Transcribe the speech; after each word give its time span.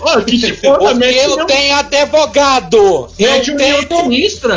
Ó, 0.00 0.20
que 0.20 0.38
se 0.38 0.52
mete 0.96 1.18
eu 1.18 1.46
tenho 1.46 1.74
advogado. 1.76 3.08
mete 3.18 3.48
Eu 3.50 3.54
união 3.54 3.84
tenho 3.84 4.02
sinistra. 4.02 4.56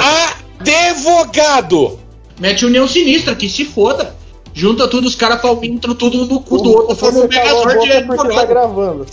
advogado. 0.59 1.99
Mete 2.39 2.65
união 2.65 2.87
sinistra, 2.87 3.35
que 3.35 3.49
se 3.49 3.65
foda. 3.65 4.15
Junta 4.57 4.87
tudo, 4.87 5.07
os 5.07 5.13
caras 5.13 5.39
entram 5.61 5.93
tudo 5.93 6.25
no 6.25 6.39
cu 6.39 6.57
do 6.57 6.71
outro, 6.71 7.07
um 7.09 7.27
calou 7.27 7.63
a 7.63 7.67
Megazord 7.67 8.27
de 8.27 8.35
tá 8.35 8.45
gravando. 8.45 9.05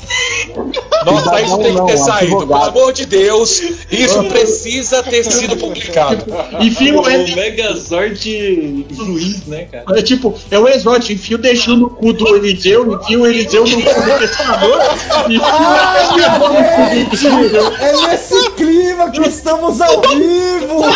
Nossa, 1.04 1.40
isso 1.42 1.50
Não, 1.50 1.58
tem 1.58 1.72
que 1.72 1.78
não, 1.78 1.86
ter 1.86 1.98
saído. 1.98 2.36
advogado. 2.36 2.72
Pelo 2.72 2.80
amor 2.80 2.92
de 2.94 3.04
Deus, 3.04 3.60
isso 3.90 4.24
precisa 4.24 5.02
ter 5.02 5.22
sido 5.22 5.54
publicado. 5.58 6.24
Enfia 6.60 6.98
o 6.98 7.02
o 7.02 7.10
Ed- 7.10 7.34
Megazord 7.34 8.86
juiz, 8.90 9.44
né, 9.46 9.64
cara? 9.64 9.84
É 9.98 10.02
tipo, 10.02 10.34
é 10.50 10.58
o 10.58 10.66
exótico, 10.66 11.12
enfia 11.12 11.36
o 11.36 11.40
deixando 11.40 11.80
no 11.80 11.90
cu 11.90 12.14
do 12.14 12.36
Eliseu, 12.36 12.94
enfia 12.94 13.20
o 13.20 13.26
Eliseu 13.26 13.66
no 13.66 13.82
cu 13.82 14.00
do 14.00 14.18
pescador, 14.18 14.80
enfia 15.28 17.34
o 17.34 17.84
É 17.84 18.06
nesse 18.08 18.50
clima 18.54 19.10
que 19.10 19.20
estamos 19.28 19.80
ao 19.80 20.00
vivo! 20.00 20.84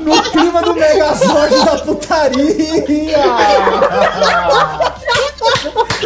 No 0.00 0.22
clima 0.30 0.62
do 0.62 0.74
Megazord 0.74 1.64
da 1.64 1.78
putaria! 1.78 3.16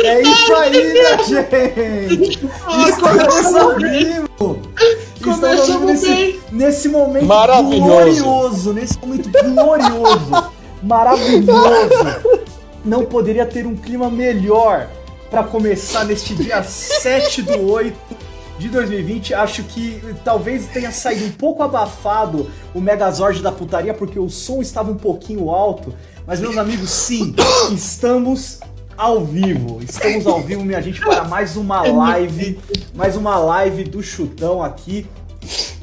É 0.02 0.22
isso 0.22 0.54
aí, 0.54 0.92
minha 0.92 1.18
gente! 1.24 2.40
Estamos 2.88 3.54
ao 3.54 3.76
vivo! 3.76 4.60
Estamos 5.20 5.80
nesse, 5.80 6.40
nesse 6.50 6.88
momento 6.88 7.24
Maravilhoso. 7.24 7.82
glorioso, 7.82 8.72
nesse 8.72 8.98
momento 8.98 9.30
glorioso, 9.30 10.52
maravilhoso. 10.82 12.40
Não 12.84 13.04
poderia 13.04 13.46
ter 13.46 13.66
um 13.66 13.74
clima 13.74 14.10
melhor 14.10 14.88
para 15.30 15.42
começar 15.42 16.04
neste 16.04 16.34
dia 16.34 16.62
7 16.62 17.42
do 17.42 17.72
8 17.72 17.96
de 18.58 18.68
2020. 18.68 19.34
Acho 19.34 19.62
que 19.64 20.00
talvez 20.24 20.66
tenha 20.66 20.92
saído 20.92 21.26
um 21.26 21.32
pouco 21.32 21.62
abafado 21.62 22.50
o 22.74 22.80
Megazord 22.80 23.42
da 23.42 23.52
putaria, 23.52 23.94
porque 23.94 24.18
o 24.18 24.28
som 24.28 24.60
estava 24.60 24.90
um 24.90 24.96
pouquinho 24.96 25.50
alto. 25.50 25.94
Mas, 26.26 26.40
meus 26.40 26.56
amigos, 26.56 26.90
sim, 26.90 27.34
estamos 27.74 28.60
ao 28.96 29.24
vivo. 29.24 29.80
Estamos 29.82 30.26
ao 30.26 30.40
vivo, 30.40 30.64
minha 30.64 30.80
gente, 30.80 31.00
para 31.00 31.24
mais 31.24 31.56
uma 31.56 31.82
live. 31.82 32.58
Mais 32.94 33.16
uma 33.16 33.36
live 33.38 33.84
do 33.84 34.02
Chutão 34.02 34.62
aqui. 34.62 35.06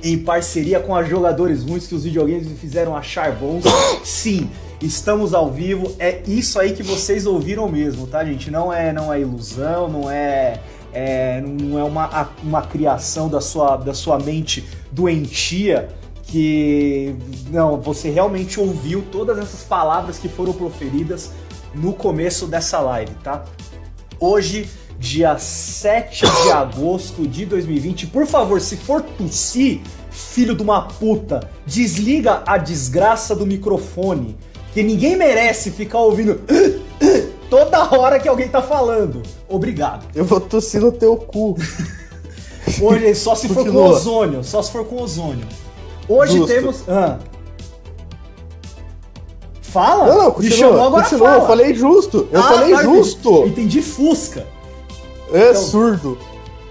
Em 0.04 0.18
parceria 0.18 0.80
com 0.80 0.96
a 0.96 1.04
Jogadores 1.04 1.64
Ruins 1.64 1.86
que 1.86 1.94
os 1.94 2.04
videogames 2.04 2.48
me 2.48 2.56
fizeram 2.56 2.96
achar 2.96 3.32
bons. 3.34 3.64
Sim, 4.04 4.50
estamos 4.82 5.36
ao 5.36 5.52
vivo. 5.52 5.96
É 6.00 6.24
isso 6.26 6.60
aí 6.60 6.74
que 6.74 6.82
vocês 6.82 7.28
ouviram 7.28 7.70
mesmo, 7.70 8.08
tá, 8.08 8.26
gente? 8.26 8.50
Não 8.50 8.74
é, 8.74 8.92
não 8.92 9.14
é 9.14 9.22
ilusão, 9.22 9.88
não 9.88 10.10
é, 10.10 10.60
é, 10.94 11.42
não 11.42 11.80
é 11.80 11.84
uma, 11.84 12.30
uma 12.44 12.62
criação 12.62 13.30
da 13.30 13.42
sua, 13.42 13.78
da 13.78 13.94
sua 13.94 14.20
mente 14.20 14.64
doentia 14.92 15.90
que 16.24 17.14
não, 17.50 17.80
você 17.80 18.10
realmente 18.10 18.60
ouviu 18.60 19.04
todas 19.12 19.38
essas 19.38 19.64
palavras 19.64 20.18
que 20.18 20.30
foram 20.30 20.54
proferidas 20.54 21.32
no 21.76 21.94
começo 21.94 22.48
dessa 22.48 22.80
live, 22.80 23.12
tá? 23.24 23.44
Hoje, 24.20 24.70
dia 24.98 25.38
7 25.38 26.26
de 26.44 26.52
agosto 26.52 27.28
de 27.28 27.46
2020, 27.46 28.08
por 28.08 28.26
favor, 28.26 28.62
se 28.62 28.78
for 28.78 29.02
tossir, 29.02 29.82
filho 30.10 30.56
de 30.56 30.62
uma 30.62 30.84
puta, 30.84 31.50
desliga 31.66 32.44
a 32.46 32.58
desgraça 32.58 33.36
do 33.36 33.46
microfone, 33.46 34.38
que 34.74 34.84
ninguém 34.84 35.18
merece 35.18 35.72
ficar 35.72 36.00
ouvindo 36.00 36.40
toda 37.52 37.94
hora 37.96 38.18
que 38.18 38.30
alguém 38.30 38.48
tá 38.48 38.62
falando. 38.62 39.22
Obrigado. 39.48 40.08
Eu 40.16 40.24
vou 40.24 40.40
tossir 40.40 40.80
no 40.82 40.92
teu 40.92 41.18
cu. 41.18 41.56
Hoje 42.82 43.14
só 43.14 43.36
se 43.36 43.50
for 43.50 43.70
com 43.70 43.76
ozônio, 43.84 44.44
só 44.44 44.64
se 44.64 44.72
for 44.72 44.86
com 44.86 45.02
ozônio. 45.04 45.46
Hoje 46.08 46.38
Justo. 46.38 46.54
temos. 46.54 46.84
Ah. 46.90 47.18
Fala? 49.62 50.08
Não, 50.08 50.18
não, 50.18 50.26
Me 50.28 50.32
continua. 50.34 50.58
chamou, 50.58 50.82
agora 50.88 51.04
continua, 51.04 51.28
fala. 51.30 51.42
eu 51.44 51.48
falei 51.48 51.74
justo. 51.74 52.28
Eu 52.32 52.40
Ah, 52.40 52.44
falei 52.44 52.74
tá, 52.74 52.84
justo. 52.84 53.46
Entendi 53.46 53.82
Fusca. 53.82 54.46
É 55.34 55.50
Então- 55.52 55.62
surdo. 55.62 56.18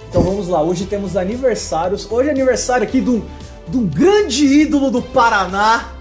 Então 0.09 0.23
vamos 0.23 0.49
lá, 0.49 0.61
hoje 0.63 0.87
temos 0.87 1.17
aniversários. 1.17 2.07
Hoje 2.11 2.29
é 2.29 2.33
aniversário 2.33 2.83
aqui 2.87 3.01
de 3.01 3.11
um, 3.11 3.23
de 3.69 3.77
um 3.79 3.87
grande 3.87 4.45
ídolo 4.45 4.91
do 4.91 5.01
Paraná. 5.01 5.93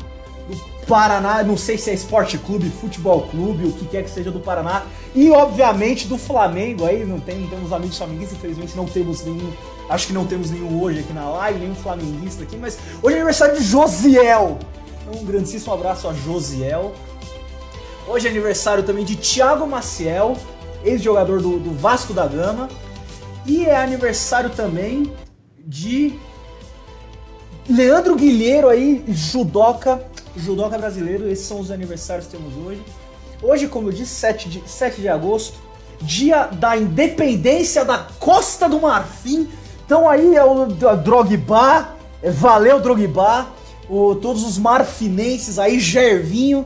Paraná, 0.89 1.43
não 1.43 1.55
sei 1.55 1.77
se 1.77 1.91
é 1.91 1.93
esporte 1.93 2.35
clube, 2.39 2.67
futebol 2.71 3.27
clube, 3.27 3.67
o 3.67 3.71
que 3.71 3.85
quer 3.85 4.03
que 4.03 4.09
seja 4.09 4.31
do 4.31 4.39
Paraná. 4.39 4.81
E 5.13 5.29
obviamente 5.29 6.07
do 6.07 6.17
Flamengo 6.17 6.83
aí, 6.83 7.05
não 7.05 7.19
tem, 7.19 7.45
temos 7.45 7.71
amigos 7.71 7.95
flamenguistas, 7.95 8.35
infelizmente 8.39 8.75
não 8.75 8.85
temos 8.85 9.23
nenhum. 9.23 9.53
Acho 9.87 10.07
que 10.07 10.13
não 10.13 10.25
temos 10.25 10.49
nenhum 10.49 10.81
hoje 10.81 11.01
aqui 11.01 11.13
na 11.13 11.29
live, 11.29 11.59
nenhum 11.59 11.75
flamenguista 11.75 12.41
aqui, 12.41 12.57
mas 12.57 12.79
hoje 13.03 13.13
é 13.13 13.17
aniversário 13.19 13.55
de 13.55 13.63
Josiel. 13.63 14.57
Um 15.15 15.23
grandíssimo 15.23 15.71
abraço 15.71 16.07
a 16.07 16.13
Josiel. 16.13 16.95
Hoje 18.07 18.27
é 18.27 18.31
aniversário 18.31 18.81
também 18.81 19.05
de 19.05 19.15
Thiago 19.15 19.67
Maciel, 19.67 20.35
ex-jogador 20.83 21.39
do, 21.39 21.59
do 21.59 21.71
Vasco 21.77 22.13
da 22.13 22.25
Gama. 22.25 22.67
E 23.45 23.63
é 23.63 23.77
aniversário 23.77 24.49
também 24.49 25.13
de 25.59 26.17
Leandro 27.69 28.15
Guilheiro 28.15 28.69
aí, 28.69 29.03
judoca, 29.07 30.03
judoca 30.35 30.77
brasileiro. 30.77 31.29
Esses 31.29 31.45
são 31.45 31.59
os 31.59 31.71
aniversários 31.71 32.25
que 32.27 32.37
temos 32.37 32.53
hoje. 32.65 32.81
Hoje, 33.41 33.67
como 33.67 33.87
eu 33.89 33.93
disse, 33.93 34.15
7 34.15 34.49
de, 34.49 34.63
7 34.69 35.01
de 35.01 35.07
agosto, 35.07 35.57
dia 36.01 36.45
da 36.47 36.77
independência 36.77 37.83
da 37.85 38.07
Costa 38.19 38.67
do 38.67 38.79
Marfim. 38.81 39.47
Então 39.85 40.07
aí 40.07 40.35
é 40.35 40.43
o 40.43 40.65
D- 40.65 40.95
Drogba, 40.97 41.89
é, 42.21 42.29
valeu 42.29 42.79
Drogba, 42.79 43.47
o, 43.89 44.13
todos 44.15 44.43
os 44.43 44.57
marfinenses 44.57 45.57
aí, 45.57 45.79
Gervinho, 45.79 46.65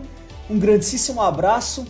um 0.50 0.60
grandíssimo 0.60 1.22
abraço, 1.22 1.86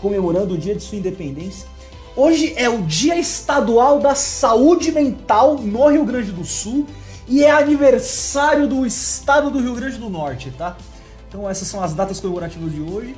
comemorando 0.00 0.54
o 0.54 0.58
dia 0.58 0.74
de 0.74 0.82
sua 0.82 0.98
independência. 0.98 1.66
Hoje 2.14 2.52
é 2.56 2.68
o 2.68 2.82
Dia 2.82 3.16
Estadual 3.16 4.00
da 4.00 4.14
Saúde 4.14 4.90
Mental 4.90 5.54
no 5.54 5.88
Rio 5.88 6.04
Grande 6.04 6.32
do 6.32 6.44
Sul 6.44 6.84
e 7.28 7.44
é 7.44 7.50
aniversário 7.50 8.66
do 8.66 8.84
estado 8.84 9.50
do 9.50 9.60
Rio 9.60 9.74
Grande 9.74 9.98
do 9.98 10.10
Norte, 10.10 10.50
tá? 10.58 10.76
Então 11.28 11.48
essas 11.48 11.68
são 11.68 11.82
as 11.82 11.92
datas 11.92 12.20
comemorativas 12.20 12.72
de 12.72 12.80
hoje. 12.80 13.16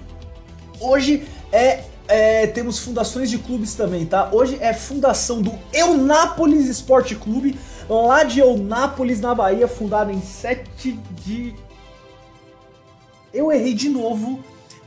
Hoje 0.81 1.27
é, 1.53 1.85
é, 2.09 2.47
temos 2.49 2.81
fundações 2.81 3.31
de 3.31 3.39
clubes 3.39 3.75
também, 3.75 4.05
tá? 4.05 4.31
Hoje 4.33 4.59
é 4.61 4.75
fundação 4.75 5.41
do 5.41 5.53
Eunápolis 5.73 6.69
Esporte 6.69 7.15
Clube, 7.15 7.57
lá 7.89 8.25
de 8.25 8.41
Eunápolis, 8.41 9.21
na 9.21 9.35
Bahia, 9.35 9.69
fundado 9.69 10.11
em 10.11 10.21
7 10.21 10.99
de. 11.25 11.55
Eu 13.33 13.53
errei 13.53 13.75
de 13.75 13.89
novo 13.89 14.41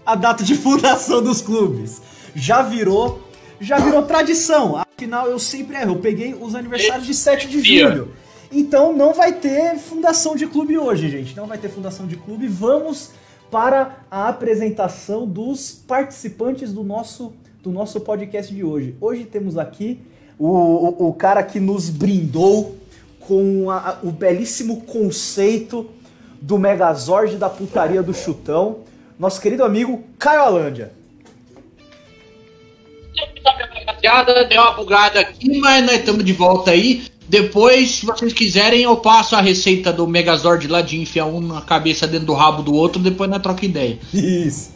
a 0.06 0.16
data 0.16 0.44
de 0.44 0.56
fundação 0.58 1.24
dos 1.24 1.42
clubes. 1.42 2.02
Já 2.36 2.62
virou, 2.62 3.22
já 3.60 3.78
virou 3.78 4.04
tradição. 4.04 4.76
Afinal, 4.78 5.28
eu 5.28 5.40
sempre 5.40 5.78
erro. 5.78 5.94
Eu 5.94 6.00
peguei 6.00 6.34
os 6.34 6.56
aniversários 6.56 7.06
de 7.06 7.14
7 7.14 7.48
de 7.48 7.62
julho. 7.62 8.14
Então 8.54 8.96
não 8.96 9.14
vai 9.14 9.34
ter 9.34 9.78
fundação 9.78 10.36
de 10.36 10.46
clube 10.48 10.78
hoje, 10.78 11.10
gente. 11.10 11.36
Não 11.36 11.48
vai 11.48 11.58
ter 11.58 11.70
fundação 11.70 12.06
de 12.06 12.16
clube. 12.16 12.48
Vamos 12.48 13.12
para 13.50 13.98
a 14.10 14.28
apresentação 14.30 15.26
dos 15.28 15.72
participantes 15.72 16.72
do 16.72 16.84
nosso, 16.84 17.34
do 17.62 17.72
nosso 17.72 18.00
podcast 18.02 18.54
de 18.54 18.64
hoje. 18.64 18.96
Hoje 19.02 19.26
temos 19.26 19.58
aqui 19.58 20.00
o, 20.38 20.48
o, 20.48 21.10
o 21.10 21.14
cara 21.14 21.42
que 21.44 21.60
nos 21.60 21.90
brindou 21.90 22.76
com 23.20 23.70
a- 23.72 23.98
o 24.04 24.12
belíssimo 24.12 24.82
conceito 24.82 25.90
do 26.42 26.58
Megazord 26.58 27.38
da 27.38 27.50
putaria 27.50 28.04
do 28.04 28.14
chutão, 28.14 28.80
nosso 29.18 29.40
querido 29.40 29.64
amigo 29.64 30.04
Caio 30.20 30.42
Alândia. 30.42 30.92
Deu 34.50 34.62
uma 34.62 34.72
bugada 34.74 35.20
aqui, 35.22 35.60
mas 35.60 35.86
nós 35.86 36.00
estamos 36.00 36.24
de 36.26 36.34
volta 36.34 36.72
aí. 36.72 37.08
Depois, 37.28 37.92
se 37.92 38.06
vocês 38.06 38.34
quiserem, 38.34 38.84
eu 38.84 38.98
passo 38.98 39.36
a 39.36 39.42
receita 39.42 39.92
do 39.94 40.08
Megazord 40.08 40.68
lá 40.68 40.82
de 40.82 41.00
enfiar 41.00 41.26
um 41.26 41.40
na 41.40 41.62
cabeça 41.62 42.06
dentro 42.06 42.28
do 42.28 42.34
rabo 42.34 42.62
do 42.62 42.74
outro, 42.74 43.02
depois 43.02 43.30
nós 43.30 43.42
troca 43.42 43.66
ideia. 43.66 43.98
Isso. 44.14 44.74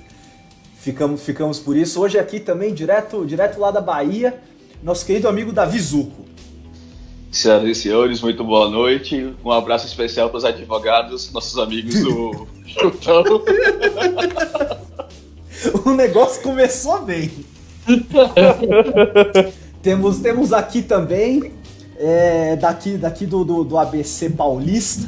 Ficamos, 0.80 1.22
ficamos 1.22 1.60
por 1.60 1.76
isso. 1.76 2.00
Hoje 2.00 2.18
aqui 2.18 2.40
também, 2.40 2.74
direto, 2.74 3.26
direto 3.26 3.60
lá 3.60 3.72
da 3.72 3.82
Bahia, 3.82 4.40
nosso 4.82 5.06
querido 5.06 5.28
amigo 5.28 5.52
Davi 5.52 5.80
Zuco. 5.80 6.26
Senhoras 7.30 7.68
e 7.68 7.76
senhores, 7.76 8.22
muito 8.22 8.44
boa 8.44 8.70
noite. 8.70 9.34
Um 9.44 9.52
abraço 9.52 9.86
especial 9.86 10.30
para 10.30 10.38
os 10.38 10.46
advogados, 10.46 11.32
nossos 11.34 11.60
amigos 11.60 12.02
do 12.02 12.48
Chutão. 12.66 13.24
O 15.86 15.92
negócio 15.92 16.42
começou 16.44 17.02
bem. 17.02 17.32
temos, 19.82 20.20
temos 20.20 20.54
aqui 20.54 20.84
também, 20.84 21.52
é, 21.98 22.56
daqui, 22.56 22.98
daqui 22.98 23.26
do, 23.26 23.44
do, 23.44 23.64
do 23.64 23.78
ABC 23.78 24.30
Paulista, 24.30 25.08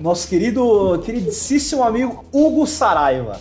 nosso 0.00 0.28
querido, 0.28 1.00
queridíssimo 1.04 1.82
amigo 1.82 2.24
Hugo 2.32 2.66
Saraiva. 2.66 3.38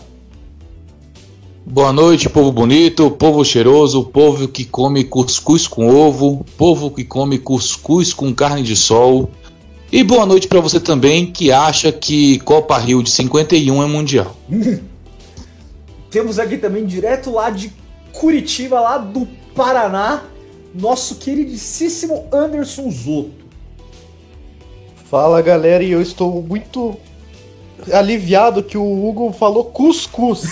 Boa 1.65 1.91
noite, 1.91 2.29
povo 2.29 2.51
bonito, 2.51 3.09
povo 3.09 3.43
cheiroso, 3.43 4.03
povo 4.03 4.47
que 4.47 4.65
come 4.65 5.03
cuscuz 5.03 5.67
com 5.67 5.89
ovo, 5.89 6.45
povo 6.57 6.91
que 6.91 7.03
come 7.03 7.39
cuscuz 7.39 8.13
com 8.13 8.33
carne 8.33 8.61
de 8.61 8.75
sol. 8.75 9.31
E 9.91 10.03
boa 10.03 10.25
noite 10.25 10.47
pra 10.47 10.59
você 10.59 10.79
também 10.79 11.31
que 11.31 11.51
acha 11.51 11.91
que 11.91 12.37
Copa 12.39 12.77
Rio 12.77 13.01
de 13.01 13.09
51 13.09 13.81
é 13.81 13.85
mundial. 13.87 14.35
Temos 16.11 16.37
aqui 16.37 16.57
também, 16.57 16.85
direto 16.85 17.31
lá 17.31 17.49
de 17.49 17.73
Curitiba, 18.13 18.79
lá 18.79 18.97
do 18.97 19.27
Paraná, 19.55 20.23
nosso 20.75 21.15
queridíssimo 21.15 22.27
Anderson 22.31 22.91
Zoto. 22.91 23.45
Fala 25.09 25.41
galera, 25.41 25.83
e 25.83 25.91
eu 25.91 26.01
estou 26.01 26.41
muito 26.41 26.97
aliviado 27.93 28.63
que 28.63 28.77
o 28.77 29.07
Hugo 29.07 29.31
falou 29.33 29.65
cuscuz. 29.65 30.43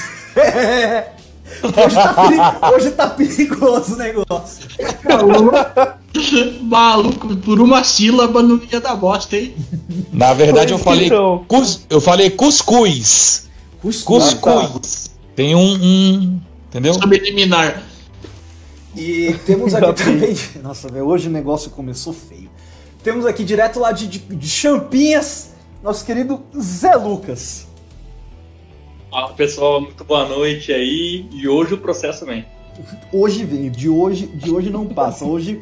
hoje, 1.64 1.96
tá 1.96 2.14
peri- 2.14 2.74
hoje 2.75 2.92
tá 2.92 3.08
perigoso 3.10 3.96
o 3.96 3.98
negócio. 3.98 4.68
Maluco, 6.62 7.36
por 7.38 7.60
uma 7.60 7.84
sílaba 7.84 8.42
não 8.44 8.62
ia 8.72 8.80
dar 8.80 8.96
bosta, 8.96 9.36
hein? 9.36 9.54
Na 10.12 10.34
verdade 10.34 10.72
eu 10.74 10.78
falei, 10.78 11.08
Então. 11.08 11.44
cus, 11.48 11.81
eu 11.90 12.00
falei 12.00 12.30
cuscuz. 12.30 13.48
Cuscuz. 13.81 14.34
Cuscuz. 14.36 15.12
Tem 15.36 15.56
um, 15.56 15.74
um 15.74 16.40
entendeu? 16.70 16.94
Sabe 16.94 17.18
eliminar. 17.18 17.81
E 18.95 19.34
temos 19.45 19.74
aqui 19.74 19.94
também. 20.04 20.36
Nossa, 20.62 20.88
velho, 20.88 21.06
hoje 21.06 21.28
o 21.28 21.31
negócio 21.31 21.72
começou 21.72 22.13
feio. 22.13 22.50
Temos 23.04 23.25
aqui 23.25 23.44
direto 23.44 23.80
lá 23.80 23.92
de, 23.92 24.07
de, 24.07 24.19
de 24.19 24.48
Champinhas, 24.48 25.51
nosso 25.81 26.06
querido 26.06 26.42
Zé 26.57 26.95
Lucas. 26.95 27.68
Fala 29.10 29.34
pessoal, 29.34 29.81
muito 29.81 30.04
boa 30.04 30.25
noite 30.28 30.72
aí. 30.72 31.28
E 31.31 31.48
hoje 31.48 31.74
o 31.74 31.78
processo 31.78 32.25
vem. 32.25 32.45
Hoje 33.12 33.44
veio, 33.44 33.69
de 33.69 33.90
hoje, 33.90 34.28
de 34.28 34.50
hoje 34.50 34.69
não 34.69 34.88
passa. 34.88 35.25
Hoje, 35.25 35.62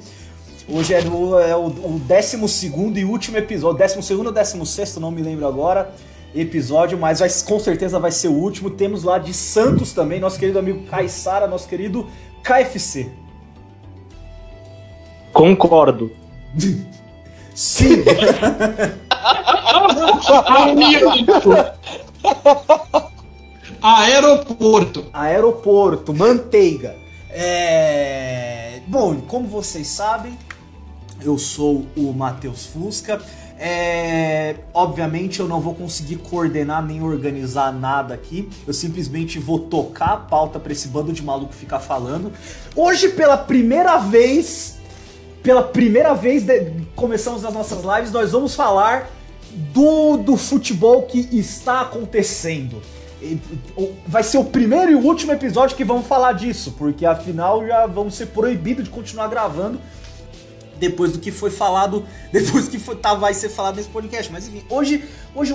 hoje 0.69 0.93
é, 0.93 1.01
o, 1.01 1.39
é 1.39 1.55
o, 1.55 1.65
o 1.65 1.99
12 1.99 2.71
e 2.95 3.03
último 3.03 3.37
episódio. 3.37 3.79
12 3.79 4.13
ou 4.13 4.31
16, 4.31 4.97
não 4.97 5.11
me 5.11 5.21
lembro 5.21 5.47
agora. 5.47 5.93
Episódio, 6.33 6.97
mas 6.97 7.19
vai, 7.19 7.29
com 7.45 7.59
certeza 7.59 7.99
vai 7.99 8.11
ser 8.11 8.29
o 8.29 8.33
último. 8.33 8.69
Temos 8.69 9.03
lá 9.03 9.17
de 9.17 9.33
Santos 9.33 9.91
também, 9.91 10.19
nosso 10.19 10.39
querido 10.39 10.59
amigo 10.59 10.85
Caissara, 10.85 11.45
nosso 11.45 11.67
querido 11.67 12.07
KFC. 12.41 13.09
Concordo. 15.33 16.11
Sim, 17.55 18.03
Aeroporto. 23.81 25.05
Aeroporto, 25.11 26.13
manteiga. 26.13 26.95
É... 27.29 28.79
Bom, 28.87 29.21
como 29.21 29.47
vocês 29.47 29.87
sabem, 29.87 30.37
eu 31.23 31.37
sou 31.37 31.85
o 31.95 32.13
Matheus 32.13 32.65
Fusca. 32.67 33.21
É... 33.57 34.55
Obviamente 34.73 35.39
eu 35.39 35.47
não 35.47 35.59
vou 35.59 35.73
conseguir 35.73 36.17
coordenar 36.17 36.85
nem 36.85 37.01
organizar 37.01 37.71
nada 37.73 38.13
aqui. 38.13 38.49
Eu 38.67 38.73
simplesmente 38.73 39.39
vou 39.39 39.59
tocar 39.59 40.13
a 40.13 40.17
pauta 40.17 40.59
pra 40.59 40.71
esse 40.71 40.87
bando 40.87 41.11
de 41.11 41.23
maluco 41.23 41.53
ficar 41.53 41.79
falando. 41.79 42.31
Hoje, 42.75 43.09
pela 43.09 43.37
primeira 43.37 43.97
vez, 43.97 44.80
pela 45.43 45.63
primeira 45.63 46.13
vez 46.13 46.43
de- 46.43 46.71
começamos 46.95 47.43
as 47.43 47.53
nossas 47.53 47.83
lives, 47.83 48.11
nós 48.11 48.31
vamos 48.31 48.55
falar 48.55 49.09
do, 49.73 50.17
do 50.17 50.37
futebol 50.37 51.03
que 51.03 51.27
está 51.31 51.81
acontecendo. 51.81 52.81
Vai 54.07 54.23
ser 54.23 54.37
o 54.39 54.43
primeiro 54.45 54.91
e 54.91 54.95
o 54.95 54.99
último 54.99 55.31
episódio 55.31 55.75
que 55.77 55.83
vamos 55.83 56.07
falar 56.07 56.33
disso, 56.33 56.73
porque 56.77 57.05
afinal 57.05 57.65
já 57.65 57.85
vamos 57.85 58.15
ser 58.15 58.27
proibidos 58.27 58.85
de 58.85 58.89
continuar 58.89 59.27
gravando 59.27 59.79
depois 60.77 61.11
do 61.11 61.19
que 61.19 61.31
foi 61.31 61.51
falado, 61.51 62.03
depois 62.33 62.65
do 62.65 62.71
que 62.71 62.79
foi, 62.79 62.95
tá, 62.95 63.13
vai 63.13 63.33
ser 63.35 63.49
falado 63.49 63.75
nesse 63.75 63.89
podcast. 63.89 64.31
Mas 64.31 64.47
enfim, 64.47 64.63
hoje, 64.69 65.03
hoje 65.35 65.53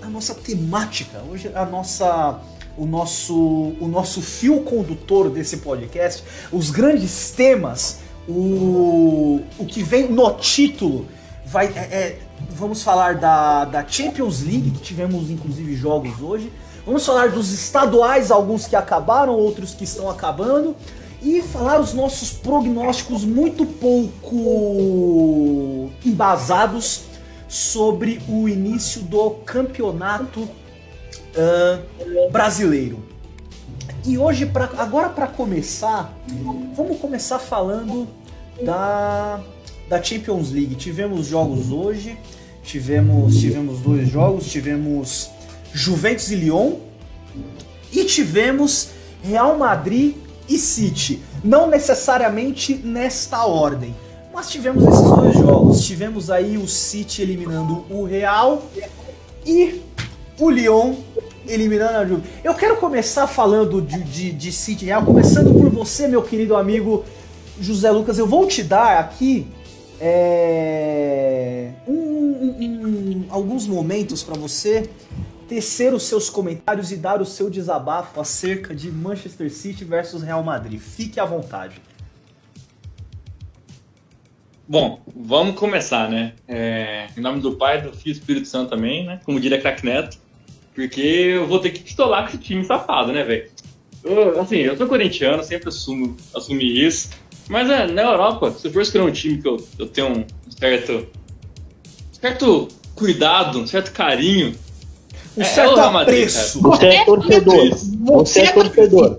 a 0.00 0.08
nossa 0.08 0.34
temática, 0.34 1.22
hoje 1.30 1.50
a 1.54 1.66
nossa, 1.66 2.40
o 2.78 2.86
nosso, 2.86 3.34
o 3.78 3.86
nosso 3.86 4.22
fio 4.22 4.62
condutor 4.62 5.28
desse 5.28 5.58
podcast, 5.58 6.24
os 6.50 6.70
grandes 6.70 7.30
temas, 7.32 7.98
o, 8.28 9.40
o 9.58 9.66
que 9.66 9.82
vem 9.82 10.08
no 10.10 10.30
título, 10.34 11.06
vai, 11.44 11.66
é- 11.66 11.78
é- 11.80 12.18
vamos 12.50 12.82
falar 12.82 13.16
da, 13.16 13.64
da 13.64 13.86
Champions 13.86 14.42
League, 14.42 14.70
que 14.70 14.80
tivemos 14.80 15.30
inclusive 15.30 15.74
jogos 15.74 16.20
hoje. 16.20 16.52
Vamos 16.84 17.06
falar 17.06 17.30
dos 17.30 17.52
estaduais, 17.52 18.30
alguns 18.30 18.66
que 18.66 18.74
acabaram, 18.74 19.34
outros 19.34 19.74
que 19.74 19.84
estão 19.84 20.10
acabando. 20.10 20.74
E 21.22 21.40
falar 21.40 21.78
os 21.80 21.94
nossos 21.94 22.32
prognósticos 22.32 23.24
muito 23.24 23.64
pouco 23.64 24.32
embasados 26.04 27.02
sobre 27.48 28.20
o 28.28 28.48
início 28.48 29.02
do 29.02 29.30
campeonato 29.30 30.48
ah, 31.36 31.78
brasileiro. 32.32 33.11
E 34.04 34.18
hoje, 34.18 34.46
pra, 34.46 34.68
agora 34.78 35.08
para 35.08 35.28
começar, 35.28 36.12
vamos 36.74 36.98
começar 36.98 37.38
falando 37.38 38.08
da, 38.64 39.40
da 39.88 40.02
Champions 40.02 40.50
League. 40.50 40.74
Tivemos 40.74 41.28
jogos 41.28 41.70
hoje, 41.70 42.18
tivemos, 42.64 43.38
tivemos 43.38 43.78
dois 43.80 44.08
jogos, 44.08 44.50
tivemos 44.50 45.30
Juventus 45.72 46.32
e 46.32 46.34
Lyon 46.34 46.78
e 47.92 48.04
tivemos 48.04 48.88
Real 49.22 49.56
Madrid 49.56 50.16
e 50.48 50.58
City. 50.58 51.22
Não 51.44 51.70
necessariamente 51.70 52.74
nesta 52.74 53.46
ordem, 53.46 53.94
mas 54.34 54.50
tivemos 54.50 54.82
esses 54.82 55.10
dois 55.10 55.34
jogos. 55.34 55.86
Tivemos 55.86 56.28
aí 56.28 56.58
o 56.58 56.66
City 56.66 57.22
eliminando 57.22 57.84
o 57.88 58.02
Real 58.04 58.64
e 59.46 59.80
o 60.40 60.50
Lyon 60.50 60.96
eliminando 61.46 61.96
a 61.98 62.06
Juve. 62.06 62.22
Eu 62.44 62.54
quero 62.54 62.76
começar 62.76 63.26
falando 63.26 63.80
de, 63.82 64.02
de, 64.02 64.32
de 64.32 64.52
City 64.52 64.84
Real, 64.86 65.04
começando 65.04 65.52
por 65.52 65.68
você, 65.70 66.06
meu 66.08 66.22
querido 66.22 66.56
amigo 66.56 67.04
José 67.60 67.90
Lucas. 67.90 68.18
Eu 68.18 68.26
vou 68.26 68.46
te 68.46 68.62
dar 68.62 68.98
aqui 68.98 69.46
é, 70.00 71.70
um- 71.86 71.92
um- 71.92 72.66
um- 72.66 73.26
alguns 73.30 73.66
momentos 73.66 74.22
para 74.22 74.34
você 74.34 74.88
tecer 75.48 75.92
os 75.94 76.04
seus 76.04 76.28
comentários 76.30 76.90
e 76.90 76.96
dar 76.96 77.20
o 77.20 77.26
seu 77.26 77.48
desabafo 77.50 78.20
acerca 78.20 78.74
de 78.74 78.90
Manchester 78.90 79.52
City 79.52 79.84
versus 79.84 80.22
Real 80.22 80.42
Madrid. 80.42 80.80
Fique 80.80 81.20
à 81.20 81.24
vontade. 81.24 81.80
Bom, 84.66 85.00
vamos 85.14 85.56
começar, 85.56 86.08
né? 86.08 86.32
É, 86.48 87.08
em 87.16 87.20
nome 87.20 87.40
do 87.40 87.56
Pai, 87.56 87.82
do 87.82 87.90
Filho 87.92 88.10
e 88.10 88.14
do 88.14 88.18
Espírito 88.20 88.48
Santo 88.48 88.70
também, 88.70 89.04
né? 89.04 89.20
Como 89.24 89.38
diria 89.38 89.60
Crack 89.60 89.84
Neto. 89.84 90.18
Porque 90.74 91.00
eu 91.00 91.46
vou 91.46 91.58
ter 91.58 91.70
que 91.70 91.80
pistolar 91.80 92.22
com 92.22 92.28
esse 92.30 92.38
time 92.38 92.64
safado, 92.64 93.12
né, 93.12 93.22
velho? 93.22 93.50
Assim, 94.40 94.56
eu 94.56 94.76
sou 94.76 94.86
corintiano, 94.86 95.44
sempre 95.44 95.68
assumo, 95.68 96.16
assumi 96.34 96.84
isso. 96.84 97.10
Mas 97.48 97.68
é, 97.70 97.86
na 97.86 98.02
Europa, 98.02 98.50
se 98.52 98.66
eu 98.66 98.72
for 98.72 98.82
escolher 98.82 99.04
um 99.04 99.12
time 99.12 99.40
que 99.40 99.46
eu, 99.46 99.64
eu 99.78 99.86
tenho 99.86 100.08
um 100.08 100.24
certo, 100.58 101.06
certo 102.20 102.68
cuidado, 102.94 103.60
um 103.60 103.66
certo 103.66 103.92
carinho, 103.92 104.54
Um 105.36 105.42
É, 105.42 105.44
certo 105.44 105.72
o 105.72 105.76
Real 105.76 105.92
Madrid, 105.92 106.18
apreço. 106.28 106.60
Você 106.60 106.86
é 106.86 107.04
torcedor. 107.04 107.70
Você 108.00 108.40
é 108.40 108.52
torcedor. 108.52 109.18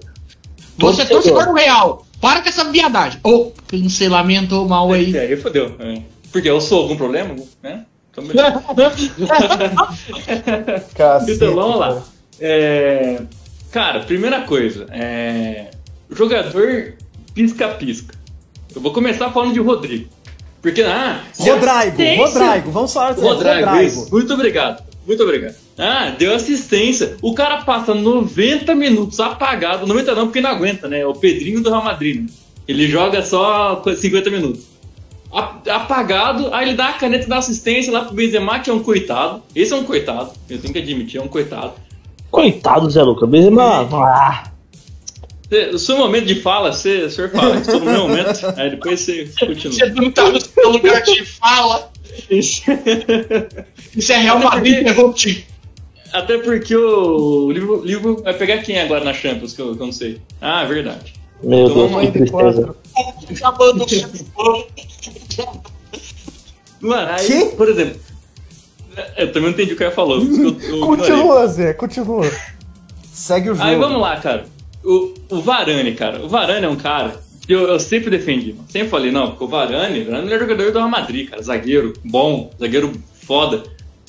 Você 0.77 1.01
é 1.01 1.05
torcedor 1.05 1.45
do 1.45 1.53
Real. 1.53 2.05
Para 2.19 2.41
com 2.41 2.49
essa 2.49 2.63
viadagem. 2.65 3.19
Ô, 3.23 3.51
cancelamento 3.67 4.67
mal 4.67 4.91
aí. 4.91 5.15
É, 5.15 5.21
aí 5.21 5.37
fodeu. 5.37 5.75
É. 5.79 6.01
Porque 6.31 6.49
eu 6.49 6.59
sou 6.61 6.83
algum 6.83 6.95
problema, 6.95 7.35
né? 7.61 7.85
Então, 8.13 8.23
Cacete, 10.95 11.31
Então 11.33 11.55
vamos 11.55 11.79
lá. 11.79 11.87
cara. 11.89 12.03
É, 12.39 13.21
cara, 13.71 13.99
primeira 14.01 14.41
coisa, 14.41 14.85
é, 14.91 15.71
jogador 16.11 16.93
pisca-pisca. 17.33 18.15
Eu 18.75 18.81
vou 18.81 18.93
começar 18.93 19.31
falando 19.31 19.53
de 19.53 19.59
Rodrigo. 19.59 20.07
Porque, 20.61 20.81
ah, 20.83 21.21
Rodrigo, 21.37 21.65
assistência. 21.65 22.39
Rodrigo, 22.45 22.71
vamos 22.71 22.93
falar 22.93 23.13
do 23.13 23.21
Rodrigo, 23.21 23.65
Rodrigo. 23.69 24.07
Muito 24.11 24.33
obrigado. 24.33 24.83
Muito 25.05 25.23
obrigado. 25.23 25.55
Ah, 25.77 26.13
deu 26.17 26.33
assistência. 26.33 27.17
O 27.21 27.33
cara 27.33 27.63
passa 27.63 27.93
90 27.93 28.73
minutos 28.75 29.19
apagado. 29.19 29.85
90 29.85 30.15
não, 30.15 30.27
porque 30.27 30.39
não 30.39 30.51
aguenta, 30.51 30.87
né? 30.87 31.01
É 31.01 31.07
o 31.07 31.13
Pedrinho 31.13 31.61
do 31.61 31.69
Real 31.69 31.83
Madrid. 31.83 32.21
né? 32.21 32.27
Ele 32.67 32.87
joga 32.87 33.21
só 33.21 33.83
50 33.83 34.29
minutos. 34.29 34.63
Apagado, 35.33 36.53
aí 36.53 36.67
ele 36.69 36.77
dá 36.77 36.89
a 36.89 36.93
caneta 36.93 37.27
da 37.27 37.37
assistência 37.37 37.91
lá 37.91 38.05
pro 38.05 38.13
Benzema, 38.13 38.59
que 38.59 38.69
é 38.69 38.73
um 38.73 38.83
coitado. 38.83 39.41
Esse 39.55 39.73
é 39.73 39.75
um 39.75 39.83
coitado, 39.83 40.31
eu 40.49 40.59
tenho 40.59 40.73
que 40.73 40.79
admitir, 40.79 41.19
é 41.19 41.23
um 41.23 41.27
coitado. 41.27 41.73
Coitado, 42.29 42.89
Zé 42.89 43.01
Lucas. 43.03 43.27
Benzema. 43.29 43.87
Ah, 43.91 44.43
Cê- 45.49 45.69
O 45.69 45.79
seu 45.79 45.97
momento 45.97 46.25
de 46.25 46.35
fala, 46.35 46.71
você, 46.71 47.03
o 47.03 47.09
senhor 47.11 47.29
fala, 47.31 47.57
estou 47.57 47.79
no 47.79 47.85
meu 47.91 48.07
momento, 48.07 48.29
aí 48.57 48.69
depois 48.71 48.99
você 49.01 49.29
continua. 49.39 49.73
Você 49.73 49.85
não 49.89 50.11
tá 50.11 50.29
no 50.29 50.39
seu 50.41 50.69
lugar 50.69 51.01
de 51.01 51.25
fala. 51.25 51.91
Isso. 52.29 52.63
Isso 53.95 54.11
é 54.13 54.17
Real 54.17 54.39
Madrid 54.39 54.87
o 54.97 55.13
time. 55.13 55.45
Até 56.11 56.37
porque 56.37 56.75
o 56.75 57.51
Liverpool 57.51 58.21
vai 58.23 58.33
pegar 58.35 58.59
quem 58.59 58.79
agora 58.79 59.03
na 59.03 59.13
Champions, 59.13 59.53
que 59.53 59.61
eu, 59.61 59.75
que 59.75 59.81
eu 59.81 59.85
não 59.87 59.93
sei. 59.93 60.19
Ah, 60.39 60.63
verdade. 60.63 61.13
Meu 61.43 61.67
Então 61.67 61.87
Deus, 61.87 62.01
que 62.05 62.11
tristeza. 62.11 62.75
Mano, 66.81 67.11
aí, 67.11 67.25
Quê? 67.25 67.53
por 67.55 67.69
exemplo. 67.69 67.99
Eu 69.17 69.27
também 69.27 69.43
não 69.43 69.49
entendi 69.49 69.73
o 69.73 69.77
que 69.77 69.83
ela 69.83 69.91
falou. 69.93 70.19
que 70.19 70.41
eu- 70.41 70.59
eu. 70.61 70.85
Continua, 70.85 71.47
Zé, 71.47 71.73
continua. 71.73 72.29
Segue 73.11 73.49
o 73.49 73.55
jogo. 73.55 73.67
Aí 73.67 73.75
vamos 73.75 74.01
lá, 74.01 74.17
cara. 74.17 74.45
O, 74.83 75.13
o 75.29 75.41
Varane, 75.41 75.93
cara. 75.95 76.23
O 76.23 76.27
Varane 76.29 76.65
é 76.65 76.69
um 76.69 76.75
cara 76.75 77.19
que 77.47 77.53
eu, 77.53 77.61
eu 77.67 77.79
sempre 77.79 78.09
defendi. 78.11 78.53
mano. 78.53 78.65
Sempre 78.69 78.89
falei, 78.89 79.11
não, 79.11 79.29
porque 79.31 79.43
o 79.45 79.47
Varane, 79.47 80.01
o 80.01 80.05
Varane 80.11 80.31
é 80.33 80.39
jogador 80.39 80.71
do 80.71 80.77
Real 80.77 80.89
Madrid, 80.89 81.29
cara. 81.29 81.41
Zagueiro 81.41 81.93
bom, 82.03 82.51
zagueiro 82.59 82.91
foda. 83.25 83.63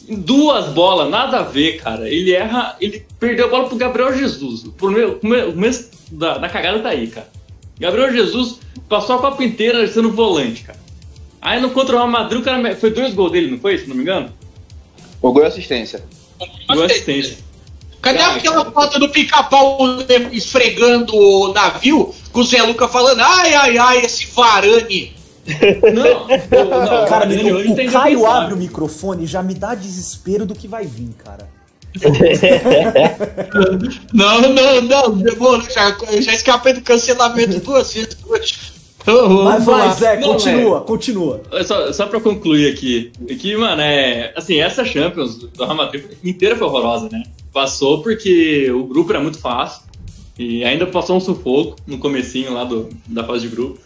Em 0.06 0.16
Duas 0.16 0.66
bolas, 0.74 1.08
nada 1.08 1.38
a 1.38 1.42
ver, 1.42 1.78
cara. 1.80 2.08
Ele 2.10 2.32
erra, 2.34 2.76
ele 2.80 3.06
perdeu 3.18 3.46
a 3.46 3.48
bola 3.48 3.68
pro 3.68 3.76
Gabriel 3.76 4.14
Jesus. 4.14 4.64
Pro 4.76 4.90
meu- 4.90 5.12
o 5.48 5.52
começo 5.52 5.88
da, 6.10 6.36
da 6.36 6.48
cagada 6.48 6.80
tá 6.80 6.90
aí, 6.90 7.06
cara. 7.06 7.28
Gabriel 7.78 8.12
Jesus 8.12 8.58
passou 8.88 9.16
a 9.16 9.18
Copa 9.18 9.42
inteira 9.42 9.86
sendo 9.88 10.10
volante, 10.10 10.62
cara. 10.64 10.78
Aí 11.44 11.60
no 11.60 11.70
contra 11.70 11.94
o 11.94 11.98
Real 11.98 12.10
Madrid, 12.10 12.40
o 12.40 12.42
cara 12.42 12.74
foi 12.74 12.90
dois 12.90 13.12
gols 13.12 13.30
dele, 13.30 13.50
não 13.50 13.58
foi? 13.58 13.76
Se 13.76 13.86
não 13.86 13.94
me 13.94 14.00
engano? 14.00 14.32
O 15.20 15.30
gol 15.30 15.42
e 15.44 15.46
assistência. 15.46 16.02
Gol 16.68 16.82
e 16.82 16.86
assistência. 16.86 17.36
Cadê 18.00 18.18
Cara, 18.18 18.36
aquela 18.36 18.70
foto 18.70 18.98
do 18.98 19.10
pica-pau 19.10 19.78
esfregando 20.32 21.14
o 21.14 21.52
navio 21.52 22.14
com 22.32 22.40
o 22.40 22.44
Zé 22.44 22.62
Luca 22.62 22.88
falando 22.88 23.20
ai, 23.20 23.52
ai, 23.54 23.78
ai, 23.78 23.98
esse 24.04 24.26
Varane. 24.26 25.14
Não, 25.92 26.24
o- 26.24 26.28
não, 26.80 27.06
Cara, 27.06 27.26
ele 27.26 27.36
menino, 27.36 27.58
hoje 27.58 27.72
o 27.88 27.92
Caio 27.92 28.26
abre 28.26 28.54
o 28.54 28.56
microfone 28.56 29.24
e 29.24 29.26
já 29.26 29.42
me 29.42 29.52
dá 29.54 29.74
desespero 29.74 30.46
do 30.46 30.54
que 30.54 30.66
vai 30.66 30.86
vir, 30.86 31.10
cara. 31.22 31.48
Não, 34.12 34.40
não, 34.40 34.80
não, 34.82 35.16
demorou, 35.16 35.60
já, 35.62 35.96
eu 36.10 36.20
já 36.22 36.32
escapei 36.32 36.72
do 36.72 36.80
cancelamento 36.80 37.60
duas 37.60 37.92
vezes 37.92 38.16
hoje. 38.26 38.73
Então, 39.04 39.44
Mas 39.44 39.66
vai. 39.66 39.92
Zé, 39.92 40.18
Não, 40.18 40.32
continua, 40.32 40.80
continua. 40.80 41.42
Só, 41.66 41.92
só 41.92 42.06
pra 42.06 42.20
concluir 42.20 42.72
aqui, 42.72 43.12
que, 43.38 43.54
mano, 43.54 43.82
é. 43.82 44.32
Assim, 44.34 44.58
essa 44.58 44.82
Champions 44.82 45.36
do 45.36 45.62
Real 45.62 45.76
Madrid 45.76 46.04
inteira 46.24 46.56
foi 46.56 46.66
horrorosa, 46.66 47.10
né? 47.12 47.22
Passou 47.52 48.02
porque 48.02 48.70
o 48.70 48.84
grupo 48.84 49.12
era 49.12 49.20
muito 49.20 49.38
fácil. 49.38 49.82
E 50.38 50.64
ainda 50.64 50.86
passou 50.86 51.16
um 51.16 51.20
sufoco 51.20 51.76
no 51.86 51.98
comecinho 51.98 52.52
lá 52.54 52.64
do, 52.64 52.88
da 53.06 53.22
fase 53.22 53.46
de 53.46 53.54
grupo. 53.54 53.78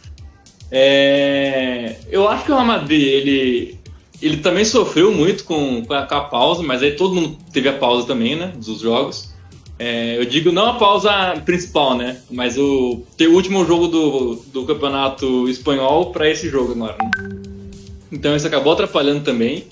É, 0.71 1.97
eu 2.11 2.29
acho 2.29 2.45
que 2.45 2.53
o 2.53 2.55
Real 2.55 2.67
Madrid, 2.67 3.03
ele, 3.03 3.79
ele 4.23 4.37
também 4.39 4.65
sofreu 4.65 5.13
muito 5.13 5.45
com, 5.45 5.85
com, 5.85 5.95
a, 5.95 6.07
com 6.07 6.15
a 6.15 6.21
pausa, 6.23 6.63
mas 6.63 6.83
aí 6.83 6.93
todo 6.93 7.15
mundo 7.15 7.37
teve 7.53 7.69
a 7.69 7.73
pausa 7.73 8.07
também, 8.07 8.37
né? 8.37 8.53
Dos 8.57 8.81
jogos. 8.81 9.35
É, 9.79 10.19
eu 10.19 10.25
digo 10.25 10.51
não 10.51 10.67
a 10.67 10.75
pausa 10.75 11.11
principal, 11.45 11.97
né? 11.97 12.19
Mas 12.31 12.59
o, 12.59 13.03
ter 13.17 13.29
o 13.29 13.35
último 13.35 13.65
jogo 13.65 13.87
do, 13.87 14.35
do 14.53 14.65
campeonato 14.65 15.49
espanhol 15.49 16.11
para 16.11 16.29
esse 16.29 16.49
jogo 16.49 16.73
agora. 16.73 16.97
Né? 16.99 17.39
Então 18.11 18.35
isso 18.35 18.47
acabou 18.47 18.73
atrapalhando 18.73 19.23
também. 19.23 19.67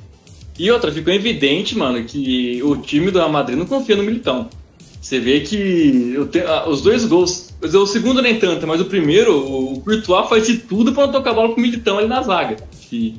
E 0.58 0.70
outra, 0.70 0.92
ficou 0.92 1.12
evidente, 1.12 1.76
mano, 1.76 2.02
que 2.04 2.62
o 2.62 2.76
time 2.76 3.10
do 3.10 3.18
Real 3.18 3.30
Madrid 3.30 3.58
não 3.58 3.66
confia 3.66 3.96
no 3.96 4.02
Militão. 4.02 4.48
Você 5.00 5.20
vê 5.20 5.40
que 5.40 6.16
ah, 6.46 6.68
os 6.68 6.82
dois 6.82 7.04
gols, 7.04 7.54
o 7.62 7.86
segundo 7.86 8.22
nem 8.22 8.38
tanto, 8.38 8.66
mas 8.66 8.80
o 8.80 8.86
primeiro, 8.86 9.36
o 9.36 9.80
Courtois 9.80 10.28
faz 10.28 10.46
de 10.46 10.58
tudo 10.58 10.92
para 10.92 11.06
não 11.06 11.12
tocar 11.12 11.30
a 11.30 11.34
bola 11.34 11.52
pro 11.52 11.62
Militão 11.62 11.98
ali 11.98 12.08
na 12.08 12.22
zaga. 12.22 12.56
Que, 12.88 13.14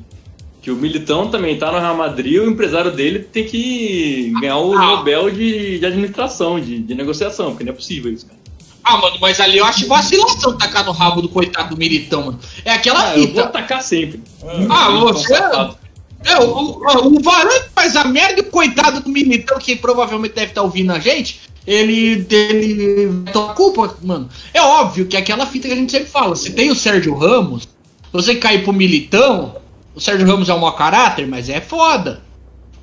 que 0.60 0.70
o 0.70 0.76
Militão 0.76 1.28
também 1.30 1.56
tá 1.58 1.70
no 1.70 1.78
Real 1.78 1.96
Madrid 1.96 2.32
e 2.34 2.40
o 2.40 2.50
empresário 2.50 2.90
dele 2.90 3.20
tem 3.20 3.44
que 3.46 4.32
ganhar 4.40 4.58
o 4.58 4.74
Ah. 4.76 4.86
Nobel 4.96 5.30
de, 5.30 5.78
de 5.78 5.86
administração, 5.86 6.58
de, 6.60 6.78
de 6.80 6.94
negociação, 6.94 7.50
porque 7.50 7.64
não 7.64 7.72
é 7.72 7.74
possível 7.76 8.12
isso, 8.12 8.26
cara. 8.26 8.38
Ah, 8.84 8.96
mano, 8.98 9.16
mas 9.20 9.38
ali 9.38 9.58
eu 9.58 9.64
acho 9.66 9.86
vacilação 9.86 10.56
tacar 10.56 10.84
no 10.84 10.92
rabo 10.92 11.20
do 11.20 11.28
coitado 11.28 11.70
do 11.74 11.76
Militão, 11.76 12.24
mano. 12.26 12.38
É 12.64 12.72
aquela 12.72 13.10
Ah, 13.10 13.14
eu 13.16 13.18
vou 13.24 13.28
fita. 13.28 13.44
atacar 13.44 13.82
sempre. 13.82 14.20
Ah, 14.68 14.90
Militão 14.90 15.00
você- 15.12 15.36
safado. 15.36 15.78
É, 16.24 16.36
o, 16.38 16.48
o, 16.50 17.16
o 17.16 17.20
Varane 17.22 17.60
faz 17.74 17.94
a 17.94 18.04
merda 18.04 18.40
e 18.40 18.42
o 18.42 18.46
coitado 18.50 19.00
do 19.00 19.08
Militão, 19.08 19.56
que 19.58 19.76
provavelmente 19.76 20.34
deve 20.34 20.48
estar 20.48 20.62
ouvindo 20.62 20.90
a 20.92 20.98
gente, 20.98 21.40
ele, 21.64 22.26
ele 22.30 23.06
vai 23.24 23.32
tomar 23.32 23.54
culpa, 23.54 23.96
mano. 24.02 24.28
É 24.52 24.60
óbvio 24.60 25.06
que 25.06 25.16
é 25.16 25.20
aquela 25.20 25.46
fita 25.46 25.68
que 25.68 25.74
a 25.74 25.76
gente 25.76 25.92
sempre 25.92 26.08
fala, 26.10 26.34
se 26.34 26.50
tem 26.52 26.70
o 26.70 26.74
Sérgio 26.74 27.14
Ramos, 27.14 27.68
você 28.12 28.34
cair 28.34 28.64
pro 28.64 28.72
Militão, 28.72 29.54
o 29.98 30.00
Sérgio 30.00 30.26
Ramos 30.28 30.48
é 30.48 30.54
um 30.54 30.60
mau 30.60 30.72
caráter, 30.76 31.26
mas 31.26 31.48
é 31.48 31.60
foda. 31.60 32.22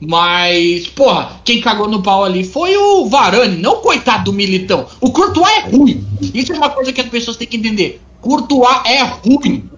Mas, 0.01 0.87
porra, 0.87 1.39
quem 1.45 1.61
cagou 1.61 1.87
no 1.87 2.03
pau 2.03 2.25
ali 2.25 2.43
foi 2.43 2.75
o 2.75 3.07
Varane, 3.07 3.55
não 3.55 3.75
o 3.75 3.81
coitado 3.81 4.25
do 4.25 4.33
Militão. 4.33 4.85
O 4.99 5.09
Courtois 5.11 5.47
é 5.49 5.59
ruim. 5.69 6.05
Isso 6.33 6.51
é 6.51 6.57
uma 6.57 6.69
coisa 6.69 6.91
que 6.91 6.99
as 6.99 7.07
pessoas 7.07 7.37
têm 7.37 7.47
que 7.47 7.55
entender. 7.55 8.01
Courtois 8.19 8.81
é 8.85 9.01
ruim. 9.01 9.69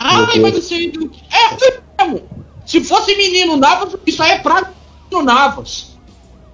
Ai, 0.00 0.40
mas 0.40 0.56
isso 0.58 0.74
aí 0.74 0.92
é 1.32 1.46
ruim 1.48 2.10
mesmo. 2.12 2.22
Se 2.66 2.80
fosse 2.82 3.14
menino 3.14 3.56
Navas, 3.56 3.94
isso 4.04 4.20
aí 4.20 4.32
é 4.32 4.38
pra 4.38 4.72
menino 5.10 5.24
Navas. 5.24 5.94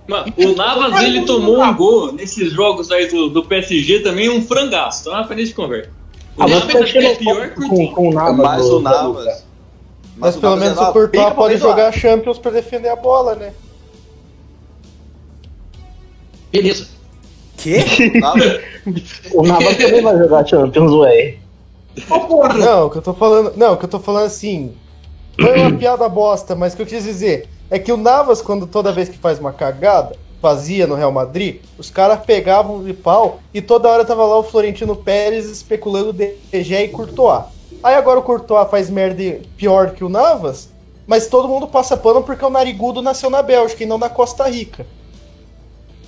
Mano, 0.06 0.32
o 0.36 0.54
Navas 0.54 1.02
ele 1.02 1.22
tomou 1.22 1.62
um 1.62 1.74
gol 1.74 2.12
nesses 2.12 2.52
jogos 2.52 2.90
aí 2.90 3.08
do, 3.08 3.30
do 3.30 3.44
PSG 3.44 4.00
também, 4.00 4.28
um 4.28 4.42
frangaço. 4.44 5.00
Então 5.00 5.18
é 5.18 5.24
pra 5.24 5.34
de 5.36 5.54
conversa. 5.54 5.88
O 6.36 6.42
Ah, 6.42 6.46
mas 6.48 6.66
Navas 6.66 6.92
tá 6.92 6.98
é 7.00 7.14
pior 7.14 7.50
que 7.54 7.64
o 7.64 7.92
com, 7.92 8.08
o 8.08 8.12
Navas. 8.12 8.36
Mas 8.36 8.62
do- 8.66 8.76
o 8.76 8.80
Navas. 8.82 9.49
Mas 10.20 10.36
pelo 10.36 10.56
Navas 10.56 10.68
menos 10.68 10.78
é 10.78 10.88
o 10.88 10.92
Courtois 10.92 11.32
pode 11.34 11.56
jogar 11.56 11.92
Champions 11.92 12.38
pra 12.38 12.50
defender 12.50 12.88
a 12.88 12.96
bola, 12.96 13.34
né? 13.34 13.52
Beleza. 16.52 16.88
Quê? 17.56 17.78
O 19.34 19.42
Navas 19.42 19.76
também 19.76 20.02
vai 20.02 20.16
jogar 20.16 20.46
Champions, 20.46 20.92
ué. 20.92 21.36
Porra. 22.08 22.54
Não, 22.54 22.86
o 22.86 22.90
que 22.90 22.98
eu 22.98 23.02
tô 23.02 23.12
falando. 23.12 23.56
Não, 23.56 23.74
o 23.74 23.76
que 23.76 23.84
eu 23.84 23.88
tô 23.88 24.00
falando 24.00 24.24
assim. 24.24 24.74
Foi 25.38 25.58
uma 25.58 25.76
piada 25.76 26.08
bosta, 26.08 26.54
mas 26.54 26.72
o 26.72 26.76
que 26.76 26.82
eu 26.82 26.86
quis 26.86 27.04
dizer 27.04 27.48
é 27.70 27.78
que 27.78 27.92
o 27.92 27.96
Navas, 27.96 28.42
quando 28.42 28.66
toda 28.66 28.92
vez 28.92 29.08
que 29.08 29.18
faz 29.18 29.38
uma 29.38 29.52
cagada, 29.52 30.16
fazia 30.40 30.86
no 30.86 30.94
Real 30.94 31.12
Madrid, 31.12 31.60
os 31.78 31.90
caras 31.90 32.20
pegavam 32.24 32.82
de 32.82 32.92
pau 32.92 33.40
e 33.52 33.60
toda 33.60 33.88
hora 33.88 34.04
tava 34.04 34.24
lá 34.24 34.38
o 34.38 34.42
Florentino 34.42 34.96
Pérez 34.96 35.46
especulando 35.46 36.12
De 36.12 36.36
Gea 36.52 36.84
e 36.84 36.88
Courtois. 36.88 37.44
Aí 37.82 37.94
agora 37.94 38.18
o 38.18 38.22
Courtois 38.22 38.70
faz 38.70 38.90
merda 38.90 39.40
pior 39.56 39.92
que 39.92 40.04
o 40.04 40.08
Navas, 40.08 40.70
mas 41.06 41.26
todo 41.26 41.48
mundo 41.48 41.66
passa 41.66 41.96
pano 41.96 42.22
porque 42.22 42.44
o 42.44 42.50
Narigudo 42.50 43.00
nasceu 43.00 43.30
na 43.30 43.42
Bélgica 43.42 43.82
e 43.82 43.86
não 43.86 43.98
na 43.98 44.08
Costa 44.08 44.48
Rica. 44.48 44.86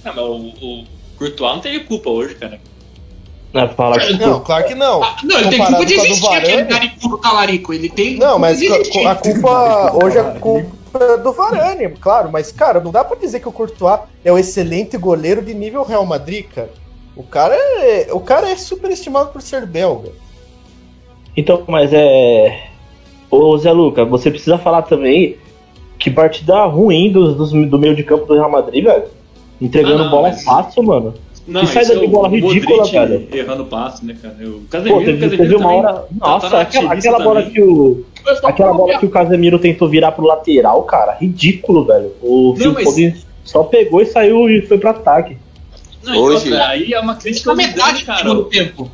Ah, 0.04 0.12
mas 0.14 0.24
o, 0.24 0.36
o 0.36 0.84
Courtois 1.18 1.54
não 1.54 1.60
teve 1.60 1.80
culpa 1.80 2.10
hoje, 2.10 2.34
cara. 2.34 2.60
Não, 3.52 3.68
fala 3.68 3.98
que 3.98 4.12
Não, 4.14 4.40
claro 4.40 4.66
que 4.66 4.74
não. 4.74 5.02
Ah, 5.02 5.16
não, 5.22 5.38
ele 5.38 5.50
tem 5.50 5.58
culpa 5.58 5.84
de 5.84 5.94
a 5.94 6.04
existir 6.04 6.26
aquele 6.26 6.52
Varane. 6.52 6.70
naricudo 6.70 7.18
talarico. 7.18 7.72
Ele 7.72 7.90
tem. 7.90 8.16
Não, 8.16 8.38
mas 8.38 8.58
de 8.58 8.68
a, 8.68 9.10
a 9.10 9.14
culpa 9.14 9.92
hoje 10.02 10.18
é 10.18 10.24
culpa 10.38 10.82
do 11.22 11.32
Varane, 11.32 11.88
claro, 11.98 12.30
mas 12.30 12.52
cara, 12.52 12.78
não 12.80 12.90
dá 12.90 13.02
pra 13.02 13.16
dizer 13.16 13.40
que 13.40 13.48
o 13.48 13.52
Courtois 13.52 14.00
é 14.24 14.30
o 14.30 14.38
excelente 14.38 14.96
goleiro 14.96 15.42
de 15.42 15.54
nível 15.54 15.82
Real 15.82 16.04
Madrid, 16.04 16.46
cara. 16.54 16.70
O 17.14 17.22
cara 17.22 17.54
é, 17.54 18.08
o 18.12 18.20
cara 18.20 18.50
é 18.50 18.56
superestimado 18.56 19.30
por 19.30 19.42
ser 19.42 19.66
belga. 19.66 20.10
Então, 21.36 21.62
mas 21.66 21.92
é. 21.92 22.64
Ô 23.30 23.56
Zé 23.56 23.72
Luca, 23.72 24.04
você 24.04 24.30
precisa 24.30 24.58
falar 24.58 24.82
também 24.82 25.36
que 25.98 26.10
partida 26.10 26.64
ruim 26.66 27.10
dos, 27.10 27.34
dos- 27.36 27.52
do 27.52 27.78
meio 27.78 27.96
de 27.96 28.02
campo 28.02 28.26
do 28.26 28.34
Real 28.34 28.50
Madrid, 28.50 28.84
velho. 28.84 29.04
Entregando 29.60 30.02
Ah, 30.02 30.04
não, 30.04 30.10
bola 30.10 30.28
mas- 30.28 30.44
fácil, 30.44 30.82
mano. 30.82 31.14
Não, 31.46 31.62
Que 31.62 31.66
saída 31.68 31.94
é 31.94 31.98
de 31.98 32.06
bola 32.06 32.28
o 32.28 32.30
ridícula, 32.30 32.76
Modric 32.78 32.92
velho. 32.98 33.28
errando 33.32 33.64
passe, 33.64 34.04
né, 34.04 34.16
cara? 34.20 34.36
O 34.42 34.52
Pô, 34.52 34.60
Casemiro, 34.70 35.04
teve, 35.04 35.20
Casemiro 35.20 35.42
teve 35.42 35.54
uma 35.56 35.72
hora. 35.74 35.92
tá- 35.94 36.04
Nossa, 36.20 36.50
tá 36.50 36.60
aquela, 36.60 36.92
aquela 36.92 37.18
bola 37.18 37.42
que 37.42 37.60
o. 37.60 38.04
Aquela 38.44 38.72
bola 38.72 38.98
que 38.98 39.06
o 39.06 39.10
Casemiro 39.10 39.58
tentou 39.58 39.88
virar 39.88 40.12
pro 40.12 40.24
lateral, 40.24 40.82
cara. 40.84 41.16
Ridículo, 41.20 41.84
velho. 41.84 42.12
O 42.22 42.54
Phil 42.56 42.72
mas- 42.72 42.84
Foden 42.84 43.14
só 43.44 43.64
pegou 43.64 44.00
e 44.00 44.06
saiu 44.06 44.48
e 44.48 44.62
foi 44.62 44.78
pro 44.78 44.90
ataque. 44.90 45.36
Não, 46.04 46.16
Hoje- 46.18 46.48
outra, 46.50 46.68
aí 46.68 46.92
é 46.92 47.00
uma 47.00 47.16
crítica 47.16 47.52
Na 47.54 47.56
Zidane, 47.62 47.74
metade 47.76 48.00
do 48.00 48.06
cara. 48.06 48.18
segundo 48.18 48.44
tempo. 48.44 48.90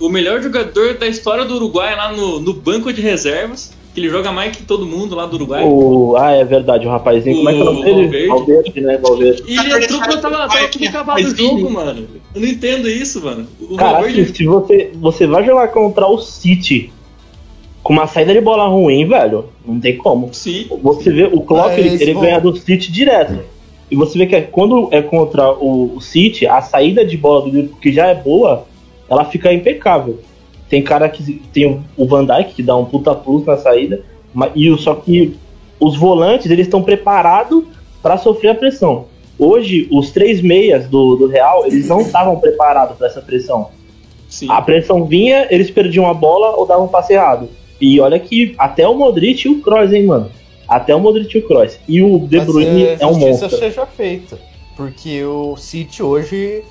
O 0.00 0.08
melhor 0.08 0.40
jogador 0.42 0.94
da 0.94 1.06
história 1.06 1.44
do 1.44 1.54
Uruguai 1.56 1.94
lá 1.94 2.12
no, 2.12 2.40
no 2.40 2.54
banco 2.54 2.92
de 2.92 3.00
reservas, 3.02 3.72
que 3.94 4.00
ele 4.00 4.08
joga 4.08 4.32
mais 4.32 4.56
que 4.56 4.62
todo 4.62 4.86
mundo 4.86 5.14
lá 5.14 5.26
do 5.26 5.34
Uruguai. 5.34 5.62
O, 5.64 6.16
ah, 6.16 6.30
é 6.32 6.44
verdade, 6.44 6.86
o 6.86 6.90
rapazinho. 6.90 7.36
Como 7.36 7.48
é 7.50 7.52
que 7.52 7.58
é 7.58 7.62
o 7.62 7.64
nome 7.66 7.80
O 7.80 7.84
dele? 7.84 8.00
Valverde. 8.02 8.28
Valverde, 8.28 8.80
né? 8.80 8.98
Valverde. 8.98 9.42
E 9.46 9.58
ele 9.58 9.84
entrou 9.84 10.00
quando 10.00 10.20
tava, 10.20 10.36
tava 10.48 10.68
tudo 10.68 10.86
acabado 10.86 11.18
o 11.20 11.36
jogo, 11.36 11.70
mano. 11.70 12.06
Eu 12.34 12.40
não 12.40 12.48
entendo 12.48 12.88
isso, 12.88 13.22
mano. 13.24 13.46
O 13.60 13.76
Cara, 13.76 13.92
Valverde- 14.00 14.34
se 14.36 14.44
você, 14.46 14.90
você 14.94 15.26
vai 15.26 15.44
jogar 15.44 15.68
contra 15.68 16.06
o 16.06 16.18
City 16.18 16.92
com 17.82 17.92
uma 17.92 18.06
saída 18.06 18.32
de 18.32 18.40
bola 18.40 18.68
ruim, 18.68 19.06
velho, 19.06 19.46
não 19.66 19.80
tem 19.80 19.96
como. 19.96 20.28
Sim. 20.32 20.66
Você 20.82 21.10
vê, 21.10 21.24
o 21.32 21.40
Klopp, 21.40 21.70
Ah, 21.70 21.78
ele, 21.78 21.94
esse 21.94 22.02
ele 22.04 22.14
bom. 22.14 22.20
ganha 22.20 22.40
do 22.40 22.54
City 22.56 22.90
direto. 22.92 23.38
E 23.90 23.96
você 23.96 24.16
vê 24.16 24.26
que 24.26 24.36
é- 24.36 24.42
quando 24.42 24.88
é 24.92 25.02
contra 25.02 25.50
o, 25.52 25.96
o 25.96 26.00
City, 26.00 26.46
a 26.46 26.62
saída 26.62 27.04
de 27.04 27.16
bola 27.16 27.40
do 27.42 27.46
Liverpool, 27.48 27.78
que 27.80 27.92
já 27.92 28.06
é 28.06 28.14
boa, 28.14 28.66
ela 29.10 29.24
fica 29.24 29.52
impecável. 29.52 30.20
Tem 30.68 30.82
cara 30.82 31.08
que 31.08 31.42
tem 31.52 31.82
o- 31.96 32.06
Van 32.06 32.24
Dijk 32.24 32.54
que 32.54 32.62
dá 32.62 32.76
um 32.76 32.84
puta 32.84 33.12
plus 33.14 33.44
na 33.44 33.56
saída, 33.56 34.00
mas, 34.32 34.52
e 34.54 34.70
o- 34.70 34.78
só 34.78 34.94
que 34.94 35.36
os 35.80 35.96
volantes 35.96 36.50
eles 36.50 36.66
estão 36.66 36.82
preparados 36.82 37.64
para 38.02 38.16
sofrer 38.16 38.50
a 38.50 38.54
pressão. 38.54 39.06
Hoje, 39.38 39.88
os 39.90 40.10
três 40.10 40.40
meias 40.40 40.86
do, 40.86 41.16
do 41.16 41.26
Real, 41.26 41.66
eles 41.66 41.88
não 41.88 42.02
estavam 42.02 42.38
preparados 42.38 42.96
para 42.96 43.06
essa 43.08 43.20
pressão. 43.20 43.68
Sim. 44.28 44.46
A 44.50 44.62
pressão 44.62 45.04
vinha, 45.06 45.46
eles 45.50 45.70
perdiam 45.70 46.06
a 46.08 46.14
bola 46.14 46.54
ou 46.56 46.66
davam 46.66 46.84
um 46.84 46.88
passe 46.88 47.14
errado. 47.14 47.48
E 47.80 47.98
olha 47.98 48.18
que 48.20 48.54
até 48.58 48.86
o 48.86 48.94
Modric 48.94 49.46
e 49.46 49.50
o 49.50 49.60
Kroos, 49.60 49.92
hein, 49.92 50.04
mano. 50.04 50.30
Até 50.68 50.94
o 50.94 51.00
Modric 51.00 51.34
e 51.36 51.40
o 51.40 51.46
Kroos. 51.48 51.78
E 51.88 52.00
o 52.02 52.18
De 52.28 52.36
Mas, 52.36 52.46
Bruyne 52.46 52.84
é, 52.84 52.96
é 53.00 53.06
um 53.06 53.18
monstro. 53.18 53.48
seja 53.50 53.86
feita. 53.86 54.38
Porque 54.76 55.24
o 55.24 55.56
City 55.56 56.02
hoje 56.02 56.62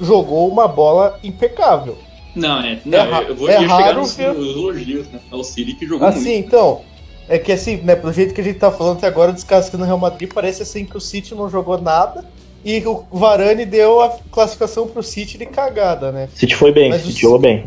jogou 0.00 0.48
uma 0.48 0.66
bola 0.68 1.18
impecável. 1.22 1.96
Não, 2.34 2.60
é. 2.60 2.80
Não, 2.84 2.98
É 2.98 3.30
eu 3.30 3.34
vou 3.36 3.48
é 3.48 3.58
chegar 3.60 3.76
raro 3.76 4.00
nos, 4.00 4.16
nos 4.16 4.56
elogios, 4.56 5.06
né? 5.08 5.20
Ao 5.30 5.44
City 5.44 5.74
que 5.74 5.86
jogou 5.86 6.06
Assim, 6.08 6.34
muito. 6.34 6.46
então. 6.48 6.80
É 7.26 7.38
que 7.38 7.50
assim, 7.52 7.76
né, 7.78 7.96
pelo 7.96 8.12
jeito 8.12 8.34
que 8.34 8.40
a 8.40 8.44
gente 8.44 8.58
tá 8.58 8.70
falando 8.70 8.98
até 8.98 9.06
agora, 9.06 9.32
descascando 9.32 9.82
o 9.82 9.86
Real 9.86 9.96
Madrid, 9.96 10.30
parece 10.34 10.62
assim 10.62 10.84
que 10.84 10.94
o 10.96 11.00
City 11.00 11.34
não 11.34 11.48
jogou 11.48 11.80
nada 11.80 12.22
e 12.62 12.84
o 12.86 13.02
Varane 13.10 13.64
deu 13.64 14.02
a 14.02 14.10
classificação 14.30 14.86
pro 14.86 15.02
City 15.02 15.38
de 15.38 15.46
cagada, 15.46 16.12
né? 16.12 16.28
City 16.34 16.54
foi 16.54 16.70
bem, 16.70 16.90
Mas 16.90 17.00
City 17.02 17.14
o- 17.18 17.20
jogou 17.20 17.38
bem. 17.38 17.64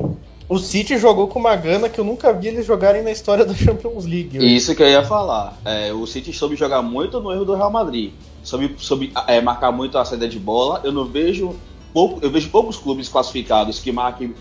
O 0.48 0.60
City 0.60 0.98
jogou 0.98 1.27
com 1.27 1.39
uma 1.39 1.55
gana 1.55 1.89
que 1.89 2.00
eu 2.00 2.05
nunca 2.05 2.31
vi 2.31 2.48
eles 2.50 2.65
jogarem 2.67 3.01
na 3.01 3.12
história 3.12 3.43
da 3.46 3.53
Champions 3.55 4.05
League. 4.05 4.38
né? 4.38 4.46
Isso 4.46 4.75
que 4.75 4.84
eu 4.84 4.88
ia 4.88 5.03
falar. 5.03 5.57
É, 5.65 5.91
o 5.91 6.05
City 6.05 6.31
soube 6.31 6.55
jogar 6.55 6.81
muito 6.84 7.19
no 7.19 7.31
erro 7.34 7.43
do 7.43 7.55
Real 7.55 7.72
Madrid. 7.72 8.12
Soube, 8.43 8.75
soube 8.77 9.12
é, 9.27 9.41
marcar 9.41 9.72
muito 9.72 9.98
a 9.98 10.05
saída 10.05 10.27
de 10.29 10.39
bola. 10.39 10.81
Eu 10.84 10.91
não 10.91 11.05
vejo. 11.05 11.55
Pouco, 11.94 12.20
eu 12.24 12.29
vejo 12.29 12.50
poucos 12.50 12.77
clubes 12.77 13.10
classificados 13.10 13.79
que 13.79 13.91
marquem 13.91 14.34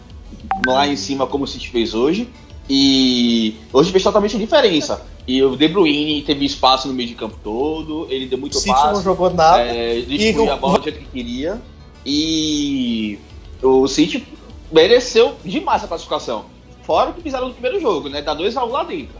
lá 0.67 0.87
em 0.87 0.97
cima 0.97 1.27
como 1.27 1.45
o 1.45 1.47
City 1.47 1.69
fez 1.71 1.95
hoje. 1.95 2.29
E 2.69 3.55
hoje 3.73 3.93
fez 3.93 4.03
totalmente 4.03 4.35
a 4.37 4.39
diferença. 4.39 5.07
E 5.27 5.43
o 5.43 5.57
De 5.57 5.69
Bruyne 5.69 6.23
teve 6.23 6.45
espaço 6.45 6.89
no 6.89 6.95
meio 6.95 7.09
de 7.09 7.15
campo 7.15 7.37
todo. 7.43 8.07
Ele 8.11 8.27
deu 8.27 8.37
O 8.39 8.41
muito 8.41 8.57
City 8.59 8.69
não 8.71 8.75
passe. 8.83 9.05
jogou 9.05 9.31
nada. 9.31 9.63
É, 9.63 10.01
distribuía 10.01 10.47
E 10.47 10.49
o- 10.49 10.53
a 10.53 10.57
bola 10.57 10.79
do 10.79 10.85
jeito 10.85 10.99
que 10.99 11.07
queria. 11.07 11.61
E 12.05 13.19
o 13.63 13.87
City 13.87 14.27
mereceu 14.73 15.35
demais 15.45 15.85
a 15.85 15.89
classificação. 15.89 16.45
Fora 16.83 17.11
o 17.11 17.15
que 17.15 17.21
fizeram 17.23 17.49
no 17.49 17.53
primeiro 17.55 17.81
jogo, 17.81 18.09
né? 18.09 18.23
Dá 18.23 18.35
2x1 18.35 18.69
lá 18.71 18.83
dentro. 18.85 19.17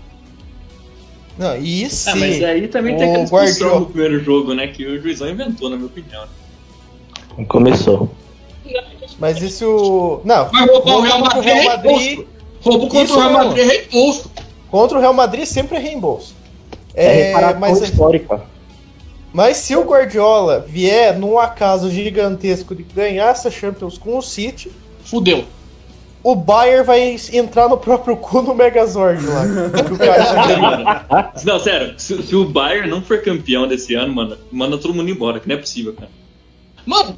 Não, 1.39 1.57
e 1.57 1.89
se 1.91 2.09
Ah, 2.09 2.17
mas 2.17 2.43
aí 2.43 2.67
também 2.69 2.97
tem 2.97 3.09
aquela 3.11 3.25
discussão 3.25 3.47
Guardiola- 3.47 3.81
no 3.81 3.87
primeiro 3.87 4.25
jogo, 4.25 4.55
né? 4.55 4.69
Que 4.69 4.87
o 4.87 5.01
juizão 5.03 5.29
inventou, 5.29 5.69
na 5.69 5.77
minha 5.77 5.87
opinião. 5.89 6.25
Começou. 7.49 8.09
Mas 9.19 9.41
e 9.41 9.49
se 9.51 9.65
o. 9.65 10.21
Não, 10.25 10.47
Vai 10.49 10.67
roubar 10.67 10.97
o 10.97 11.01
Real 11.01 11.21
Madrid, 11.21 11.39
o 11.39 11.43
Real 11.43 11.59
é 11.59 11.77
Madrid. 11.77 12.27
Roubo 12.63 12.89
contra 12.89 13.03
Isso 13.05 13.15
o 13.15 13.19
Real. 13.21 13.33
Madrid 13.33 13.71
é 13.71 13.85
imposto. 13.85 14.31
Contra 14.71 14.99
o 14.99 15.01
Real 15.01 15.15
Madrid 15.15 15.45
sempre 15.47 15.77
é 15.77 15.81
reembolso. 15.81 16.35
É, 16.95 17.31
É, 17.33 17.55
mas, 17.55 17.81
histórica. 17.81 18.43
mas 19.33 19.59
se 19.59 19.77
o 19.77 19.83
Guardiola 19.85 20.65
vier 20.67 21.17
num 21.19 21.39
acaso 21.39 21.91
gigantesco 21.91 22.75
de 22.75 22.83
ganhar 22.83 23.29
essa 23.31 23.51
Champions 23.51 23.97
com 23.99 24.17
o 24.19 24.23
City, 24.23 24.73
Fudeu. 25.05 25.45
o 26.23 26.35
Bayern 26.35 26.85
vai 26.85 27.17
entrar 27.33 27.69
no 27.69 27.77
próprio 27.79 28.17
cu 28.21 28.43
no 28.43 28.55
Megazord 28.55 29.25
lá. 29.27 29.45
não, 31.45 31.61
sério, 31.61 31.95
se, 31.99 32.23
se 32.23 32.35
o 32.35 32.45
Bayern 32.47 32.89
não 32.91 33.03
for 33.03 33.23
campeão 33.23 33.69
desse 33.69 33.95
ano, 33.95 34.15
mano, 34.15 34.37
manda 34.51 34.77
todo 34.79 34.93
mundo 34.95 35.09
embora, 35.11 35.39
que 35.39 35.49
não 35.49 35.55
é 35.57 35.59
possível, 35.59 35.93
cara. 35.95 36.11
Mano, 36.85 37.17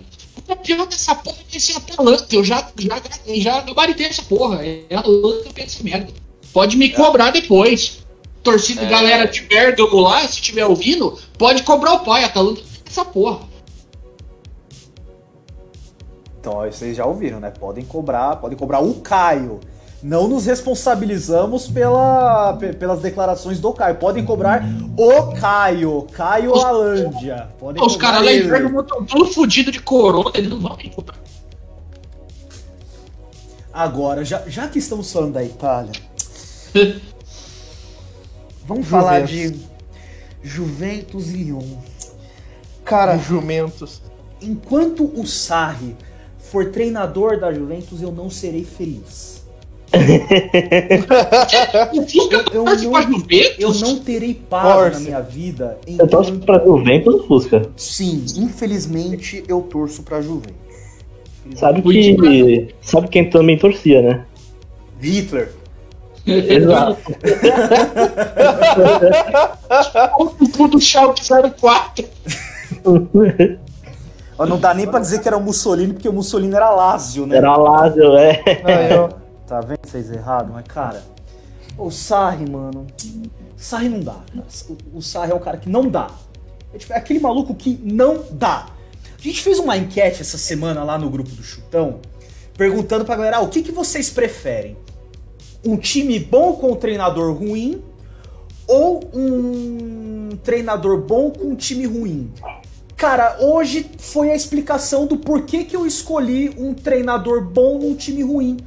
o 0.48 0.56
campeão 0.56 0.86
dessa 0.86 1.14
porra 1.14 1.36
vai 1.50 1.60
ser 1.60 1.76
Atalanta. 1.76 2.34
Eu 2.34 2.42
já, 2.42 2.66
já, 2.78 3.00
já 3.34 3.60
gabaritei 3.60 4.06
essa 4.06 4.22
porra. 4.22 4.64
É 4.64 4.94
Atalanta 4.94 5.44
campeão 5.44 5.66
dessa 5.66 5.82
merda. 5.84 6.12
Pode 6.52 6.76
me 6.76 6.88
cobrar 6.90 7.30
depois. 7.30 7.98
Torcida, 8.42 8.82
É. 8.82 8.88
galera 8.88 9.26
de 9.26 9.42
Bergamo 9.42 10.00
lá, 10.00 10.20
se 10.20 10.34
estiver 10.34 10.64
ouvindo, 10.64 11.18
pode 11.36 11.62
cobrar 11.64 11.94
o 11.94 12.00
pai. 12.00 12.24
Atalanta 12.24 12.62
essa 12.88 13.04
porra. 13.04 13.40
Então, 16.40 16.54
ó, 16.54 16.66
vocês 16.66 16.96
já 16.96 17.04
ouviram, 17.04 17.40
né? 17.40 17.50
Podem 17.50 17.84
cobrar, 17.84 18.36
podem 18.36 18.56
cobrar 18.56 18.80
o 18.80 18.94
Caio. 19.00 19.60
Não 20.02 20.28
nos 20.28 20.46
responsabilizamos 20.46 21.66
pela, 21.68 22.52
pe- 22.56 22.72
pelas 22.72 23.00
declarações 23.00 23.58
do 23.58 23.72
Caio. 23.72 23.96
Podem 23.96 24.24
cobrar 24.24 24.62
o 24.96 25.32
Caio, 25.32 26.06
Caio 26.12 26.52
Os- 26.52 26.64
Alândia. 26.64 27.48
Podem 27.58 27.82
Os 27.84 27.96
caras 27.96 28.24
lá 28.24 28.32
estão 28.32 29.04
todos 29.04 29.34
fodidos 29.34 29.72
de 29.72 29.80
corona, 29.80 30.30
eles 30.34 30.50
não 30.50 30.60
vão 30.60 30.76
me 30.76 30.88
cobrar. 30.90 31.18
Agora, 33.72 34.24
já, 34.24 34.42
já 34.48 34.68
que 34.68 34.78
estamos 34.78 35.12
falando 35.12 35.34
da 35.34 35.44
Itália, 35.44 35.92
vamos 38.66 38.86
falar 38.86 39.22
de 39.22 39.58
Juventus 40.42 41.28
e 41.30 41.36
Lyon. 41.44 41.76
Cara, 42.84 43.18
Jumentos. 43.18 44.00
enquanto 44.40 45.04
o 45.04 45.26
Sarri 45.26 45.94
for 46.38 46.70
treinador 46.70 47.38
da 47.38 47.52
Juventus, 47.52 48.00
eu 48.00 48.10
não 48.10 48.30
serei 48.30 48.64
feliz. 48.64 49.37
Fusca 52.06 52.44
Eu 52.52 52.64
torce 52.64 52.86
não-? 52.86 53.22
Eu 53.58 53.74
não 53.74 53.98
terei 54.00 54.34
paz 54.34 54.74
Torce. 54.74 54.92
na 54.94 55.00
minha 55.00 55.20
vida. 55.20 55.78
Eu 55.86 56.06
torço 56.06 56.38
pra 56.40 56.58
Juventus 56.64 57.14
ou 57.14 57.26
Fusca. 57.26 57.62
Sim, 57.76 58.24
infelizmente 58.36 59.42
eu 59.48 59.60
torço 59.62 60.02
pra 60.02 60.20
Juventus. 60.20 60.54
Sabe 61.56 61.80
que. 61.82 62.74
Sabe 62.82 63.08
quem 63.08 63.30
também 63.30 63.56
torcia, 63.58 64.02
né? 64.02 64.24
Hitler. 65.00 65.52
Exato. 66.26 66.98
O 70.18 70.48
cu 70.50 70.68
do 70.68 70.80
Schalke 70.80 71.22
04. 71.58 72.04
Ó, 74.38 74.46
Não 74.46 74.58
dá 74.58 74.74
nem 74.74 74.86
pra 74.86 75.00
dizer 75.00 75.20
que 75.20 75.28
era 75.28 75.36
o 75.36 75.42
Mussolini, 75.42 75.94
porque 75.94 76.08
o 76.08 76.12
Mussolini 76.12 76.54
era 76.54 76.70
Lázio, 76.70 77.26
né? 77.26 77.36
Era 77.38 77.56
Lázio, 77.56 78.16
é. 78.16 78.42
Ó. 78.98 79.08
Tá 79.48 79.62
vendo 79.62 79.78
vocês 79.82 80.10
errado? 80.10 80.52
Mas, 80.52 80.66
cara, 80.66 81.02
o 81.78 81.90
Sarri, 81.90 82.48
mano. 82.48 82.86
Sarri 83.56 83.88
não 83.88 84.00
dá. 84.00 84.12
cara. 84.12 84.46
O, 84.92 85.00
Sarri 85.00 85.32
é 85.32 85.34
um 85.34 85.40
cara 85.40 85.56
que 85.56 85.70
não 85.70 85.88
dá. 85.88 86.10
É, 86.74 86.76
tipo, 86.76 86.92
é 86.92 86.96
aquele 86.96 87.18
maluco 87.18 87.54
que 87.54 87.80
não 87.82 88.24
dá. 88.30 88.68
A 89.18 89.22
gente 89.22 89.42
fez 89.42 89.58
uma 89.58 89.74
enquete 89.74 90.20
essa 90.20 90.36
semana 90.36 90.84
lá 90.84 90.98
no 90.98 91.08
grupo 91.08 91.30
do 91.30 91.42
Chutão, 91.42 92.00
perguntando 92.58 93.06
pra 93.06 93.16
galera: 93.16 93.38
ah, 93.38 93.40
o 93.40 93.48
que, 93.48 93.62
que 93.62 93.72
vocês 93.72 94.10
preferem? 94.10 94.76
Um 95.64 95.78
time 95.78 96.20
bom 96.20 96.52
com 96.52 96.72
um 96.72 96.76
treinador 96.76 97.32
ruim 97.32 97.82
ou 98.66 99.02
um 99.14 100.36
treinador 100.44 101.00
bom 101.00 101.30
com 101.30 101.46
um 101.46 101.56
time 101.56 101.86
ruim? 101.86 102.30
Cara, 102.98 103.38
hoje 103.40 103.90
foi 103.98 104.30
a 104.30 104.36
explicação 104.36 105.06
do 105.06 105.16
porquê 105.16 105.64
que 105.64 105.74
eu 105.74 105.86
escolhi 105.86 106.50
um 106.58 106.74
treinador 106.74 107.42
bom 107.42 107.78
num 107.78 107.94
time 107.94 108.22
ruim. 108.22 108.58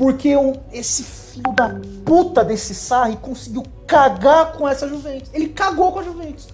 Porque 0.00 0.34
um- 0.34 0.54
esse 0.72 1.02
filho 1.02 1.52
da 1.54 1.78
puta 2.06 2.42
desse 2.42 2.74
Sarri 2.74 3.16
conseguiu 3.16 3.62
cagar 3.86 4.52
com 4.54 4.66
essa 4.66 4.88
Juventus. 4.88 5.28
Ele 5.34 5.48
cagou 5.48 5.92
com 5.92 5.98
a 5.98 6.02
Juventus. 6.02 6.48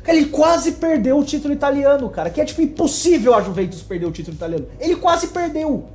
Cara, 0.00 0.16
ele 0.16 0.26
quase 0.28 0.72
perdeu 0.72 1.18
o 1.18 1.24
título 1.24 1.52
italiano, 1.52 2.08
cara. 2.08 2.30
Que 2.30 2.40
é 2.40 2.44
tipo 2.44 2.62
impossível 2.62 3.34
a 3.34 3.40
Juventus 3.42 3.82
perder 3.82 4.06
o 4.06 4.12
título 4.12 4.36
italiano. 4.36 4.64
Ele 4.78 4.94
quase 4.94 5.26
perdeu. 5.26 5.86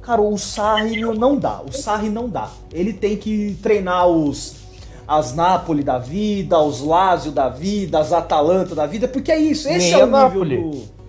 Cara, 0.00 0.22
o 0.22 0.38
Sarri 0.38 1.00
não 1.00 1.36
dá. 1.36 1.60
O 1.60 1.72
Sarri 1.72 2.08
não 2.08 2.28
dá. 2.28 2.48
Ele 2.72 2.92
tem 2.92 3.16
que 3.16 3.58
treinar 3.60 4.06
os 4.06 4.60
as 5.08 5.34
Napoli 5.34 5.82
da 5.82 5.98
vida, 5.98 6.56
os 6.60 6.80
Lazio 6.82 7.32
da 7.32 7.48
vida, 7.48 7.98
as 7.98 8.12
Atalanta 8.12 8.76
da 8.76 8.86
vida, 8.86 9.08
porque 9.08 9.32
é 9.32 9.38
isso. 9.40 9.68
Esse 9.68 9.90
Nem 9.90 9.92
é 9.92 9.96
o 9.98 10.02
a 10.02 10.06
nível 10.06 10.44
Napoli. 10.44 10.56
do 10.56 10.99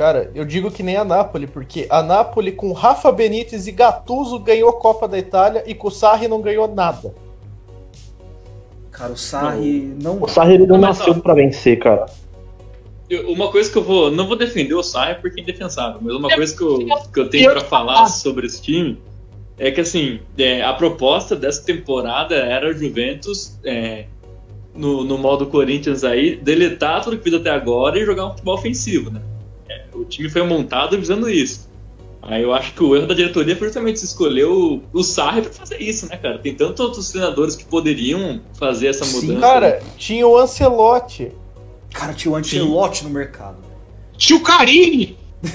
Cara, 0.00 0.30
eu 0.34 0.46
digo 0.46 0.70
que 0.70 0.82
nem 0.82 0.96
a 0.96 1.04
Napoli, 1.04 1.46
porque 1.46 1.86
a 1.90 2.02
Napoli 2.02 2.52
com 2.52 2.72
Rafa 2.72 3.12
Benítez 3.12 3.66
e 3.66 3.70
Gattuso 3.70 4.38
ganhou 4.38 4.72
Copa 4.72 5.06
da 5.06 5.18
Itália 5.18 5.62
e 5.66 5.74
com 5.74 5.88
o 5.88 5.90
Sarri 5.90 6.26
não 6.26 6.40
ganhou 6.40 6.66
nada. 6.74 7.14
Cara, 8.90 9.12
o 9.12 9.16
Sarri 9.18 9.94
não 10.02 10.22
O 10.22 10.26
Sarri 10.26 10.54
ele 10.54 10.66
não 10.66 10.76
Não, 10.78 10.88
nasceu 10.88 11.12
ó. 11.12 11.20
pra 11.20 11.34
vencer, 11.34 11.78
cara. 11.78 12.06
Eu- 13.10 13.30
uma 13.30 13.50
coisa 13.50 13.70
que 13.70 13.76
eu 13.76 13.82
vou. 13.82 14.10
Não 14.10 14.26
vou 14.26 14.38
defender 14.38 14.72
o 14.72 14.82
Sarri 14.82 15.16
porque 15.20 15.38
é 15.38 15.42
indefensável, 15.42 16.00
mas 16.00 16.14
uma 16.14 16.34
coisa 16.34 16.56
que 16.56 16.62
eu, 16.62 16.78
que 17.12 17.20
eu 17.20 17.28
tenho 17.28 17.50
pra 17.50 17.60
falar 17.60 18.06
sobre 18.06 18.46
esse 18.46 18.62
time 18.62 18.98
é 19.58 19.70
que, 19.70 19.82
assim, 19.82 20.20
é, 20.38 20.62
a 20.62 20.72
proposta 20.72 21.36
dessa 21.36 21.62
temporada 21.62 22.36
era 22.36 22.70
o 22.70 22.72
Juventus, 22.72 23.58
é, 23.62 24.06
no, 24.74 25.04
no 25.04 25.18
modo 25.18 25.44
Corinthians 25.48 26.04
aí, 26.04 26.36
deletar 26.36 27.04
tudo 27.04 27.18
que 27.18 27.24
fez 27.24 27.34
até 27.34 27.50
agora 27.50 27.98
e 27.98 28.06
jogar 28.06 28.24
um 28.24 28.30
futebol 28.30 28.54
ofensivo, 28.54 29.10
né? 29.10 29.20
O 30.10 30.12
time 30.12 30.28
foi 30.28 30.42
montado 30.42 30.98
visando 30.98 31.30
isso. 31.30 31.70
Aí 32.20 32.42
eu 32.42 32.52
acho 32.52 32.74
que 32.74 32.82
o 32.82 32.96
erro 32.96 33.06
da 33.06 33.14
diretoria 33.14 33.54
foi 33.54 33.68
justamente 33.68 34.00
se 34.00 34.06
escolher 34.06 34.44
o, 34.44 34.80
o 34.92 35.04
Sarri 35.04 35.42
pra 35.42 35.52
fazer 35.52 35.80
isso, 35.80 36.08
né, 36.08 36.16
cara? 36.16 36.36
Tem 36.36 36.52
tantos 36.52 36.80
outros 36.84 37.10
treinadores 37.12 37.54
que 37.54 37.64
poderiam 37.64 38.40
fazer 38.58 38.88
essa 38.88 39.04
Sim, 39.04 39.28
mudança. 39.28 39.40
Cara, 39.40 39.80
tinha 39.96 40.26
o 40.26 40.36
Ancelotti. 40.36 41.30
Cara, 41.94 42.12
tinha 42.12 42.32
o 42.32 42.36
Ancelotti 42.36 43.04
no 43.04 43.10
mercado. 43.10 43.58
Tio 44.18 44.40
Carini. 44.40 45.16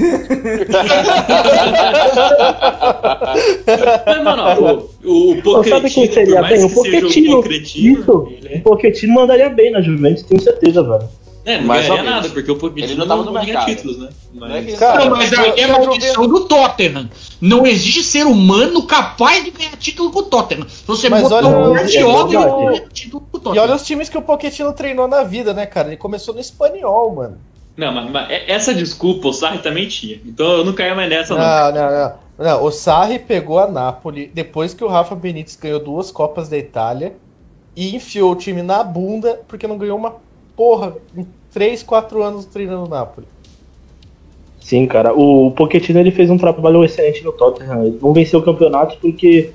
Mas, 4.06 4.24
mano, 4.24 4.89
o, 5.04 5.32
o 5.32 5.41
Pô, 5.41 5.63
sabe 5.65 5.89
quem 5.89 6.08
Pochettino, 6.08 6.13
seria 6.13 6.36
por 6.36 6.41
mais 6.41 6.56
bem? 6.56 6.65
O 6.65 6.70
que 6.70 6.76
seja 6.76 7.02
Pochettino. 7.02 7.39
o 7.39 7.44
Pochettino, 7.44 8.00
Isso. 8.00 8.28
ele 8.32 8.48
é- 8.54 8.58
O 8.60 8.62
Pochettino 8.62 9.13
mandaria 9.13 9.50
bem 9.50 9.72
na 9.72 9.82
Juventus, 9.82 10.24
tenho 10.24 10.41
certeza, 10.41 10.82
velho. 10.82 11.10
É, 11.45 11.60
não 11.60 11.67
Mais 11.67 11.81
ganharia 11.84 12.03
menos. 12.03 12.21
nada, 12.23 12.34
porque 12.34 12.51
o 12.51 12.55
Pochettino 12.55 12.88
Ele 12.88 12.95
não 12.95 13.08
tava 13.08 13.23
no 13.23 13.31
mercado. 13.31 13.65
títulos, 13.67 13.99
né? 13.99 14.10
Não 14.34 14.47
é 14.47 14.49
Mas... 14.49 14.67
ele 14.67 14.77
Cara, 14.77 15.05
Não, 15.05 15.15
mas 15.15 15.31
aí 15.31 15.53
é 15.60 15.63
a 15.65 15.67
maldição 15.67 16.27
do 16.27 16.45
Tottenham. 16.45 17.10
Não 17.39 17.67
existe 17.67 18.01
ser 18.03 18.25
humano 18.25 18.81
capaz 18.88 19.43
de 19.45 19.51
ganhar 19.51 19.77
título 19.77 20.12
com 20.12 20.19
o 20.19 20.23
Tottenham. 20.23 20.67
Se 20.67 20.84
você 20.88 21.08
Mas 21.08 21.21
botou 21.21 21.38
olha- 21.38 21.47
um 21.49 21.75
é 21.75 21.79
Guardiola, 21.81 22.19
ele 22.29 22.38
verdade. 22.38 22.65
ganha 22.65 22.89
título 22.91 23.21
com 23.31 23.38
o 23.38 23.39
E 23.39 23.43
Tottenham. 23.43 23.63
olha 23.63 23.75
os 23.75 23.86
times 23.86 24.10
que 24.10 24.17
o 24.17 24.21
Pochettino 24.23 24.73
treinou 24.73 25.08
na 25.08 25.23
vida, 25.23 25.53
né, 25.53 25.67
cara? 25.67 25.89
Ele 25.89 25.97
começou 25.97 26.34
no 26.34 26.39
espanhol, 26.39 27.13
mano. 27.13 27.38
Não, 27.77 27.91
mas, 27.93 28.10
mas 28.10 28.27
essa 28.47 28.73
desculpa 28.73 29.27
o 29.27 29.34
Sarri 29.34 29.60
também 29.60 29.88
tinha. 29.88 30.19
Então 30.25 30.45
eu 30.47 30.65
não 30.65 30.73
caía 30.73 30.95
mais 30.95 31.10
nessa, 31.10 31.36
não. 31.36 31.41
Não, 31.41 31.71
não, 31.91 31.91
não. 31.91 32.13
Não, 32.38 32.63
o 32.65 32.71
Sarri 32.71 33.19
pegou 33.19 33.60
a 33.60 33.67
Napoli 33.67 34.31
depois 34.34 34.73
que 34.73 34.84
o 34.84 34.88
Rafa 34.88 35.13
Benítez 35.13 35.55
ganhou 35.55 35.79
duas 35.79 36.10
Copas 36.10 36.49
da 36.49 36.58
Itália 36.58 37.13
e 37.75 37.95
enfiou 37.95 38.31
o 38.31 38.36
time 38.36 38.62
na 38.62 38.84
bunda 38.84 39.41
porque 39.47 39.67
não 39.67 39.77
ganhou 39.77 39.97
uma 39.97 40.15
porra 40.56 40.96
em 41.15 41.26
3, 41.54 41.84
4 41.84 42.24
anos 42.24 42.46
treinando 42.46 42.86
o 42.86 42.89
Napoli. 42.89 43.28
Sim, 44.60 44.88
cara. 44.88 45.13
O 45.13 45.52
Pochettino 45.52 46.00
ele 46.00 46.12
fez 46.12 46.30
um 46.30 46.38
trabalho 46.38 46.84
excelente 46.84 47.24
no 47.24 47.32
Tottenham. 47.32 47.86
Ele 47.86 48.00
não 48.02 48.13
venceu 48.13 48.39
o 48.39 48.44
campeonato 48.44 48.98
porque 49.00 49.52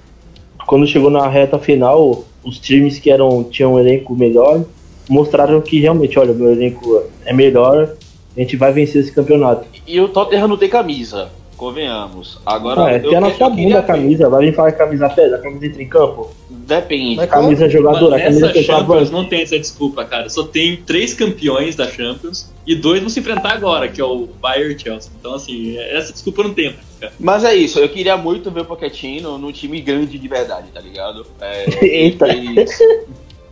quando 0.66 0.86
chegou 0.86 1.10
na 1.10 1.26
reta 1.26 1.58
final, 1.58 2.24
os 2.44 2.58
times 2.58 2.98
que 2.98 3.10
eram 3.10 3.42
tinham 3.42 3.74
um 3.74 3.78
elenco 3.78 4.14
melhor 4.14 4.64
mostraram 5.08 5.60
que 5.60 5.80
realmente, 5.80 6.16
olha, 6.18 6.32
meu 6.32 6.52
elenco 6.52 7.02
é 7.24 7.32
melhor, 7.32 7.96
a 8.36 8.40
gente 8.40 8.56
vai 8.56 8.72
vencer 8.72 9.02
esse 9.02 9.12
campeonato. 9.12 9.66
E 9.84 10.00
o 10.00 10.08
Tottenham 10.08 10.46
não 10.46 10.56
tem 10.56 10.68
camisa, 10.68 11.28
convenhamos. 11.60 12.40
Agora, 12.46 12.90
é, 12.90 12.96
eu, 13.04 13.10
sua 13.10 13.20
eu 13.20 13.32
queria 13.34 13.50
bunda 13.50 13.78
a 13.78 13.80
ver. 13.82 13.86
camisa, 13.86 14.30
vai 14.30 14.46
vir 14.46 14.54
falar 14.54 14.72
que 14.72 14.78
camisa 14.78 15.10
pesa, 15.10 15.36
a 15.36 15.38
camisa 15.38 15.66
entra 15.66 15.82
em 15.82 15.88
campo, 15.88 16.30
Depende. 16.70 17.16
Mas 17.16 17.28
camisa 17.28 17.62
Mano, 17.62 17.72
jogadora, 17.72 18.16
a 18.16 18.20
camisa 18.20 18.46
nessa 18.46 18.62
Champions 18.62 19.10
não 19.10 19.24
tem 19.24 19.42
essa 19.42 19.58
desculpa, 19.58 20.04
cara. 20.04 20.28
Só 20.28 20.44
tem 20.44 20.76
três 20.76 21.12
campeões 21.12 21.74
da 21.74 21.86
Champions 21.88 22.48
e 22.64 22.76
dois 22.76 23.00
vão 23.00 23.08
se 23.08 23.18
enfrentar 23.18 23.52
agora, 23.52 23.88
que 23.88 24.00
é 24.00 24.04
o 24.04 24.28
Bayern 24.40 24.72
e 24.72 24.76
o 24.76 24.78
Chelsea. 24.78 25.10
Então, 25.18 25.34
assim, 25.34 25.76
essa 25.76 26.12
desculpa 26.12 26.44
não 26.44 26.54
tem, 26.54 26.76
cara. 27.00 27.12
Mas 27.18 27.42
é 27.42 27.54
isso, 27.54 27.80
eu 27.80 27.88
queria 27.88 28.16
muito 28.16 28.52
ver 28.52 28.60
o 28.60 28.64
Pochettino 28.64 29.36
num 29.36 29.50
time 29.50 29.80
grande 29.80 30.16
de 30.16 30.28
verdade, 30.28 30.68
tá 30.72 30.80
ligado? 30.80 31.26
É, 31.40 31.66
Eita. 31.84 32.26
Fez, 32.26 32.78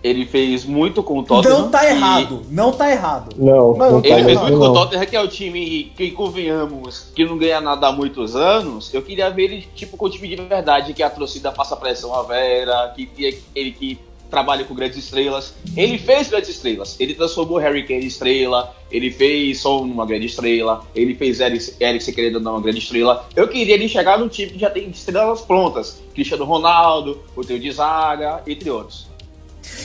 ele 0.03 0.25
fez 0.27 0.65
muito 0.65 1.03
com 1.03 1.19
o 1.19 1.23
Tottenham. 1.23 1.59
Não 1.61 1.71
tá 1.71 1.85
e- 1.85 1.91
errado, 1.97 2.43
não 2.51 2.73
tá 2.73 2.91
errado. 2.91 3.35
Não, 3.37 3.77
Mas 3.77 3.93
não 3.93 4.01
tá 4.03 4.09
Ele 4.09 4.25
fez 4.25 4.29
errado, 4.29 4.43
muito 4.49 4.59
com 4.59 4.65
o 4.65 4.67
não. 4.69 4.75
Tottenham, 4.75 5.07
que 5.07 5.17
é 5.17 5.21
o 5.21 5.29
time 5.29 5.93
que, 5.97 6.11
convenhamos, 6.13 7.11
que 7.15 7.25
não 7.25 7.37
ganha 7.39 7.61
nada 7.61 7.89
há 7.89 7.93
muitos 7.93 8.35
anos. 8.37 8.93
Eu 8.95 9.03
queria 9.03 9.29
ver 9.31 9.45
ele, 9.45 9.67
tipo, 9.75 9.97
com 9.97 10.07
o 10.07 10.11
time 10.11 10.29
de 10.29 10.37
verdade, 10.37 10.93
que 10.95 11.03
a 11.03 11.11
torcida 11.11 11.51
passa 11.53 11.77
pressão 11.77 12.15
à 12.15 12.23
Vera, 12.23 12.93
que, 12.95 13.07
que 13.07 13.39
ele 13.55 13.73
que 13.73 13.99
trabalha 14.31 14.63
com 14.63 14.75
grandes 14.75 14.99
estrelas. 14.99 15.55
Ele 15.75 15.97
fez 15.99 16.29
grandes 16.29 16.51
estrelas. 16.51 16.97
Ele 17.01 17.15
transformou 17.15 17.57
o 17.57 17.61
Harry 17.61 17.83
Kane 17.87 18.05
em 18.05 18.07
estrela, 18.07 18.75
ele 18.93 19.11
fez 19.11 19.59
Son 19.61 19.87
numa 19.87 20.05
grande 20.05 20.27
estrela, 20.27 20.85
ele 20.95 21.15
fez 21.15 21.41
Eric- 21.41 21.75
Eriksen 21.81 22.13
querendo 22.15 22.39
dar 22.39 22.51
uma 22.51 22.61
grande 22.61 22.79
estrela. 22.79 23.27
Eu 23.35 23.49
queria 23.49 23.73
ele 23.75 23.89
chegar 23.89 24.19
num 24.19 24.29
time 24.29 24.53
que 24.53 24.59
já 24.59 24.69
tem 24.69 24.87
estrelas 24.91 25.41
prontas. 25.41 26.03
Cristiano 26.15 26.45
Ronaldo, 26.45 27.23
o 27.35 27.43
Teu 27.43 27.59
de 27.59 27.73
Zaga, 27.73 28.43
entre 28.47 28.69
outros. 28.71 29.08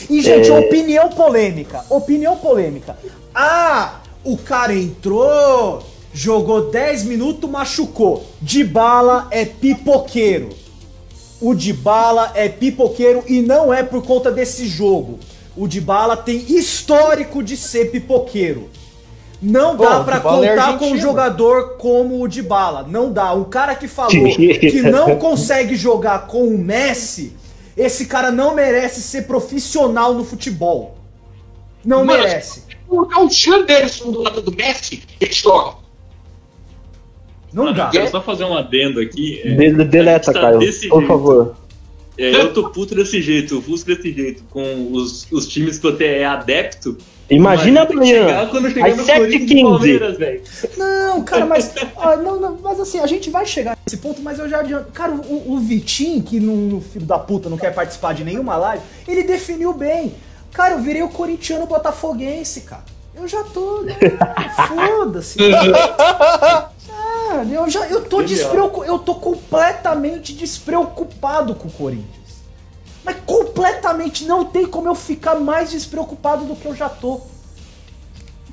E, 0.10 0.22
gente, 0.22 0.50
É. 0.50 0.60
opinião 0.60 1.10
polêmica. 1.10 1.84
Opinião 1.90 2.36
polêmica. 2.38 2.98
Ah, 3.34 4.02
o 4.24 4.38
cara 4.38 4.74
entrou, 4.74 5.84
jogou 6.14 6.70
10 6.70 7.04
minutos, 7.04 7.50
machucou. 7.50 8.26
De 8.42 8.64
bala 8.64 9.28
é 9.32 9.46
pipoqueiro. 9.46 10.50
O 11.42 11.54
de 11.54 11.74
bala 11.74 12.32
é 12.36 12.48
pipoqueiro 12.48 13.24
e 13.28 13.42
não 13.42 13.74
é 13.74 13.84
por 13.84 14.02
conta 14.06 14.32
desse 14.32 14.68
jogo. 14.68 15.20
O 15.56 15.68
de 15.68 15.82
bala 15.82 16.16
tem 16.16 16.38
histórico 16.38 17.44
de 17.44 17.58
ser 17.58 17.92
pipoqueiro. 17.92 18.70
Não 19.42 19.76
dá 19.76 20.00
Dybala 20.00 20.46
é 20.46 20.50
contar 20.56 20.80
com 20.80 20.92
um 20.92 20.98
jogador 20.98 21.76
como 21.78 22.22
o 22.22 22.28
Dybala. 22.30 22.86
Não 22.90 23.12
dá. 23.12 23.34
Um 23.34 23.44
cara 23.44 23.76
que 23.76 23.90
falou 23.90 24.10
que 24.10 24.82
não 24.84 25.18
consegue 25.20 25.76
jogar 25.76 26.28
com 26.28 26.48
o 26.48 26.58
Messi, 26.58 27.34
esse 27.76 28.06
cara 28.06 28.32
não 28.32 28.54
merece 28.56 29.02
ser 29.02 29.24
profissional 29.24 30.14
no 30.14 30.24
futebol. 30.24 30.98
Não 31.84 32.06
Mano, 32.06 32.24
merece. 32.24 32.64
Colocar 32.88 33.22
o 33.22 33.30
Chanderson 33.30 34.12
do 34.12 34.22
lado 34.22 34.42
do 34.42 34.52
Messi, 34.56 35.04
ele 35.20 35.34
joga. 35.34 35.78
Não 37.52 37.66
Mano, 37.66 37.76
dá. 37.78 37.86
eu 37.86 37.92
quero 37.92 38.10
só 38.12 38.22
fazer 38.22 38.44
um 38.46 38.56
adendo 38.58 39.00
aqui. 39.00 39.42
é, 39.44 39.56
De- 39.56 39.72
de- 39.74 39.84
deleta, 39.86 40.32
tá 40.34 40.42
Caio, 40.42 40.60
por 40.60 40.72
jeito. 40.72 41.08
favor. 41.08 41.56
É, 42.18 42.36
eu 42.36 42.54
tô 42.54 42.70
puto 42.70 42.94
desse 42.96 43.22
jeito, 43.22 43.58
ofusco 43.58 43.88
desse 43.94 44.14
jeito, 44.14 44.44
com 44.52 44.92
os, 44.92 45.28
os 45.32 45.48
times 45.48 45.80
que 45.80 45.88
eu 45.88 45.92
até 45.92 46.20
é 46.20 46.26
adepto. 46.26 46.98
Imagina 47.30 47.88
chegar 48.06 48.44
às 48.44 48.52
no 48.98 49.04
7h15. 49.04 49.18
Corinthians 49.18 49.52
e 49.52 49.64
Palmeiras, 49.64 50.18
velho. 50.18 50.42
Não, 50.78 51.24
cara, 51.24 51.46
mas. 51.46 51.74
ah, 51.98 52.16
não, 52.18 52.40
não, 52.40 52.58
mas 52.62 52.80
assim, 52.80 53.00
a 53.00 53.08
gente 53.08 53.30
vai 53.30 53.46
chegar 53.46 53.78
nesse 53.86 53.98
ponto, 53.98 54.22
mas 54.22 54.40
eu 54.40 54.50
já 54.50 54.60
adianto. 54.60 54.92
Cara, 54.92 55.14
o, 55.14 55.54
o 55.54 55.60
Vitinho, 55.60 56.22
que 56.22 56.40
não, 56.40 56.82
filho 56.82 57.06
da 57.06 57.18
puta, 57.18 57.50
não 57.50 57.58
quer 57.58 57.74
participar 57.74 58.14
de 58.14 58.24
nenhuma 58.24 58.56
live, 58.58 58.84
ele 59.08 59.24
definiu 59.24 59.74
bem. 59.74 60.14
Cara, 60.52 60.76
eu 60.76 60.80
virei 60.80 61.02
o 61.02 61.10
corintiano 61.10 61.66
botafoguense, 61.66 62.62
cara. 62.62 62.84
Eu 63.16 63.28
já 63.28 63.44
tô. 63.44 63.82
né, 63.82 63.96
Foda-se. 64.68 65.38
Cara, 65.38 67.48
eu 67.52 67.70
já 67.70 67.88
eu 67.88 68.06
tô 68.06 68.22
despreocupado. 68.22 68.92
Eu 68.92 69.00
tô 69.00 69.16
completamente 69.16 70.34
despreocupado 70.34 71.56
com 71.56 71.68
o 71.68 71.72
Corinthians. 71.72 72.23
Mas 73.04 73.18
completamente 73.26 74.26
não 74.26 74.46
tem 74.46 74.66
como 74.66 74.88
eu 74.88 74.96
ficar 74.96 75.36
mais 75.36 75.72
despreocupado 75.72 76.46
do 76.46 76.56
que 76.56 76.66
eu 76.66 76.76
já 76.76 76.88
tô. 76.88 77.22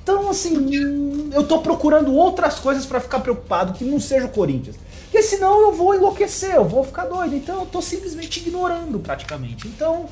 Então, 0.02 0.30
assim, 0.30 1.30
eu 1.32 1.46
tô 1.46 1.60
procurando 1.60 2.14
outras 2.14 2.58
coisas 2.58 2.84
pra 2.84 3.00
ficar 3.00 3.20
preocupado 3.20 3.74
que 3.74 3.84
não 3.84 4.00
seja 4.00 4.26
o 4.26 4.30
Corinthians. 4.30 4.76
Porque 5.04 5.22
senão 5.22 5.60
eu 5.60 5.72
vou 5.72 5.94
enlouquecer, 5.94 6.54
eu 6.54 6.64
vou 6.64 6.84
ficar 6.84 7.04
doido. 7.04 7.34
Então 7.36 7.60
eu 7.60 7.66
tô 7.66 7.80
simplesmente 7.82 8.40
ignorando 8.40 8.98
praticamente. 8.98 9.68
Então, 9.68 10.06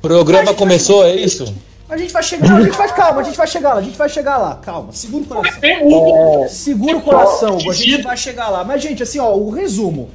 Programa 0.00 0.52
começou, 0.54 1.04
é 1.04 1.14
isso? 1.14 1.54
a 1.88 1.96
gente 1.96 2.12
vai 2.12 2.22
chegar, 2.22 2.56
a 2.56 2.62
gente 2.62 2.76
vai, 2.76 2.94
calma, 2.94 3.20
a 3.20 3.24
gente 3.24 3.36
vai 3.36 3.46
chegar 3.46 3.74
lá, 3.74 3.80
a 3.80 3.82
gente 3.82 3.98
vai 3.98 4.08
chegar 4.08 4.38
lá, 4.38 4.54
calma, 4.56 4.92
segura 4.92 5.24
o 5.24 5.26
coração. 5.26 6.48
Segura 6.48 6.96
o 6.96 7.02
coração, 7.02 7.56
a 7.56 7.72
gente 7.72 8.02
vai 8.02 8.16
chegar 8.16 8.48
lá. 8.48 8.64
Mas, 8.64 8.82
gente, 8.82 9.02
assim, 9.02 9.18
ó, 9.18 9.34
o 9.34 9.50
resumo. 9.50 10.10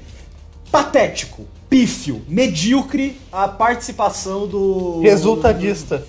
Patético, 0.72 1.46
pífio, 1.70 2.22
medíocre 2.28 3.18
a 3.32 3.48
participação 3.48 4.48
do. 4.48 5.02
Resultadista. 5.02 6.04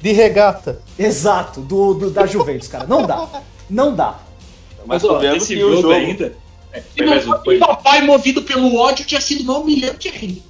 De 0.00 0.12
regata. 0.12 0.80
Exato, 0.98 1.60
do, 1.60 1.94
do- 1.94 2.10
da 2.10 2.26
Juventus, 2.26 2.66
cara. 2.68 2.86
Não 2.86 3.06
dá. 3.06 3.28
Não 3.70 3.94
dá. 3.94 4.18
Mas 4.84 5.02
Mas, 5.02 5.04
ó, 5.04 5.14
convenhamos 5.14 5.44
esse 5.44 5.54
que 5.54 5.62
o 5.62 5.68
jogo, 5.70 5.82
jogo 5.82 5.94
ainda. 5.94 6.32
É, 6.72 6.82
E 6.96 7.02
não 7.04 7.16
o 7.18 7.58
papai 7.60 8.02
movido 8.02 8.42
pelo 8.42 8.76
ódio 8.76 9.04
tinha 9.04 9.20
sido 9.20 9.44
mais 9.44 9.60
humilhante 9.60 10.08
ainda. 10.08 10.40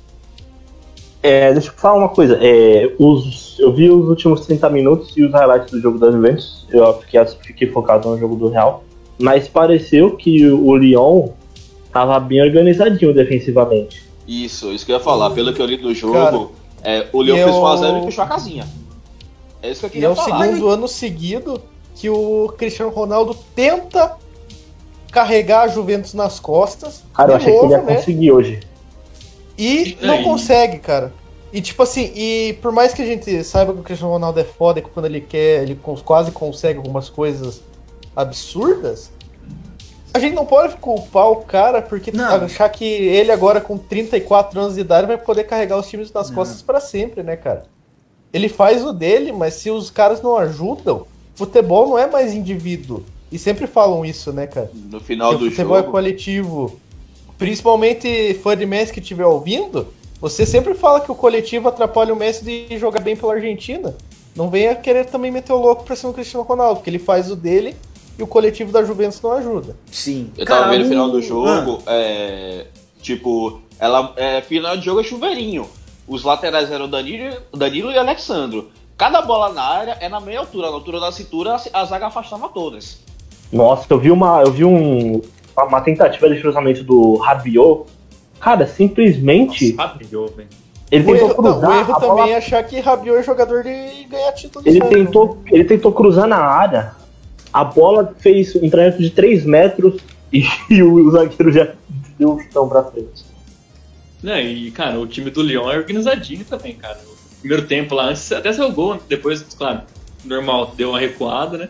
É, 1.23 1.53
deixa 1.53 1.69
eu 1.69 1.75
falar 1.75 1.99
uma 1.99 2.09
coisa. 2.09 2.39
É, 2.41 2.91
os, 2.99 3.57
eu 3.61 3.73
vi 3.73 3.91
os 3.91 4.09
últimos 4.09 4.47
30 4.47 4.69
minutos 4.71 5.13
e 5.17 5.23
os 5.23 5.33
highlights 5.33 5.71
do 5.71 5.81
jogo 5.81 5.99
da 5.99 6.11
Juventus. 6.11 6.67
Eu 6.71 6.99
fiquei, 7.01 7.25
fiquei 7.47 7.69
focado 7.71 8.09
no 8.09 8.19
jogo 8.19 8.35
do 8.37 8.49
Real. 8.49 8.83
Mas 9.21 9.47
pareceu 9.47 10.17
que 10.17 10.47
o 10.51 10.75
Lyon 10.77 11.29
tava 11.93 12.19
bem 12.19 12.43
organizadinho 12.43 13.13
defensivamente. 13.15 14.03
Isso, 14.27 14.73
isso 14.73 14.87
que 14.87 14.93
eu 14.93 14.97
ia 14.97 15.03
falar. 15.03 15.31
Pelo 15.31 15.53
que 15.53 15.61
eu 15.61 15.67
li 15.67 15.77
do 15.77 15.95
jogo, 15.95 16.13
Cara, 16.15 16.39
é, 16.83 17.09
o 17.13 17.21
Leão 17.23 17.37
eu- 17.37 17.45
fez 17.49 17.57
1x0 17.57 17.99
e 17.99 18.05
fechou 18.07 18.25
a 18.25 18.27
casinha. 18.27 18.69
É 19.63 19.71
isso 19.71 19.81
que 19.81 19.87
eu 19.87 19.89
E 19.89 19.91
é 19.91 19.93
queria 19.93 20.11
o 20.11 20.15
falar. 20.17 20.45
segundo 20.45 20.69
ano 20.69 20.89
seguido 20.89 21.61
que 21.95 22.09
o 22.11 22.53
Cristiano 22.57 22.91
Ronaldo 22.91 23.37
tenta 23.55 24.17
carregar 25.11 25.63
a 25.63 25.69
Juventus 25.69 26.15
nas 26.15 26.41
costas. 26.41 27.03
Cara, 27.15 27.33
eu 27.33 27.37
achei 27.37 27.53
que 27.53 27.59
ele 27.59 27.69
ia 27.73 27.77
novo, 27.79 27.91
né? 27.91 27.97
conseguir 27.97 28.33
hoje. 28.33 28.61
E 29.59 29.97
É, 30.01 30.07
não 30.07 30.21
e- 30.21 30.25
consegue, 30.25 30.79
cara. 30.79 31.13
E 31.53 31.61
tipo 31.61 31.83
assim, 31.83 32.11
e 32.17 32.55
por 32.63 32.73
mais 32.73 32.95
que 32.95 33.03
a 33.03 33.05
gente 33.05 33.45
saiba 33.45 33.75
que 33.75 33.81
o 33.81 33.83
Cristiano 33.83 34.11
Ronaldo 34.13 34.41
é 34.41 34.45
foda 34.45 34.79
e 34.79 34.83
que 34.83 34.89
quando 34.89 35.05
ele 35.05 35.21
quer, 35.21 35.65
ele 35.65 35.79
quase 36.05 36.31
consegue 36.33 36.79
algumas 36.79 37.11
coisas 37.11 37.61
absurdas, 38.17 39.11
a 40.15 40.19
gente 40.19 40.35
não 40.35 40.45
pode 40.45 40.77
culpar 40.77 41.31
o 41.31 41.37
cara 41.37 41.81
porque 41.81 42.13
Não. 42.13 42.45
achar 42.45 42.69
que 42.69 42.85
ele 42.85 43.33
agora 43.33 43.61
com 43.61 43.79
34 43.79 44.61
anos 44.61 44.75
de 44.75 44.81
idade 44.81 45.07
vai 45.07 45.17
poder 45.19 45.45
carregar 45.45 45.79
os 45.79 45.89
times 45.89 46.13
nas 46.13 46.31
costas 46.31 46.61
pra 46.63 46.81
sempre, 46.81 47.23
né, 47.23 47.37
cara? 47.37 47.65
Ele 48.33 48.49
faz 48.49 48.85
o 48.85 48.93
dele, 48.93 49.33
mas 49.33 49.55
se 49.55 49.71
os 49.71 49.91
caras 49.91 50.21
não 50.23 50.37
ajudam, 50.37 51.07
futebol 51.35 51.89
não 51.89 51.99
é 51.99 52.07
mais 52.07 52.33
indivíduo. 52.35 53.03
E 53.31 53.39
sempre 53.39 53.67
falam 53.67 54.05
isso, 54.05 54.33
né, 54.33 54.47
cara? 54.47 54.71
No 54.91 55.01
final 55.01 55.33
que 55.33 55.39
do 55.39 55.47
o 55.47 55.51
futebol 55.51 55.77
é 55.77 55.81
jogo. 55.81 55.93
coletivo. 55.93 56.81
Principalmente 57.39 58.35
fã 58.43 58.57
de 58.57 58.67
Messi 58.67 58.93
que 58.93 59.01
estiver 59.01 59.25
ouvindo, 59.27 59.89
você 60.21 60.47
sempre 60.47 60.75
fala 60.75 61.01
que 61.01 61.11
o 61.11 61.15
coletivo 61.15 61.69
atrapalha 61.69 62.13
o 62.13 62.17
Messi 62.17 62.45
de 62.45 62.79
jogar 62.79 63.01
bem 63.01 63.17
pela 63.17 63.35
Argentina. 63.35 63.95
Não 64.37 64.49
venha 64.49 64.75
querer 64.75 65.07
também 65.07 65.31
meter 65.31 65.53
o 65.53 65.59
louco 65.59 65.85
pra 65.85 65.97
cima 65.97 66.13
do 66.13 66.15
Cristiano 66.15 66.45
Ronaldo, 66.45 66.77
porque 66.77 66.91
ele 66.91 66.99
faz 66.99 67.31
o 67.31 67.37
dele 67.37 67.75
e 68.23 68.25
o 68.25 68.27
coletivo 68.29 68.71
da 68.71 68.85
Juventus 68.85 69.21
não 69.21 69.33
ajuda. 69.33 69.77
Sim. 69.91 70.31
Eu 70.39 70.47
tava 70.47 70.71
vendo 70.71 70.85
o 70.85 70.89
final 70.89 71.11
do 71.11 71.21
jogo, 71.21 71.83
é, 71.87 72.67
tipo, 73.01 73.61
ela, 73.81 74.13
é, 74.17 74.41
final 74.43 74.77
de 74.77 74.85
jogo 74.85 75.01
é 75.01 75.03
chuveirinho. 75.05 75.67
Os 76.07 76.23
laterais 76.23 76.71
eram 76.71 76.89
Danilo, 76.89 77.37
Danilo 77.53 77.91
e 77.91 77.99
Alexandro. 77.99 78.71
cada 78.97 79.21
bola 79.23 79.53
na 79.53 79.63
área 79.63 79.97
é 80.01 80.09
na 80.09 80.21
meia 80.21 80.39
altura. 80.39 80.69
Na 80.69 80.75
altura 80.75 81.01
da 81.01 81.11
cintura, 81.11 81.57
a 81.73 81.85
zaga 81.85 82.07
afastava 82.07 82.49
todas. 82.49 83.01
Nossa, 83.53 83.87
eu 83.91 83.99
vi 83.99 84.11
uma. 84.11 84.41
Eu 84.43 84.53
vi 84.53 84.65
um. 84.65 85.21
Uma 85.57 85.81
tentativa 85.81 86.29
de 86.31 86.41
cruzamento 86.41 86.83
do 86.85 87.17
Rabiot. 87.17 87.85
Cara, 88.41 88.67
simplesmente. 88.67 89.73
Nossa, 89.75 89.89
Rabiot, 89.89 90.33
velho. 90.35 90.49
Ele 90.91 91.05
O 91.05 91.07
tentou 91.07 91.29
erro, 91.31 91.43
não, 91.43 91.53
cruzar. 91.53 91.71
o 91.71 91.81
erro 91.81 91.93
a 91.97 91.99
bola- 92.01 92.17
também 92.17 92.33
é 92.33 92.37
achar 92.37 92.63
que 92.65 92.79
Rabiot 92.81 93.19
é 93.19 93.23
jogador 93.23 93.63
de 93.63 94.05
ganhar 94.11 94.33
título. 94.33 94.63
ele, 94.69 94.81
tentou, 94.81 95.39
ele 95.51 95.65
tentou 95.65 95.93
cruzar 95.93 96.27
na 96.29 96.37
área. 96.39 96.95
A 97.53 97.65
bola 97.65 98.15
fez 98.19 98.55
um 98.57 98.71
treinamento 98.71 99.03
de 99.03 99.11
3 99.11 99.45
metros 99.45 100.01
e, 100.33 100.83
o, 100.83 101.11
zagueiro 101.11 101.53
já 101.53 101.73
deu 102.19 102.33
um 102.33 102.41
chutão 102.41 102.69
pra 102.69 102.85
frente. 102.85 103.25
Né, 104.23 104.43
e, 104.45 104.71
cara, 104.71 104.99
o 105.01 105.07
time 105.07 105.31
do 105.31 105.43
Lyon 105.43 105.71
é 105.71 105.77
organizadinho 105.77 106.45
também, 106.45 106.75
cara. 106.75 106.99
O 106.99 107.41
primeiro 107.41 107.67
tempo 107.67 107.95
lá, 107.95 108.09
antes 108.09 108.31
até 108.31 108.53
saiu 108.53 108.71
gol, 108.71 109.01
depois, 109.09 109.43
claro, 109.57 109.83
normal, 110.25 110.73
deu 110.77 110.91
uma 110.91 111.01
recuada, 111.01 111.59
né? 111.59 111.69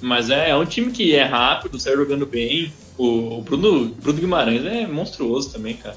Mas 0.00 0.28
é, 0.28 0.50
é 0.50 0.56
um 0.56 0.66
time 0.66 0.92
que 0.92 1.14
é 1.14 1.24
rápido, 1.24 1.80
sai 1.80 1.96
jogando 1.96 2.26
bem. 2.26 2.70
O, 2.96 3.38
o 3.38 3.42
Bruno, 3.42 3.86
Bruno 4.00 4.18
Guimarães 4.20 4.64
é 4.64 4.86
monstruoso 4.86 5.50
também, 5.50 5.74
cara. 5.74 5.96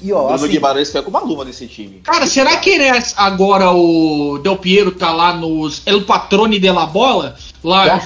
E 0.00 0.12
ó, 0.12 0.22
Bruno 0.28 0.34
assim, 0.34 0.48
Guimarães 0.48 0.92
foi 0.92 1.02
com 1.02 1.10
uma 1.10 1.20
luva 1.20 1.44
nesse 1.44 1.66
time. 1.66 2.00
Cara, 2.04 2.26
será 2.26 2.56
que 2.58 2.70
ele 2.70 2.84
é 2.84 3.02
agora 3.16 3.72
o 3.72 4.38
Del 4.38 4.56
Piero 4.56 4.92
tá 4.92 5.12
lá 5.12 5.34
nos 5.34 5.82
El 5.84 6.02
Patrone 6.02 6.60
de 6.60 6.70
la 6.70 6.86
Bola? 6.86 7.34
Lá 7.64 8.00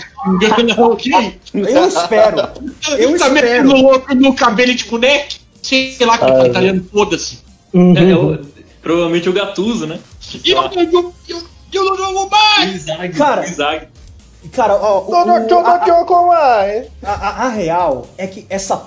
eu 1.53 1.87
espero. 1.89 2.39
Eu 2.99 3.19
tá 3.19 3.27
espero. 3.27 3.33
metendo 3.33 3.77
louco 3.77 4.15
no 4.15 4.35
cabelo 4.35 4.75
de 4.75 4.85
boneco? 4.87 5.35
Sei 5.63 5.95
lá 6.01 6.17
que 6.17 6.25
Ah, 6.25 6.33
tá 6.33 6.47
italiano, 6.47 6.87
foda-se. 6.91 7.41
Uhum. 7.75 7.95
É, 7.97 8.35
é 8.35 8.39
provavelmente 8.81 9.29
o 9.29 9.33
Gattuso, 9.33 9.87
né? 9.87 9.99
E 10.43 10.51
eu, 10.51 10.63
eu, 10.63 11.15
eu, 11.29 11.43
eu 11.73 11.85
não 11.85 11.97
jogo 11.97 12.31
mais! 12.31 12.75
Inzaghi, 12.75 13.09
Cara, 13.11 13.47
Inzaghi. 14.43 14.49
Cara, 14.57 14.75
ó, 14.77 15.05
o- 15.07 15.11
o- 15.33 15.43
a-. 15.59 15.79
A, 17.03 17.13
a- 17.13 17.47
a 17.47 17.49
real 17.49 18.07
é 18.17 18.27
que 18.27 18.47
essa 18.49 18.83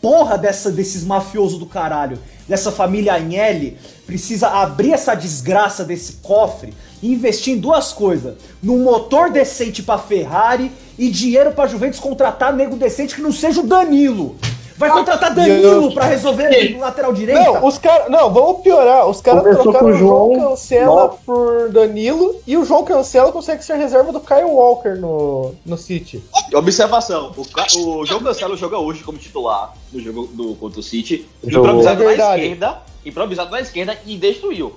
porra 0.00 0.36
dessa, 0.36 0.70
desses 0.70 1.04
mafiosos 1.04 1.58
do 1.58 1.66
caralho, 1.66 2.18
dessa 2.48 2.70
família 2.72 3.14
Agnelli, 3.14 3.78
precisa 4.06 4.48
abrir 4.48 4.92
essa 4.92 5.14
desgraça 5.14 5.84
desse 5.84 6.14
cofre 6.14 6.74
e 7.02 7.12
investir 7.12 7.54
em 7.54 7.58
duas 7.58 7.92
coisas: 7.92 8.34
num 8.62 8.82
motor 8.82 9.30
decente 9.30 9.82
pra 9.82 9.96
Ferrari 9.98 10.70
e 10.98 11.08
dinheiro 11.08 11.52
pra 11.52 11.66
Juventus 11.66 11.98
contratar 12.00 12.52
nego 12.52 12.76
decente 12.76 13.14
que 13.14 13.22
não 13.22 13.32
seja 13.32 13.60
o 13.60 13.66
Danilo. 13.66 14.36
Vai 14.82 14.90
contratar 14.98 15.34
Danilo 15.34 15.92
pra 15.94 16.04
resolver 16.06 16.74
o 16.76 16.80
lateral 16.80 17.12
direito? 17.12 17.40
Não, 17.40 17.66
os 17.66 17.78
caras. 17.78 18.10
Não, 18.10 18.30
vamos 18.32 18.62
piorar. 18.62 19.08
Os 19.08 19.20
caras 19.20 19.42
trocaram 19.42 19.72
com 19.78 19.84
o 19.86 19.88
o 19.88 19.94
João 19.94 20.34
João, 20.34 20.50
Cancela 20.50 20.86
Nossa. 20.86 21.18
por 21.24 21.70
Danilo 21.70 22.36
e 22.46 22.56
o 22.56 22.64
João 22.64 22.84
Cancela 22.84 23.30
consegue 23.32 23.64
ser 23.64 23.74
reserva 23.76 24.10
do 24.12 24.20
Kyle 24.20 24.42
Walker 24.44 24.94
no, 24.98 25.54
no 25.64 25.76
City. 25.76 26.22
Observação: 26.54 27.32
o, 27.36 27.44
Ca- 27.48 27.66
o 27.76 28.04
João 28.04 28.20
Cancelo 28.22 28.56
joga 28.56 28.78
hoje 28.78 29.02
como 29.04 29.18
titular 29.18 29.72
no 29.92 30.00
jogo 30.00 30.26
do, 30.32 30.54
contra 30.56 30.80
o 30.80 30.82
City. 30.82 31.26
Jogou. 31.46 31.68
Improvisado 31.70 32.02
É 32.02 32.16
na 32.16 32.36
esquerda. 32.36 32.78
Improvisado 33.04 33.50
na 33.50 33.60
esquerda 33.60 33.98
e 34.06 34.16
destruiu. 34.16 34.72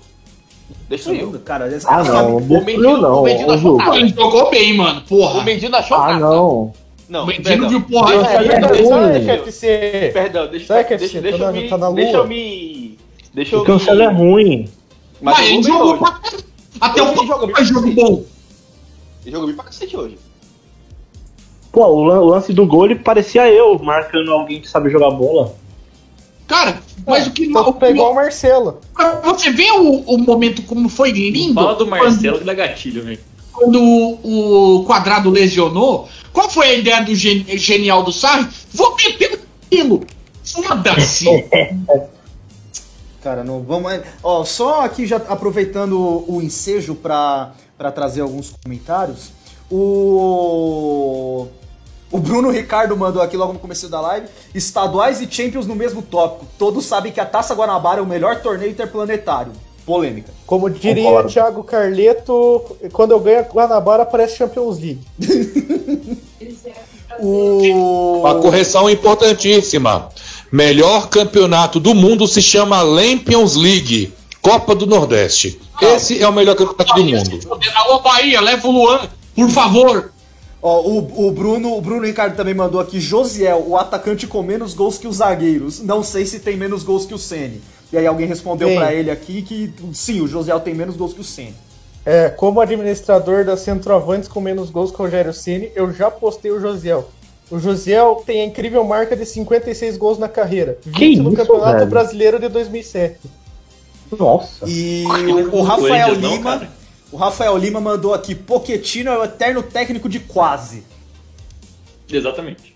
Destruiu. 0.89 1.39
Cara, 1.46 1.68
essa 1.68 1.88
Ah, 1.89 2.04
não, 2.04 2.38
O 2.38 2.41
Menino- 2.63 2.98
não. 2.98 3.24
o 3.24 3.52
achou 3.52 3.78
nada. 3.78 3.98
Ele 3.98 4.10
jogou 4.10 4.50
bem, 4.50 4.76
mano, 4.76 5.00
O 5.00 5.04
porra. 5.04 5.44
Mendy 5.44 5.70
não 5.70 5.80
achou 5.80 5.98
Ah, 5.98 6.08
nada. 6.13 6.20
não. 6.20 6.74
Não, 7.08 7.24
O 7.24 7.28
não 7.58 7.70
viu 7.70 7.82
porra. 7.82 8.13
Eu 8.13 8.26
É, 8.26 8.36
é, 8.46 8.86
sabe, 8.86 9.26
KFC? 9.26 10.10
Perdão, 10.13 10.48
deixa, 10.48 10.84
que 10.84 10.98
deixa, 10.98 11.22
deixa, 11.22 11.38
tá 11.38 11.44
eu 11.44 11.48
na- 11.48 11.52
me. 11.62 11.70
tá 11.70 11.91
deixa 11.91 12.18
eu 12.18 12.28
me. 12.28 12.98
Deixa 13.34 13.56
eu 13.56 13.62
O 13.62 13.65
cancelo 13.65 14.02
é 14.02 14.12
me. 14.12 14.18
ruim. 14.18 14.70
Mas 15.22 15.38
Mas 15.38 15.48
ele 15.50 15.63
jogou 15.63 15.98
pra 15.98 16.20
Até 16.82 17.02
o 17.04 17.06
bem 17.15 17.28
Papa 17.28 17.63
jogo 17.63 17.91
bom. 17.91 18.24
Ele 19.24 19.32
jogou 19.32 19.48
bem 19.48 19.56
pra 19.56 19.65
cacete 19.65 19.96
hoje. 19.96 20.18
Pô, 21.72 21.86
o 21.88 22.04
lan- 22.04 22.22
o 22.22 22.26
lance 22.26 22.54
do 22.54 22.65
gol 22.65 22.86
ele 22.86 22.96
parecia 22.96 23.48
eu 23.52 23.78
marcando 23.80 24.32
alguém 24.32 24.62
que 24.62 24.68
sabe 24.70 24.89
jogar 24.89 25.12
bola. 25.12 25.54
Cara, 26.48 26.80
mas 27.06 27.28
o 27.28 27.32
que 27.32 27.46
Então 27.46 27.62
o 27.62 27.65
tu 27.65 27.74
pegou 27.74 28.12
o 28.12 28.15
Marcelo. 28.15 28.80
Você 29.24 29.52
vê 29.52 29.72
o, 29.72 30.02
o 30.02 30.18
momento 30.18 30.62
como 30.63 30.88
foi 30.89 31.12
lindo? 31.12 31.56
Fala 31.56 31.76
do 31.76 31.88
Marcelo 31.88 32.38
que 32.39 32.44
dá 32.46 32.54
gatilho, 32.54 33.04
velho. 33.04 33.20
Quando, 33.56 33.80
o, 33.82 34.84
quadrado 34.86 35.30
lesionou, 35.30 36.10
qual 36.34 36.50
foi 36.50 36.68
a 36.68 36.74
ideia 36.74 37.02
do 37.04 37.15
gen- 37.15 37.46
genial 37.58 38.04
do 38.04 38.12
Sarri? 38.12 38.48
Vou 38.74 38.96
meter 38.98 39.34
o 39.34 39.39
Danilo. 39.70 40.06
Foda-se. 40.44 41.26
Cara, 43.24 43.44
não 43.44 43.63
vamos. 43.63 43.91
Ó, 44.22 44.44
só 44.44 44.82
aqui 44.82 45.08
já 45.08 45.15
aproveitando 45.18 45.94
o, 46.00 46.36
o 46.38 46.41
ensejo 46.41 46.94
pra 46.96 47.54
trazer 47.94 48.22
alguns 48.22 48.54
comentários. 48.63 49.32
O. 49.72 51.48
O 52.12 52.20
Bruno 52.20 52.52
Ricardo 52.52 52.96
mandou 52.96 53.22
aqui 53.22 53.36
logo 53.36 53.52
no 53.54 53.60
começo 53.60 53.89
da 53.89 54.00
live. 54.00 54.28
Estaduais 54.54 55.22
e 55.22 55.28
Champions 55.30 55.65
no 55.65 55.76
mesmo 55.76 56.02
tópico. 56.02 56.46
Todos 56.58 56.86
sabem 56.86 57.12
que 57.12 57.20
a 57.20 57.26
Taça 57.26 57.56
Guanabara 57.56 58.00
é 58.00 58.04
o 58.04 58.06
melhor 58.06 58.41
torneio 58.41 58.72
interplanetário. 58.72 59.52
Polêmica. 59.86 60.34
Como 60.45 60.69
diria 60.69 61.04
Concordo. 61.04 61.30
Thiago 61.30 61.63
Carleto, 61.63 62.62
quando 62.91 63.12
eu 63.12 63.19
ganho 63.19 63.39
a 63.39 63.43
Guanabara 63.43 64.06
parece 64.06 64.38
Champions 64.38 64.80
League. 64.80 65.02
O. 67.19 68.19
Uma 68.19 68.36
correção 68.41 68.89
importantíssima. 68.89 70.10
Melhor 70.52 71.08
campeonato 71.10 71.80
do 71.80 71.93
mundo 71.93 72.28
se 72.28 72.41
chama 72.41 72.82
Lampions 72.82 73.56
League, 73.56 74.13
Copa 74.41 74.76
do 74.76 74.86
Nordeste. 74.86 75.60
Esse 75.82 76.21
é 76.21 76.28
o 76.28 76.34
melhor 76.34 76.56
campeonato 76.56 76.93
do 76.93 77.04
mundo. 77.04 77.60
Alô, 77.76 78.00
Bahia, 78.00 78.41
leva 78.41 78.67
o 78.67 78.71
Luan, 78.71 79.00
por 79.36 79.50
favor. 79.50 80.12
Ó, 80.62 80.82
o, 80.82 81.28
o 81.28 81.32
Bruno, 81.32 81.78
o 81.78 81.82
Bruno 81.82 82.06
Ricardo 82.06 82.36
também 82.36 82.54
mandou 82.54 82.80
aqui 82.80 83.00
Josiel, 83.00 83.63
o 83.67 83.78
atacante 83.78 84.26
com 84.26 84.41
menos 84.41 84.74
gols 84.74 84.98
que 84.98 85.08
os 85.08 85.17
zagueiros. 85.17 85.80
Não 85.80 86.04
sei 86.04 86.26
se 86.26 86.39
tem 86.39 86.58
menos 86.58 86.84
gols 86.84 87.06
que 87.06 87.13
o 87.13 87.19
Ceni. 87.19 87.62
E 87.95 87.97
aí 87.97 88.05
alguém 88.05 88.27
respondeu 88.27 88.75
pra 88.75 88.93
ele 88.93 89.10
aqui 89.10 89.41
que 89.41 89.73
sim, 89.93 90.19
o 90.19 90.27
Josiel 90.27 90.60
tem 90.60 90.75
menos 90.75 90.97
gols 90.97 91.13
que 91.13 91.21
o 91.21 91.23
Ceni. 91.23 91.55
É, 92.05 92.27
como 92.27 92.60
administrador 92.60 93.45
da 93.45 93.55
Centroavantes 93.55 94.27
com 94.27 94.41
menos 94.41 94.69
gols 94.69 94.91
que 94.91 95.01
o 95.01 95.05
Rogério 95.05 95.34
Ceni, 95.34 95.71
eu 95.73 95.93
já 95.93 96.12
postei 96.12 96.51
o 96.51 96.60
Josiel. 96.60 97.10
O 97.49 97.58
Josiel 97.58 98.21
tem 98.25 98.41
a 98.41 98.45
incrível 98.45 98.84
marca 98.84 99.15
de 99.15 99.25
56 99.25 99.95
gols 99.95 100.19
na 100.19 100.27
carreira. 100.27 100.77
20 100.86 100.97
Que 100.97 101.15
no 101.15 101.29
isso, 101.29 101.38
Campeonato 101.38 101.77
velho? 101.77 101.89
Brasileiro 101.89 102.38
de 102.38 102.49
2007. 102.49 103.17
Nossa. 104.19 104.65
E 104.67 105.05
o, 105.05 105.60
o 105.60 105.62
Rafael 105.62 106.19
não, 106.19 106.31
Lima, 106.31 106.60
cara. 106.60 106.69
o 107.13 107.15
Rafael 107.15 107.58
Lima 107.58 107.79
mandou 107.79 108.13
aqui, 108.13 108.36
Pochettino 108.36 109.10
é 109.10 109.17
o 109.17 109.23
eterno 109.23 109.63
técnico 109.63 110.10
de 110.10 110.19
quase. 110.19 110.84
Exatamente. 112.12 112.75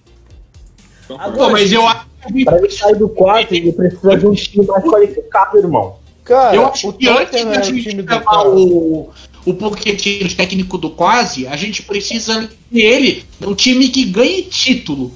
Agora- 1.17 1.47
Pô, 1.47 1.49
mas 1.51 1.71
eu 1.71 1.87
acho 1.87 2.09
Pra 2.43 2.57
ele 2.57 2.69
sair 2.69 2.95
do 2.97 3.07
quarto, 3.07 3.53
ele 3.55 3.71
precisa 3.71 4.17
de 4.17 4.27
um 4.27 4.33
time 4.33 4.65
mais 4.67 4.83
qualificado, 4.83 5.57
irmão. 5.57 5.95
Cara, 6.25 6.53
Eu 6.55 6.65
acho 6.67 6.89
o 6.89 6.93
que 6.93 7.07
antes 7.07 7.43
da 7.45 7.53
é 7.55 7.59
o 7.59 7.63
gente 7.63 8.05
chamar 8.05 8.47
o, 8.47 9.09
o 9.45 9.53
Pochettino 9.53 10.29
técnico 10.35 10.77
do 10.77 10.89
quase, 10.89 11.47
a 11.47 11.55
gente 11.55 11.81
precisa 11.81 12.49
dele, 12.69 13.25
um 13.41 13.55
time 13.55 13.87
que 13.87 14.03
ganhe 14.05 14.43
título. 14.43 15.11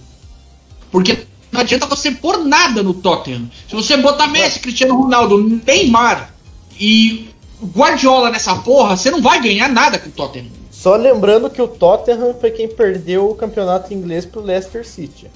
Porque 0.90 1.20
não 1.52 1.60
adianta 1.62 1.86
você 1.86 2.10
pôr 2.12 2.38
nada 2.46 2.82
no 2.82 2.94
Tottenham. 2.94 3.50
Se 3.68 3.76
você 3.76 3.98
botar 3.98 4.28
Messi, 4.28 4.60
Cristiano 4.62 4.96
Ronaldo, 4.96 5.38
Neymar 5.66 6.34
e 6.80 7.28
Guardiola 7.62 8.30
nessa 8.30 8.56
porra, 8.56 8.96
você 8.96 9.12
não 9.12 9.22
vai 9.22 9.42
ganhar 9.42 9.68
nada 9.70 10.00
com 10.00 10.08
o 10.10 10.12
Tottenham. 10.12 10.48
Só 10.72 10.96
lembrando 10.96 11.50
que 11.50 11.62
o 11.62 11.68
Tottenham 11.68 12.34
foi 12.40 12.52
quem 12.52 12.68
perdeu 12.68 13.30
o 13.30 13.36
campeonato 13.36 13.94
inglês 13.94 14.26
pro 14.26 14.42
Leicester 14.42 14.86
City. 14.88 15.28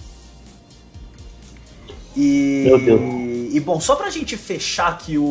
E, 2.20 2.64
Meu 2.66 2.80
Deus. 2.80 3.54
e 3.54 3.60
bom, 3.60 3.80
só 3.80 3.96
pra 3.96 4.10
gente 4.10 4.36
fechar 4.36 4.88
aqui 4.88 5.18
o, 5.20 5.24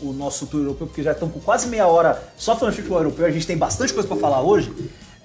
o 0.00 0.14
nosso 0.16 0.46
tour 0.46 0.62
europeu, 0.62 0.86
porque 0.86 1.02
já 1.02 1.12
estamos 1.12 1.34
com 1.34 1.40
quase 1.40 1.68
meia 1.68 1.86
hora 1.86 2.22
só 2.38 2.56
falando 2.56 2.72
de 2.74 2.80
futebol 2.80 2.98
europeu, 3.00 3.26
a 3.26 3.30
gente 3.30 3.46
tem 3.46 3.56
bastante 3.56 3.92
coisa 3.92 4.08
pra 4.08 4.16
falar 4.16 4.40
hoje. 4.40 4.72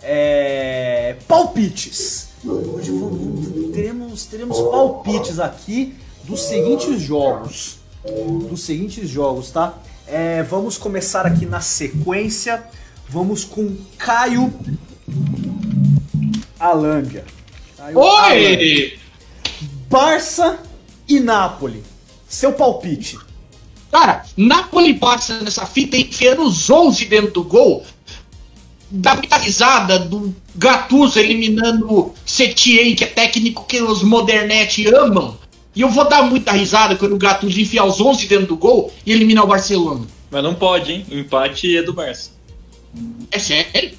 É, 0.03 1.15
palpites. 1.27 2.27
Hoje 2.43 2.91
vamos- 2.91 3.71
teremos, 3.73 4.25
teremos 4.25 4.59
palpites 4.59 5.39
aqui 5.39 5.93
dos 6.25 6.41
seguintes 6.41 6.99
jogos. 7.01 7.77
Dos 8.49 8.63
seguintes 8.63 9.07
jogos, 9.07 9.51
tá? 9.51 9.75
É, 10.07 10.43
vamos 10.43 10.77
começar 10.77 11.25
aqui 11.25 11.45
na 11.45 11.61
sequência. 11.61 12.63
Vamos 13.07 13.45
com 13.45 13.75
Caio 13.97 14.51
Alândia. 16.59 17.23
Caio 17.77 17.99
Alândia. 18.01 18.57
Oi! 18.57 18.99
Barça 19.89 20.59
e 21.15 21.19
Napoli. 21.19 21.83
Seu 22.27 22.53
palpite. 22.53 23.17
Cara, 23.91 24.23
Napoli 24.37 24.93
passa 24.93 25.39
nessa 25.41 25.65
fita 25.65 25.97
enfiando 25.97 26.43
os 26.43 26.69
11 26.69 27.05
dentro 27.05 27.31
do 27.31 27.43
gol. 27.43 27.83
Da 28.89 29.15
muita 29.15 29.37
risada 29.37 29.99
do 29.99 30.33
Gattuso 30.55 31.19
eliminando 31.19 31.91
o 31.91 32.13
Setien, 32.25 32.95
que 32.95 33.03
é 33.03 33.07
técnico 33.07 33.65
que 33.65 33.81
os 33.81 34.03
Modernetti 34.03 34.87
amam. 34.87 35.37
E 35.75 35.81
eu 35.81 35.89
vou 35.89 36.07
dar 36.07 36.23
muita 36.23 36.51
risada 36.51 36.95
quando 36.95 37.15
o 37.15 37.17
Gattuso 37.17 37.59
enfiar 37.59 37.85
os 37.85 38.01
11 38.01 38.27
dentro 38.27 38.47
do 38.47 38.57
gol 38.57 38.91
e 39.05 39.11
eliminar 39.11 39.45
o 39.45 39.47
Barcelona. 39.47 40.05
Mas 40.29 40.43
não 40.43 40.53
pode, 40.53 40.91
hein? 40.91 41.05
Empate 41.09 41.77
é 41.77 41.83
do 41.83 41.93
Barça. 41.93 42.31
É 43.31 43.39
sério? 43.39 43.91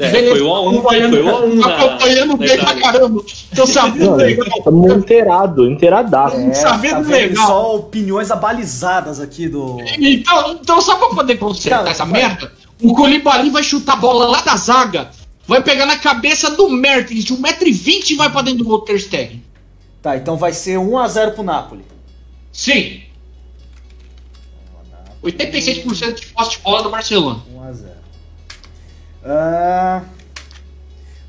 É, 0.00 0.22
foi 0.30 0.42
1 0.42 0.54
a 0.54 0.60
1 0.68 0.82
foi 0.82 1.06
1 1.06 1.28
a 1.28 1.40
1 1.44 1.60
Tá 1.60 1.68
na- 1.68 1.76
acompanhando 1.76 2.28
na 2.30 2.36
bem 2.36 2.58
pra 2.58 2.74
caramba. 2.74 3.24
Tô 3.54 3.66
sabendo 3.66 4.04
Mano, 4.06 4.16
legal. 4.16 4.48
estamos 4.58 4.92
inteirado, 4.96 5.70
inteiradaço. 5.70 6.36
É, 6.36 6.54
sabendo 6.54 6.94
tá 6.94 7.00
vendo 7.02 7.10
legal. 7.28 7.46
só 7.46 7.76
opiniões 7.76 8.30
abalizadas 8.32 9.20
aqui 9.20 9.48
do. 9.48 9.78
Então, 9.98 10.52
então 10.60 10.80
só 10.80 10.96
pra 10.96 11.10
poder 11.10 11.36
consertar 11.36 11.78
Cara, 11.78 11.90
essa 11.90 12.04
vai. 12.04 12.22
merda, 12.22 12.52
o 12.82 12.92
Colibali 12.94 13.50
vai 13.50 13.62
chutar 13.62 13.92
a 13.92 13.96
bola 13.96 14.26
lá 14.26 14.40
da 14.40 14.56
zaga, 14.56 15.08
vai 15.46 15.62
pegar 15.62 15.86
na 15.86 15.96
cabeça 15.98 16.50
do 16.50 16.68
Mertens 16.68 17.22
de 17.24 17.32
1,20m 17.32 18.10
e 18.10 18.16
vai 18.16 18.28
pra 18.32 18.42
dentro 18.42 18.58
do 18.58 18.64
gol 18.64 18.80
Ter 18.80 18.98
Stegen. 18.98 19.44
Tá, 20.02 20.16
então 20.16 20.36
vai 20.36 20.52
ser 20.52 20.78
1x0 20.80 21.30
pro 21.30 21.44
Napoli. 21.44 21.84
Sim. 22.52 23.02
86% 25.22 26.14
de 26.20 26.26
posse 26.26 26.50
de 26.50 26.58
bola 26.58 26.82
do 26.82 26.90
Barcelona. 26.90 27.40
1x0. 27.56 27.86
Ah, 29.24 30.02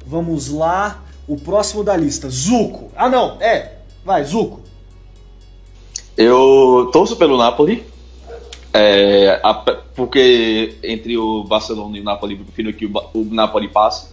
vamos 0.05 0.49
lá. 0.49 1.03
O 1.27 1.37
próximo 1.37 1.83
da 1.83 1.95
lista, 1.97 2.29
Zuco. 2.29 2.91
Ah, 2.95 3.09
não, 3.09 3.41
é. 3.41 3.77
Vai, 4.03 4.23
Zuco. 4.23 4.61
Eu 6.15 6.89
torço 6.93 7.15
pelo 7.15 7.37
Napoli. 7.37 7.83
é, 8.73 9.39
a- 9.41 9.53
porque 9.95 10.77
entre 10.83 11.17
o 11.17 11.43
Barcelona 11.45 11.97
e 11.97 12.01
o 12.01 12.03
Napoli, 12.03 12.37
eu 12.37 12.43
prefiro 12.43 12.73
que 12.73 12.85
o, 12.85 12.91
o 13.13 13.23
Napoli 13.23 13.69
passe. 13.69 14.09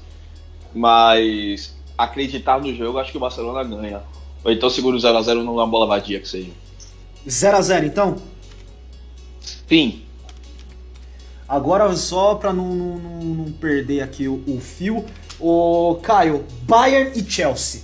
Mas 0.73 1.75
acreditar 1.99 2.61
no 2.61 2.73
jogo, 2.75 2.99
acho 2.99 3.11
que 3.11 3.17
o 3.17 3.21
Barcelona 3.21 3.63
ganha. 3.65 4.01
Ou 4.45 4.53
então 4.53 4.71
segura 4.71 4.97
o 4.97 5.01
0x0 5.01 5.43
numa 5.43 5.67
bola 5.67 5.87
vadia 5.87 6.21
que 6.21 6.29
seja. 6.29 6.51
0x0, 7.27 7.85
então? 7.87 8.17
Sim, 9.69 10.02
Agora, 11.53 11.95
só 11.95 12.35
pra 12.37 12.51
não, 12.51 12.75
não- 12.75 12.97
não- 12.97 13.35
não 13.45 13.53
perder 13.53 14.01
aqui 14.01 14.27
o, 14.27 14.43
o 14.47 14.59
fio. 14.59 15.05
O 15.39 15.97
Caio, 16.03 16.47
Bayern 16.63 17.13
e 17.15 17.31
Chelsea. 17.31 17.83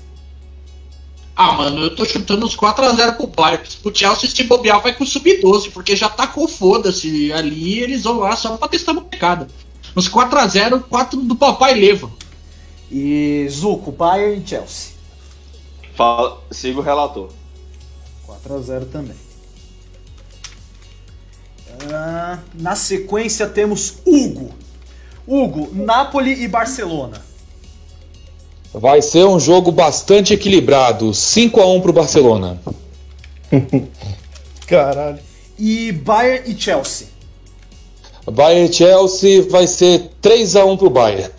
Ah, 1.37 1.53
mano, 1.53 1.83
eu 1.83 1.95
tô 1.95 2.03
chutando 2.07 2.47
uns 2.47 2.57
4x0 2.57 3.17
pro 3.17 3.27
Bayern. 3.27 3.63
O 3.85 3.95
Chelsea, 3.95 4.31
se 4.31 4.43
bobear, 4.45 4.81
vai 4.81 4.95
com 4.95 5.05
o 5.05 5.07
sub-12, 5.07 5.71
porque 5.71 5.95
já 5.95 6.09
tá 6.09 6.27
com 6.27 6.49
foda-se 6.49 7.31
ali. 7.31 7.79
Eles 7.79 8.05
vão 8.05 8.21
lá 8.21 8.35
só 8.37 8.57
pra 8.57 8.69
testar 8.69 8.93
a 8.93 8.95
molecada. 8.95 9.47
Uns 9.95 10.09
4x0, 10.09 10.85
4 10.89 11.21
do 11.21 11.37
papai 11.37 11.75
leva. 11.75 12.11
E 12.91 13.47
Zuco, 13.51 13.93
Bayern 13.93 14.43
e 14.43 14.49
Chelsea. 14.49 14.93
fala, 15.95 16.41
siga 16.51 16.79
o 16.79 16.83
relator. 16.83 17.29
4x0 18.27 18.87
também. 18.91 19.28
Ah, 21.93 22.39
na 22.55 22.75
sequência 22.75 23.47
temos 23.47 23.99
Hugo. 24.05 24.51
Hugo, 25.27 25.71
Napoli 25.75 26.43
e 26.43 26.49
Barcelona. 26.49 27.23
Vai 28.73 29.01
ser 29.03 29.25
um 29.25 29.39
jogo 29.39 29.73
bastante 29.73 30.35
equilibrado. 30.35 31.15
5 31.15 31.61
a 31.61 31.67
1 31.67 31.81
pro 31.81 31.93
Barcelona. 31.93 32.61
Caralho. 34.67 35.19
E 35.59 35.93
Bayern 35.93 36.51
e 36.51 36.59
Chelsea. 36.59 37.09
Bayern 38.31 38.71
e 38.71 38.73
Chelsea 38.73 39.43
vai 39.49 39.67
ser 39.67 40.11
3 40.21 40.57
a 40.57 40.65
1 40.65 40.77
pro 40.77 40.91
Bayern. 40.91 41.33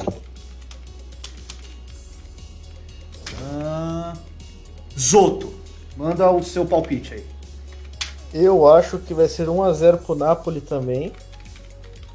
Ah, 3.54 4.14
Zoto, 4.98 5.54
manda 5.96 6.32
o 6.32 6.44
seu 6.44 6.66
palpite 6.66 7.14
aí. 7.14 7.39
Eu 8.34 8.68
acho 8.68 9.00
que 9.00 9.14
vai 9.14 9.28
ser 9.28 9.48
1x0 9.48 9.98
pro 9.98 10.16
Napoli 10.16 10.62
também. 10.62 11.12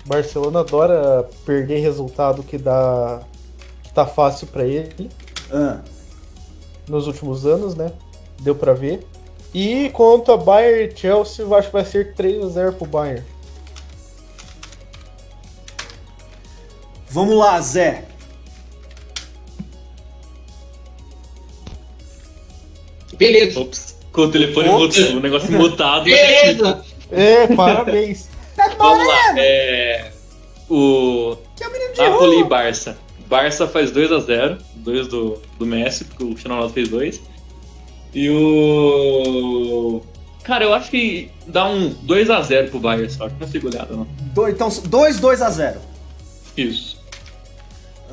Barcelona 0.07 0.61
adora 0.61 1.29
perder 1.45 1.81
resultado 1.81 2.43
que 2.43 2.59
dá. 2.59 3.23
que 3.83 3.93
tá 3.93 4.07
fácil 4.07 4.47
pra 4.49 4.65
ele 4.65 5.09
Ah, 5.51 5.81
nos 6.87 7.07
últimos 7.07 7.47
anos, 7.47 7.75
né? 7.75 7.93
Deu 8.41 8.55
pra 8.55 8.75
ver. 8.75 9.07
E 9.53 9.89
quanto 9.91 10.33
a 10.33 10.37
Bayern 10.37 10.93
e 10.93 10.97
Chelsea, 10.97 11.45
eu 11.45 11.55
acho 11.55 11.69
que 11.69 11.73
vai 11.73 11.85
ser 11.85 12.15
3x0 12.15 12.73
pro 12.73 12.87
Bayern. 12.87 13.25
vamos 17.15 17.37
lá, 17.37 17.61
Zé. 17.61 18.05
Beleza. 23.17 23.61
Ops, 23.61 23.94
com 24.15 24.23
o 24.23 24.31
telefone 24.31 24.69
mutado, 24.71 25.17
o 25.17 25.21
negócio 25.21 25.53
mutado. 25.53 26.05
Beleza. 26.05 26.83
É, 27.11 27.47
parabéns. 27.49 28.29
Vamos 28.79 29.07
lá, 29.07 29.35
é. 29.39 30.11
O 30.71 31.37
Que 31.57 31.65
é 31.65 31.69
o 31.69 31.73
menino 31.73 31.93
de 31.93 32.01
Napoli 32.01 32.41
e. 32.41 32.45
Barça. 32.45 32.97
Barça 33.27 33.67
faz 33.67 33.91
2x0, 33.93 34.59
2 34.77 35.09
do, 35.09 35.39
do 35.59 35.67
Messi, 35.67 36.05
porque 36.05 36.23
o 36.25 36.29
Cristiano 36.29 36.69
fez 36.71 36.89
2. 36.89 37.21
E 38.15 38.31
o. 38.31 40.01
Cara, 40.45 40.65
eu 40.65 40.73
acho 40.75 40.91
que 40.91 41.31
dá 41.47 41.67
um 41.67 41.93
2x0 42.07 42.71
pro 42.71 42.79
Bayern 42.79 43.11
só, 43.11 43.27
que 43.29 43.33
não 43.33 43.47
consigo 43.47 43.69
olhar, 43.69 43.87
não. 43.91 44.07
Do- 44.35 44.49
então, 44.49 44.69
2 44.69 45.19
2 45.19 45.43
a 45.43 45.51
0. 45.51 45.81
Isso. 46.57 47.03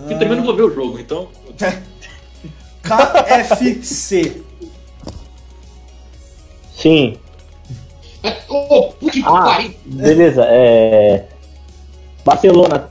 E 0.10 0.16
também 0.16 0.36
não 0.38 0.44
vou 0.44 0.56
ver 0.56 0.64
o 0.64 0.74
jogo, 0.74 0.98
então. 1.00 1.30
KFC. 2.84 4.42
Sim. 6.82 7.18
Puta 9.00 9.12
que 9.12 9.22
Ah, 9.26 9.44
pariu. 9.46 9.74
beleza. 9.86 10.44
É... 10.46 11.28
Barcelona 12.26 12.90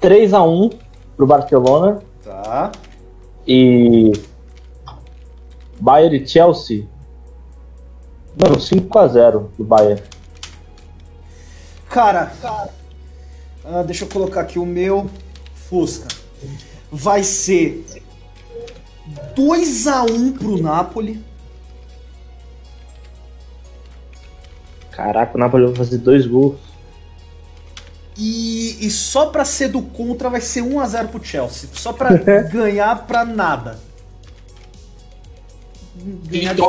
3x1 0.00 0.74
pro 1.16 1.26
Barcelona. 1.26 2.02
Tá. 2.22 2.72
E. 3.46 4.12
Bayern 5.80 6.16
e 6.16 6.26
Chelsea. 6.26 6.86
Mano, 8.40 8.56
5x0 8.56 9.48
do 9.56 9.64
Bayern. 9.64 10.02
Cara, 11.88 12.32
ah, 13.64 13.82
deixa 13.82 14.04
eu 14.04 14.08
colocar 14.08 14.42
aqui 14.42 14.58
o 14.58 14.66
meu 14.66 15.08
Fusca. 15.54 16.08
Vai 16.92 17.22
ser 17.22 17.84
2 19.34 19.86
a 19.86 20.02
1 20.02 20.32
pro 20.32 20.60
Napoli. 20.60 21.24
Caraca, 24.96 25.36
o 25.36 25.38
Napoli 25.38 25.66
vai 25.66 25.74
fazer 25.74 25.98
dois 25.98 26.26
gols. 26.26 26.56
E, 28.16 28.86
e 28.86 28.90
só 28.90 29.26
pra 29.26 29.44
ser 29.44 29.68
do 29.68 29.82
contra 29.82 30.30
vai 30.30 30.40
ser 30.40 30.62
1 30.62 30.80
a 30.80 30.88
0 30.88 31.08
pro 31.08 31.22
Chelsea. 31.22 31.68
Só 31.74 31.92
pra 31.92 32.16
ganhar 32.50 33.06
pra 33.06 33.24
nada. 33.26 33.78
Ganhar 36.24 36.54
de 36.54 36.62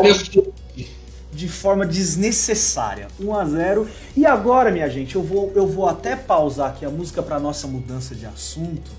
de 1.32 1.48
forma 1.48 1.86
desnecessária. 1.86 3.08
1 3.20 3.36
a 3.36 3.46
0. 3.46 3.88
E 4.16 4.26
agora, 4.26 4.72
minha 4.72 4.90
gente, 4.90 5.16
eu 5.16 5.22
vou, 5.22 5.52
eu 5.56 5.68
vou 5.68 5.88
até 5.88 6.16
pausar 6.16 6.72
aqui 6.72 6.84
a 6.84 6.90
música 6.90 7.22
pra 7.22 7.40
nossa 7.40 7.68
mudança 7.68 8.16
de 8.16 8.26
assunto. 8.26 8.92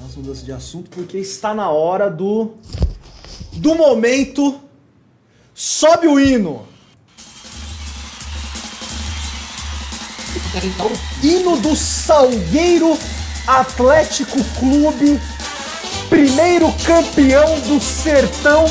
Nossa 0.00 0.18
mudança 0.18 0.42
de 0.44 0.50
assunto, 0.50 0.88
porque 0.88 1.18
está 1.18 1.52
na 1.52 1.70
hora 1.70 2.10
do 2.10 2.52
do 3.52 3.74
momento. 3.74 4.58
Sobe 5.54 6.08
o 6.08 6.18
hino. 6.18 6.66
Hino 11.22 11.56
do 11.58 11.76
Salgueiro 11.76 12.98
Atlético 13.46 14.42
Clube, 14.58 15.20
primeiro 16.08 16.72
campeão 16.84 17.58
do 17.60 17.80
sertão 17.80 18.64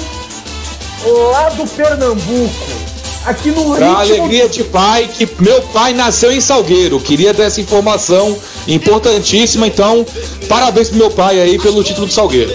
lá 1.32 1.50
do 1.50 1.66
Pernambuco. 1.68 2.80
Aqui 3.26 3.52
no 3.52 3.76
Pra 3.76 3.88
ritmo 3.88 3.98
alegria 3.98 4.50
de 4.50 4.64
pai, 4.64 5.08
que 5.08 5.28
meu 5.40 5.62
pai 5.74 5.94
nasceu 5.94 6.32
em 6.32 6.40
Salgueiro. 6.40 7.00
Queria 7.00 7.34
dar 7.34 7.46
essa 7.46 7.62
informação 7.62 8.38
importantíssima, 8.68 9.68
então 9.68 10.06
parabéns 10.48 10.90
pro 10.90 10.98
meu 10.98 11.12
pai 11.12 11.40
aí 11.40 11.60
pelo 11.60 11.84
título 11.84 12.08
do 12.08 12.14
Salgueiro. 12.14 12.52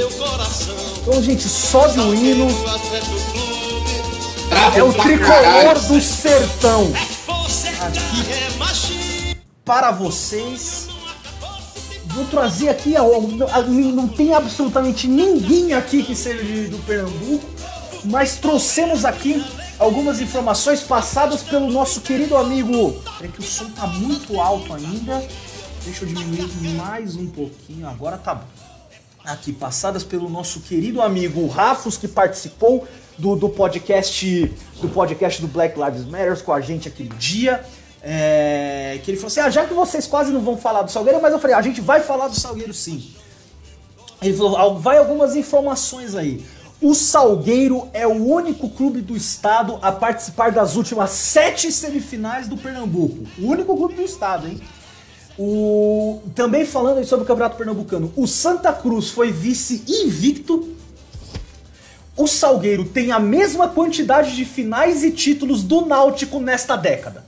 Então, 1.02 1.22
gente, 1.22 1.46
sobe 1.48 2.00
o 2.00 2.14
hino. 2.14 2.48
É 4.74 4.82
o 4.82 4.92
tricolor 4.92 5.78
do 5.86 6.00
sertão. 6.00 6.92
Aqui 7.80 8.43
para 9.64 9.90
vocês. 9.90 10.88
Vou 12.06 12.24
trazer 12.26 12.68
aqui, 12.68 12.94
não 13.92 14.06
tem 14.06 14.34
absolutamente 14.34 15.08
ninguém 15.08 15.72
aqui 15.72 16.02
que 16.02 16.14
seja 16.14 16.42
de- 16.44 16.68
do 16.68 16.78
Pernambuco, 16.78 17.44
mas 18.04 18.36
trouxemos 18.36 19.04
aqui 19.04 19.44
algumas 19.78 20.20
informações 20.20 20.80
passadas 20.80 21.42
pelo 21.42 21.68
nosso 21.70 22.00
querido 22.02 22.36
amigo. 22.36 22.94
É 23.20 23.26
que 23.26 23.40
o 23.40 23.42
som 23.42 23.68
tá 23.70 23.86
muito 23.86 24.38
alto 24.40 24.72
ainda. 24.74 25.26
Deixa 25.84 26.04
eu 26.04 26.08
diminuir 26.08 26.48
mais 26.76 27.16
um 27.16 27.26
pouquinho. 27.26 27.88
Agora 27.88 28.16
tá 28.16 28.34
bom 28.36 28.44
aqui 29.24 29.52
passadas 29.54 30.04
pelo 30.04 30.28
nosso 30.28 30.60
querido 30.60 31.00
amigo 31.00 31.46
Rafos 31.48 31.96
que 31.96 32.06
participou 32.06 32.86
do, 33.16 33.34
do 33.34 33.48
podcast 33.48 34.52
do 34.82 34.88
podcast 34.90 35.40
do 35.40 35.48
Black 35.48 35.78
Lives 35.80 36.04
Matter 36.04 36.38
com 36.44 36.52
a 36.52 36.60
gente 36.60 36.86
aquele 36.88 37.08
dia. 37.18 37.64
É, 38.06 39.00
que 39.02 39.10
ele 39.10 39.16
falou 39.16 39.28
assim: 39.28 39.40
ah, 39.40 39.48
já 39.48 39.64
que 39.64 39.72
vocês 39.72 40.06
quase 40.06 40.30
não 40.30 40.42
vão 40.42 40.58
falar 40.58 40.82
do 40.82 40.92
Salgueiro, 40.92 41.22
mas 41.22 41.32
eu 41.32 41.38
falei: 41.38 41.56
a 41.56 41.62
gente 41.62 41.80
vai 41.80 42.00
falar 42.00 42.28
do 42.28 42.38
Salgueiro 42.38 42.74
sim. 42.74 43.10
Ele 44.20 44.36
falou: 44.36 44.56
"Ah, 44.58 44.68
vai 44.78 44.98
algumas 44.98 45.34
informações 45.34 46.14
aí. 46.14 46.44
O 46.82 46.94
Salgueiro 46.94 47.88
é 47.94 48.06
o 48.06 48.12
único 48.12 48.68
clube 48.68 49.00
do 49.00 49.16
estado 49.16 49.78
a 49.80 49.90
participar 49.90 50.52
das 50.52 50.76
últimas 50.76 51.10
sete 51.10 51.72
semifinais 51.72 52.46
do 52.46 52.58
Pernambuco. 52.58 53.26
O 53.38 53.46
único 53.46 53.74
clube 53.74 53.94
do 53.94 54.02
estado, 54.02 54.48
hein? 54.48 54.60
O... 55.38 56.20
Também 56.34 56.66
falando 56.66 57.02
sobre 57.06 57.24
o 57.24 57.26
Campeonato 57.26 57.56
Pernambucano, 57.56 58.12
o 58.14 58.26
Santa 58.26 58.70
Cruz 58.70 59.08
foi 59.08 59.32
vice 59.32 59.82
invicto. 59.88 60.74
O 62.14 62.26
Salgueiro 62.26 62.84
tem 62.84 63.12
a 63.12 63.18
mesma 63.18 63.66
quantidade 63.66 64.36
de 64.36 64.44
finais 64.44 65.02
e 65.02 65.10
títulos 65.10 65.62
do 65.62 65.86
Náutico 65.86 66.38
nesta 66.38 66.76
década. 66.76 67.24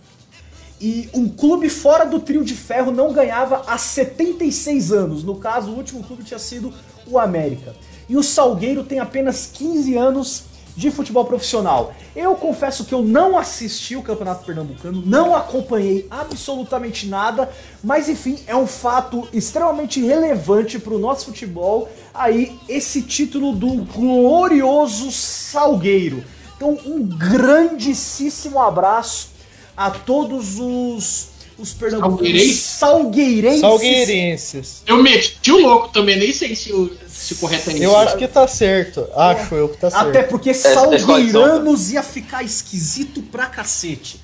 E 0.81 1.09
um 1.14 1.29
clube 1.29 1.68
fora 1.68 2.05
do 2.05 2.20
trio 2.20 2.45
de 2.45 2.55
ferro 2.55 2.91
não 2.91 3.12
ganhava 3.12 3.62
há 3.66 3.79
76 3.79 4.93
anos. 4.93 5.24
No 5.24 5.37
caso, 5.37 5.70
o 5.70 5.77
último 5.77 6.03
clube 6.03 6.22
tinha 6.22 6.39
sido 6.39 6.72
o 7.07 7.18
América. 7.18 7.74
E 8.09 8.16
o 8.16 8.22
Salgueiro 8.22 8.85
tem 8.85 8.99
apenas 8.99 9.47
15 9.53 9.97
anos 9.97 10.45
de 10.77 10.91
futebol 10.91 11.24
profissional. 11.24 11.95
Eu 12.14 12.35
confesso 12.35 12.85
que 12.85 12.93
eu 12.93 13.03
não 13.03 13.39
assisti 13.39 13.97
o 13.97 14.03
Campeonato 14.03 14.45
Pernambucano, 14.45 15.03
não 15.05 15.35
acompanhei 15.35 16.07
absolutamente 16.11 17.07
nada, 17.09 17.51
mas 17.83 18.09
enfim, 18.11 18.39
é 18.47 18.55
um 18.55 18.66
fato 18.66 19.27
extremamente 19.33 20.01
relevante 20.03 20.79
para 20.79 20.93
o 20.93 20.99
nosso 20.99 21.27
futebol 21.27 21.89
aí 22.12 22.59
esse 22.68 23.01
título 23.01 23.53
do 23.53 23.85
glorioso 23.85 25.11
Salgueiro. 25.11 26.22
Então, 26.57 26.79
um 26.85 27.03
grandíssimo 27.03 28.61
abraço 28.61 29.36
a 29.77 29.91
todos 29.91 30.59
os 30.59 31.35
os 31.59 31.72
pernambucanos 31.72 32.53
Salgueirenses? 32.61 33.61
salgueirenses. 33.61 34.83
Eu 34.87 35.03
meti 35.03 35.51
o 35.51 35.57
louco 35.59 35.89
também, 35.89 36.18
nem 36.18 36.31
sei 36.31 36.55
se, 36.55 36.70
o- 36.70 36.91
se 37.09 37.35
correto 37.37 37.70
é 37.70 37.72
isso. 37.74 37.83
Eu 37.83 37.97
acho 37.97 38.18
que 38.18 38.29
tá 38.29 38.47
certo. 38.47 39.09
Acho 39.16 39.55
eu 39.55 39.68
que 39.70 39.79
tá 39.79 39.91
certo. 39.91 40.07
Até 40.09 40.22
porque 40.22 40.53
salgueiranos 40.53 41.91
ia 41.93 42.03
ficar 42.03 42.43
esquisito 42.43 43.22
pra 43.22 43.47
cacete. 43.47 44.20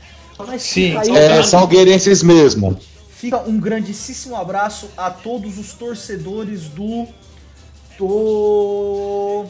Mas 0.46 0.62
Sim. 0.62 0.94
aí, 0.98 1.08
É, 1.16 1.42
salgueirenses 1.42 2.22
mesmo. 2.22 2.78
fica 3.16 3.38
um 3.48 3.58
grandíssimo 3.58 4.36
abraço 4.36 4.88
a 4.94 5.08
todos 5.10 5.58
os 5.58 5.72
torcedores 5.72 6.64
do. 6.64 7.06
Do. 7.98 9.46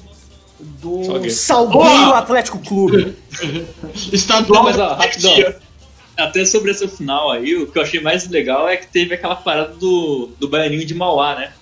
Do 0.61 1.05
Salgueiro. 1.05 1.31
Salgueiro! 1.35 2.15
Atlético 2.15 2.59
Clube. 2.61 3.17
Estadual. 4.13 4.63
Não, 4.63 4.71
mas 4.71 4.79
ó, 4.79 4.95
rapidão. 4.95 5.35
Até 6.17 6.45
sobre 6.45 6.71
essa 6.71 6.87
final 6.87 7.31
aí, 7.31 7.57
o 7.57 7.67
que 7.67 7.79
eu 7.79 7.83
achei 7.83 8.01
mais 8.01 8.29
legal 8.29 8.69
é 8.69 8.77
que 8.77 8.87
teve 8.87 9.15
aquela 9.15 9.37
parada 9.37 9.75
do, 9.75 10.31
do 10.39 10.49
Baianinho 10.49 10.85
de 10.85 10.95
Mauá, 10.95 11.35
né? 11.35 11.53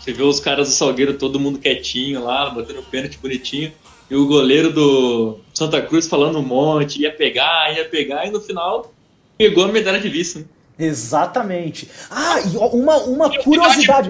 Você 0.00 0.12
vê 0.12 0.22
os 0.22 0.38
caras 0.38 0.68
do 0.68 0.74
Salgueiro, 0.74 1.14
todo 1.14 1.40
mundo 1.40 1.58
quietinho 1.58 2.22
lá, 2.22 2.48
batendo 2.50 2.82
pênalti 2.82 3.18
bonitinho. 3.18 3.72
E 4.08 4.14
o 4.14 4.26
goleiro 4.26 4.72
do 4.72 5.40
Santa 5.52 5.82
Cruz 5.82 6.06
falando 6.06 6.38
um 6.38 6.42
monte, 6.42 7.02
ia 7.02 7.10
pegar, 7.10 7.74
ia 7.76 7.84
pegar, 7.84 8.24
e 8.26 8.30
no 8.30 8.40
final 8.40 8.92
pegou 9.36 9.64
a 9.64 9.68
medalha 9.68 10.00
de 10.00 10.08
vice. 10.08 10.38
Né? 10.38 10.44
Exatamente. 10.78 11.90
Ah, 12.08 12.40
e 12.40 12.56
uma, 12.56 12.98
uma 12.98 13.38
curiosidade. 13.42 14.08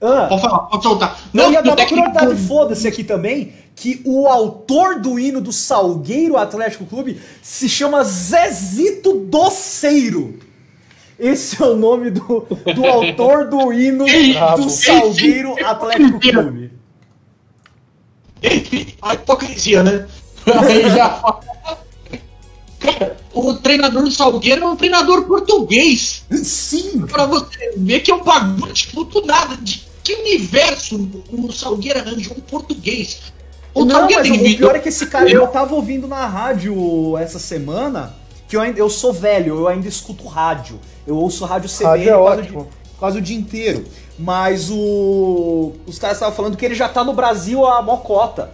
Ah, 0.00 0.26
Pode 0.28 0.42
falar, 0.42 0.58
pode 0.60 0.82
soltar. 0.82 1.20
Não, 1.32 1.52
ia 1.52 1.62
dar 1.62 1.76
uma 1.76 1.86
curiosidade, 1.86 2.36
foda-se 2.46 2.88
aqui 2.88 3.04
também, 3.04 3.52
que 3.80 4.00
o 4.04 4.26
autor 4.26 5.00
do 5.00 5.18
hino 5.18 5.40
do 5.40 5.52
Salgueiro 5.52 6.36
Atlético 6.36 6.84
Clube 6.84 7.20
se 7.40 7.68
chama 7.68 8.02
Zezito 8.02 9.14
Doceiro. 9.14 10.40
Esse 11.18 11.62
é 11.62 11.66
o 11.66 11.76
nome 11.76 12.10
do, 12.10 12.46
do 12.74 12.86
autor 12.86 13.48
do 13.48 13.72
hino 13.72 14.04
do 14.56 14.68
Salgueiro 14.68 15.54
Atlético 15.64 16.18
Clube. 16.18 16.72
A 19.00 19.14
hipocrisia, 19.14 19.82
né? 19.82 20.08
Cara, 22.80 23.16
o 23.32 23.54
treinador 23.54 24.02
do 24.02 24.10
Salgueiro 24.10 24.64
é 24.64 24.66
um 24.68 24.76
treinador 24.76 25.24
português. 25.24 26.24
Sim, 26.30 27.06
Pra 27.06 27.26
você 27.26 27.74
ver 27.76 28.00
que 28.00 28.10
é 28.10 28.14
um 28.14 28.22
bagulho, 28.22 28.72
tipo, 28.72 29.04
do 29.04 29.24
nada. 29.24 29.56
De 29.56 29.86
que 30.02 30.14
universo 30.14 30.96
o 31.30 31.52
Salgueiro 31.52 31.98
arranjou 32.00 32.36
um 32.36 32.40
português? 32.40 33.37
O 33.82 33.84
não, 33.84 34.02
mas 34.10 34.28
o 34.30 34.56
pior 34.56 34.76
é 34.76 34.78
que 34.78 34.88
esse 34.88 35.06
cara, 35.06 35.30
eu 35.30 35.46
tava 35.48 35.74
ouvindo 35.74 36.06
na 36.08 36.26
rádio 36.26 37.16
essa 37.18 37.38
semana, 37.38 38.14
que 38.48 38.56
eu 38.56 38.60
ainda 38.60 38.78
eu 38.78 38.88
sou 38.90 39.12
velho, 39.12 39.56
eu 39.58 39.68
ainda 39.68 39.88
escuto 39.88 40.26
rádio. 40.26 40.78
Eu 41.06 41.16
ouço 41.16 41.44
rádio 41.44 41.68
CBN 41.70 41.88
Rádio 41.90 42.10
é 42.10 42.16
quase, 42.18 42.40
ótimo. 42.42 42.60
o 42.60 42.62
dia- 42.64 42.72
quase 42.98 43.18
o 43.18 43.20
dia 43.22 43.36
inteiro. 43.36 43.84
Mas 44.18 44.68
o 44.70 45.72
os 45.86 45.98
caras 45.98 46.16
estavam 46.16 46.34
falando 46.34 46.56
que 46.56 46.64
ele 46.64 46.74
já 46.74 46.88
tá 46.88 47.04
no 47.04 47.12
Brasil 47.12 47.64
a 47.66 47.80
mocota. 47.82 48.50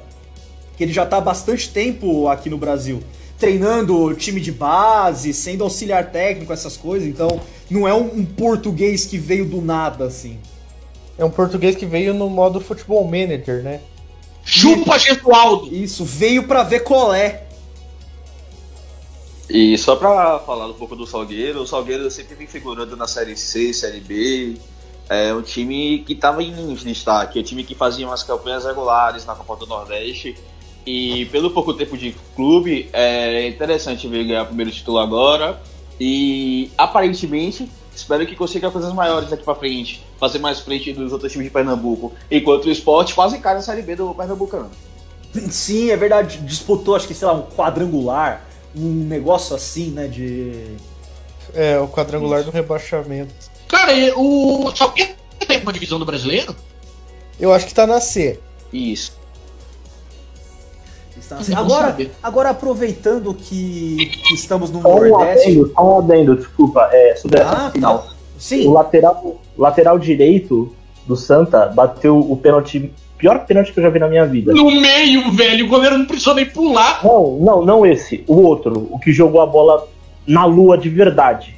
Que 0.77 0.85
ele 0.85 0.93
já 0.93 1.07
tá 1.07 1.17
há 1.19 1.21
bastante 1.21 1.71
tempo 1.71 2.29
aqui 2.29 2.51
no 2.51 2.59
Brasil. 2.59 3.01
Treinando 3.39 4.13
time 4.15 4.41
de 4.41 4.53
base, 4.53 5.33
sendo 5.33 5.65
auxiliar 5.65 6.11
técnico, 6.11 6.53
essas 6.53 6.77
coisas. 6.77 7.09
Então, 7.09 7.41
não 7.71 7.87
é 7.87 7.95
um, 7.95 8.07
um 8.19 8.25
português 8.25 9.05
que 9.07 9.19
veio 9.19 9.45
do 9.45 9.61
nada, 9.61 10.05
assim. 10.05 10.39
É 11.19 11.25
um 11.25 11.31
português 11.31 11.77
que 11.77 11.87
veio 11.87 12.13
no 12.15 12.29
modo 12.29 12.61
futebol 12.61 13.05
manager, 13.05 13.63
né? 13.63 13.81
Chupa 14.45 14.99
Gesualdo. 14.99 15.75
Isso, 15.75 16.05
veio 16.05 16.47
pra 16.47 16.63
ver 16.63 16.81
colé. 16.81 17.45
E 19.49 19.77
só 19.77 19.97
pra 19.97 20.39
falar 20.41 20.67
um 20.67 20.73
pouco 20.73 20.97
do 20.97 21.07
Salgueiro, 21.07 21.63
o 21.63 21.67
Salgueiro 21.67 22.11
sempre 22.11 22.35
vem 22.35 22.47
figurando 22.47 22.97
na 22.97 23.07
Série 23.07 23.37
C, 23.37 23.73
Série 23.73 24.01
B. 24.01 24.57
É 25.09 25.35
um 25.35 25.43
time 25.43 25.99
que 25.99 26.15
estava 26.15 26.43
em 26.43 26.75
destaque, 26.75 27.39
é 27.39 27.43
um 27.43 27.45
time 27.45 27.63
que 27.63 27.75
fazia 27.75 28.07
umas 28.07 28.23
campanhas 28.23 28.65
regulares 28.65 29.27
na 29.27 29.35
Copa 29.35 29.57
do 29.57 29.67
Nordeste. 29.67 30.35
E 30.87 31.27
pelo 31.27 31.51
pouco 31.51 31.75
tempo 31.75 31.97
de 31.97 32.15
clube, 32.35 32.89
é 32.93 33.47
interessante 33.47 34.09
ver 34.09 34.25
ganhar 34.25 34.43
o 34.43 34.47
primeiro 34.47 34.71
título 34.71 34.99
agora. 34.99 35.61
E 36.01 36.71
aparentemente, 36.77 37.71
espero 37.95 38.27
que 38.27 38.35
consiga 38.35 38.71
coisas 38.71 38.93
maiores 38.93 39.31
daqui 39.31 39.45
pra 39.45 39.55
frente, 39.55 40.05
fazer 40.19 40.39
mais 40.39 40.61
frente 40.61 40.93
dos 40.93 41.13
outros 41.13 41.31
times 41.31 41.47
de 41.47 41.53
Pernambuco. 41.53 42.13
Enquanto 42.31 42.67
o 42.67 42.71
esporte 42.71 43.15
quase 43.15 43.39
cai 43.39 43.55
na 43.55 43.63
Série 43.63 43.83
B 43.83 43.97
do 43.97 44.15
Pernambucano. 44.15 44.71
Sim, 45.51 45.91
é 45.91 45.97
verdade. 45.97 46.39
Disputou, 46.39 46.95
acho 46.95 47.07
que, 47.07 47.15
sei 47.15 47.27
lá, 47.27 47.35
um 47.35 47.43
quadrangular, 47.43 48.45
um 48.77 48.91
negócio 48.91 49.55
assim, 49.55 49.91
né? 49.91 50.07
De. 50.07 50.77
É, 51.53 51.79
o 51.79 51.89
quadrangular 51.89 52.43
do 52.43 52.51
rebaixamento. 52.51 53.35
Cara, 53.69 53.93
e 53.93 54.13
o 54.13 54.73
Salgueiro 54.75 55.15
tem 55.47 55.61
uma 55.61 55.73
divisão 55.73 55.99
do 55.99 56.05
brasileiro? 56.05 56.55
Eu 57.39 57.53
acho 57.53 57.67
que 57.67 57.75
tá 57.75 57.87
na 57.87 58.01
C. 58.01 58.41
Isso. 58.73 59.17
Não 61.49 61.59
Agora, 61.59 61.97
agora 62.23 62.51
aproveitando 62.51 63.35
que, 63.35 64.11
que 64.27 64.35
estamos 64.35 64.71
no 64.71 64.81
Só 64.83 64.89
um 64.97 65.09
Nordeste. 65.09 65.49
adendo, 65.51 65.73
só 65.75 65.85
um 65.95 65.99
adendo, 65.99 66.37
desculpa, 66.37 66.89
é, 66.93 67.17
sobre 67.17 67.41
essa 67.41 67.53
Ah, 67.67 67.71
final. 67.71 67.99
tá. 67.99 68.15
Sim, 68.39 68.67
O 68.67 68.73
lateral, 68.73 69.37
lateral 69.57 69.99
direito 69.99 70.73
do 71.07 71.17
Santa 71.17 71.67
bateu 71.67 72.19
o 72.19 72.37
pênalti, 72.37 72.93
pior 73.17 73.45
pênalti 73.47 73.73
que 73.73 73.79
eu 73.79 73.85
já 73.85 73.91
vi 73.91 73.99
na 73.99 74.09
minha 74.09 74.27
vida. 74.27 74.53
No 74.53 74.71
meio, 74.81 75.31
velho. 75.33 75.67
O 75.67 75.69
goleiro 75.69 75.97
não 75.99 76.05
precisou 76.07 76.35
nem 76.35 76.47
pular. 76.47 77.01
Não, 77.05 77.39
não, 77.41 77.65
não 77.65 77.87
esse, 77.87 78.25
o 78.27 78.43
outro, 78.43 78.89
o 78.91 78.99
que 78.99 79.13
jogou 79.13 79.41
a 79.41 79.47
bola 79.47 79.87
na 80.27 80.45
lua 80.47 80.77
de 80.77 80.89
verdade. 80.89 81.55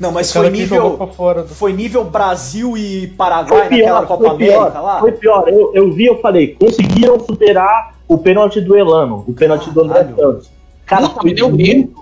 não, 0.00 0.10
mas 0.12 0.32
foi 0.32 0.48
nível. 0.50 0.96
do. 0.96 1.48
Foi 1.48 1.72
nível 1.72 2.04
Brasil 2.04 2.76
e 2.76 3.08
Foi 3.08 3.16
Paraguai 3.16 3.62
naquela 3.68 4.00
pior, 4.00 4.06
Copa 4.06 4.28
foi 4.28 4.36
pior, 4.38 4.56
América 4.60 4.80
lá? 4.80 5.00
foi 5.00 5.12
pior. 5.12 5.48
Eu, 5.48 5.70
eu 5.74 5.92
vi, 5.92 6.06
eu 6.06 6.20
falei, 6.20 6.54
conseguiram 6.58 7.18
superar 7.20 7.94
o 8.08 8.18
pênalti 8.18 8.60
do 8.60 8.76
Elano, 8.76 9.24
o 9.26 9.32
pênalti 9.32 9.70
do 9.70 9.82
André. 9.82 10.06
Santos. 10.16 10.50
Cara, 10.86 11.08
Puta, 11.08 11.20
foi 11.20 11.30
me 11.30 11.34
deu 11.36 11.48
muito, 11.50 11.62
medo. 11.66 11.92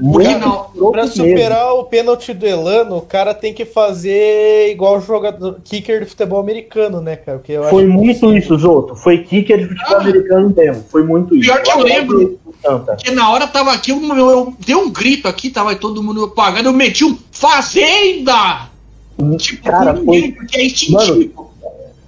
muito 0.00 0.12
Porque 0.12 0.34
não- 0.36 0.90
Pra 0.92 1.02
mesmo. 1.02 1.14
superar 1.16 1.74
o 1.74 1.84
pênalti 1.84 2.32
do 2.32 2.46
Elano, 2.46 2.96
o 2.96 3.02
cara 3.02 3.34
tem 3.34 3.52
que 3.52 3.66
fazer 3.66 4.70
igual 4.70 4.96
o 4.96 5.00
jogador 5.02 5.58
kicker 5.62 6.00
de 6.00 6.06
futebol 6.06 6.40
americano, 6.40 7.02
né, 7.02 7.16
cara? 7.16 7.36
Porque 7.36 7.52
eu 7.52 7.64
Foi 7.64 7.84
acho 7.84 7.92
muito 7.92 8.32
isso, 8.34 8.56
Zoto. 8.56 8.96
Foi 8.96 9.18
kicker 9.18 9.58
de 9.58 9.68
futebol 9.68 9.96
Ah. 9.96 10.00
americano 10.00 10.54
mesmo. 10.56 10.84
Foi 10.88 11.02
muito 11.04 11.36
isso. 11.36 11.44
Pior 11.52 11.62
que 11.62 11.70
eu 11.70 11.76
Lateral 11.78 11.98
lembro. 11.98 12.40
Porque 12.86 13.10
na 13.10 13.30
hora 13.30 13.46
tava 13.46 13.72
aqui, 13.72 13.90
eu, 13.90 14.00
eu, 14.02 14.30
eu 14.30 14.54
dei 14.58 14.74
um 14.74 14.90
grito 14.90 15.28
aqui, 15.28 15.50
tava 15.50 15.74
todo 15.76 16.02
mundo 16.02 16.24
apagando, 16.24 16.66
eu 16.70 16.72
meti 16.72 17.04
um 17.04 17.16
Fazenda! 17.30 18.70
Tipo, 19.38 19.64
Cara, 19.70 19.94
foi- 19.96 20.32
porque 20.32 20.56
é 20.58 20.64
instintivo. 20.64 21.49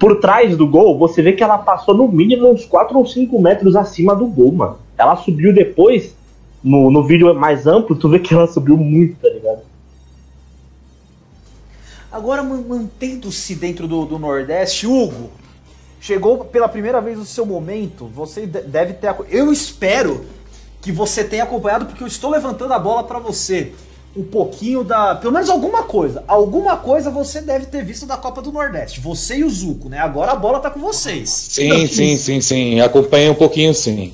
Por 0.03 0.19
trás 0.19 0.57
do 0.57 0.67
gol, 0.67 0.99
você 0.99 1.23
vê 1.23 1.33
que 1.33 1.45
ela 1.45 1.59
passou 1.59 1.95
no 1.95 2.09
mínimo 2.09 2.51
uns 2.51 2.65
4 2.65 2.99
ou 2.99 3.07
5 3.07 3.41
metros 3.41 3.77
acima 3.77 4.17
do 4.17 4.27
gol, 4.27 4.51
mano. 4.51 4.79
Ela 4.99 5.15
subiu 5.15 5.55
depois, 5.55 6.13
no, 6.61 6.91
no 6.91 7.05
vídeo 7.07 7.33
mais 7.37 7.69
amplo, 7.69 7.95
tu 7.95 8.09
vê 8.09 8.19
que 8.19 8.35
ela 8.35 8.49
subiu 8.49 8.77
muito, 8.77 9.15
tá 9.21 9.29
ligado? 9.29 9.61
Agora, 12.11 12.43
man- 12.43 12.65
mantendo-se 12.67 13.55
dentro 13.55 13.87
do, 13.87 14.05
do 14.05 14.19
Nordeste, 14.19 14.89
Hugo, 14.89 15.31
chegou 16.01 16.47
pela 16.47 16.69
primeira 16.69 17.01
vez 17.01 17.17
o 17.17 17.25
seu 17.25 17.47
momento. 17.47 18.07
Você 18.07 18.45
de- 18.45 18.63
deve 18.63 18.95
ter. 18.95 19.15
Eu 19.31 19.53
espero 19.53 20.25
que 20.81 20.91
você 20.91 21.23
tenha 21.23 21.45
acompanhado, 21.45 21.87
porque 21.87 22.03
eu 22.03 22.09
estou 22.09 22.29
levantando 22.29 22.75
a 22.75 22.79
bola 22.81 23.05
para 23.05 23.21
você. 23.21 23.73
Um 24.17 24.23
pouquinho 24.23 24.85
da. 24.85 25.15
Pelo 25.15 25.33
menos 25.33 25.49
alguma 25.49 25.85
coisa. 25.85 26.23
Alguma 26.29 26.77
coisa 26.77 27.11
você 27.11 27.41
deve 27.41 27.67
ter 27.67 27.85
visto 27.85 28.07
da 28.07 28.17
Copa 28.17 28.43
do 28.43 28.53
Nordeste. 28.53 29.01
Você 29.01 29.37
e 29.37 29.45
o 29.45 29.51
Zuco, 29.51 29.89
né? 29.89 29.99
Agora 29.99 30.33
a 30.33 30.37
bola 30.37 30.61
tá 30.61 30.71
com 30.71 30.81
vocês. 30.81 31.31
Sim, 31.31 31.87
sim, 31.87 32.17
sim, 32.17 32.41
sim. 32.41 32.81
Acompanhei 32.81 33.31
um 33.31 33.35
pouquinho, 33.35 33.75
sim. 33.75 34.13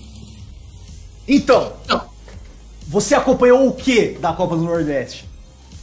Então, 1.26 1.72
você 2.86 3.14
acompanhou 3.14 3.66
o 3.66 3.72
que 3.72 4.16
da 4.20 4.32
Copa 4.32 4.56
do 4.56 4.62
Nordeste? 4.62 5.26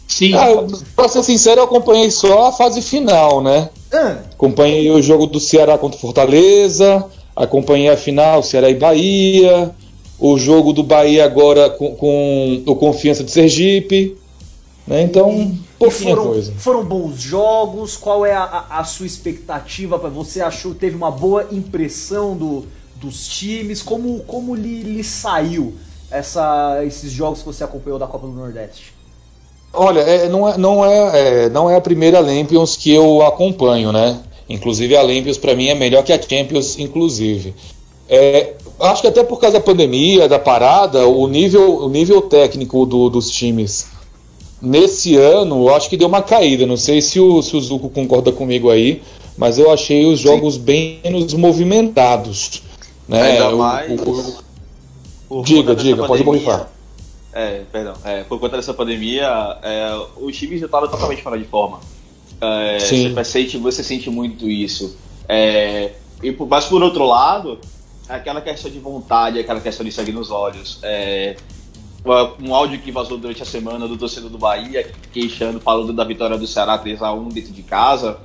Sim. 0.07 0.34
Ah, 0.34 0.47
pra 0.95 1.07
ser 1.07 1.24
sincero, 1.24 1.61
eu 1.61 1.66
acompanhei 1.66 2.09
só 2.09 2.47
a 2.47 2.51
fase 2.51 2.82
final, 2.82 3.41
né? 3.43 3.70
Ah, 3.91 4.18
Acompanhei 4.32 4.89
o 4.91 5.01
jogo 5.01 5.28
do 5.28 5.39
Ceará 5.39 5.78
contra 5.78 5.99
Fortaleza, 5.99 7.05
acompanhei 7.36 7.89
a 7.89 7.97
final 7.97 8.41
Ceará 8.43 8.70
e 8.70 8.76
Bahia, 8.76 9.72
o 10.20 10.38
jogo 10.38 10.72
do 10.74 10.84
Bahia 10.84 11.26
agora 11.26 11.70
com, 11.70 11.95
com 11.95 12.63
o 12.66 12.76
Confiança 12.76 13.24
de 13.24 13.32
Sergipe, 13.32 14.16
né? 14.88 15.01
Então, 15.01 15.55
pouquinha 15.78 16.16
foram, 16.16 16.28
coisa. 16.28 16.53
foram 16.57 16.84
bons 16.86 17.20
jogos? 17.20 17.97
Qual 17.97 18.26
é 18.26 18.34
a, 18.34 18.66
a- 18.70 18.84
sua 18.84 19.05
expectativa? 19.05 19.97
Você 19.97 20.41
achou 20.41 20.74
teve 20.74 20.95
uma 20.95 21.11
boa 21.11 21.47
impressão 21.51 22.36
do, 22.36 22.66
dos 22.95 23.28
times? 23.28 23.82
Como, 23.82 24.20
como 24.22 24.55
lhe, 24.55 24.84
lhe 24.84 25.03
saiu 25.03 25.74
essa, 26.09 26.82
esses 26.86 27.11
jogos 27.11 27.39
que 27.39 27.45
você 27.45 27.63
acompanhou 27.63 27.99
da 27.99 28.07
Copa 28.07 28.28
do 28.28 28.34
Nordeste? 28.34 28.93
Olha, 29.74 29.99
é, 29.99 30.30
não, 30.30 30.47
é, 30.47 30.57
não, 30.57 30.86
é, 30.86 31.20
é, 31.45 31.49
não 31.49 31.70
é 31.70 31.76
a 31.76 31.82
primeira 31.82 32.20
Lampions 32.22 32.78
que 32.78 32.93
eu 32.93 33.22
acompanho, 33.24 33.91
né? 33.91 34.22
Inclusive 34.47 34.95
a 34.95 35.01
Lampions 35.01 35.38
para 35.38 35.55
mim 35.55 35.68
é 35.68 35.76
melhor 35.76 36.03
que 36.03 36.13
a 36.13 36.22
Champions, 36.22 36.78
inclusive. 36.80 37.53
É, 38.10 38.53
acho 38.80 39.01
que 39.01 39.08
até 39.08 39.24
por 39.24 39.39
causa 39.39 39.58
da 39.60 39.64
pandemia, 39.64 40.28
da 40.28 40.38
parada, 40.39 41.08
o 41.08 41.28
nível, 41.28 41.78
o 41.84 41.89
nível 41.89 42.22
técnico 42.22 42.86
do- 42.86 43.10
dos 43.10 43.30
times 43.32 43.88
nesse 44.62 45.16
ano, 45.16 45.68
eu 45.68 45.76
acho 45.76 45.89
que 45.89 45.97
deu 45.97 46.08
uma 46.08 46.22
caída. 46.22 46.66
Não 46.66 46.78
sei 46.78 47.01
se 47.01 47.20
o, 47.20 47.41
se 47.41 47.56
o 47.56 47.62
Zuko 47.62 47.89
concorda 47.89 48.32
comigo 48.32 48.70
aí, 48.70 49.01
mas 49.38 49.58
eu 49.60 49.72
achei 49.72 50.06
os 50.06 50.20
jogos 50.20 50.58
bem 50.58 50.99
menos 51.03 51.34
movimentados. 51.34 52.64
Né? 53.08 53.22
Ainda 53.34 53.56
O- 53.56 53.58
mais. 53.58 53.91
o- 53.91 54.45
Por 55.28 55.43
Diga, 55.43 55.76
diga, 55.76 56.06
pode 56.06 56.24
borrifar. 56.24 56.70
É, 57.34 57.64
perdão. 57.72 57.93
É, 58.06 58.24
por 58.24 58.39
conta 58.39 58.56
dessa 58.58 58.74
pandemia, 58.74 59.26
é, 59.64 59.89
os 60.22 60.38
times 60.38 60.60
já 60.60 60.68
estavam 60.68 60.88
totalmente 60.88 61.22
fora 61.24 61.38
de 61.38 61.43
forma. 61.45 61.80
É, 62.39 62.78
Sim. 62.80 63.12
Você, 63.14 63.24
sente, 63.26 63.58
você 63.58 63.84
sente 63.84 64.10
muito 64.10 64.47
isso. 64.47 64.95
É, 65.28 65.91
e 66.22 66.32
por, 66.32 66.47
mas 66.47 66.66
por 66.66 66.82
outro 66.82 67.06
lado, 67.06 67.58
aquela 68.10 68.41
questão 68.41 68.70
de 68.72 68.80
vontade, 68.80 69.39
aquela 69.39 69.60
questão 69.60 69.86
de 69.86 69.91
sangue 69.91 70.12
nos 70.12 70.32
olhos. 70.32 70.80
É, 70.84 71.36
um 72.39 72.53
áudio 72.53 72.80
que 72.80 72.91
vazou 72.91 73.18
durante 73.18 73.41
a 73.41 73.45
semana 73.45 73.88
do 73.88 73.97
torcedor 73.97 74.30
do 74.30 74.38
Bahia, 74.38 74.91
queixando, 75.12 75.60
falando 75.60 75.91
da 75.91 76.03
vitória 76.03 76.38
do 76.38 76.45
Ceará 76.45 76.78
3x1 76.78 77.34
dentro 77.34 77.51
de 77.51 77.64
casa, 77.64 78.20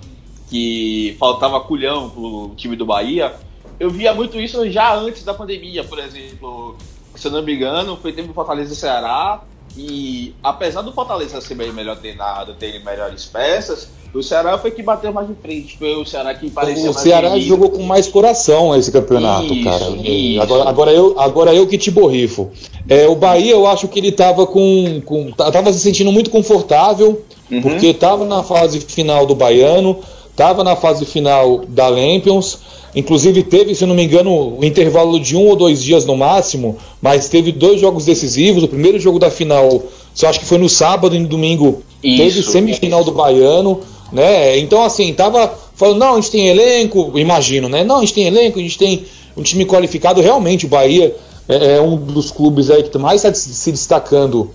que 0.48 1.16
faltava 1.18 1.60
culhão 1.60 2.10
pro 2.10 2.52
time 2.56 2.76
do 2.76 2.84
Bahia. 2.84 3.34
Eu 3.78 3.88
via 3.88 4.12
muito 4.12 4.38
isso 4.38 4.70
já 4.70 4.94
antes 4.94 5.24
da 5.24 5.32
pandemia, 5.32 5.82
por 5.82 5.98
exemplo. 5.98 6.76
Se 7.14 7.26
eu 7.26 7.32
não 7.32 7.42
me 7.42 7.54
engano, 7.54 7.96
foi 7.96 8.12
tempo 8.12 8.28
do 8.28 8.34
Fortaleza 8.34 8.72
e 8.72 8.76
Ceará. 8.76 9.42
E 9.76 10.34
apesar 10.42 10.82
do 10.82 10.92
Fortaleza 10.92 11.40
ser 11.40 11.54
bem 11.54 11.72
melhor 11.72 11.96
treinado, 11.96 12.54
ter 12.54 12.82
melhores 12.84 13.24
peças, 13.24 13.88
o 14.12 14.22
Ceará 14.22 14.58
foi 14.58 14.72
que 14.72 14.82
bateu 14.82 15.12
mais 15.12 15.28
de 15.28 15.34
frente. 15.34 15.78
Foi 15.78 15.94
o 15.94 16.04
Ceará 16.04 16.34
que 16.34 16.50
parecia 16.50 16.90
O 16.90 16.94
Ceará 16.94 17.38
jogou 17.38 17.70
com 17.70 17.82
mais 17.82 18.08
coração 18.08 18.76
esse 18.76 18.90
campeonato, 18.90 19.54
Isso, 19.54 19.64
cara. 19.64 19.84
isso. 20.02 20.42
Agora, 20.42 20.68
agora, 20.68 20.92
eu, 20.92 21.20
agora 21.20 21.54
eu 21.54 21.66
que 21.66 21.78
te 21.78 21.90
borrifo. 21.90 22.50
É, 22.88 23.06
o 23.06 23.14
Bahia, 23.14 23.52
eu 23.52 23.66
acho 23.66 23.86
que 23.86 23.98
ele 24.00 24.10
tava 24.10 24.46
com, 24.46 25.00
com. 25.04 25.30
Tava 25.30 25.72
se 25.72 25.78
sentindo 25.78 26.10
muito 26.10 26.30
confortável, 26.30 27.22
Uhum. 27.50 27.62
porque 27.62 27.92
tava 27.92 28.24
na 28.24 28.44
fase 28.44 28.78
final 28.80 29.26
do 29.26 29.34
Baiano, 29.34 29.98
tava 30.40 30.64
na 30.64 30.74
fase 30.74 31.04
final 31.04 31.66
da 31.68 31.86
Lampions. 31.86 32.60
Inclusive 32.96 33.42
teve, 33.42 33.74
se 33.74 33.84
não 33.84 33.94
me 33.94 34.04
engano, 34.04 34.56
um 34.58 34.64
intervalo 34.64 35.20
de 35.20 35.36
um 35.36 35.46
ou 35.46 35.54
dois 35.54 35.82
dias 35.82 36.06
no 36.06 36.16
máximo, 36.16 36.78
mas 37.00 37.28
teve 37.28 37.52
dois 37.52 37.78
jogos 37.78 38.06
decisivos. 38.06 38.62
O 38.62 38.68
primeiro 38.68 38.98
jogo 38.98 39.18
da 39.18 39.30
final, 39.30 39.82
só 40.14 40.28
acho 40.28 40.40
que 40.40 40.46
foi 40.46 40.56
no 40.56 40.66
sábado 40.66 41.14
e 41.14 41.18
no 41.18 41.28
domingo, 41.28 41.82
teve 42.00 42.40
Isso, 42.40 42.50
semifinal 42.50 43.04
do 43.04 43.12
Baiano, 43.12 43.82
né? 44.10 44.58
Então, 44.58 44.82
assim, 44.82 45.12
tava 45.12 45.52
falando, 45.74 45.98
não, 45.98 46.12
a 46.14 46.16
gente 46.16 46.30
tem 46.30 46.48
elenco, 46.48 47.12
imagino, 47.16 47.68
né? 47.68 47.84
Não, 47.84 47.98
a 47.98 48.00
gente 48.00 48.14
tem 48.14 48.26
elenco, 48.26 48.58
a 48.58 48.62
gente 48.62 48.78
tem 48.78 49.04
um 49.36 49.42
time 49.42 49.66
qualificado. 49.66 50.22
Realmente, 50.22 50.64
o 50.64 50.70
Bahia 50.70 51.14
é, 51.46 51.76
é 51.76 51.80
um 51.82 51.96
dos 51.96 52.30
clubes 52.30 52.70
aí 52.70 52.82
que 52.82 52.96
mais 52.96 53.22
está 53.22 53.34
se 53.34 53.70
destacando 53.70 54.50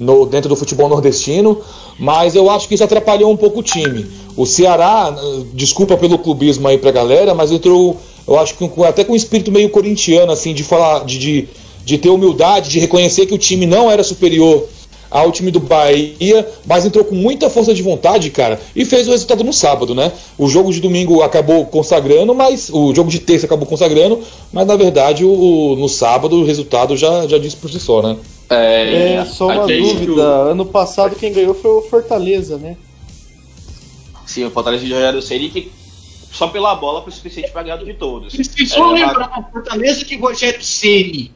no- 0.00 0.26
dentro 0.26 0.48
do 0.48 0.56
futebol 0.56 0.88
nordestino, 0.88 1.60
mas 1.98 2.34
eu 2.34 2.50
acho 2.50 2.66
que 2.66 2.74
isso 2.74 2.82
atrapalhou 2.82 3.30
um 3.30 3.36
pouco 3.36 3.60
o 3.60 3.62
time. 3.62 4.06
O 4.36 4.46
Ceará, 4.46 5.14
desculpa 5.52 5.96
pelo 5.96 6.18
clubismo 6.18 6.66
aí 6.66 6.78
pra 6.78 6.90
galera, 6.90 7.34
mas 7.34 7.52
entrou, 7.52 7.96
eu 8.26 8.38
acho 8.38 8.54
que 8.56 8.68
até 8.84 9.04
com 9.04 9.12
um 9.12 9.16
espírito 9.16 9.52
meio 9.52 9.68
corintiano, 9.68 10.32
assim, 10.32 10.54
de 10.54 10.64
falar, 10.64 11.04
de, 11.04 11.18
de, 11.18 11.48
de 11.84 11.98
ter 11.98 12.08
humildade, 12.08 12.70
de 12.70 12.80
reconhecer 12.80 13.26
que 13.26 13.34
o 13.34 13.38
time 13.38 13.66
não 13.66 13.90
era 13.90 14.02
superior 14.02 14.66
ao 15.10 15.32
time 15.32 15.50
do 15.50 15.58
Bahia, 15.58 16.48
mas 16.64 16.86
entrou 16.86 17.04
com 17.04 17.16
muita 17.16 17.50
força 17.50 17.74
de 17.74 17.82
vontade, 17.82 18.30
cara, 18.30 18.60
e 18.76 18.84
fez 18.84 19.08
o 19.08 19.10
resultado 19.10 19.42
no 19.42 19.52
sábado, 19.52 19.92
né? 19.92 20.12
O 20.38 20.48
jogo 20.48 20.72
de 20.72 20.80
domingo 20.80 21.20
acabou 21.20 21.66
consagrando, 21.66 22.32
mas 22.32 22.70
o 22.72 22.94
jogo 22.94 23.10
de 23.10 23.18
terça 23.18 23.44
acabou 23.44 23.66
consagrando, 23.66 24.20
mas 24.52 24.64
na 24.68 24.76
verdade 24.76 25.24
o, 25.24 25.32
o- 25.32 25.76
no 25.76 25.88
sábado 25.88 26.36
o 26.40 26.44
resultado 26.44 26.96
já, 26.96 27.26
já 27.26 27.38
disse 27.38 27.56
por 27.56 27.68
si 27.68 27.80
só, 27.80 28.00
né? 28.00 28.16
É, 28.50 29.14
É, 29.14 29.24
só 29.24 29.46
uma 29.46 29.66
dúvida. 29.66 30.22
Ano 30.22 30.66
passado 30.66 31.14
quem 31.16 31.32
ganhou 31.32 31.54
foi 31.54 31.70
o 31.70 31.82
Fortaleza, 31.82 32.58
né? 32.58 32.76
Sim, 34.26 34.44
o 34.44 34.50
Fortaleza 34.50 34.84
de 34.84 34.92
Rogério 34.92 35.22
Ceni 35.22 35.48
que 35.50 35.72
só 36.32 36.48
pela 36.48 36.74
bola 36.74 37.02
foi 37.02 37.12
suficiente 37.12 37.50
para 37.50 37.62
ganhar 37.62 37.76
de 37.78 37.94
todos. 37.94 38.34
Preciso 38.34 38.76
É, 38.76 38.92
lembrar, 38.92 39.50
Fortaleza 39.52 40.04
que 40.04 40.16
Rogério 40.16 40.62
Ceni. 40.62 41.32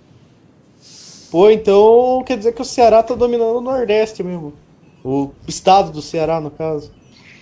Pô, 1.31 1.51
então 1.51 2.23
quer 2.25 2.37
dizer 2.37 2.53
que 2.53 2.63
o 2.63 2.65
Ceará 2.65 3.03
tá 3.03 3.15
dominando 3.15 3.57
o 3.59 3.61
Nordeste 3.61 4.23
mesmo. 4.23 4.53
O 5.03 5.31
estado 5.49 5.91
do 5.93 6.01
Ceará, 6.01 6.41
no 6.41 6.51
caso. 6.51 6.93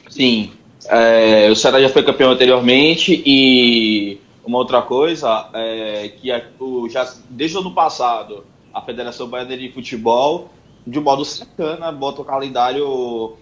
Sim. 0.09 0.51
É, 0.87 1.49
o 1.51 1.55
Ceará 1.57 1.81
já 1.81 1.89
foi 1.89 2.03
campeão 2.03 2.31
anteriormente 2.31 3.23
e 3.25 4.19
uma 4.45 4.59
outra 4.59 4.83
coisa 4.83 5.49
é 5.55 6.11
que 6.21 6.31
a- 6.33 6.43
o, 6.59 6.89
já, 6.89 7.09
desde 7.31 7.57
o 7.57 7.61
ano 7.61 7.73
passado 7.75 8.45
a 8.73 8.81
Federação 8.81 9.29
Baiana 9.29 9.57
de 9.57 9.71
Futebol, 9.71 10.51
de 10.87 10.99
um 10.99 11.03
modo 11.03 11.25
sacana, 11.25 11.93
bota 11.93 12.23
o 12.23 12.25
calendário 12.25 13.37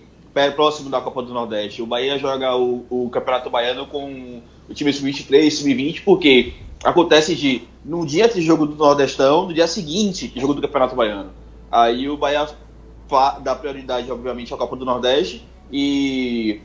próximo 0.54 0.90
da 0.90 1.00
Copa 1.00 1.22
do 1.22 1.32
Nordeste. 1.32 1.82
O 1.82 1.86
Bahia 1.86 2.18
joga 2.18 2.56
o, 2.56 2.86
o 2.88 3.10
Campeonato 3.10 3.50
Baiano 3.50 3.86
com 3.86 4.42
o 4.68 4.74
time 4.74 4.92
sub-23, 4.92 5.50
sub-20, 5.50 6.02
porque 6.04 6.54
acontece 6.84 7.34
de, 7.34 7.62
num 7.84 8.04
dia 8.04 8.28
de 8.28 8.40
jogo 8.40 8.66
do 8.66 8.76
Nordestão, 8.76 9.46
no 9.46 9.54
dia 9.54 9.66
seguinte, 9.66 10.32
jogo 10.36 10.54
do 10.54 10.62
Campeonato 10.62 10.94
Baiano. 10.94 11.30
Aí 11.70 12.08
o 12.08 12.16
Bahia 12.16 12.46
dá 13.42 13.54
prioridade, 13.54 14.10
obviamente, 14.10 14.52
à 14.54 14.56
Copa 14.56 14.76
do 14.76 14.84
Nordeste 14.84 15.44
e 15.72 16.60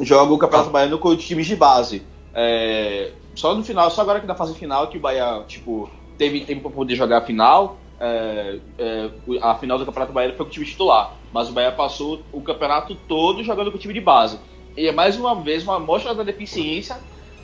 joga 0.00 0.32
o 0.32 0.38
Campeonato 0.38 0.70
Baiano 0.70 0.98
com 0.98 1.08
os 1.08 1.24
times 1.24 1.46
de 1.46 1.56
base. 1.56 2.02
É, 2.34 3.12
só 3.34 3.54
no 3.54 3.62
final, 3.62 3.90
só 3.90 4.02
agora 4.02 4.20
que 4.20 4.26
na 4.26 4.34
fase 4.34 4.54
final 4.54 4.88
que 4.88 4.96
o 4.96 5.00
Bahia, 5.00 5.42
tipo, 5.46 5.88
teve 6.16 6.40
tempo 6.44 6.62
para 6.62 6.70
poder 6.70 6.96
jogar 6.96 7.18
a 7.18 7.22
final. 7.22 7.78
É, 8.04 8.58
é, 8.78 9.10
a 9.40 9.54
final 9.54 9.78
do 9.78 9.86
Campeonato 9.86 10.12
Baiano 10.12 10.36
foi 10.36 10.44
com 10.44 10.50
o 10.50 10.52
time 10.52 10.66
titular, 10.66 11.16
mas 11.32 11.48
o 11.48 11.52
Bahia 11.52 11.72
passou 11.72 12.20
o 12.32 12.40
campeonato 12.42 12.94
todo 13.08 13.42
jogando 13.42 13.70
com 13.70 13.78
o 13.78 13.80
time 13.80 13.94
de 13.94 14.00
base. 14.00 14.38
E 14.76 14.86
é 14.86 14.92
mais 14.92 15.16
uma 15.16 15.34
vez 15.40 15.62
uma 15.62 15.78
mostra 15.78 16.14
da 16.14 16.22
deficiência 16.22 16.96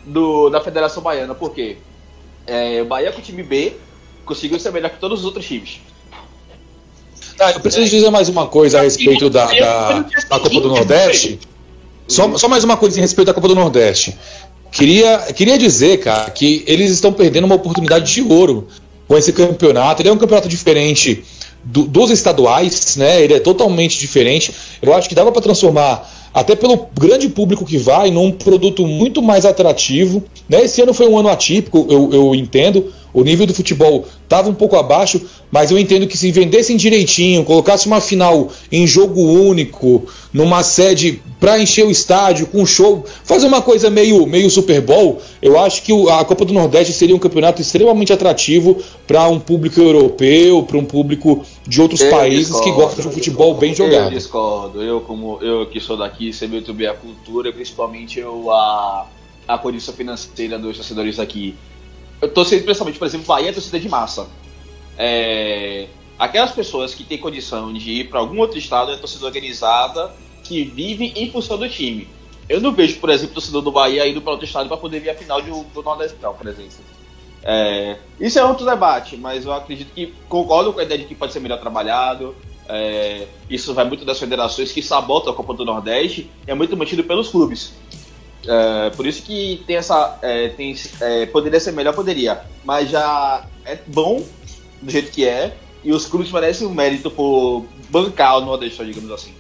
do, 0.05 0.51
da 0.51 0.61
Federação 0.61 1.03
Baiana, 1.03 1.35
porque 1.35 1.79
é, 2.47 2.83
o 2.83 2.85
Bahia 2.85 3.11
com 3.11 3.21
o 3.21 3.23
time 3.23 3.43
B 3.43 3.73
conseguiu 4.25 4.61
ser 4.61 4.71
melhor 4.71 4.91
que 4.91 4.99
todos 4.99 5.21
os 5.21 5.25
outros 5.25 5.47
times. 5.47 5.81
Ah, 7.39 7.53
eu 7.53 7.61
preciso 7.61 7.89
dizer 7.89 8.11
mais 8.11 8.29
uma 8.29 8.47
coisa 8.47 8.81
a 8.81 8.83
respeito 8.83 9.31
da, 9.31 9.47
da, 9.47 10.01
da 10.01 10.41
Copa 10.41 10.61
do 10.61 10.69
Nordeste. 10.69 11.41
Só, 12.07 12.37
só 12.37 12.49
mais 12.49 12.65
uma 12.65 12.77
coisa 12.77 12.99
em 12.99 13.01
respeito 13.01 13.29
da 13.29 13.35
Copa 13.35 13.49
do 13.49 13.55
Nordeste. 13.55 14.15
Queria, 14.71 15.33
queria 15.33 15.57
dizer, 15.57 15.99
cara, 16.01 16.31
que 16.31 16.63
eles 16.67 16.91
estão 16.91 17.13
perdendo 17.13 17.45
uma 17.45 17.55
oportunidade 17.55 18.13
de 18.13 18.23
ouro 18.23 18.69
com 19.11 19.19
esse 19.19 19.33
campeonato. 19.33 20.01
Ele 20.01 20.09
é 20.09 20.13
um 20.13 20.17
campeonato 20.17 20.49
diferente 20.49 21.25
do- 21.65 21.83
dos 21.83 22.11
estaduais, 22.13 22.95
né? 22.95 23.21
Ele 23.21 23.35
é 23.35 23.41
totalmente 23.41 23.99
diferente. 23.99 24.55
Eu 24.81 24.95
acho 24.95 25.09
que 25.09 25.17
dava 25.17 25.33
para 25.33 25.43
transformar, 25.43 26.09
até 26.33 26.55
pelo 26.55 26.87
grande 26.97 27.29
público 27.29 27.65
que 27.65 27.77
vai, 27.77 28.13
num 28.13 28.31
produto 28.31 28.87
muito 28.87 29.21
mais 29.21 29.45
atrativo. 29.45 30.23
Né? 30.49 30.63
Esse 30.63 30.81
ano 30.81 30.95
foi 30.95 31.09
um 31.09 31.19
ano 31.19 31.29
atípico, 31.29 31.89
eu, 31.91 32.09
eu 32.13 32.35
entendo. 32.37 32.93
O 33.13 33.23
nível 33.25 33.47
do 33.47 33.55
futebol 33.55 34.07
estava 34.23 34.49
um 34.49 34.55
pouco 34.55 34.77
abaixo, 34.77 35.21
mas 35.51 35.71
eu 35.71 35.79
entendo 35.79 36.07
que 36.07 36.17
se 36.17 36.31
vendessem 36.31 36.77
direitinho, 36.77 37.45
colocasse 37.45 37.87
uma 37.87 38.01
final 38.01 38.49
em 38.71 38.87
jogo 38.87 39.21
único, 39.21 40.05
numa 40.33 40.63
sede 40.63 41.21
para 41.41 41.59
encher 41.59 41.85
o 41.87 41.91
estádio, 41.91 42.47
com 42.47 42.65
show, 42.67 43.05
fazer 43.25 43.47
uma 43.47 43.63
coisa 43.63 43.91
meio, 43.91 44.27
meio 44.27 44.49
Super 44.51 44.81
Bowl, 44.81 45.21
eu 45.41 45.59
acho 45.59 45.83
que 45.83 45.93
a 46.11 46.25
Copa 46.25 46.45
do 46.45 46.53
Nordeste 46.53 46.93
seria 46.93 47.17
um 47.17 47.19
campeonato 47.19 47.61
extremamente 47.63 48.13
atrativo 48.13 48.77
para 49.07 49.27
um 49.27 49.41
público 49.41 49.81
europeu, 49.81 50.63
para 50.63 50.77
um 50.79 50.85
público 50.85 51.43
de 51.67 51.81
outros 51.81 52.01
Eu 52.03 52.11
países 52.11 52.49
que 52.49 52.53
discordo. 52.67 52.81
gostam 52.83 53.03
de 53.03 53.09
um 53.09 53.13
futebol 53.13 53.55
bem 53.55 53.71
Eu 53.71 53.77
jogado. 53.77 54.11
discordo. 54.11 54.83
Eu, 54.83 55.01
como 55.01 55.39
eu 55.43 55.67
que 55.67 55.81
sou 55.81 55.97
daqui, 55.97 56.33
sei 56.33 56.47
muito 56.47 56.73
bem 56.75 56.87
a 56.87 56.95
cultura, 56.95 57.51
principalmente 57.53 58.21
eu, 58.21 58.51
a, 58.53 59.07
a 59.49 59.59
condição 59.59 59.95
financeira 59.95 60.59
dos 60.59 60.77
torcedores 60.77 61.19
aqui. 61.19 61.57
Eu 62.21 62.33
torcendo 62.33 62.65
principalmente, 62.65 62.99
por 62.99 63.07
exemplo, 63.07 63.27
Bahia 63.27 63.51
é 63.51 63.53
torcida 63.53 63.81
de 63.81 63.89
massa. 63.89 64.29
É, 64.99 65.89
aquelas 66.19 66.53
pessoas 66.53 66.95
que 66.95 67.05
têm 67.05 67.19
condição 67.19 67.73
de 67.73 67.91
ir 67.91 68.09
para 68.11 68.21
algum 68.21 68.39
outro 68.39 68.59
estado 68.59 68.93
é 68.93 68.97
torcida 68.97 69.25
organizada 69.25 70.13
que 70.45 70.65
vive 70.65 71.13
em 71.17 71.31
função 71.31 71.57
do 71.57 71.69
time. 71.69 72.09
Eu 72.49 72.61
não 72.61 72.73
vejo, 72.73 72.99
por 72.99 73.09
exemplo, 73.11 73.35
torcedor 73.35 73.63
do 73.63 73.71
Bahia 73.71 74.07
indo 74.09 74.21
para 74.21 74.33
outro 74.33 74.45
estado 74.45 74.69
para 74.69 74.77
poder 74.77 75.01
ver 75.01 75.11
a 75.11 75.15
final 75.15 75.41
de, 75.41 75.51
do 75.51 75.83
Nordestão, 75.83 76.35
por 76.35 76.47
exemplo. 76.47 76.85
É, 77.43 77.97
isso 78.19 78.39
é 78.39 78.45
outro 78.45 78.67
debate, 78.67 79.17
mas 79.17 79.47
eu 79.47 79.53
acredito 79.53 79.93
que 79.95 80.13
concordo 80.29 80.73
com 80.73 80.81
a 80.81 80.83
ideia 80.83 80.99
de 80.99 81.07
que 81.07 81.15
pode 81.15 81.33
ser 81.33 81.41
melhor 81.41 81.59
trabalhado. 81.59 82.35
É, 82.69 83.27
isso 83.49 83.73
vai 83.73 83.85
muito 83.85 84.05
das 84.05 84.19
federações 84.19 84.73
que 84.73 84.83
sabotam 84.83 85.33
a 85.33 85.37
Copa 85.37 85.55
do 85.55 85.65
Nordeste 85.65 86.31
e 86.47 86.51
é 86.51 86.55
muito 86.55 86.77
mantido 86.77 87.03
pelos 87.05 87.29
clubes. 87.29 87.73
É, 88.47 88.91
por 88.91 89.07
isso 89.07 89.23
que 89.23 89.63
tem 89.67 89.77
essa. 89.77 90.19
é, 90.23 90.49
tem, 90.51 90.75
é, 91.01 91.27
poderia 91.27 91.61
ser 91.61 91.73
melhor, 91.73 91.95
poderia. 91.95 92.41
Mas 92.65 92.91
já 92.91 93.45
é 93.65 93.79
bom 93.87 94.25
do 94.81 94.91
jeito 94.91 95.11
que 95.11 95.27
é. 95.27 95.55
E 95.83 95.93
os 95.93 96.07
clubes 96.07 96.31
merecem 96.31 96.67
o 96.67 96.71
mérito 96.71 97.11
por 97.11 97.65
bancar 97.89 98.39
o 98.39 98.41
Nordeste, 98.43 98.85
digamos 98.85 99.11
assim. 99.11 99.33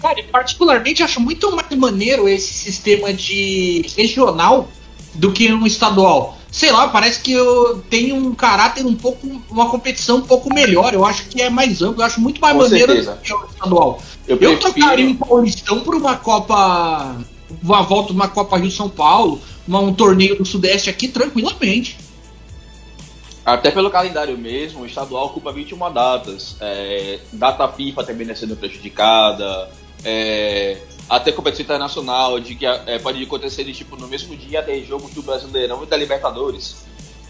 Cara, 0.00 0.18
eu 0.20 0.24
particularmente 0.24 1.02
acho 1.02 1.20
muito 1.20 1.54
mais 1.54 1.70
maneiro 1.76 2.28
esse 2.28 2.52
sistema 2.52 3.12
de 3.12 3.86
regional 3.96 4.68
do 5.14 5.32
que 5.32 5.52
um 5.52 5.66
estadual. 5.66 6.36
Sei 6.50 6.70
lá, 6.72 6.88
parece 6.88 7.20
que 7.20 7.32
eu 7.32 7.82
tenho 7.90 8.16
um 8.16 8.34
caráter 8.34 8.84
um 8.84 8.94
pouco, 8.94 9.26
uma 9.50 9.68
competição 9.70 10.18
um 10.18 10.22
pouco 10.22 10.52
melhor. 10.52 10.92
Eu 10.94 11.04
acho 11.04 11.26
que 11.28 11.40
é 11.40 11.50
mais 11.50 11.82
amplo, 11.82 12.02
eu 12.02 12.06
acho 12.06 12.20
muito 12.20 12.40
mais 12.40 12.56
Com 12.56 12.62
maneiro 12.62 12.92
certeza. 12.92 13.14
do 13.14 13.20
que 13.20 13.34
o 13.34 13.46
estadual. 13.46 14.02
Eu, 14.26 14.36
Eu, 14.36 14.38
prefiro. 14.56 14.72
trocaria 14.72 15.06
um 15.06 15.16
Paulistão 15.16 15.80
por 15.80 15.94
uma 15.94 16.16
Copa. 16.16 17.16
Uma 17.62 17.82
volta 17.82 18.12
uma 18.12 18.28
Copa 18.28 18.56
Rio 18.56 18.70
São 18.70 18.88
Paulo, 18.88 19.40
uma- 19.66 19.80
um 19.80 19.94
torneio 19.94 20.36
do 20.36 20.44
Sudeste 20.44 20.90
aqui 20.90 21.08
tranquilamente. 21.08 21.96
Até 23.44 23.70
pelo 23.70 23.88
calendário 23.90 24.36
mesmo, 24.36 24.82
o 24.82 24.86
estadual 24.86 25.26
ocupa 25.26 25.52
21 25.52 25.92
datas. 25.92 26.56
É, 26.60 27.20
data 27.32 27.68
FIFA 27.68 28.02
também 28.02 28.26
né, 28.26 28.34
sendo 28.34 28.56
prejudicada. 28.56 29.70
É, 30.04 30.78
até 31.08 31.30
competição 31.30 31.64
internacional, 31.64 32.40
de 32.40 32.56
que 32.56 32.66
é, 32.66 32.98
pode 32.98 33.22
acontecer 33.22 33.62
de, 33.62 33.72
tipo, 33.72 33.96
no 33.96 34.08
mesmo 34.08 34.36
dia 34.36 34.62
tem 34.62 34.84
jogo 34.84 35.08
do 35.10 35.22
Brasileirão 35.22 35.82
e 35.84 35.86
da 35.86 35.96
Libertadores. 35.96 36.76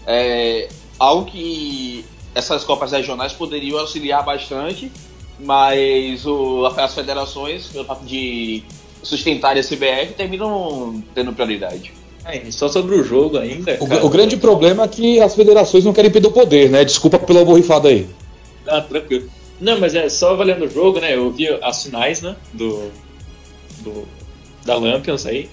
É, 0.07 0.67
algo 0.97 1.25
que 1.29 2.03
essas 2.33 2.63
Copas 2.63 2.91
regionais 2.91 3.33
poderiam 3.33 3.77
auxiliar 3.79 4.23
bastante, 4.23 4.91
mas 5.39 6.25
o, 6.25 6.65
as 6.65 6.95
federações, 6.95 7.67
pelo 7.67 7.85
fato 7.85 8.03
de 8.03 8.63
sustentarem 9.07 9.61
a 9.61 9.63
CBF, 9.63 10.13
terminam 10.15 11.03
tendo 11.15 11.33
prioridade. 11.33 11.93
É, 12.25 12.41
e 12.45 12.51
só 12.51 12.67
sobre 12.67 12.95
o 12.95 13.03
jogo 13.03 13.37
ainda. 13.37 13.77
O, 13.79 13.87
cara, 13.87 14.05
o 14.05 14.09
grande 14.09 14.35
problema 14.35 14.83
é 14.83 14.87
que 14.87 15.19
as 15.21 15.33
federações 15.33 15.85
não 15.85 15.93
querem 15.93 16.11
perder 16.11 16.27
o 16.27 16.31
poder, 16.31 16.69
né? 16.69 16.83
Desculpa 16.83 17.17
pela 17.17 17.45
borrifada 17.45 17.87
aí. 17.87 18.05
Ah, 18.67 18.81
tranquilo. 18.81 19.29
Não, 19.61 19.79
mas 19.79 19.95
é 19.95 20.09
só 20.09 20.35
valendo 20.35 20.65
o 20.65 20.69
jogo, 20.69 20.99
né? 20.99 21.15
Eu 21.15 21.31
vi 21.31 21.47
as 21.47 21.83
finais, 21.83 22.21
né? 22.21 22.35
Do. 22.53 22.91
do 23.79 24.05
da 24.65 24.75
Lampions 24.75 25.25
aí. 25.25 25.49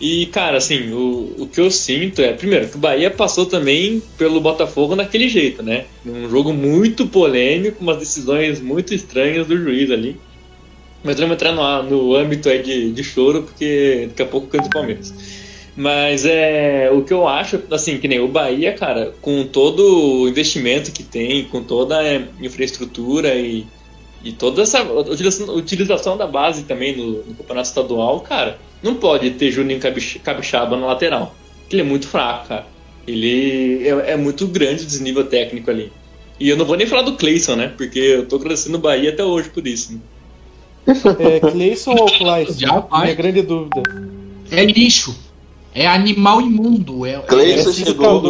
E, 0.00 0.26
cara, 0.26 0.56
assim, 0.56 0.92
o, 0.92 1.34
o 1.38 1.46
que 1.46 1.60
eu 1.60 1.70
sinto 1.70 2.22
é, 2.22 2.32
primeiro, 2.32 2.68
que 2.68 2.76
o 2.76 2.78
Bahia 2.78 3.10
passou 3.10 3.44
também 3.44 4.02
pelo 4.16 4.40
Botafogo 4.40 4.96
naquele 4.96 5.28
jeito, 5.28 5.62
né? 5.62 5.84
Um 6.06 6.28
jogo 6.28 6.54
muito 6.54 7.06
polêmico, 7.06 7.82
umas 7.82 7.98
decisões 7.98 8.60
muito 8.60 8.94
estranhas 8.94 9.46
do 9.46 9.56
juiz 9.58 9.90
ali. 9.90 10.18
Mas 11.02 11.18
vamos 11.18 11.34
entrar 11.34 11.52
no, 11.52 11.82
no 11.82 12.14
âmbito 12.14 12.48
aí 12.48 12.62
de, 12.62 12.92
de 12.92 13.02
choro, 13.04 13.42
porque 13.44 14.06
daqui 14.08 14.22
a 14.22 14.26
pouco 14.26 14.48
canta 14.48 14.68
o 14.68 14.72
Palmeiras. 14.72 15.12
Mas 15.76 16.26
é 16.26 16.90
o 16.92 17.02
que 17.04 17.12
eu 17.12 17.26
acho, 17.26 17.62
assim, 17.70 17.98
que 17.98 18.08
nem 18.08 18.20
o 18.20 18.28
Bahia, 18.28 18.74
cara, 18.74 19.14
com 19.20 19.46
todo 19.46 19.80
o 20.22 20.28
investimento 20.28 20.92
que 20.92 21.02
tem, 21.02 21.44
com 21.44 21.62
toda 21.62 21.98
a 21.98 22.16
infraestrutura 22.44 23.34
e, 23.34 23.66
e 24.22 24.32
toda 24.32 24.62
essa 24.62 24.82
utilização, 24.82 25.54
utilização 25.54 26.16
da 26.16 26.26
base 26.26 26.64
também 26.64 26.96
no, 26.96 27.24
no 27.24 27.34
campeonato 27.34 27.68
estadual, 27.68 28.20
cara, 28.20 28.58
não 28.82 28.96
pode 28.96 29.30
ter 29.32 29.50
Juninho 29.50 29.80
Cabix- 29.80 30.18
Capixaba 30.22 30.76
na 30.76 30.86
lateral. 30.86 31.34
Ele 31.70 31.80
é 31.80 31.84
muito 31.84 32.08
fraco, 32.08 32.48
cara. 32.48 32.66
Ele 33.06 33.86
é, 33.86 34.12
é 34.12 34.16
muito 34.16 34.46
grande 34.48 34.82
o 34.82 34.86
desnível 34.86 35.24
técnico 35.24 35.70
ali. 35.70 35.90
E 36.38 36.48
eu 36.48 36.56
não 36.56 36.64
vou 36.64 36.76
nem 36.76 36.86
falar 36.86 37.02
do 37.02 37.16
Cleison, 37.16 37.56
né? 37.56 37.68
Porque 37.76 37.98
eu 37.98 38.26
tô 38.28 38.38
crescendo 38.38 38.76
o 38.76 38.80
Bahia 38.80 39.10
até 39.10 39.24
hoje 39.24 39.50
por 39.50 39.66
isso. 39.66 39.92
Né? 39.94 40.00
É 40.86 41.40
Cleison 41.40 41.92
ou 41.94 42.08
vai. 42.24 42.46
Minha 43.02 43.14
grande 43.14 43.42
dúvida. 43.42 43.82
É 44.50 44.64
lixo. 44.64 45.14
É 45.74 45.86
animal 45.86 46.40
imundo. 46.40 47.06
É, 47.06 47.18
Cleison 47.20 47.70
É 47.70 47.72
chegou, 47.72 48.22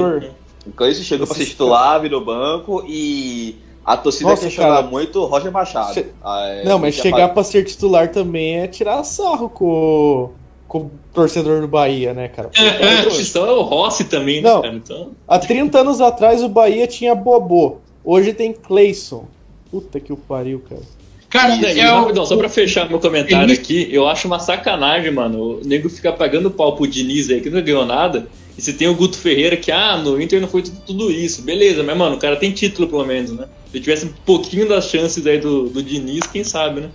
Cleison 0.77 1.03
chegou 1.03 1.27
para 1.27 1.37
ser 1.37 1.47
titular, 1.47 2.01
virou 2.01 2.23
banco 2.25 2.85
e 2.87 3.57
a 3.85 3.97
torcida 3.97 4.29
Nossa, 4.31 4.45
questiona 4.45 4.77
cara. 4.77 4.87
muito 4.87 5.21
o 5.21 5.25
Roger 5.27 5.51
Machado. 5.51 5.95
Che- 5.95 6.07
Ah, 6.23 6.43
é, 6.47 6.65
Não, 6.65 6.79
mas 6.79 6.95
chegar 6.95 7.29
pra 7.31 7.43
ser 7.43 7.65
titular 7.65 8.11
também 8.13 8.59
é 8.61 8.67
tirar 8.69 9.03
sarro 9.05 9.49
com, 9.49 9.65
o- 9.65 10.31
com 10.69 10.79
o 10.81 10.91
torcedor 11.15 11.63
do 11.63 11.67
Bahia, 11.69 12.13
né, 12.13 12.29
cara? 12.29 12.51
A 12.55 12.97
outra 12.97 13.09
opção 13.15 13.47
é 13.47 13.53
o 13.53 13.63
Rossi 13.63 14.05
também, 14.05 14.43
né, 14.43 14.51
Não. 14.51 14.61
cara? 14.61 14.75
Então, 14.75 15.11
Há 15.27 15.39
30 15.39 15.79
anos 15.81 16.01
atrás 16.01 16.43
o 16.43 16.49
Bahia 16.49 16.87
tinha 16.87 17.15
Bobô. 17.15 17.77
Hoje 18.05 18.35
tem 18.35 18.53
Cleison. 18.53 19.25
Puta 19.71 19.99
que 19.99 20.13
o 20.13 20.17
pariu, 20.17 20.63
cara. 20.69 20.83
Cara, 21.31 21.55
E, 21.55 21.79
é 21.81 21.93
o- 21.95 22.27
só 22.27 22.37
pra 22.37 22.49
fechar 22.49 22.89
meu 22.89 22.99
comentário 22.99 23.55
aqui, 23.55 23.89
eu 23.91 24.07
acho 24.09 24.27
uma 24.27 24.41
sacanagem, 24.41 25.13
mano. 25.13 25.61
O 25.61 25.61
nego 25.65 25.89
fica 25.89 26.13
pagando 26.13 26.51
pau 26.51 26.75
pro 26.75 26.87
Diniz 26.89 27.31
aí, 27.31 27.41
que 27.41 27.49
não 27.49 27.63
ganhou 27.63 27.87
nada. 27.87 28.29
E 28.59 28.61
você 28.61 28.73
tem 28.73 28.89
o 28.89 28.95
Guto 28.97 29.17
Ferreira 29.17 29.57
que, 29.57 29.71
ah, 29.71 29.97
no 29.97 30.21
Inter 30.21 30.41
não 30.41 30.49
foi 30.49 30.63
tudo, 30.63 30.77
tudo 30.85 31.11
isso. 31.11 31.43
Beleza, 31.43 31.83
mas, 31.85 31.97
mano, 31.97 32.17
o 32.17 32.19
cara 32.19 32.35
tem 32.37 32.51
título 32.51 32.89
pelo 32.89 33.07
menos, 33.07 33.31
né? 33.31 33.47
Se 33.73 33.79
tivesse 33.81 34.07
um 34.07 34.13
pouquinho 34.27 34.69
das 34.69 34.89
chances 34.91 35.25
aí 35.25 35.39
do, 35.39 35.69
do 35.69 35.81
Diniz, 35.83 36.27
quem 36.27 36.43
sabe, 36.43 36.81
né? 36.81 36.91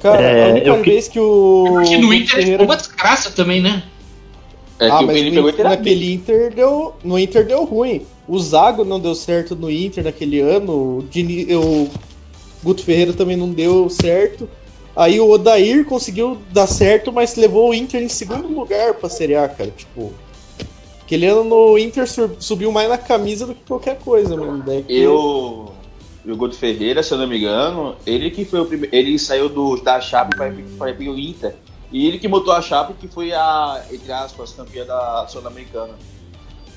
Cara, 0.00 0.20
É, 0.20 0.44
a 0.44 0.48
única 0.52 0.78
que- 0.82 0.90
vez 0.90 1.08
que 1.08 1.18
o. 1.18 1.64
Porque 1.66 1.96
no 1.96 2.12
Inter 2.12 2.36
Ferreira- 2.36 2.62
é 2.62 2.66
uma 2.66 2.76
desgraça 2.76 3.30
também, 3.30 3.62
né? 3.62 3.82
É 4.78 4.88
ah, 4.90 4.98
que 4.98 5.06
mas 5.06 5.16
ele 5.16 5.30
no 5.30 5.48
Inter- 5.48 5.64
naquele 5.64 6.12
Inter 6.12 6.52
deu. 6.54 6.94
No 7.02 7.18
Inter 7.18 7.46
deu 7.46 7.64
ruim. 7.64 8.02
O 8.28 8.38
Zago 8.38 8.84
não 8.84 9.00
deu 9.00 9.14
certo 9.14 9.56
no 9.56 9.70
Inter 9.70 10.04
naquele 10.04 10.40
ano. 10.40 10.72
O, 10.98 11.04
Dini, 11.10 11.46
o 11.54 11.88
Guto 12.64 12.82
Ferreira 12.82 13.12
também 13.12 13.36
não 13.36 13.50
deu 13.50 13.88
certo. 13.88 14.48
Aí 14.96 15.20
o 15.20 15.28
Odair 15.30 15.84
conseguiu 15.84 16.38
dar 16.50 16.66
certo, 16.66 17.12
mas 17.12 17.36
levou 17.36 17.70
o 17.70 17.74
Inter 17.74 18.02
em 18.02 18.08
segundo 18.08 18.48
lugar 18.48 18.94
pra 18.94 19.08
Série 19.08 19.36
A, 19.36 19.48
cara. 19.48 19.70
Tipo. 19.70 20.12
Aquele 21.02 21.26
ano 21.26 21.44
no 21.44 21.78
Inter 21.78 22.06
subiu 22.40 22.72
mais 22.72 22.88
na 22.88 22.96
camisa 22.96 23.46
do 23.46 23.54
que 23.54 23.60
qualquer 23.68 23.98
coisa, 23.98 24.34
mano. 24.36 24.62
Daí 24.64 24.82
que- 24.82 24.94
Eu. 24.96 25.70
E 26.24 26.32
o 26.32 26.36
Guto 26.36 26.56
Ferreira, 26.56 27.02
se 27.02 27.12
eu 27.12 27.18
não 27.18 27.26
me 27.26 27.36
engano, 27.36 27.96
ele 28.06 28.30
que 28.30 28.46
foi 28.46 28.58
o 28.60 28.64
primeiro. 28.64 28.94
Ele 28.96 29.18
saiu 29.18 29.50
do, 29.50 29.76
da 29.76 30.00
Chape 30.00 30.34
para 30.36 30.48
ir 30.90 30.96
pro 30.96 31.18
Inter. 31.18 31.54
E 31.92 32.06
ele 32.08 32.18
que 32.18 32.26
montou 32.26 32.52
a 32.54 32.62
Chape, 32.62 32.94
que 32.94 33.06
foi 33.06 33.32
a, 33.32 33.84
entre 33.92 34.10
aspas, 34.10 34.52
campeã 34.52 34.86
da 34.86 35.26
Sul-Americana. 35.28 35.92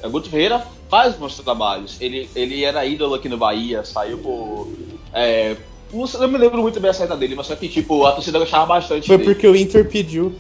O 0.04 0.10
Guto 0.10 0.30
Ferreira 0.30 0.64
faz 0.90 1.16
bons 1.16 1.38
trabalhos. 1.38 1.96
Ele, 2.02 2.30
ele 2.36 2.64
era 2.66 2.86
ídolo 2.86 3.16
aqui 3.16 3.30
no 3.30 3.38
Bahia, 3.38 3.86
saiu 3.86 4.18
por. 4.18 4.68
É, 5.14 5.56
eu 5.94 6.20
não 6.22 6.28
me 6.28 6.38
lembro 6.38 6.62
muito 6.62 6.80
bem 6.80 6.90
a 6.90 6.94
saída 6.94 7.16
dele, 7.16 7.36
mas 7.36 7.48
só 7.48 7.56
que, 7.56 7.68
tipo, 7.68 8.06
a 8.06 8.12
torcida 8.12 8.40
gostava 8.40 8.66
bastante 8.66 9.08
Foi 9.08 9.18
dele. 9.18 9.34
porque 9.34 9.48
o 9.48 9.56
Inter 9.56 9.88
pediu. 9.90 10.34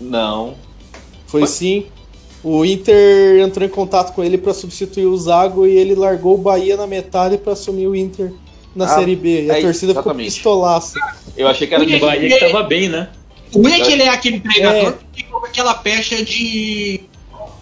Não. 0.00 0.54
Foi 1.26 1.46
sim. 1.46 1.86
O 2.42 2.64
Inter 2.64 3.40
entrou 3.40 3.66
em 3.66 3.70
contato 3.70 4.14
com 4.14 4.22
ele 4.22 4.36
pra 4.36 4.52
substituir 4.52 5.06
o 5.06 5.16
Zago 5.16 5.66
e 5.66 5.76
ele 5.76 5.94
largou 5.94 6.34
o 6.34 6.38
Bahia 6.38 6.76
na 6.76 6.86
metade 6.86 7.38
pra 7.38 7.54
assumir 7.54 7.86
o 7.86 7.96
Inter 7.96 8.32
na 8.76 8.84
Ah, 8.84 8.88
Série 8.88 9.16
B. 9.16 9.44
E 9.46 9.50
a 9.50 9.58
é, 9.58 9.62
torcida 9.62 9.92
ficou 9.92 10.02
exatamente. 10.12 10.32
pistolaça. 10.34 10.98
Eu 11.36 11.48
achei 11.48 11.66
que 11.66 11.74
era 11.74 11.82
O 11.82 11.86
de 11.86 11.98
Bahia 11.98 12.28
que 12.38 12.52
tava 12.52 12.62
bem, 12.64 12.88
né? 12.88 13.08
O 13.54 13.62
ruim 13.62 13.72
é 13.72 13.80
que 13.80 13.92
ele 13.92 14.02
é 14.02 14.08
aquele 14.08 14.40
treinador 14.40 14.88
É. 14.90 14.94
que 15.12 15.22
ficou 15.24 15.40
com 15.40 15.46
aquela 15.46 15.74
pecha 15.74 16.22
de. 16.24 17.00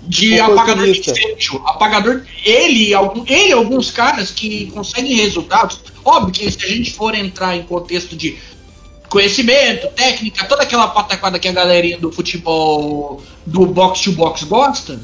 De 0.07 0.39
apagador 0.41 0.85
de 0.85 1.01
incêndio. 1.01 1.63
Apagador. 1.65 2.23
Ele, 2.45 2.93
algum, 2.93 3.25
ele 3.27 3.51
e 3.51 3.53
alguns 3.53 3.91
caras 3.91 4.31
que 4.31 4.71
conseguem 4.73 5.17
resultados. 5.17 5.81
Óbvio 6.05 6.33
que 6.33 6.51
se 6.51 6.65
a 6.65 6.69
gente 6.69 6.93
for 6.93 7.15
entrar 7.15 7.57
em 7.57 7.63
contexto 7.63 8.17
de 8.17 8.37
conhecimento, 9.09 9.89
técnica, 9.89 10.47
toda 10.47 10.63
aquela 10.63 10.89
pataquada 10.89 11.39
que 11.39 11.47
a 11.47 11.53
galerinha 11.53 11.99
do 11.99 12.11
futebol 12.11 13.23
do 13.47 13.67
box 13.67 14.01
to 14.01 14.13
box 14.13 14.43
gosta, 14.45 14.99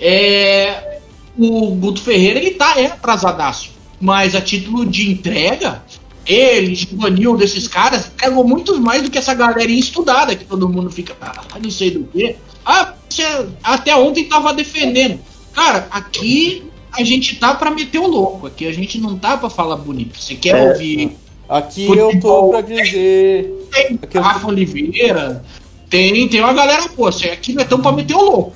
é. 0.00 0.98
o 1.38 1.70
Guto 1.76 2.02
Ferreira 2.02 2.40
ele 2.40 2.52
tá 2.52 2.78
é 2.78 2.86
atrasadaço. 2.86 3.70
Mas 4.00 4.34
a 4.34 4.40
título 4.40 4.84
de 4.84 5.10
entrega, 5.10 5.82
ele, 6.26 6.74
Givanil, 6.74 7.36
desses 7.36 7.68
caras, 7.68 8.10
pegou 8.16 8.46
muito 8.46 8.78
mais 8.80 9.02
do 9.02 9.10
que 9.10 9.18
essa 9.18 9.32
galerinha 9.34 9.78
estudada 9.78 10.34
que 10.34 10.44
todo 10.44 10.68
mundo 10.68 10.90
fica, 10.90 11.16
ah, 11.20 11.58
não 11.62 11.70
sei 11.70 11.92
do 11.92 12.04
que. 12.04 12.36
Ah, 12.66 12.94
você 13.14 13.46
até 13.62 13.94
ontem 13.96 14.24
tava 14.24 14.52
defendendo. 14.52 15.18
Cara, 15.52 15.86
aqui 15.90 16.64
a 16.92 17.02
gente 17.04 17.36
tá 17.36 17.54
pra 17.54 17.70
meter 17.70 17.98
o 17.98 18.06
louco. 18.06 18.46
Aqui 18.46 18.66
a 18.66 18.72
gente 18.72 18.98
não 19.00 19.18
tá 19.18 19.36
pra 19.36 19.48
falar 19.50 19.76
bonito. 19.76 20.18
Você 20.18 20.34
quer 20.34 20.56
É. 20.56 20.68
ouvir 20.72 21.16
Aqui 21.48 21.84
eu 21.86 21.94
tô 21.96 22.04
Futebol. 22.12 22.50
pra 22.50 22.60
dizer. 22.62 23.68
tem 23.70 23.98
Aqui 24.02 24.16
eu- 24.16 24.22
Rafa 24.22 24.46
Oliveira, 24.48 25.44
tem, 25.90 26.26
tem 26.26 26.40
uma 26.40 26.54
galera, 26.54 26.88
pô, 26.88 27.12
você 27.12 27.28
aqui 27.28 27.52
nós 27.52 27.64
estamos 27.64 27.82
pra 27.82 27.92
meter 27.92 28.14
o 28.14 28.22
louco. 28.22 28.52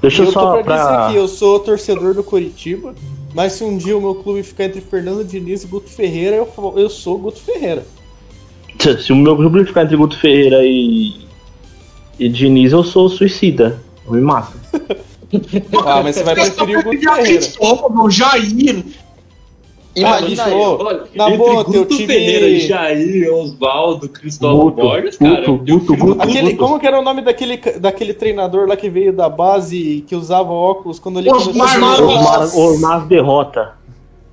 Deixa 0.00 0.22
eu 0.22 0.26
Eu 0.26 0.32
tô 0.32 0.40
só 0.40 0.62
pra 0.62 0.76
dizer 0.76 0.86
pra. 0.88 1.08
que 1.10 1.16
eu 1.16 1.26
sou 1.26 1.58
torcedor 1.58 2.14
do 2.14 2.22
Curitiba, 2.22 2.94
mas 3.34 3.54
se 3.54 3.64
um 3.64 3.76
dia 3.76 3.98
o 3.98 4.00
meu 4.00 4.14
clube 4.14 4.44
ficar 4.44 4.66
entre 4.66 4.80
Fernando 4.80 5.24
Diniz 5.24 5.64
e 5.64 5.66
Guto 5.66 5.90
Ferreira, 5.90 6.36
eu, 6.36 6.74
eu 6.76 6.88
sou 6.88 7.18
Guto 7.18 7.40
Ferreira. 7.40 7.84
Se 9.00 9.12
o 9.12 9.16
meu 9.16 9.34
grupo 9.36 9.64
ficar 9.64 9.82
entre 9.82 9.96
Guto 9.96 10.16
Ferreira 10.18 10.60
e. 10.64 11.23
e 12.18 12.28
Diniz, 12.28 12.72
eu 12.72 12.82
sou 12.84 13.08
suicida. 13.08 13.80
Eu 14.06 14.12
me 14.12 14.20
mato. 14.20 14.52
Ah, 15.84 16.00
mas 16.00 16.14
você 16.14 16.22
vai 16.22 16.34
preferir 16.36 16.78
o 16.78 16.82
Guto 16.84 17.00
Ferreira. 17.00 17.46
O 17.58 18.08
Jair. 18.08 18.84
Imagina 19.96 20.44
Ah, 20.44 20.54
Olha, 20.54 21.04
Na 21.14 21.30
boa, 21.30 21.64
teu 21.64 21.84
time- 21.86 22.06
Ferreira, 22.06 22.60
Jair, 22.60 23.32
Osvaldo, 23.34 24.08
Cristóvão 24.08 24.70
Borges, 24.70 25.16
cara. 25.16 25.40
Guto, 25.44 25.64
Guto, 25.64 25.92
fico- 25.92 26.06
Guto. 26.06 26.22
Aquele, 26.22 26.54
como 26.54 26.78
que 26.78 26.86
era 26.86 27.00
o 27.00 27.02
nome 27.02 27.20
daquele, 27.22 27.56
daquele 27.56 28.14
treinador 28.14 28.68
lá 28.68 28.76
que 28.76 28.88
veio 28.88 29.12
da 29.12 29.28
base 29.28 29.76
e 29.76 30.00
que 30.02 30.14
usava 30.14 30.52
óculos 30.52 31.00
quando 31.00 31.18
ele 31.18 31.30
Osmar 31.32 31.78
começou? 31.80 32.08
Osmar, 32.08 32.56
Osmar 32.56 33.06
derrota. 33.08 33.72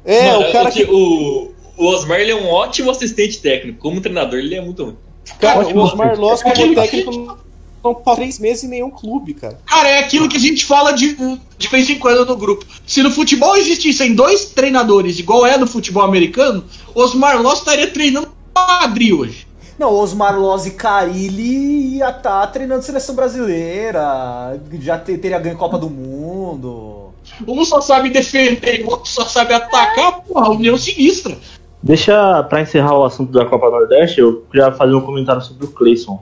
É, 0.06 0.34
Mano, 0.34 0.50
o 0.50 0.52
cara 0.52 0.70
que. 0.72 0.84
o, 0.84 1.52
o 1.78 1.86
Osmar 1.88 2.20
ele 2.20 2.32
é 2.32 2.36
um 2.36 2.48
ótimo 2.50 2.92
assistente 2.92 3.40
técnico. 3.42 3.80
Como 3.80 4.02
treinador, 4.02 4.38
ele 4.38 4.54
é 4.54 4.62
muito 4.62 4.84
ruim. 4.84 4.98
Cara, 5.40 5.62
ótimo. 5.62 5.82
o 5.82 5.84
Osmar 5.84 6.20
Loss 6.20 6.44
como 6.44 6.54
Aquele- 6.54 6.76
técnico 6.76 7.38
passou 7.82 8.16
três 8.16 8.40
meses 8.40 8.64
em 8.64 8.68
nenhum 8.68 8.90
clube, 8.90 9.34
cara. 9.34 9.58
Cara, 9.66 9.90
é 9.90 10.00
aquilo 10.00 10.30
que 10.30 10.38
a 10.38 10.40
gente 10.40 10.66
fala 10.66 10.92
de, 10.92 11.16
de 11.58 11.68
vez 11.68 11.90
em 11.90 11.98
quando 12.00 12.26
no 12.26 12.36
grupo. 12.38 12.66
Se 12.86 13.02
no 13.02 13.12
futebol 13.12 13.56
existissem 13.56 14.14
dois 14.16 14.46
treinadores, 14.46 15.20
igual 15.20 15.46
é 15.46 15.58
no 15.58 15.68
futebol 15.68 16.04
americano, 16.04 16.64
Osmar 16.94 17.42
Loss 17.42 17.60
estaria 17.60 17.88
treinando 17.92 18.30
Madrid 18.56 19.14
hoje. 19.14 19.48
Não, 19.80 19.92
Osmar 19.94 20.40
Loz 20.40 20.68
e 20.68 20.72
Carilli 20.72 21.96
ia 21.98 22.10
estar 22.10 22.46
treinando 22.48 22.84
seleção 22.84 23.16
brasileira, 23.16 24.60
já 24.80 24.98
te- 25.00 25.18
teria 25.18 25.40
ganho 25.40 25.58
Copa 25.58 25.78
do 25.78 25.90
Mundo. 25.90 27.10
Um 27.48 27.66
só 27.66 27.82
sabe 27.82 28.10
defender, 28.10 28.84
o 28.86 28.90
outro 28.92 29.10
só 29.10 29.26
sabe 29.26 29.54
atacar, 29.54 30.22
porra, 30.22 30.50
união 30.52 30.78
sinistra. 30.78 31.36
Deixa 31.82 32.44
pra 32.44 32.62
encerrar 32.62 32.96
o 32.96 33.04
assunto 33.06 33.32
da 33.32 33.46
Copa 33.46 33.72
Nordeste, 33.72 34.20
eu 34.20 34.46
queria 34.52 34.72
fazer 34.72 34.94
um 34.94 35.02
comentário 35.02 35.42
sobre 35.42 35.66
o 35.66 35.70
Cleison. 35.70 36.20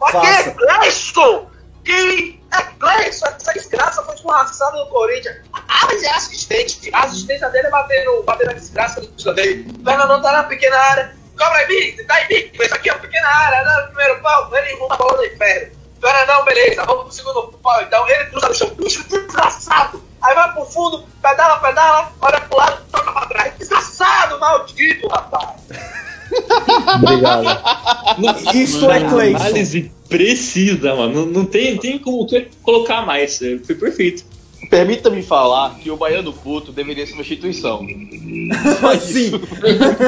Faça. 0.00 0.50
Cleison! 0.52 1.50
Quem 1.84 2.40
é 2.52 2.62
Cleison? 2.78 3.26
Essa 3.26 3.52
desgraça 3.52 4.02
foi 4.02 4.14
escorraçada 4.14 4.76
no 4.76 4.86
Corinthians. 4.86 5.36
Ah, 5.52 5.86
mas 5.86 6.02
é 6.02 6.10
assistente. 6.10 6.90
A 6.92 7.04
assistência 7.04 7.48
dele 7.50 7.68
é 7.68 7.70
bater, 7.70 8.04
no, 8.04 8.22
bater 8.22 8.46
na 8.46 8.52
desgraça 8.52 9.00
do 9.00 9.12
escanteio. 9.16 9.64
Fernandão 9.84 10.20
tá 10.20 10.32
na 10.32 10.42
pequena 10.44 10.76
área. 10.76 11.16
Cobra 11.38 11.64
em 11.64 11.96
mim, 11.96 12.04
tá 12.04 12.22
em 12.22 12.28
mim. 12.28 12.50
Isso 12.52 12.74
aqui 12.74 12.88
é 12.88 12.92
uma 12.92 13.00
pequena 13.00 13.28
área, 13.28 13.62
né? 13.62 13.86
Primeiro 13.88 14.20
pau, 14.22 14.50
ele 14.54 14.72
enrola 14.72 14.94
a 14.94 14.96
bola 14.96 15.16
no 15.18 15.24
inferno. 15.26 15.76
Fernandão, 16.00 16.44
beleza, 16.44 16.84
vamos 16.84 17.04
pro 17.04 17.12
segundo 17.12 17.58
pau. 17.58 17.82
Então 17.82 18.08
ele 18.08 18.24
cruza 18.26 18.48
no 18.48 18.54
chão. 18.54 18.70
Puxa, 18.70 19.04
desgraçado. 19.04 20.02
Aí 20.22 20.34
vai 20.34 20.52
pro 20.52 20.64
fundo, 20.64 21.06
pedala, 21.22 21.60
pedala, 21.60 22.12
olha 22.20 22.40
pro 22.40 22.58
lado, 22.58 22.82
toca 22.90 23.12
pra 23.12 23.26
trás. 23.26 23.54
Desgraçado, 23.58 24.40
maldito, 24.40 25.08
rapaz. 25.08 25.60
Obrigado. 27.02 28.54
Isto 28.54 28.90
é 28.90 29.08
Cleison. 29.08 29.36
Análise 29.36 29.90
precisa, 30.08 30.94
mano. 30.94 31.26
Não, 31.26 31.26
não 31.26 31.44
tem, 31.44 31.76
tem 31.78 31.98
como 31.98 32.26
que 32.26 32.48
colocar 32.62 33.04
mais. 33.04 33.40
É, 33.42 33.58
Foi 33.58 33.74
perfeito. 33.74 34.24
Permita-me 34.70 35.22
falar 35.22 35.76
que 35.76 35.90
o 35.90 35.96
Baiano 35.96 36.32
Puto 36.32 36.72
deveria 36.72 37.06
ser 37.06 37.12
uma 37.12 37.22
instituição. 37.22 37.80
Sim. 39.00 39.30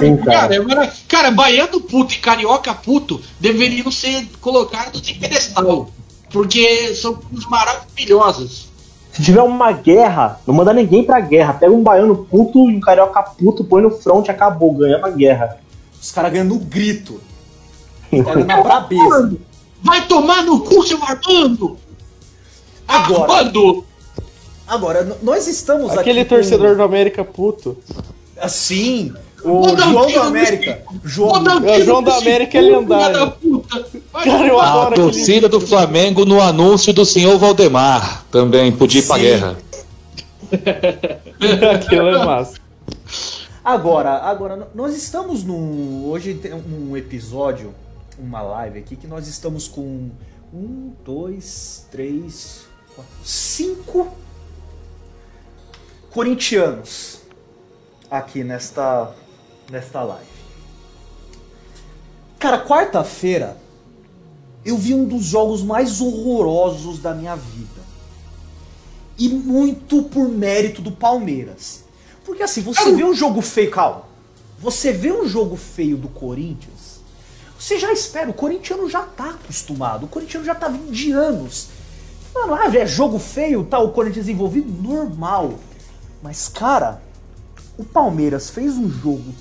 Sim, 0.01 0.16
cara. 0.24 0.64
Cara, 0.64 0.93
cara, 1.07 1.31
baiano 1.31 1.81
puto 1.81 2.14
e 2.14 2.18
carioca 2.18 2.74
puto 2.74 3.20
deveriam 3.39 3.91
ser 3.91 4.26
colocados 4.41 5.09
em 5.09 5.14
pedestal. 5.14 5.91
Porque 6.31 6.95
são 6.95 7.14
coisas 7.14 7.49
maravilhosas. 7.49 8.68
Se 9.12 9.22
tiver 9.22 9.43
uma 9.43 9.72
guerra, 9.72 10.41
não 10.47 10.55
manda 10.55 10.72
ninguém 10.72 11.05
pra 11.05 11.20
guerra. 11.20 11.55
Pega 11.55 11.72
um 11.72 11.83
baiano 11.83 12.16
puto 12.16 12.70
e 12.70 12.76
um 12.76 12.81
carioca 12.81 13.22
puto, 13.22 13.64
põe 13.64 13.83
no 13.83 13.91
front, 13.91 14.29
acabou, 14.29 14.74
ganhamos 14.74 15.05
a 15.05 15.11
guerra. 15.11 15.59
Os 16.01 16.13
caras 16.13 16.33
ganhando 16.33 16.55
no 16.55 16.61
grito. 16.61 17.21
Pega 18.11 18.45
na 18.45 18.63
brabeza. 18.63 19.37
Vai 19.83 20.07
tomar 20.07 20.43
no 20.45 20.61
cu, 20.61 20.87
seu 20.87 20.99
Armando! 21.03 21.77
Agora, 22.87 23.33
Armando! 23.33 23.85
agora, 24.67 25.17
nós 25.23 25.47
estamos 25.47 25.91
aqui. 25.91 26.01
Aquele 26.01 26.25
com- 26.25 26.35
torcedor 26.37 26.77
do 26.77 26.83
América 26.83 27.23
puto. 27.25 27.77
Assim, 28.41 29.13
o 29.45 29.63
Vou 29.63 29.77
João 29.79 30.11
no 30.11 30.23
América. 30.23 30.83
João. 31.05 31.43
É, 31.67 31.79
o 31.79 31.85
João 31.85 32.03
da 32.03 32.17
América 32.17 32.59
é 32.59 32.61
lendário. 32.61 33.17
da 33.17 34.21
Cara, 34.25 34.47
eu 34.47 34.61
adoro 34.61 34.79
A 34.85 34.89
aquele 34.89 35.03
torcida 35.03 35.49
do 35.49 35.61
Flamengo 35.61 36.25
no 36.25 36.41
anúncio 36.41 36.93
do 36.93 37.05
senhor 37.05 37.39
Valdemar 37.39 38.25
também 38.31 38.73
podia 38.73 39.01
ir 39.01 39.07
pra 39.07 39.17
Sim. 39.17 39.23
guerra. 39.23 39.57
Aquilo 41.75 42.09
é 42.09 42.25
massa. 42.25 42.55
Agora, 43.69 44.12
agora, 44.23 44.71
nós 44.75 44.97
estamos 44.97 45.45
num. 45.45 46.07
Hoje 46.07 46.33
tem 46.33 46.55
um 46.55 46.97
episódio, 46.97 47.75
uma 48.19 48.41
live 48.41 48.79
aqui, 48.79 48.97
que 48.97 49.07
nós 49.07 49.29
estamos 49.29 49.69
com 49.69 50.09
um, 50.55 50.95
dois, 51.05 51.87
três, 51.91 52.62
quatro, 52.97 53.12
cinco 53.23 54.09
corintianos 56.11 57.21
aqui 58.11 58.43
nesta, 58.43 59.14
nesta 59.71 60.03
live. 60.03 60.31
Cara, 62.39 62.64
quarta-feira 62.64 63.55
eu 64.64 64.79
vi 64.79 64.95
um 64.95 65.05
dos 65.05 65.27
jogos 65.27 65.62
mais 65.62 66.01
horrorosos 66.01 67.01
da 67.01 67.12
minha 67.12 67.37
vida. 67.37 67.83
E 69.19 69.29
muito 69.29 70.05
por 70.05 70.27
mérito 70.27 70.81
do 70.81 70.91
Palmeiras. 70.91 71.87
Porque 72.29 72.43
assim, 72.43 72.61
você 72.61 72.93
vê 72.93 73.03
um 73.05 73.14
jogo 73.14 73.41
feio, 73.41 73.70
calma. 73.70 74.03
Você 74.59 74.93
vê 74.93 75.11
um 75.11 75.26
jogo 75.26 75.57
feio 75.57 75.97
do 75.97 76.09
Corinthians, 76.09 77.01
você 77.59 77.79
já 77.79 77.91
espera, 77.91 78.29
o 78.29 78.35
corintiano 78.35 78.89
já 78.89 79.03
tá 79.03 79.31
acostumado, 79.31 80.05
o 80.05 80.09
corintiano 80.09 80.45
já 80.45 80.55
tá 80.55 80.68
vindo 80.68 80.93
de 80.93 81.11
anos. 81.11 81.68
Mano, 82.35 82.55
ah, 82.55 82.66
é 82.76 82.87
jogo 82.87 83.18
feio, 83.18 83.64
tá 83.64 83.79
o 83.79 83.93
Corinthians 83.93 84.29
envolvido, 84.29 84.70
normal. 84.70 85.59
Mas, 86.22 86.49
cara, 86.49 87.01
o 87.79 87.85
Palmeiras 87.85 88.51
fez 88.51 88.74
um 88.74 88.91
jogo 88.91 89.35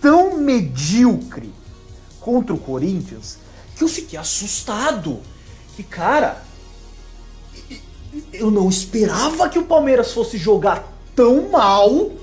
tão 0.00 0.38
medíocre 0.38 1.52
contra 2.18 2.54
o 2.54 2.58
Corinthians 2.58 3.36
que 3.76 3.84
eu 3.84 3.88
fiquei 3.88 4.18
assustado. 4.18 5.20
Que, 5.76 5.82
cara, 5.82 6.42
eu 8.32 8.50
não 8.50 8.70
esperava 8.70 9.50
que 9.50 9.58
o 9.58 9.66
Palmeiras 9.66 10.12
fosse 10.12 10.38
jogar 10.38 10.90
tão 11.14 11.50
mal. 11.50 12.21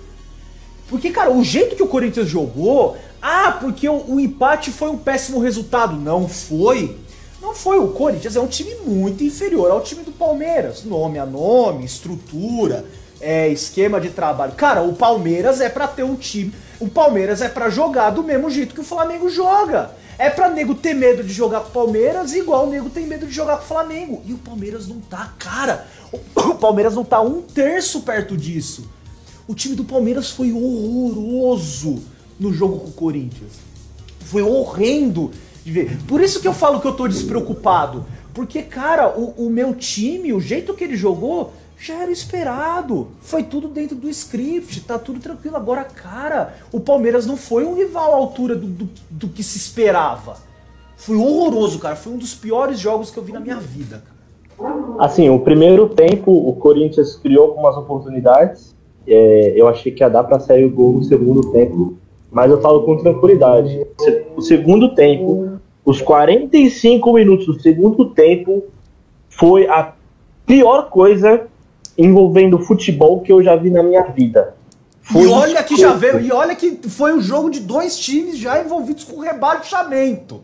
Porque, 0.90 1.12
cara, 1.12 1.32
o 1.32 1.44
jeito 1.44 1.76
que 1.76 1.84
o 1.84 1.88
Corinthians 1.88 2.28
jogou. 2.28 2.98
Ah, 3.22 3.58
porque 3.60 3.88
o, 3.88 4.04
o 4.08 4.20
empate 4.20 4.72
foi 4.72 4.90
um 4.90 4.98
péssimo 4.98 5.40
resultado. 5.40 5.96
Não 5.96 6.28
foi. 6.28 6.98
Não 7.42 7.54
foi. 7.54 7.78
O 7.78 7.90
Corinthians 7.90 8.36
é 8.36 8.40
um 8.40 8.48
time 8.48 8.76
muito 8.86 9.24
inferior 9.24 9.72
ao 9.72 9.82
time 9.82 10.04
do 10.04 10.12
Palmeiras. 10.12 10.84
Nome 10.84 11.20
a 11.20 11.26
nome, 11.26 11.86
estrutura, 11.86 12.86
é, 13.22 13.48
esquema 13.50 14.00
de 14.00 14.10
trabalho. 14.10 14.54
Cara, 14.54 14.82
o 14.82 14.94
Palmeiras 14.94 15.62
é 15.62 15.70
pra 15.70 15.88
ter 15.88 16.04
um 16.04 16.16
time. 16.16 16.54
O 16.80 16.88
Palmeiras 16.88 17.42
é 17.42 17.50
pra 17.50 17.70
jogar 17.70 18.10
do 18.10 18.24
mesmo 18.24 18.50
jeito 18.50 18.74
que 18.74 18.82
o 18.82 18.86
Flamengo 18.86 19.30
joga. 19.30 19.92
É 20.18 20.30
pra 20.30 20.50
nego 20.50 20.76
ter 20.76 20.94
medo 20.94 21.24
de 21.24 21.32
jogar 21.32 21.62
com 21.62 21.70
o 21.70 21.72
Palmeiras, 21.72 22.34
igual 22.34 22.68
o 22.68 22.70
nego 22.70 22.90
tem 22.90 23.06
medo 23.06 23.26
de 23.26 23.32
jogar 23.32 23.56
com 23.58 23.64
o 23.64 23.68
Flamengo. 23.68 24.22
E 24.26 24.34
o 24.34 24.38
Palmeiras 24.38 24.86
não 24.86 25.00
tá, 25.00 25.34
cara. 25.40 25.88
O 26.12 26.56
Palmeiras 26.60 26.94
não 26.94 27.06
tá 27.06 27.22
um 27.22 27.42
terço 27.42 28.02
perto 28.02 28.36
disso. 28.36 28.90
O 29.50 29.56
time 29.56 29.74
do 29.76 29.84
Palmeiras 29.84 30.30
foi 30.30 30.54
horroroso 30.54 32.04
no 32.40 32.54
jogo 32.54 32.82
com 32.82 32.88
o 32.90 32.92
Corinthians. 32.92 33.54
Foi 34.20 34.44
horrendo 34.44 35.32
de 35.66 35.72
ver. 35.72 35.98
Por 36.08 36.22
isso 36.22 36.40
que 36.40 36.48
eu 36.48 36.54
falo 36.54 36.80
que 36.80 36.88
eu 36.88 36.94
tô 36.94 37.08
despreocupado. 37.08 38.06
Porque, 38.32 38.62
cara, 38.62 39.10
o, 39.18 39.48
o 39.48 39.50
meu 39.50 39.74
time, 39.74 40.32
o 40.34 40.40
jeito 40.40 40.76
que 40.76 40.84
ele 40.84 40.96
jogou, 40.96 41.52
já 41.80 41.96
era 41.96 42.12
esperado. 42.12 43.08
Foi 43.22 43.42
tudo 43.42 43.68
dentro 43.68 43.96
do 43.96 44.08
script, 44.08 44.82
tá 44.82 45.00
tudo 45.00 45.20
tranquilo. 45.20 45.56
Agora, 45.56 45.84
cara, 45.84 46.54
o 46.72 46.80
Palmeiras 46.80 47.26
não 47.26 47.36
foi 47.36 47.66
um 47.66 47.74
rival 47.74 48.14
à 48.14 48.18
altura 48.18 48.56
do, 48.56 48.68
do, 48.68 48.90
do 49.10 49.30
que 49.30 49.42
se 49.42 49.58
esperava. 49.58 50.38
Foi 50.96 51.16
horroroso, 51.18 51.80
cara. 51.80 51.96
Foi 51.96 52.14
um 52.14 52.18
dos 52.20 52.36
piores 52.36 52.80
jogos 52.80 53.10
que 53.10 53.18
eu 53.18 53.24
vi 53.24 53.32
na 53.32 53.40
minha 53.40 53.58
vida. 53.58 54.04
cara. 54.60 54.76
Assim, 55.00 55.28
o 55.28 55.40
primeiro 55.40 55.90
tempo 55.90 56.32
o 56.32 56.54
Corinthians 56.58 57.16
criou 57.16 57.48
algumas 57.48 57.76
oportunidades. 57.76 58.78
É, 59.10 59.54
eu 59.56 59.68
achei 59.68 59.92
que 59.92 60.04
ia 60.04 60.10
dar 60.10 60.24
para 60.24 60.40
sair 60.40 60.64
o 60.64 60.70
gol 60.70 60.94
no 60.94 61.04
segundo 61.04 61.52
tempo, 61.52 61.96
mas 62.32 62.52
eu 62.52 62.62
falo 62.62 62.84
com 62.84 62.98
tranquilidade. 62.98 63.86
O 64.38 64.42
segundo 64.42 64.94
tempo, 64.94 65.60
os 65.84 66.00
45 66.02 67.14
minutos 67.14 67.48
do 67.48 67.60
segundo 67.60 68.06
tempo, 68.12 68.64
foi 69.30 69.68
a 69.68 69.94
pior 70.46 70.90
coisa 70.90 71.48
envolvendo 71.98 72.60
futebol 72.60 73.22
que 73.22 73.32
eu 73.32 73.44
já 73.44 73.56
vi 73.56 73.70
na 73.70 73.82
minha 73.82 74.04
vida. 74.04 74.56
Foi 75.02 75.24
e 75.24 75.28
olha 75.28 75.64
que 75.64 75.76
já 75.76 75.94
veio, 75.94 76.20
e 76.20 76.32
olha 76.32 76.56
que 76.56 76.78
foi 76.88 77.14
um 77.14 77.22
jogo 77.22 77.50
de 77.50 77.60
dois 77.62 77.98
times 77.98 78.38
já 78.38 78.64
envolvidos 78.64 79.04
com 79.06 79.20
rebaixamento. 79.22 80.42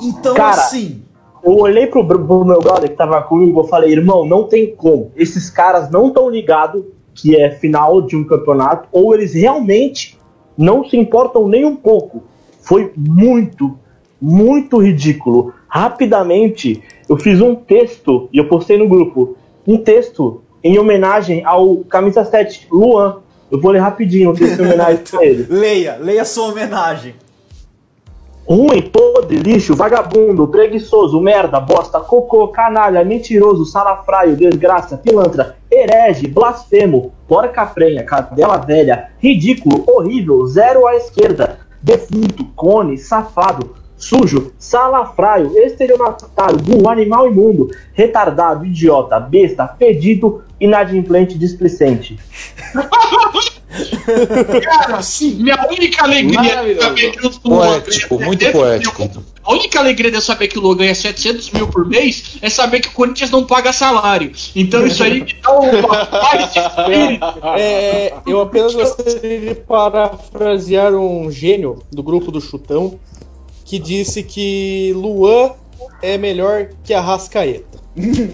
Então, 0.00 0.34
Cara, 0.34 0.60
assim, 0.60 1.02
Eu 1.44 1.56
olhei 1.56 1.86
pro, 1.86 2.06
pro 2.06 2.44
meu 2.44 2.60
brother 2.60 2.90
que 2.90 2.96
tava 2.96 3.20
comigo 3.22 3.60
e 3.60 3.62
eu 3.62 3.68
falei, 3.68 3.92
irmão, 3.92 4.24
não 4.24 4.44
tem 4.44 4.74
como. 4.74 5.12
Esses 5.16 5.50
caras 5.50 5.90
não 5.90 6.08
estão 6.08 6.28
ligados 6.28 6.84
que 7.14 7.36
é 7.36 7.50
final 7.50 8.02
de 8.02 8.16
um 8.16 8.24
campeonato, 8.24 8.88
ou 8.92 9.14
eles 9.14 9.34
realmente 9.34 10.18
não 10.56 10.84
se 10.84 10.96
importam 10.96 11.48
nem 11.48 11.64
um 11.64 11.76
pouco. 11.76 12.24
Foi 12.60 12.92
muito, 12.96 13.76
muito 14.20 14.78
ridículo. 14.78 15.52
Rapidamente, 15.68 16.82
eu 17.08 17.16
fiz 17.16 17.40
um 17.40 17.54
texto 17.54 18.28
e 18.32 18.38
eu 18.38 18.48
postei 18.48 18.78
no 18.78 18.88
grupo. 18.88 19.36
Um 19.66 19.78
texto 19.78 20.42
em 20.62 20.78
homenagem 20.78 21.44
ao 21.44 21.78
camisa 21.78 22.24
7, 22.24 22.68
Luan. 22.70 23.18
Eu 23.50 23.60
vou 23.60 23.70
ler 23.70 23.80
rapidinho 23.80 24.30
o 24.30 24.34
texto 24.34 24.60
em 24.60 24.66
homenagem 24.66 25.02
a 25.18 25.20
ele. 25.24 25.46
leia, 25.48 25.96
leia 26.00 26.24
sua 26.24 26.48
homenagem. 26.48 27.14
Ruim, 28.46 28.82
podre, 28.82 29.36
lixo, 29.36 29.74
vagabundo, 29.74 30.48
preguiçoso, 30.48 31.20
merda, 31.20 31.60
bosta, 31.60 32.00
cocô, 32.00 32.48
canalha, 32.48 33.04
mentiroso, 33.04 33.64
salafraio, 33.64 34.36
desgraça, 34.36 34.96
pilantra, 34.96 35.56
herege, 35.72 36.28
blasfemo, 36.28 37.12
porca 37.26 37.64
prenha, 37.64 38.04
cadela 38.04 38.58
velha, 38.58 39.10
ridículo, 39.22 39.84
horrível, 39.88 40.46
zero 40.46 40.86
à 40.86 40.96
esquerda, 40.96 41.58
defunto, 41.82 42.44
cone, 42.54 42.98
safado, 42.98 43.74
sujo, 43.96 44.52
salafraio, 44.58 45.56
estelionatário, 45.58 46.58
burro, 46.58 46.88
animal 46.88 47.28
imundo, 47.28 47.68
retardado, 47.94 48.66
idiota, 48.66 49.18
besta, 49.18 49.66
pedido, 49.66 50.42
inadimplente, 50.60 51.38
displicente. 51.38 52.18
Cara, 54.62 55.00
minha 55.38 55.66
única 55.68 56.02
alegria 56.04 56.40
de 56.40 56.46
Maravilhoso. 56.48 56.80
saber 56.86 57.10
que 57.12 57.26
o 57.26 57.30
Luan 57.44 57.80
Poético, 57.80 58.16
ganha 58.16 58.26
muito 58.26 58.40
700 58.44 58.60
poético. 58.60 59.02
mil- 59.02 59.24
A 59.44 59.52
única 59.52 59.78
alegria 59.80 60.10
de 60.10 60.16
eu 60.16 60.20
saber 60.20 60.48
que 60.48 60.58
o 60.58 60.60
Luan 60.62 60.76
ganha 60.76 60.94
700 60.94 61.50
mil 61.50 61.66
por 61.68 61.88
mês 61.88 62.36
é 62.40 62.48
saber 62.48 62.80
que 62.80 62.88
o 62.88 62.92
Corinthians 62.92 63.30
não 63.30 63.44
paga 63.44 63.72
salário. 63.72 64.30
Então 64.54 64.86
isso 64.86 65.02
aí 65.02 65.20
me 65.22 65.34
dá 65.42 65.50
uma 65.58 66.06
paz 66.06 66.52
de 66.52 66.58
espírito. 66.60 67.24
É, 67.58 68.12
eu 68.26 68.40
apenas 68.40 68.74
gostaria 68.74 69.40
de 69.40 69.54
parafrasear 69.56 70.94
um 70.94 71.30
gênio 71.30 71.82
do 71.90 72.02
grupo 72.02 72.30
do 72.30 72.40
Chutão 72.40 72.98
que 73.64 73.78
disse 73.78 74.22
que 74.22 74.92
Luan 74.94 75.52
é 76.00 76.16
melhor 76.18 76.68
que 76.84 76.94
a 76.94 77.00
Rascaeta. 77.00 77.81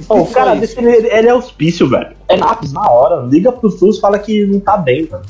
Ô, 0.08 0.20
o 0.20 0.26
cara 0.26 0.54
desse 0.54 0.78
ele, 0.78 1.08
ele 1.08 1.28
é 1.28 1.30
auspício, 1.30 1.88
velho. 1.88 2.10
É 2.28 2.36
lápis 2.36 2.72
na 2.72 2.88
hora. 2.88 3.26
Liga 3.26 3.50
pro 3.50 3.70
SUS 3.70 3.98
fala 3.98 4.18
que 4.18 4.46
não 4.46 4.60
tá 4.60 4.76
bem, 4.76 5.04
velho. 5.06 5.22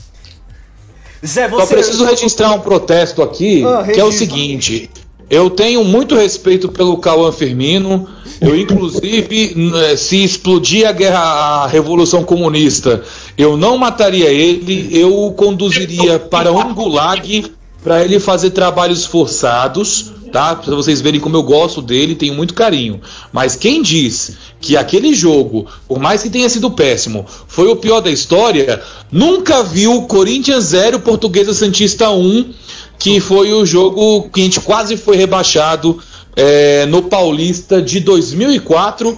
Zé, 1.24 1.48
Só 1.48 1.56
você. 1.56 1.74
preciso 1.74 2.04
registrar 2.04 2.52
um 2.52 2.60
protesto 2.60 3.22
aqui, 3.22 3.64
Ah, 3.64 3.82
que 3.84 3.98
é 3.98 4.04
o 4.04 4.12
seguinte. 4.12 4.90
Eu 5.30 5.50
tenho 5.50 5.84
muito 5.84 6.14
respeito 6.14 6.68
pelo 6.70 6.96
Cauã 6.98 7.30
Firmino. 7.30 8.08
Eu, 8.40 8.56
inclusive, 8.56 9.54
eh, 9.74 9.96
se 9.96 10.22
explodir 10.22 10.88
a 10.88 10.92
guerra, 10.92 11.18
a 11.18 11.66
Revolução 11.66 12.22
Comunista, 12.22 13.02
eu 13.36 13.56
não 13.56 13.76
mataria 13.76 14.30
ele, 14.30 14.88
eu 14.96 15.24
o 15.24 15.32
conduziria 15.32 16.18
para 16.18 16.52
um 16.52 16.72
gulag 16.72 17.52
para 17.82 18.04
ele 18.04 18.20
fazer 18.20 18.50
trabalhos 18.50 19.04
forçados, 19.04 20.12
tá? 20.28 20.54
Para 20.54 20.74
vocês 20.74 21.00
verem 21.00 21.20
como 21.20 21.36
eu 21.36 21.42
gosto 21.42 21.82
dele, 21.82 22.14
tenho 22.14 22.34
muito 22.34 22.54
carinho. 22.54 23.00
Mas 23.32 23.56
quem 23.56 23.82
diz 23.82 24.36
que 24.60 24.76
aquele 24.76 25.14
jogo, 25.14 25.66
por 25.86 25.98
mais 25.98 26.22
que 26.22 26.30
tenha 26.30 26.48
sido 26.48 26.70
péssimo, 26.70 27.26
foi 27.46 27.68
o 27.68 27.76
pior 27.76 28.00
da 28.00 28.10
história, 28.10 28.80
nunca 29.10 29.62
viu 29.62 30.02
Corinthians 30.02 30.64
0, 30.64 31.00
Portuguesa 31.00 31.52
Santista 31.54 32.10
1, 32.10 32.52
que 32.98 33.20
foi 33.20 33.52
o 33.52 33.64
jogo 33.64 34.28
que 34.30 34.40
a 34.40 34.44
gente 34.44 34.60
quase 34.60 34.96
foi 34.96 35.16
rebaixado 35.16 35.98
é, 36.36 36.86
no 36.86 37.02
Paulista 37.02 37.82
de 37.82 38.00
2004, 38.00 39.16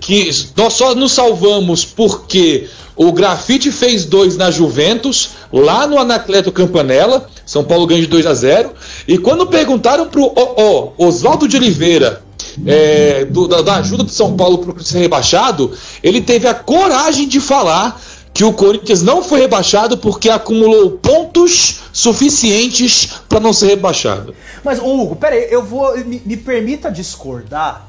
que 0.00 0.30
nós 0.56 0.72
só 0.74 0.94
nos 0.94 1.12
salvamos 1.12 1.84
porque 1.84 2.68
o 2.96 3.10
Grafite 3.12 3.70
fez 3.72 4.04
dois 4.04 4.36
na 4.36 4.50
Juventus, 4.50 5.30
lá 5.52 5.86
no 5.86 5.98
Anacleto 5.98 6.52
Campanella, 6.52 7.26
São 7.46 7.64
Paulo 7.64 7.86
ganhou 7.86 8.02
de 8.02 8.08
2 8.08 8.26
a 8.26 8.34
0 8.34 8.70
e 9.08 9.16
quando 9.18 9.46
perguntaram 9.46 10.08
pro 10.08 10.32
ó, 10.36 10.92
Oswaldo 10.98 11.48
de 11.48 11.56
Oliveira 11.56 12.22
é, 12.66 13.24
do- 13.24 13.48
da, 13.48 13.62
da 13.62 13.76
ajuda 13.76 14.04
do 14.04 14.10
São 14.10 14.36
Paulo 14.36 14.58
para 14.58 14.82
ser 14.84 14.98
rebaixado, 14.98 15.72
ele 16.02 16.20
teve 16.20 16.46
a 16.46 16.54
coragem 16.54 17.26
de 17.26 17.40
falar 17.40 18.00
que 18.34 18.44
o 18.44 18.52
Corinthians 18.52 19.02
não 19.02 19.22
foi 19.22 19.40
rebaixado 19.40 19.96
porque 19.98 20.28
acumulou 20.30 20.90
pontos 20.92 21.80
suficientes 21.92 23.08
para 23.28 23.40
não 23.40 23.52
ser 23.52 23.66
rebaixado. 23.68 24.34
Mas, 24.64 24.78
Hugo, 24.78 25.16
pera 25.16 25.34
aí, 25.36 25.48
eu 25.50 25.62
vou. 25.62 25.96
Me, 25.98 26.22
me 26.24 26.36
permita 26.36 26.90
discordar. 26.90 27.88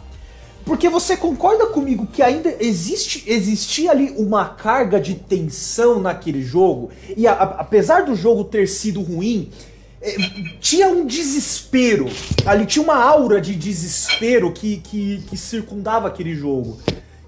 Porque 0.65 0.87
você 0.89 1.17
concorda 1.17 1.67
comigo 1.67 2.07
que 2.07 2.21
ainda 2.21 2.55
existe 2.59 3.23
existia 3.27 3.91
ali 3.91 4.13
uma 4.17 4.45
carga 4.49 4.99
de 4.99 5.15
tensão 5.15 5.99
naquele 5.99 6.41
jogo? 6.41 6.89
E 7.17 7.27
a- 7.27 7.33
a- 7.33 7.43
apesar 7.61 8.05
do 8.05 8.15
jogo 8.15 8.45
ter 8.45 8.67
sido 8.67 9.01
ruim, 9.01 9.49
eh, 10.01 10.15
tinha 10.61 10.87
um 10.87 11.05
desespero. 11.05 12.07
Ali 12.45 12.65
tinha 12.65 12.81
uma 12.83 12.95
aura 12.95 13.41
de 13.41 13.53
desespero 13.55 14.51
que, 14.53 14.77
que, 14.77 15.21
que 15.29 15.35
circundava 15.35 16.07
aquele 16.07 16.33
jogo. 16.33 16.77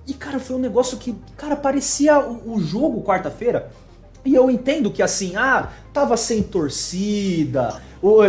E, 0.08 0.14
cara, 0.14 0.40
foi 0.40 0.56
um 0.56 0.60
negócio 0.60 0.98
que, 0.98 1.14
cara, 1.36 1.56
parecia 1.56 2.20
o, 2.20 2.54
o 2.56 2.62
jogo 2.62 3.02
quarta-feira. 3.04 3.72
E 4.24 4.34
eu 4.34 4.50
entendo 4.50 4.90
que 4.92 5.02
assim, 5.04 5.36
ah, 5.36 5.70
tava 5.94 6.16
sem 6.16 6.42
torcida, 6.42 7.82
o, 8.02 8.22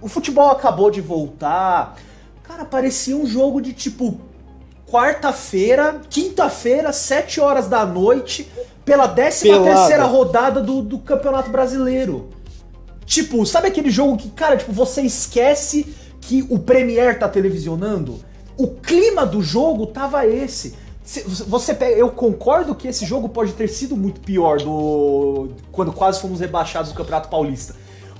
o 0.00 0.08
futebol 0.08 0.50
acabou 0.50 0.90
de 0.90 1.00
voltar. 1.00 1.96
Cara, 2.44 2.64
parecia 2.64 3.16
um 3.16 3.26
jogo 3.26 3.60
de 3.60 3.72
tipo 3.72 4.20
quarta-feira, 4.88 6.00
quinta-feira, 6.08 6.92
sete 6.92 7.40
horas 7.40 7.66
da 7.68 7.84
noite, 7.84 8.48
pela 8.84 9.06
décima 9.06 9.54
Pelada. 9.58 9.74
terceira 9.76 10.04
rodada 10.04 10.60
do, 10.60 10.82
do 10.82 10.98
Campeonato 10.98 11.50
Brasileiro. 11.50 12.28
Tipo, 13.04 13.44
sabe 13.44 13.68
aquele 13.68 13.90
jogo 13.90 14.16
que, 14.16 14.30
cara, 14.30 14.56
tipo, 14.56 14.72
você 14.72 15.02
esquece 15.02 15.94
que 16.20 16.46
o 16.48 16.58
Premier 16.58 17.18
tá 17.18 17.28
televisionando? 17.28 18.20
O 18.56 18.68
clima 18.68 19.26
do 19.26 19.42
jogo 19.42 19.86
tava 19.86 20.26
esse. 20.26 20.74
Se- 21.02 21.22
Você 21.22 21.74
pega, 21.74 21.96
eu 21.96 22.10
concordo 22.10 22.74
que 22.74 22.88
esse 22.88 23.04
jogo 23.04 23.28
pode 23.28 23.52
ter 23.52 23.68
sido 23.68 23.96
muito 23.96 24.20
pior 24.20 24.58
do 24.58 25.48
quando 25.72 25.92
quase 25.92 26.20
fomos 26.20 26.40
rebaixados 26.40 26.92
do 26.92 26.96
Campeonato 26.96 27.28
Paulista. 27.28 27.74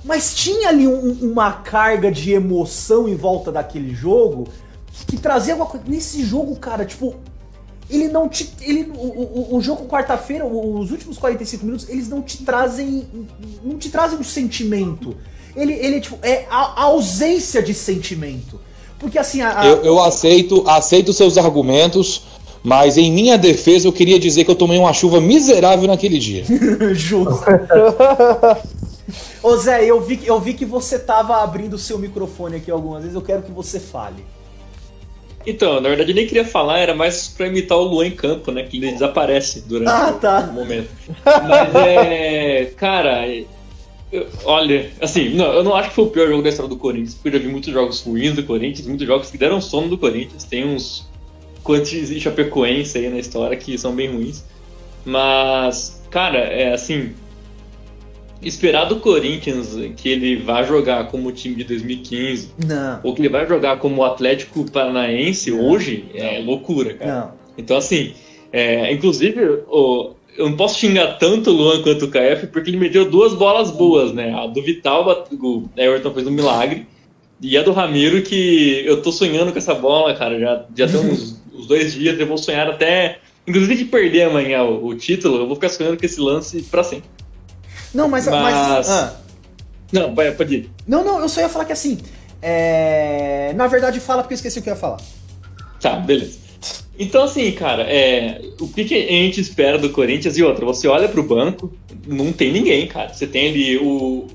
Mas 0.05 0.35
tinha 0.35 0.69
ali 0.69 0.87
um- 0.87 1.17
uma 1.31 1.51
carga 1.51 2.11
de 2.11 2.31
emoção 2.31 3.09
em 3.09 3.15
volta 3.15 3.51
daquele 3.51 3.93
jogo 3.93 4.47
que, 4.93 5.05
que 5.07 5.17
trazia 5.17 5.53
alguma 5.53 5.67
coisa. 5.69 5.85
Nesse 5.87 6.23
jogo, 6.23 6.55
cara, 6.57 6.85
tipo, 6.85 7.15
ele 7.89 8.07
não 8.07 8.29
te. 8.29 8.49
Ele, 8.61 8.91
o, 8.95 9.51
o, 9.53 9.55
o 9.57 9.61
jogo 9.61 9.85
quarta-feira, 9.87 10.45
os 10.45 10.91
últimos 10.91 11.17
45 11.17 11.65
minutos, 11.65 11.89
eles 11.89 12.07
não 12.07 12.21
te 12.21 12.43
trazem. 12.43 13.05
Não 13.63 13.77
te 13.79 13.89
trazem 13.89 14.19
um 14.19 14.23
sentimento. 14.23 15.15
Ele, 15.55 15.73
ele 15.73 15.99
tipo, 16.01 16.19
é 16.21 16.45
a, 16.49 16.81
a 16.81 16.83
ausência 16.83 17.61
de 17.63 17.73
sentimento. 17.73 18.59
Porque 18.99 19.17
assim, 19.17 19.41
a. 19.41 19.59
a- 19.61 19.65
Eu, 19.65 19.83
eu 19.83 20.03
aceito, 20.03 20.63
aceito 20.67 21.13
seus 21.13 21.35
argumentos, 21.37 22.23
mas 22.63 22.95
em 22.97 23.11
minha 23.11 23.37
defesa 23.37 23.87
eu 23.87 23.93
queria 23.93 24.19
dizer 24.19 24.43
que 24.45 24.51
eu 24.51 24.55
tomei 24.55 24.77
uma 24.77 24.93
chuva 24.93 25.19
miserável 25.19 25.87
naquele 25.87 26.19
dia. 26.19 26.43
Justo. 26.93 27.39
Ô 29.43 29.55
Zé, 29.57 29.85
eu 29.85 30.01
vi, 30.01 30.17
que- 30.17 30.27
eu 30.27 30.39
vi 30.39 30.53
que 30.53 30.65
você 30.65 30.97
tava 30.99 31.41
abrindo 31.43 31.73
o 31.75 31.79
seu 31.79 31.97
microfone 31.99 32.55
aqui 32.57 32.71
algumas 32.71 33.01
vezes, 33.01 33.15
eu 33.15 33.21
quero 33.21 33.41
que 33.43 33.51
você 33.51 33.79
fale. 33.79 34.25
Então, 35.47 35.79
na 35.79 35.89
verdade 35.89 36.11
eu 36.11 36.15
nem 36.15 36.25
queria 36.25 36.43
falar, 36.45 36.79
era 36.79 36.95
mais 36.95 37.27
pra 37.27 37.45
imitar 37.47 37.77
o 37.77 37.83
Luan 37.83 38.07
em 38.07 38.11
campo, 38.11 38.51
né? 38.51 38.63
Que 38.63 38.77
ele 38.77 38.91
desaparece 38.91 39.61
durante 39.61 39.89
Ah, 39.91 40.09
o- 40.15 40.19
tá. 40.19 40.39
o 40.49 40.53
momento. 40.53 40.89
Mas 41.23 41.75
é. 41.75 42.65
Cara, 42.75 43.27
eu- 44.11 44.25
olha, 44.43 44.89
assim, 44.99 45.29
não, 45.35 45.45
eu 45.53 45.63
não 45.63 45.75
acho 45.75 45.89
que 45.89 45.95
foi 45.95 46.05
o 46.05 46.09
pior 46.09 46.27
jogo 46.27 46.41
da 46.41 46.49
história 46.49 46.67
do 46.69 46.77
Corinthians, 46.77 47.13
porque 47.13 47.29
eu 47.29 47.33
já 47.33 47.39
vi 47.39 47.47
muitos 47.47 47.71
jogos 47.71 48.01
ruins 48.01 48.33
do 48.33 48.43
Corinthians, 48.43 48.87
muitos 48.87 49.05
jogos 49.05 49.29
que 49.29 49.37
deram 49.37 49.61
sono 49.61 49.87
do 49.87 49.99
Corinthians. 49.99 50.43
Tem 50.45 50.65
uns 50.65 51.07
Quantis 51.63 52.09
e 52.09 52.19
Chapecoense 52.19 52.97
aí 52.97 53.09
na 53.09 53.19
história 53.19 53.55
que 53.55 53.77
são 53.77 53.93
bem 53.93 54.11
ruins. 54.11 54.43
Mas, 55.05 56.01
cara, 56.09 56.39
é 56.39 56.73
assim. 56.73 57.13
Esperar 58.41 58.85
do 58.85 58.97
Corinthians 58.97 59.75
que 59.97 60.09
ele 60.09 60.35
vá 60.37 60.63
jogar 60.63 61.07
como 61.07 61.29
o 61.29 61.31
time 61.31 61.55
de 61.55 61.63
2015 61.63 62.49
Não. 62.67 62.99
ou 63.03 63.13
que 63.13 63.21
ele 63.21 63.29
vai 63.29 63.47
jogar 63.47 63.77
como 63.77 64.01
o 64.01 64.05
Atlético 64.05 64.69
Paranaense 64.69 65.51
hoje 65.51 66.05
é 66.13 66.39
loucura, 66.39 66.93
cara. 66.93 67.15
Não. 67.21 67.31
Então, 67.57 67.77
assim, 67.77 68.13
é, 68.51 68.91
inclusive, 68.93 69.41
o- 69.67 70.11
eu 70.37 70.49
não 70.49 70.57
posso 70.57 70.77
xingar 70.79 71.17
tanto 71.17 71.49
o 71.49 71.53
Luan 71.53 71.81
quanto 71.81 72.05
o 72.05 72.11
KF, 72.11 72.47
porque 72.47 72.69
ele 72.69 72.77
meteu 72.77 73.09
duas 73.09 73.33
bolas 73.33 73.71
boas, 73.71 74.11
né? 74.11 74.33
A 74.33 74.45
do 74.47 74.61
Vital, 74.61 75.25
o 75.31 75.63
Everton 75.77 76.13
fez 76.13 76.27
um 76.27 76.31
milagre, 76.31 76.85
e 77.41 77.57
a 77.57 77.61
do 77.63 77.71
Ramiro, 77.71 78.21
que 78.21 78.83
eu 78.85 79.01
tô 79.01 79.11
sonhando 79.11 79.51
com 79.53 79.57
essa 79.57 79.73
bola, 79.73 80.13
cara, 80.13 80.37
já, 80.39 80.65
já 80.75 80.87
tem 80.87 80.99
uns, 81.09 81.41
uns 81.55 81.67
dois 81.67 81.93
dias, 81.93 82.19
eu 82.19 82.27
vou 82.27 82.37
sonhar 82.37 82.69
até. 82.69 83.19
Inclusive 83.47 83.75
de 83.75 83.85
perder 83.85 84.23
amanhã 84.23 84.63
o, 84.63 84.87
o 84.87 84.95
título, 84.95 85.37
eu 85.37 85.45
vou 85.45 85.55
ficar 85.55 85.69
sonhando 85.69 85.97
com 85.97 86.05
esse 86.05 86.19
lance 86.19 86.63
pra 86.63 86.83
sempre. 86.83 87.07
Não, 87.95 88.07
mas. 88.09 88.27
mas- 88.27 88.41
Mas- 88.53 88.89
ah. 88.89 89.13
Não, 89.91 90.13
vai, 90.13 90.31
pode 90.31 90.55
ir. 90.55 90.69
Não, 90.87 91.03
não, 91.03 91.19
eu 91.19 91.29
só 91.29 91.41
ia 91.41 91.49
falar 91.49 91.65
que 91.65 91.71
assim. 91.73 91.97
é, 92.41 93.53
Na 93.55 93.67
verdade, 93.67 93.99
fala 93.99 94.21
porque 94.21 94.33
eu 94.33 94.37
esqueci 94.37 94.59
o 94.59 94.61
que 94.61 94.69
eu 94.69 94.73
ia 94.73 94.79
falar. 94.79 94.97
Tá, 95.79 95.95
beleza. 95.97 96.37
Então, 96.97 97.23
assim, 97.23 97.51
cara, 97.51 97.83
é, 97.83 98.41
o 98.59 98.67
que, 98.67 98.85
que 98.85 98.93
a 98.95 99.11
gente 99.11 99.39
espera 99.41 99.77
do 99.77 99.89
Corinthians? 99.89 100.37
E 100.37 100.43
outra, 100.43 100.65
você 100.65 100.87
olha 100.87 101.09
pro 101.09 101.21
banco, 101.23 101.71
não 102.07 102.31
tem 102.31 102.51
ninguém, 102.51 102.87
cara. 102.87 103.13
Você 103.13 103.27
tem 103.27 103.49
ali 103.49 103.77
o. 103.77 104.27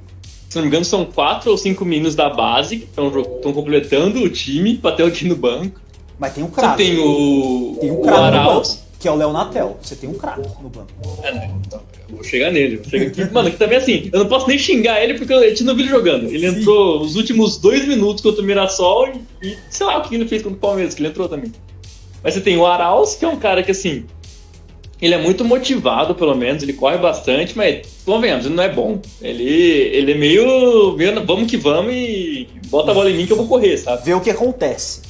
Se 0.48 0.56
não 0.56 0.62
me 0.62 0.68
engano, 0.68 0.84
são 0.84 1.04
quatro 1.04 1.50
ou 1.50 1.56
cinco 1.56 1.84
meninos 1.84 2.14
da 2.14 2.28
base 2.28 2.78
que 2.78 2.84
estão 2.84 3.52
completando 3.52 4.20
o 4.22 4.28
time 4.28 4.76
pra 4.76 4.92
ter 4.92 5.04
aqui 5.04 5.24
no 5.26 5.36
banco. 5.36 5.80
Mas 6.18 6.34
tem 6.34 6.44
um 6.44 6.48
Você 6.48 6.54
craque. 6.61 6.76
tem 6.84 6.98
o, 6.98 7.76
Tem 7.80 7.90
um 7.90 8.00
o 8.00 8.08
Arauz. 8.14 8.82
Que 9.01 9.09
é 9.09 9.11
o 9.11 9.16
Léo 9.16 9.32
Natel. 9.32 9.78
Você 9.80 9.96
tem 9.96 10.11
um 10.11 10.14
craque 10.14 10.46
no 10.62 10.68
banco. 10.68 10.92
É, 11.22 11.51
então, 11.66 11.80
eu 12.11 12.16
vou 12.16 12.22
chegar 12.22 12.53
nele. 12.53 12.76
Vou 12.76 12.90
chegar 12.90 13.07
aqui. 13.07 13.32
Mano, 13.32 13.51
que 13.51 13.57
também 13.57 13.78
assim, 13.78 14.11
eu 14.12 14.18
não 14.20 14.28
posso 14.28 14.46
nem 14.46 14.59
xingar 14.59 15.03
ele 15.03 15.14
porque 15.14 15.32
a 15.32 15.48
gente 15.48 15.64
não 15.64 15.74
viu 15.74 15.86
ele 15.86 15.90
jogando. 15.90 16.26
Ele 16.26 16.51
Sim. 16.51 16.61
entrou 16.61 17.01
os 17.01 17.16
últimos 17.16 17.57
dois 17.57 17.88
minutos 17.88 18.22
contra 18.22 18.42
o 18.42 18.44
Mirassol 18.44 19.09
e, 19.09 19.48
e 19.48 19.59
sei 19.70 19.86
lá 19.86 19.98
o 19.98 20.03
que 20.03 20.14
ele 20.14 20.28
fez 20.28 20.42
contra 20.42 20.59
o 20.59 20.61
Palmeiras, 20.61 20.94
que 20.94 21.01
ele 21.01 21.09
entrou 21.09 21.28
também. 21.28 21.51
Mas 22.22 22.34
você 22.34 22.42
tem 22.42 22.59
o 22.59 22.66
Arauz, 22.66 23.14
que 23.14 23.24
é 23.24 23.28
um 23.28 23.38
cara 23.38 23.62
que 23.62 23.70
assim. 23.70 24.05
Ele 25.01 25.14
é 25.14 25.18
muito 25.18 25.46
motivado, 25.46 26.14
pelo 26.14 26.34
menos, 26.34 26.62
ele 26.62 26.74
corre 26.74 26.98
bastante, 26.98 27.57
mas 27.57 27.86
convenhamos, 28.05 28.44
ele 28.44 28.55
não 28.55 28.62
é 28.62 28.68
bom. 28.68 29.01
Ele, 29.22 29.44
ele 29.44 30.12
é 30.12 30.14
meio, 30.14 30.92
meio. 30.92 31.24
Vamos 31.24 31.51
que 31.51 31.57
vamos 31.57 31.94
e 31.94 32.46
bota 32.66 32.90
a 32.90 32.94
bola 32.94 33.11
em 33.11 33.16
mim 33.16 33.24
que 33.24 33.32
eu 33.32 33.36
vou 33.38 33.48
correr, 33.48 33.78
sabe? 33.78 34.05
Vê 34.05 34.12
o 34.12 34.20
que 34.20 34.28
acontece. 34.28 35.01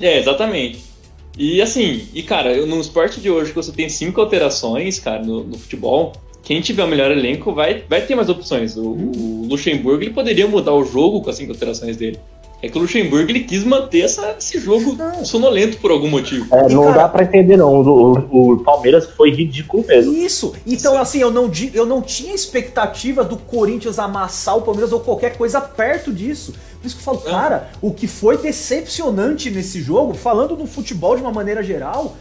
É, 0.00 0.20
exatamente. 0.20 0.89
E 1.38 1.62
assim, 1.62 2.02
e 2.14 2.22
cara, 2.22 2.52
eu- 2.52 2.66
no 2.66 2.80
esporte 2.80 3.20
de 3.20 3.30
hoje 3.30 3.50
que 3.50 3.56
você 3.56 3.72
tem 3.72 3.88
cinco 3.88 4.20
alterações, 4.20 4.98
cara, 4.98 5.22
no, 5.22 5.44
no 5.44 5.58
futebol, 5.58 6.12
quem 6.42 6.60
tiver 6.60 6.84
o 6.84 6.88
melhor 6.88 7.10
elenco 7.10 7.52
vai, 7.52 7.84
vai 7.88 8.00
ter 8.02 8.14
mais 8.14 8.28
opções. 8.28 8.76
O, 8.76 8.82
o 8.82 9.46
Luxemburgo 9.48 10.02
ele 10.02 10.10
poderia 10.10 10.46
mudar 10.48 10.74
o 10.74 10.84
jogo 10.84 11.20
com 11.22 11.30
as 11.30 11.36
cinco 11.36 11.52
alterações 11.52 11.96
dele. 11.96 12.18
É 12.62 12.68
que 12.68 12.76
o 12.76 12.80
Luxemburgo 12.82 13.30
ele 13.30 13.40
quis 13.40 13.64
manter 13.64 14.00
essa- 14.02 14.34
esse 14.38 14.58
jogo 14.60 14.94
Não. 14.94 15.24
sonolento 15.24 15.78
por 15.78 15.90
algum 15.90 16.08
motivo. 16.10 16.46
É, 16.54 16.68
não 16.68 16.84
cara- 16.84 16.96
dá 17.04 17.08
pra 17.08 17.22
entender, 17.24 17.56
não. 17.56 17.80
O, 17.80 18.18
o- 18.30 18.52
o 18.52 18.58
Palmeiras 18.62 19.06
foi 19.16 19.30
ridículo 19.30 19.82
mesmo. 19.86 20.12
Isso. 20.12 20.52
Então, 20.66 20.98
assim, 20.98 21.20
eu 21.20 21.30
não, 21.30 21.50
eu 21.72 21.86
não 21.86 22.02
tinha 22.02 22.34
expectativa 22.34 23.24
do 23.24 23.38
Corinthians 23.38 23.98
amassar 23.98 24.58
o 24.58 24.62
Palmeiras 24.62 24.92
ou 24.92 25.00
qualquer 25.00 25.38
coisa 25.38 25.58
perto 25.58 26.12
disso. 26.12 26.52
Por 26.80 26.86
isso 26.86 26.96
que 26.96 27.02
eu 27.02 27.04
falo, 27.04 27.22
Não. 27.24 27.30
cara, 27.30 27.70
o 27.82 27.92
que 27.92 28.06
foi 28.06 28.38
decepcionante 28.38 29.50
nesse 29.50 29.82
jogo, 29.82 30.14
falando 30.14 30.56
do 30.56 30.66
futebol 30.66 31.14
de 31.14 31.22
uma 31.22 31.32
maneira 31.32 31.62
geral, 31.62 32.16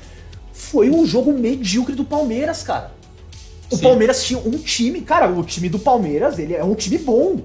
foi 0.52 0.90
um 0.90 1.06
jogo 1.06 1.32
medíocre 1.32 1.96
do 1.96 2.04
Palmeiras, 2.04 2.62
cara. 2.62 2.92
O 3.72 3.78
Sim. 3.78 3.84
Palmeiras 3.84 4.24
tinha 4.24 4.40
um 4.40 4.58
time, 4.58 5.02
cara, 5.02 5.32
o 5.32 5.44
time 5.44 5.70
do 5.70 5.80
Palmeiras, 5.80 6.38
ele 6.38 6.56
é 6.56 6.64
um 6.64 6.76
time 6.76 6.98
bom. 6.98 7.40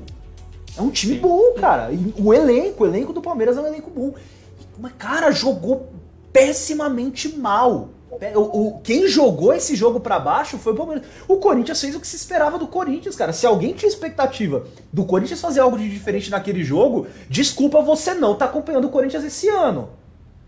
É 0.76 0.82
um 0.82 0.90
time 0.90 1.14
Sim. 1.14 1.20
bom, 1.20 1.54
cara. 1.54 1.92
E 1.92 2.14
o 2.18 2.34
elenco, 2.34 2.82
o 2.82 2.86
elenco 2.86 3.12
do 3.12 3.22
Palmeiras 3.22 3.56
é 3.56 3.60
um 3.60 3.66
elenco 3.66 3.90
bom. 3.90 4.14
Mas, 4.78 4.92
cara, 4.98 5.30
jogou 5.30 5.88
pessimamente 6.32 7.28
mal. 7.36 7.90
O, 8.36 8.40
o- 8.76 8.80
quem 8.80 9.06
jogou 9.08 9.52
esse 9.52 9.74
jogo 9.76 10.00
pra 10.00 10.18
baixo 10.20 10.56
foi 10.58 10.72
o 10.72 10.76
Palmeiras. 10.76 11.04
O 11.28 11.36
Corinthians 11.36 11.80
fez 11.80 11.94
o 11.94 12.00
que 12.00 12.06
se 12.06 12.16
esperava 12.16 12.58
do 12.58 12.66
Corinthians, 12.66 13.16
cara. 13.16 13.32
Se 13.32 13.46
alguém 13.46 13.72
tinha 13.72 13.88
expectativa 13.88 14.64
do 14.92 15.04
Corinthians 15.04 15.40
fazer 15.40 15.60
algo 15.60 15.76
de 15.78 15.88
diferente 15.88 16.30
naquele 16.30 16.62
jogo, 16.64 17.06
desculpa, 17.28 17.80
você 17.82 18.14
não 18.14 18.34
tá 18.34 18.44
acompanhando 18.44 18.86
o 18.86 18.90
Corinthians 18.90 19.24
esse 19.24 19.48
ano. 19.48 19.90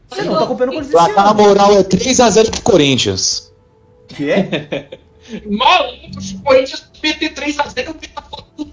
Você 0.09 0.23
não 0.23 0.35
tá 0.39 0.45
acompanhando 0.45 0.71
o 0.71 0.75
Corinthians 0.77 1.03
esse 1.09 1.19
ano. 1.19 1.35
moral 1.35 1.73
é 1.73 1.83
3x0 1.83 2.51
pro 2.51 2.63
Corinthians. 2.63 3.53
Que 4.09 4.31
é? 4.31 4.89
Maluco, 5.51 6.19
o 6.37 6.43
Corinthians 6.45 6.89
meter 7.03 7.35
3x0, 7.35 7.87
eu 7.87 7.95
meto 7.95 8.11
a 8.17 8.23
foto 8.23 8.45
do 8.65 8.71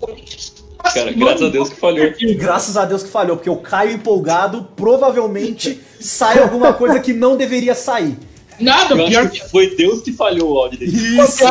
Corinthians. 0.00 0.52
Cara, 0.82 1.12
graças 1.12 1.42
a 1.42 1.48
Deus 1.48 1.68
que 1.68 1.76
falhou. 1.76 2.12
Graças 2.36 2.76
a 2.76 2.84
Deus 2.84 3.02
que 3.02 3.10
falhou, 3.10 3.36
porque 3.36 3.50
o 3.50 3.56
Caio 3.56 3.92
empolgado 3.92 4.68
provavelmente 4.76 5.80
sai 6.00 6.38
alguma 6.38 6.72
coisa 6.72 7.00
que 7.00 7.12
não 7.12 7.36
deveria 7.36 7.74
sair. 7.74 8.16
Nada, 8.60 8.94
Eu 8.94 9.06
pior 9.06 9.26
acho 9.26 9.32
que 9.32 9.50
foi 9.50 9.76
Deus 9.76 10.02
que 10.02 10.12
falhou 10.12 10.52
o 10.52 10.58
áudio 10.58 10.80
dele. 10.80 10.92
Isso! 10.92 11.44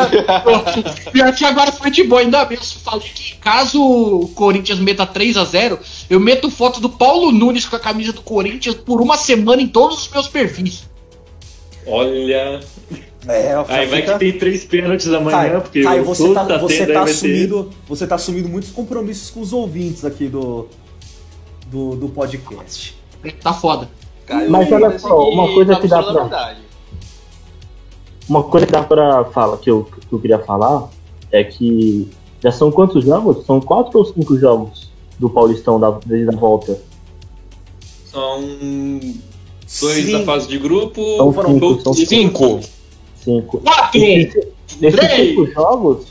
Pior, 0.44 1.10
pior 1.12 1.34
que 1.34 1.44
agora 1.44 1.72
foi 1.72 1.90
de 1.90 2.04
boa, 2.04 2.20
ainda 2.20 2.44
bem. 2.44 2.58
Eu 2.58 2.64
falei 2.64 3.08
que 3.14 3.36
caso 3.36 3.82
o 3.82 4.28
Corinthians 4.28 4.78
meta 4.78 5.06
3x0, 5.06 5.78
eu 6.10 6.20
meto 6.20 6.50
foto 6.50 6.80
do 6.80 6.90
Paulo 6.90 7.32
Nunes 7.32 7.64
com 7.64 7.76
a 7.76 7.80
camisa 7.80 8.12
do 8.12 8.20
Corinthians 8.20 8.74
por 8.74 9.00
uma 9.00 9.16
semana 9.16 9.62
em 9.62 9.68
todos 9.68 10.02
os 10.02 10.08
meus 10.10 10.28
perfis. 10.28 10.84
Olha. 11.86 12.60
É, 13.26 13.54
Aí 13.68 13.86
vai 13.86 14.00
fica- 14.00 14.12
que 14.14 14.18
tem 14.20 14.32
três 14.38 14.64
pênaltis 14.64 15.08
amanhã, 15.12 15.36
Caio, 15.38 15.60
porque 15.60 15.82
Caio, 15.82 16.02
o 16.02 16.04
você 16.04 16.32
tá, 16.32 16.44
tá 16.46 16.56
você, 16.58 16.86
tá 16.86 17.02
assumindo, 17.02 17.70
você 17.88 18.06
tá 18.06 18.14
assumindo 18.14 18.48
muitos 18.48 18.70
compromissos 18.70 19.28
com 19.30 19.40
os 19.40 19.52
ouvintes 19.52 20.04
aqui 20.04 20.28
do, 20.28 20.66
do, 21.66 21.96
do 21.96 22.08
podcast. 22.08 22.96
Tá 23.42 23.52
foda. 23.52 23.88
Caiu 24.24 24.50
Mas 24.50 24.70
olha 24.70 24.98
só, 24.98 25.28
uma 25.30 25.52
coisa 25.52 25.74
tá 25.74 25.80
que 25.80 25.88
dá 25.88 26.02
pra- 26.02 26.12
verdade. 26.12 26.60
Uma 28.28 28.42
coisa 28.44 28.66
que 28.66 28.72
dá 28.72 28.82
pra 28.82 29.24
falar, 29.26 29.56
que 29.58 29.70
eu, 29.70 29.84
que 29.84 30.12
eu 30.12 30.20
queria 30.20 30.38
falar, 30.38 30.88
é 31.32 31.42
que 31.42 32.08
já 32.42 32.52
são 32.52 32.70
quantos 32.70 33.04
jogos? 33.04 33.44
São 33.46 33.60
quatro 33.60 33.98
ou 33.98 34.04
cinco 34.04 34.38
jogos 34.38 34.90
do 35.18 35.28
Paulistão 35.28 35.80
da, 35.80 35.98
desde 36.06 36.28
a 36.34 36.38
volta? 36.38 36.78
São 38.06 38.40
dois 39.80 40.04
Sim. 40.06 40.12
da 40.12 40.22
fase 40.24 40.46
de 40.46 40.58
grupo. 40.58 41.02
São 41.16 41.32
foram 41.32 41.54
cinco, 41.54 41.80
são 41.80 41.94
Cinco. 41.94 42.08
Cinco. 42.08 42.77
Quatro! 43.62 44.00
Nesses 44.00 45.00
Três. 45.00 45.30
cinco 45.30 45.46
jogos, 45.46 46.06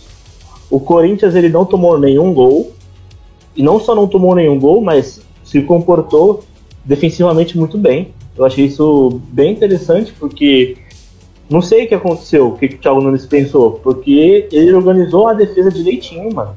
o 0.70 0.80
Corinthians 0.80 1.36
ele 1.36 1.50
não 1.50 1.66
tomou 1.66 2.00
nenhum 2.00 2.34
gol. 2.34 2.74
E 3.56 3.64
não 3.64 3.80
só 3.80 3.96
não 3.96 4.08
tomou 4.08 4.36
nenhum 4.36 4.60
gol, 4.60 4.82
mas 4.82 5.20
se 5.44 5.62
comportou 5.62 6.44
defensivamente 6.86 7.58
muito 7.58 7.78
bem. 7.78 8.14
Eu 8.38 8.46
achei 8.46 8.66
isso 8.66 9.20
bem 9.30 9.54
interessante, 9.54 10.14
porque 10.20 10.78
não 11.50 11.62
sei 11.62 11.86
o 11.86 11.88
que 11.88 11.96
aconteceu, 11.96 12.50
o 12.50 12.58
que, 12.58 12.68
que 12.68 12.76
o 12.76 12.78
Thiago 12.78 13.02
Nunes 13.02 13.26
pensou, 13.26 13.72
porque 13.84 14.48
ele 14.52 14.74
organizou 14.74 15.28
a 15.28 15.34
defesa 15.34 15.72
direitinho, 15.72 16.32
mano. 16.34 16.56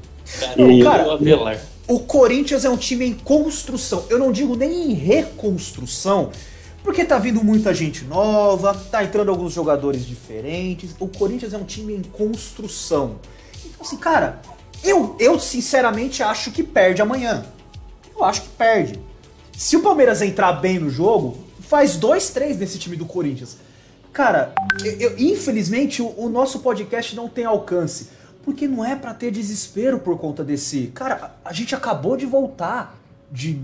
Cara, 0.85 1.09
o 1.09 1.11
Avelar. 1.13 1.59
O 1.89 1.99
Corinthians 2.01 2.65
é 2.65 2.71
um 2.71 2.77
time 2.77 3.07
em 3.07 3.15
construção. 3.15 4.05
Eu 4.09 4.19
não 4.19 4.31
digo 4.31 4.55
nem 4.55 4.93
em 4.93 4.95
reconstrução, 4.95 6.31
porque 6.83 7.05
tá 7.05 7.19
vindo 7.19 7.43
muita 7.45 7.73
gente 7.75 8.05
nova, 8.05 8.75
tá 8.91 9.05
entrando 9.05 9.31
alguns 9.31 9.53
jogadores 9.53 10.05
diferentes. 10.07 10.95
O 10.99 11.07
Corinthians 11.09 11.53
é 11.53 11.59
um 11.59 11.65
time 11.65 11.95
em 11.95 12.03
construção. 12.03 13.17
Então, 13.65 13.81
assim, 13.87 13.97
cara, 13.97 14.41
eu, 14.83 15.15
eu 15.19 15.39
sinceramente 15.39 16.23
acho 16.23 16.51
que 16.51 16.63
perde 16.63 17.03
amanhã. 17.03 17.45
Eu 18.17 18.25
acho 18.25 18.43
que 18.43 18.49
perde. 18.51 18.99
Se 19.57 19.77
o 19.77 19.83
Palmeiras 19.83 20.23
entrar 20.23 20.53
bem 20.55 20.79
no 20.79 20.89
jogo, 20.91 21.39
faz 21.61 21.99
2-3 21.99 22.57
nesse 22.57 22.79
time 22.79 22.97
do 22.97 23.05
Corinthians. 23.05 23.57
Cara, 24.13 24.53
eu- 24.85 24.93
eu- 24.99 25.19
infelizmente 25.19 26.03
o, 26.03 26.13
o 26.19 26.29
nosso 26.29 26.61
podcast 26.61 27.15
não 27.15 27.29
tem 27.29 27.45
alcance. 27.45 28.09
Porque 28.43 28.67
não 28.67 28.83
é 28.83 28.97
pra 28.97 29.13
ter 29.13 29.31
desespero 29.31 29.99
por 30.01 30.19
conta 30.19 30.43
desse. 30.43 30.87
Cara, 30.95 31.37
a, 31.45 31.53
gente 31.53 31.75
acabou 31.75 32.17
de 32.17 32.25
voltar. 32.25 32.99
De- 33.31 33.61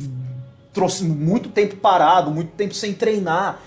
trouxe 0.76 1.04
muito 1.04 1.48
tempo 1.48 1.76
parado, 1.76 2.30
muito 2.30 2.50
tempo 2.50 2.74
sem 2.74 2.92
treinar. 2.92 3.62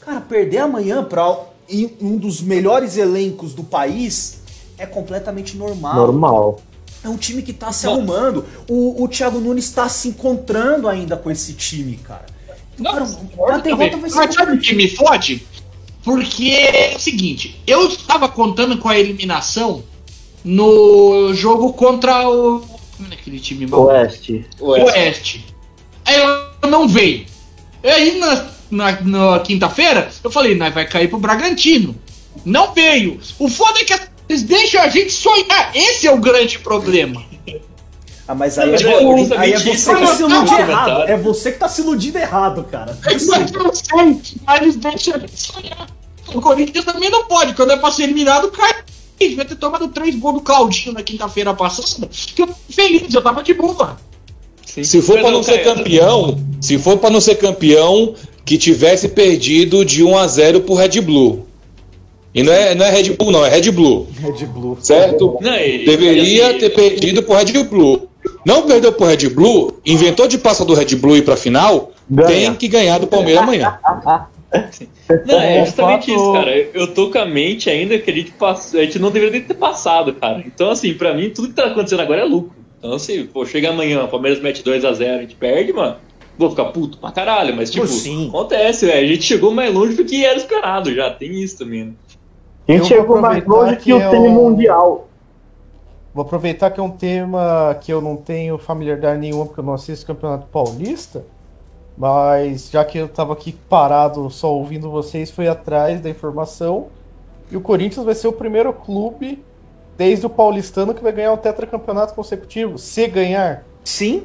Cara, 0.00 0.20
perder 0.20 0.58
amanhã 0.58 1.02
pra 1.02 1.36
em 1.68 1.96
um 2.00 2.16
dos 2.16 2.40
melhores 2.40 2.96
elencos 2.96 3.54
do 3.54 3.64
país 3.64 4.40
é 4.78 4.86
completamente 4.86 5.56
normal. 5.56 5.96
Normal. 5.96 6.60
É 7.02 7.08
um 7.08 7.16
time 7.16 7.42
que 7.42 7.52
tá 7.52 7.72
se 7.72 7.86
Não. 7.86 7.94
arrumando. 7.94 8.44
O, 8.68 9.02
o 9.02 9.08
Thiago 9.08 9.40
Nunes 9.40 9.68
tá 9.72 9.88
se 9.88 10.08
encontrando 10.08 10.88
ainda 10.88 11.16
com 11.16 11.28
esse 11.28 11.54
time, 11.54 11.96
cara. 11.96 12.26
Então, 12.78 12.92
cara, 12.92 13.54
a 13.54 13.58
derrota 13.58 13.96
vai 13.96 14.08
ser. 14.08 14.16
Mas 14.16 14.34
sabe 14.34 14.52
o 14.52 14.60
que 14.60 14.76
me 14.76 14.88
fode? 14.88 15.44
Porque 16.04 16.50
é 16.50 16.94
o 16.94 17.00
seguinte, 17.00 17.60
eu 17.66 17.88
estava 17.88 18.28
contando 18.28 18.78
com 18.78 18.88
a 18.88 18.96
eliminação 18.96 19.82
no 20.44 21.34
jogo 21.34 21.72
contra 21.72 22.28
o. 22.28 22.60
Como 22.96 23.10
é 23.10 23.14
aquele 23.14 23.40
time 23.40 23.66
mal? 23.66 23.86
Oeste. 23.86 24.46
Oeste. 24.60 25.44
Eu 25.48 25.53
não 26.66 26.88
veio. 26.88 27.26
E 27.82 27.88
aí 27.88 28.18
na, 28.18 28.46
na, 28.70 29.00
na 29.02 29.40
quinta-feira 29.40 30.10
eu 30.22 30.30
falei, 30.30 30.54
nós 30.54 30.72
vai 30.72 30.86
cair 30.86 31.08
pro 31.08 31.18
Bragantino. 31.18 31.94
Não 32.44 32.72
veio. 32.72 33.20
O 33.38 33.48
foda 33.48 33.80
é 33.80 33.84
que 33.84 33.94
Eles 34.28 34.42
deixam 34.42 34.82
a 34.82 34.88
gente 34.88 35.12
sonhar. 35.12 35.70
Esse 35.74 36.06
é 36.06 36.12
o 36.12 36.18
grande 36.18 36.58
problema. 36.58 37.24
Ah, 38.26 38.34
mas 38.34 38.58
aí, 38.58 38.70
Mas 38.70 38.82
é, 38.82 39.36
aí 39.36 39.52
é 39.52 39.58
você 39.58 39.94
que 39.94 40.00
tá 40.00 40.06
se 40.06 40.22
iludindo 40.22 40.60
errado. 40.60 41.02
É 41.02 41.16
você 41.16 41.52
que 41.52 41.58
tá 41.58 41.68
se 41.68 41.80
iludindo 41.82 42.18
errado, 42.18 42.64
cara. 42.64 42.98
Mas 43.04 43.28
eu 43.28 43.74
sei, 43.74 44.20
mas 44.46 44.62
eles 44.62 44.76
deixam 44.76 45.16
a 45.16 45.18
gente 45.18 45.38
sonhar. 45.38 45.86
O 46.32 46.40
Corinthians 46.40 46.86
também 46.86 47.10
não 47.10 47.24
pode. 47.24 47.52
Quando 47.52 47.72
é 47.72 47.76
pra 47.76 47.90
ser 47.90 48.04
eliminado, 48.04 48.50
cai. 48.50 48.82
Devia 49.18 49.44
ter 49.44 49.56
tomado 49.56 49.88
três 49.88 50.14
gols 50.16 50.36
do 50.36 50.40
Claudinho 50.40 50.94
na 50.94 51.02
quinta-feira 51.02 51.52
passada. 51.52 52.08
Que 52.08 52.42
eu 52.42 52.48
fiquei 52.48 52.74
feliz, 52.74 53.12
eu 53.12 53.22
tava 53.22 53.42
de 53.42 53.52
boa. 53.52 53.98
Se 54.66 55.00
for 55.02 55.20
pra 55.20 55.30
não 55.30 55.42
ser 55.42 55.62
campeão, 55.62 56.38
se 56.60 56.78
for 56.78 56.98
pra 56.98 57.10
não 57.10 57.20
ser 57.20 57.36
campeão, 57.36 58.14
que 58.44 58.58
tivesse 58.58 59.08
perdido 59.08 59.84
de 59.84 60.02
1 60.02 60.18
a 60.18 60.26
0 60.26 60.60
pro 60.62 60.74
Red 60.74 61.00
Blue. 61.00 61.46
E 62.34 62.42
não 62.42 62.52
é, 62.52 62.74
não 62.74 62.84
é 62.84 62.90
Red 62.90 63.10
Bull, 63.12 63.30
não, 63.30 63.46
é 63.46 63.48
Red 63.48 63.70
Blue, 63.70 64.08
Red 64.20 64.44
Blue. 64.46 64.76
certo? 64.80 65.38
Não, 65.40 65.56
e- 65.56 65.84
Deveria 65.84 66.48
assim, 66.48 66.58
ter 66.58 66.70
perdido 66.70 67.22
pro 67.22 67.36
Red 67.36 67.62
Blue. 67.64 68.08
Não 68.44 68.62
perdeu 68.66 68.92
pro 68.92 69.06
Red 69.06 69.28
Blue, 69.28 69.78
inventou 69.86 70.26
de 70.26 70.36
passar 70.36 70.64
do 70.64 70.74
Red 70.74 70.96
Blue 70.96 71.14
e 71.14 71.20
ir 71.20 71.22
pra 71.22 71.36
final, 71.36 71.92
Ganha. 72.10 72.28
tem 72.28 72.54
que 72.54 72.66
ganhar 72.68 72.98
do 72.98 73.06
Palmeiras 73.06 73.42
amanhã. 73.42 73.78
Não, 75.26 75.40
é 75.40 75.58
É, 75.58 75.64
justamente 75.66 76.10
isso, 76.12 76.32
cara. 76.32 76.56
Eu 76.72 76.86
tô 76.94 77.10
com 77.10 77.18
a 77.18 77.26
mente 77.26 77.68
ainda 77.68 77.98
que 77.98 78.10
a 78.10 78.14
gente, 78.14 78.30
passou, 78.32 78.78
a 78.80 78.84
gente 78.84 78.98
não 79.00 79.10
deveria 79.10 79.40
ter 79.40 79.54
passado, 79.54 80.14
cara. 80.14 80.42
Então, 80.46 80.70
assim, 80.70 80.94
pra 80.94 81.12
mim, 81.12 81.30
tudo 81.30 81.48
que 81.48 81.54
tá 81.54 81.66
acontecendo 81.66 82.00
agora 82.00 82.20
é 82.22 82.24
lucro. 82.24 82.52
Então, 82.84 82.96
assim, 82.96 83.24
pô, 83.24 83.46
chega 83.46 83.70
amanhã, 83.70 84.04
o 84.04 84.08
Palmeiras 84.08 84.42
mete 84.42 84.62
2x0, 84.62 85.16
a, 85.16 85.20
gente 85.22 85.34
perde, 85.36 85.72
mano. 85.72 85.96
Vou 86.36 86.50
ficar 86.50 86.66
puto 86.66 86.98
pra 86.98 87.10
caralho, 87.10 87.56
mas, 87.56 87.70
tipo, 87.70 87.86
Sim. 87.86 88.28
acontece, 88.28 88.84
velho. 88.84 89.06
A 89.06 89.10
gente 89.10 89.22
chegou 89.22 89.54
mais 89.54 89.72
longe 89.72 89.96
do 89.96 90.04
que 90.04 90.22
era 90.22 90.36
esperado 90.36 90.94
já. 90.94 91.10
Tem 91.10 91.42
isso 91.42 91.56
também, 91.56 91.86
né? 91.86 91.92
A 92.68 92.72
gente 92.72 92.88
chegou 92.88 93.22
mais 93.22 93.42
longe 93.46 93.76
que, 93.76 93.84
que 93.84 93.92
o 93.94 93.98
é 93.98 94.10
time 94.10 94.28
mundial. 94.28 95.08
Vou 96.12 96.26
aproveitar 96.26 96.70
que 96.72 96.78
é 96.78 96.82
um 96.82 96.90
tema 96.90 97.74
que 97.80 97.90
eu 97.90 98.02
não 98.02 98.16
tenho 98.16 98.58
familiaridade 98.58 99.18
nenhuma, 99.18 99.46
porque 99.46 99.60
eu 99.60 99.64
não 99.64 99.72
assisto 99.72 100.04
Campeonato 100.04 100.46
Paulista. 100.48 101.24
Mas 101.96 102.68
já 102.70 102.84
que 102.84 102.98
eu 102.98 103.08
tava 103.08 103.32
aqui 103.32 103.52
parado 103.66 104.28
só 104.28 104.52
ouvindo 104.52 104.90
vocês, 104.90 105.30
fui 105.30 105.48
atrás 105.48 106.02
da 106.02 106.10
informação. 106.10 106.88
E 107.50 107.56
o 107.56 107.62
Corinthians 107.62 108.04
vai 108.04 108.14
ser 108.14 108.28
o 108.28 108.32
primeiro 108.32 108.70
clube 108.74 109.42
desde 109.96 110.26
o 110.26 110.30
paulistano 110.30 110.92
que 110.94 111.02
vai 111.02 111.12
ganhar 111.12 111.32
o 111.32 111.36
tetracampeonato 111.36 112.14
consecutivo. 112.14 112.78
Se 112.78 113.06
ganhar. 113.06 113.64
Sim. 113.84 114.24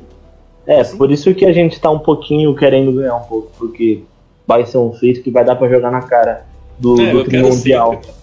É, 0.67 0.83
por 0.83 1.11
isso 1.11 1.33
que 1.33 1.45
a 1.45 1.51
gente 1.53 1.79
tá 1.79 1.89
um 1.89 1.99
pouquinho 1.99 2.55
querendo 2.55 2.91
ganhar 2.93 3.15
um 3.15 3.23
pouco, 3.23 3.51
porque 3.57 4.03
vai 4.47 4.65
ser 4.65 4.77
um 4.77 4.93
feito 4.93 5.21
que 5.21 5.31
vai 5.31 5.43
dar 5.43 5.55
pra 5.55 5.67
jogar 5.69 5.91
na 5.91 6.01
cara 6.01 6.45
do, 6.77 6.93
É, 7.01 7.11
do 7.11 7.19
eu 7.19 7.23
time 7.23 7.29
quero 7.43 7.49
mundial. 7.49 7.91
sempre. 7.93 8.19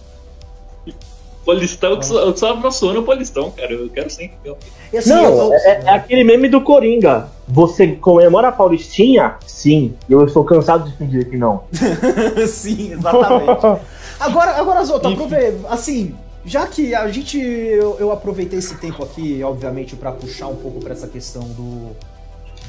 Paulistão, 1.45 1.91
eu 1.91 2.01
só, 2.03 2.19
eu 2.19 2.35
só 2.35 2.51
abraçou 2.51 2.93
no 2.93 3.03
Paulistão, 3.03 3.49
cara. 3.51 3.71
Eu 3.71 3.87
quero 3.89 4.09
sempre. 4.09 4.35
Eu- 4.43 4.57
assim, 4.97 5.09
Não, 5.09 5.23
eu- 5.23 5.53
é, 5.53 5.81
é 5.85 5.89
aquele 5.91 6.23
meme 6.25 6.49
do 6.49 6.59
Coringa. 6.61 7.29
Você 7.47 7.87
comemora 7.95 8.49
a 8.49 8.51
Paulistinha? 8.51 9.35
Sim. 9.45 9.93
Eu 10.09 10.25
estou 10.25 10.43
cansado 10.43 10.89
de 10.89 10.97
fingir 10.97 11.29
que 11.29 11.37
não. 11.37 11.63
Sim, 12.47 12.91
exatamente. 12.91 13.61
Agora, 14.19 14.51
agora 14.55 14.79
aprove- 14.81 15.57
assim, 15.69 16.15
já 16.47 16.65
que 16.65 16.95
a 16.95 17.07
gente. 17.09 17.37
Eu, 17.37 17.97
eu 17.99 18.11
aproveitei 18.11 18.57
esse 18.57 18.75
tempo 18.77 19.03
aqui, 19.03 19.43
obviamente, 19.43 19.95
pra 19.95 20.11
puxar 20.11 20.47
um 20.47 20.55
pouco 20.55 20.79
pra 20.79 20.93
essa 20.93 21.07
questão 21.07 21.43
do, 21.43 21.91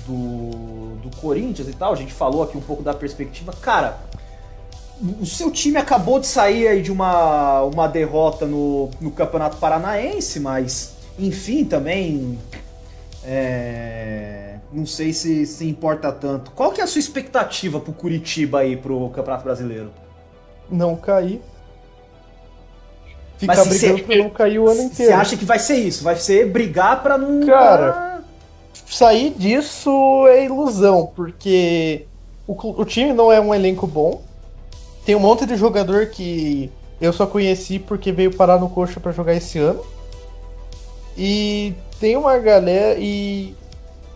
do. 0.06 0.96
do 0.96 1.16
Corinthians 1.16 1.68
e 1.68 1.72
tal. 1.72 1.92
A 1.92 1.96
gente 1.96 2.12
falou 2.12 2.42
aqui 2.42 2.58
um 2.58 2.60
pouco 2.60 2.82
da 2.82 2.92
perspectiva. 2.92 3.52
Cara, 3.62 4.00
o 5.20 5.24
seu 5.24 5.50
time 5.50 5.76
acabou 5.76 6.18
de 6.18 6.26
sair 6.26 6.66
aí 6.66 6.82
de 6.82 6.90
uma, 6.90 7.62
uma 7.62 7.86
derrota 7.86 8.44
no, 8.46 8.90
no 9.00 9.12
Campeonato 9.12 9.56
Paranaense, 9.58 10.40
mas 10.40 10.94
enfim 11.16 11.64
também. 11.64 12.36
é, 13.24 14.56
não 14.72 14.86
sei 14.86 15.12
se, 15.12 15.46
se 15.46 15.68
importa 15.68 16.10
tanto. 16.10 16.50
Qual 16.50 16.72
que 16.72 16.80
é 16.80 16.84
a 16.84 16.86
sua 16.86 16.98
expectativa 16.98 17.78
pro 17.80 17.92
Curitiba 17.92 18.60
aí 18.60 18.76
pro 18.76 19.08
Campeonato 19.10 19.44
Brasileiro? 19.44 19.90
Não 20.68 20.96
cair. 20.96 21.40
Ficar 23.38 23.56
Mas 23.56 23.62
se 23.64 23.68
brigando 23.70 23.98
cê- 23.98 24.04
pra 24.04 24.16
não 24.16 24.30
cair 24.30 24.58
o 24.58 24.66
ano 24.68 24.80
Você 24.82 24.84
inteiro. 24.86 25.14
acha 25.16 25.36
que 25.36 25.44
vai 25.44 25.58
ser 25.58 25.76
isso? 25.76 26.02
Vai 26.04 26.16
ser 26.16 26.50
brigar 26.50 27.02
pra 27.02 27.16
não. 27.16 27.46
Cara, 27.46 28.20
sair 28.86 29.30
disso 29.30 30.26
é 30.28 30.44
ilusão, 30.44 31.10
porque 31.14 32.04
o, 32.46 32.52
o 32.80 32.84
time 32.84 33.12
não 33.12 33.30
é 33.30 33.40
um 33.40 33.54
elenco 33.54 33.86
bom. 33.86 34.22
Tem 35.06 35.14
um 35.14 35.20
monte 35.20 35.46
de 35.46 35.56
jogador 35.56 36.06
que 36.06 36.70
eu 37.00 37.12
só 37.12 37.26
conheci 37.26 37.78
porque 37.78 38.10
veio 38.12 38.34
parar 38.34 38.58
no 38.58 38.68
coxa 38.68 38.98
pra 38.98 39.12
jogar 39.12 39.34
esse 39.34 39.58
ano. 39.58 39.82
E 41.16 41.74
tem 42.00 42.16
uma 42.16 42.38
galera 42.38 42.98
e 42.98 43.54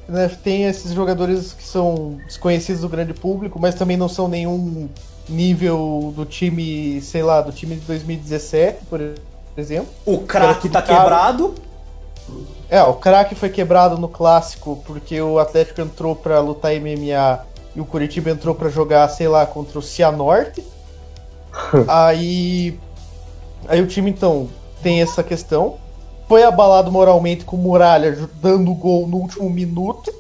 né, 0.08 0.30
tem 0.42 0.64
esses 0.66 0.92
jogadores 0.92 1.52
que 1.52 1.64
são 1.64 2.18
desconhecidos 2.26 2.80
do 2.82 2.88
grande 2.88 3.14
público, 3.14 3.58
mas 3.60 3.74
também 3.74 3.96
não 3.96 4.08
são 4.08 4.28
nenhum 4.28 4.88
nível 5.28 6.12
do 6.16 6.24
time, 6.24 7.00
sei 7.00 7.22
lá, 7.22 7.40
do 7.40 7.52
time 7.52 7.76
de 7.76 7.82
2017, 7.82 8.84
por 8.86 9.00
exemplo. 9.56 9.88
o 10.04 10.18
craque 10.18 10.68
tá 10.68 10.82
quebrado. 10.82 11.54
É, 12.68 12.82
o 12.82 12.94
craque 12.94 13.34
foi 13.34 13.50
quebrado 13.50 13.98
no 13.98 14.08
clássico 14.08 14.82
porque 14.86 15.20
o 15.20 15.38
Atlético 15.38 15.80
entrou 15.80 16.16
pra 16.16 16.40
lutar 16.40 16.72
MMA 16.72 17.44
e 17.74 17.80
o 17.80 17.84
Curitiba 17.84 18.30
entrou 18.30 18.54
pra 18.54 18.68
jogar, 18.68 19.08
sei 19.08 19.28
lá, 19.28 19.44
contra 19.44 19.78
o 19.78 19.82
Cianorte. 19.82 20.64
aí 21.86 22.78
aí 23.68 23.80
o 23.80 23.86
time 23.86 24.10
então 24.10 24.48
tem 24.82 25.02
essa 25.02 25.22
questão. 25.22 25.78
Foi 26.28 26.42
abalado 26.44 26.90
moralmente 26.90 27.44
com 27.44 27.56
o 27.56 27.58
Muralha 27.58 28.28
dando 28.40 28.72
gol 28.74 29.06
no 29.06 29.18
último 29.18 29.50
minuto. 29.50 30.12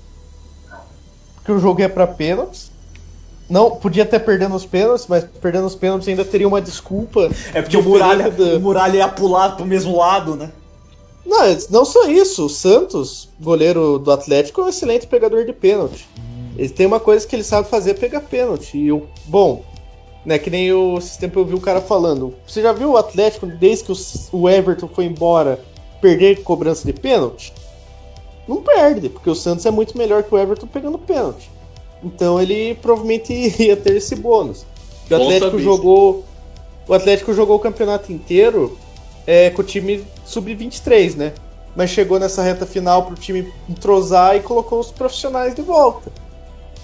Porque 1.36 1.52
o 1.52 1.58
jogo 1.58 1.80
ia 1.80 1.88
pra 1.88 2.06
pênaltis. 2.06 2.71
Não, 3.52 3.72
podia 3.72 4.04
até 4.04 4.18
perdendo 4.18 4.54
os 4.54 4.64
pênaltis, 4.64 5.06
mas 5.06 5.24
perdendo 5.42 5.66
os 5.66 5.74
pênaltis 5.74 6.08
ainda 6.08 6.24
teria 6.24 6.48
uma 6.48 6.58
desculpa. 6.58 7.28
É 7.52 7.60
porque 7.60 7.76
o 7.76 7.82
Muralha, 7.82 8.30
da- 8.30 8.56
o 8.56 8.60
Muralha 8.60 8.96
ia 8.96 9.08
pular 9.08 9.56
pro 9.56 9.66
mesmo 9.66 9.94
lado, 9.94 10.34
né? 10.34 10.50
Não, 11.26 11.36
não 11.68 11.84
só 11.84 12.08
isso. 12.08 12.46
O 12.46 12.48
Santos, 12.48 13.28
goleiro 13.38 13.98
do 13.98 14.10
Atlético, 14.10 14.62
é 14.62 14.64
um 14.64 14.68
excelente 14.70 15.06
pegador 15.06 15.44
de 15.44 15.52
pênalti. 15.52 16.08
Ele 16.56 16.70
tem 16.70 16.86
uma 16.86 16.98
coisa 16.98 17.26
que 17.26 17.36
ele 17.36 17.44
sabe 17.44 17.68
fazer, 17.68 17.90
é 17.90 17.94
pegar 17.94 18.22
pênalti. 18.22 18.78
E 18.78 18.90
o 18.90 19.06
bom, 19.26 19.62
né, 20.24 20.38
que 20.38 20.48
nem 20.48 20.64
eu, 20.64 20.94
esse 20.96 21.18
tempo 21.18 21.38
eu 21.38 21.44
vi 21.44 21.54
o 21.54 21.60
cara 21.60 21.82
falando. 21.82 22.32
Você 22.46 22.62
já 22.62 22.72
viu 22.72 22.92
o 22.92 22.96
Atlético, 22.96 23.44
desde 23.46 23.84
que 23.84 23.92
o, 23.92 23.96
o 24.40 24.48
Everton 24.48 24.88
foi 24.88 25.04
embora, 25.04 25.60
perder 26.00 26.42
cobrança 26.42 26.86
de 26.86 26.94
pênalti? 26.94 27.52
Não 28.48 28.62
perde, 28.62 29.10
porque 29.10 29.28
o 29.28 29.34
Santos 29.34 29.66
é 29.66 29.70
muito 29.70 29.96
melhor 29.98 30.22
que 30.22 30.34
o 30.34 30.38
Everton 30.38 30.66
pegando 30.66 30.96
pênalti. 30.96 31.50
Então 32.02 32.40
ele 32.40 32.74
provavelmente 32.76 33.32
ia 33.62 33.76
ter 33.76 33.96
esse 33.96 34.16
bônus. 34.16 34.64
O 35.10 35.14
Atlético 35.14 35.58
jogou. 35.58 36.24
O 36.88 36.94
Atlético 36.94 37.32
jogou 37.32 37.56
o 37.56 37.60
campeonato 37.60 38.12
inteiro 38.12 38.76
é, 39.26 39.50
com 39.50 39.62
o 39.62 39.64
time 39.64 40.04
sub-23, 40.24 41.16
né? 41.16 41.32
Mas 41.76 41.90
chegou 41.90 42.18
nessa 42.18 42.42
reta 42.42 42.66
final 42.66 43.06
pro 43.06 43.14
time 43.14 43.50
entrosar 43.68 44.36
e 44.36 44.40
colocou 44.40 44.80
os 44.80 44.90
profissionais 44.90 45.54
de 45.54 45.62
volta. 45.62 46.10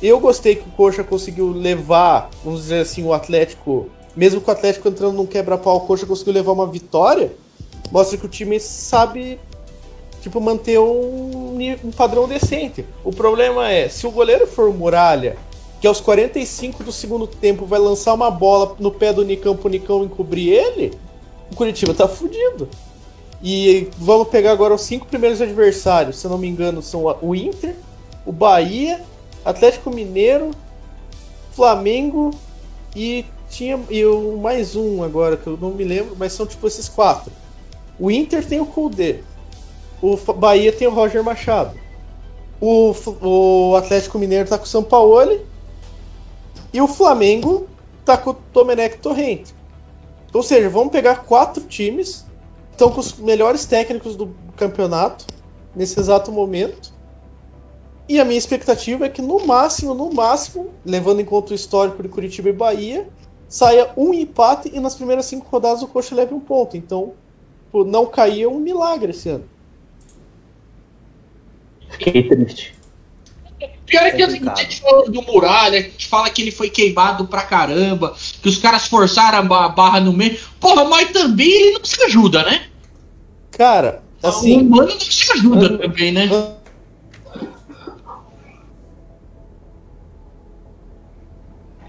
Eu 0.00 0.20
gostei 0.20 0.54
que 0.54 0.68
o 0.68 0.72
Coxa 0.72 1.02
conseguiu 1.02 1.50
levar, 1.50 2.30
vamos 2.44 2.62
dizer 2.62 2.80
assim, 2.80 3.04
o 3.04 3.12
Atlético, 3.12 3.88
mesmo 4.16 4.40
com 4.40 4.50
o 4.50 4.54
Atlético 4.54 4.88
entrando 4.88 5.14
num 5.14 5.26
quebra-pau, 5.26 5.76
o 5.76 5.80
Coxa 5.80 6.06
conseguiu 6.06 6.32
levar 6.32 6.52
uma 6.52 6.66
vitória. 6.66 7.32
Mostra 7.90 8.16
que 8.16 8.24
o 8.24 8.28
time 8.28 8.60
sabe, 8.60 9.40
tipo, 10.28 10.40
manter 10.40 10.78
um, 10.78 11.58
um 11.84 11.90
padrão 11.90 12.28
decente. 12.28 12.84
O 13.02 13.12
problema 13.12 13.70
é, 13.70 13.88
se 13.88 14.06
o 14.06 14.10
goleiro 14.10 14.46
for 14.46 14.72
Muralha, 14.72 15.36
que 15.80 15.86
aos 15.86 16.00
45 16.00 16.84
do 16.84 16.92
segundo 16.92 17.26
tempo 17.26 17.64
vai 17.64 17.78
lançar 17.78 18.14
uma 18.14 18.30
bola 18.30 18.76
no 18.78 18.90
pé 18.90 19.12
do 19.12 19.24
Nicão 19.24 19.56
pro 19.56 19.68
Nicão 19.68 20.04
encobrir 20.04 20.52
ele, 20.52 20.92
o 21.50 21.56
Curitiba 21.56 21.94
tá 21.94 22.06
fudido. 22.06 22.68
E 23.42 23.88
vamos 23.96 24.28
pegar 24.28 24.52
agora 24.52 24.74
os 24.74 24.82
cinco 24.82 25.06
primeiros 25.06 25.40
adversários, 25.40 26.18
se 26.18 26.26
eu 26.26 26.30
não 26.30 26.38
me 26.38 26.48
engano, 26.48 26.82
são 26.82 27.16
o 27.22 27.34
Inter, 27.34 27.74
o 28.26 28.32
Bahia, 28.32 29.00
Atlético 29.44 29.90
Mineiro, 29.90 30.50
Flamengo 31.52 32.32
e 32.94 33.24
tinha 33.48 33.78
e 33.88 34.04
o 34.04 34.36
mais 34.36 34.76
um 34.76 35.02
agora 35.02 35.36
que 35.36 35.46
eu 35.46 35.56
não 35.56 35.70
me 35.70 35.84
lembro, 35.84 36.16
mas 36.18 36.32
são 36.32 36.46
tipo 36.46 36.66
esses 36.66 36.88
quatro. 36.88 37.32
O 37.98 38.10
Inter 38.10 38.44
tem 38.44 38.60
o 38.60 38.66
Kudê, 38.66 39.20
o 40.00 40.16
Bahia 40.34 40.72
tem 40.72 40.86
o 40.86 40.92
Roger 40.92 41.22
Machado, 41.22 41.78
o, 42.60 42.92
o 43.22 43.76
Atlético 43.76 44.18
Mineiro 44.18 44.48
tá 44.48 44.58
com 44.58 44.64
o 44.64 44.68
São 44.68 44.82
Paulo 44.82 45.40
e 46.72 46.80
o 46.80 46.88
Flamengo 46.88 47.66
tá 48.04 48.16
com 48.16 48.30
o 48.30 48.36
Domenech 48.52 48.98
Torrente. 48.98 49.54
Ou 50.32 50.42
seja, 50.42 50.68
vamos 50.68 50.92
pegar 50.92 51.24
quatro 51.24 51.64
times, 51.64 52.26
estão 52.70 52.90
com 52.90 53.00
os 53.00 53.14
melhores 53.14 53.64
técnicos 53.64 54.16
do 54.16 54.34
campeonato 54.56 55.26
nesse 55.74 55.98
exato 55.98 56.30
momento. 56.30 56.92
E 58.08 58.18
a 58.18 58.24
minha 58.24 58.38
expectativa 58.38 59.06
é 59.06 59.08
que 59.08 59.20
no 59.20 59.46
máximo, 59.46 59.94
no 59.94 60.12
máximo, 60.12 60.70
levando 60.84 61.20
em 61.20 61.24
conta 61.24 61.52
o 61.52 61.54
histórico 61.54 62.02
de 62.02 62.08
Curitiba 62.08 62.48
e 62.48 62.52
Bahia, 62.52 63.08
saia 63.48 63.90
um 63.96 64.14
empate 64.14 64.70
e 64.72 64.80
nas 64.80 64.94
primeiras 64.94 65.26
cinco 65.26 65.46
rodadas 65.50 65.82
o 65.82 65.86
Coxa 65.86 66.14
leve 66.14 66.34
um 66.34 66.40
ponto. 66.40 66.76
Então, 66.76 67.12
não 67.72 68.06
cair 68.06 68.42
é 68.42 68.48
um 68.48 68.58
milagre 68.58 69.10
esse 69.10 69.28
ano. 69.28 69.44
Fiquei 71.90 72.22
triste. 72.28 72.74
Pior 73.86 74.02
é 74.02 74.10
que 74.10 74.22
assim, 74.22 74.46
a 74.46 74.54
gente 74.54 74.80
fala 74.82 75.10
do 75.10 75.22
Muralha, 75.22 75.78
a 75.78 75.82
gente 75.82 76.06
fala 76.06 76.28
que 76.28 76.42
ele 76.42 76.50
foi 76.50 76.68
queimado 76.68 77.26
pra 77.26 77.42
caramba, 77.42 78.14
que 78.42 78.48
os 78.48 78.58
caras 78.58 78.86
forçaram 78.86 79.38
a 79.38 79.42
ba- 79.42 79.68
barra 79.70 79.98
no 80.00 80.12
meio. 80.12 80.38
Porra, 80.60 80.84
mas 80.84 81.10
também 81.10 81.48
ele 81.50 81.78
não 81.78 81.84
se 81.84 82.00
ajuda, 82.02 82.42
né? 82.44 82.66
Cara, 83.50 84.02
o 84.22 84.26
assim, 84.26 84.60
humano 84.60 84.90
não 84.92 85.00
se 85.00 85.32
ajuda 85.32 85.78
também, 85.78 86.12
né? 86.12 86.28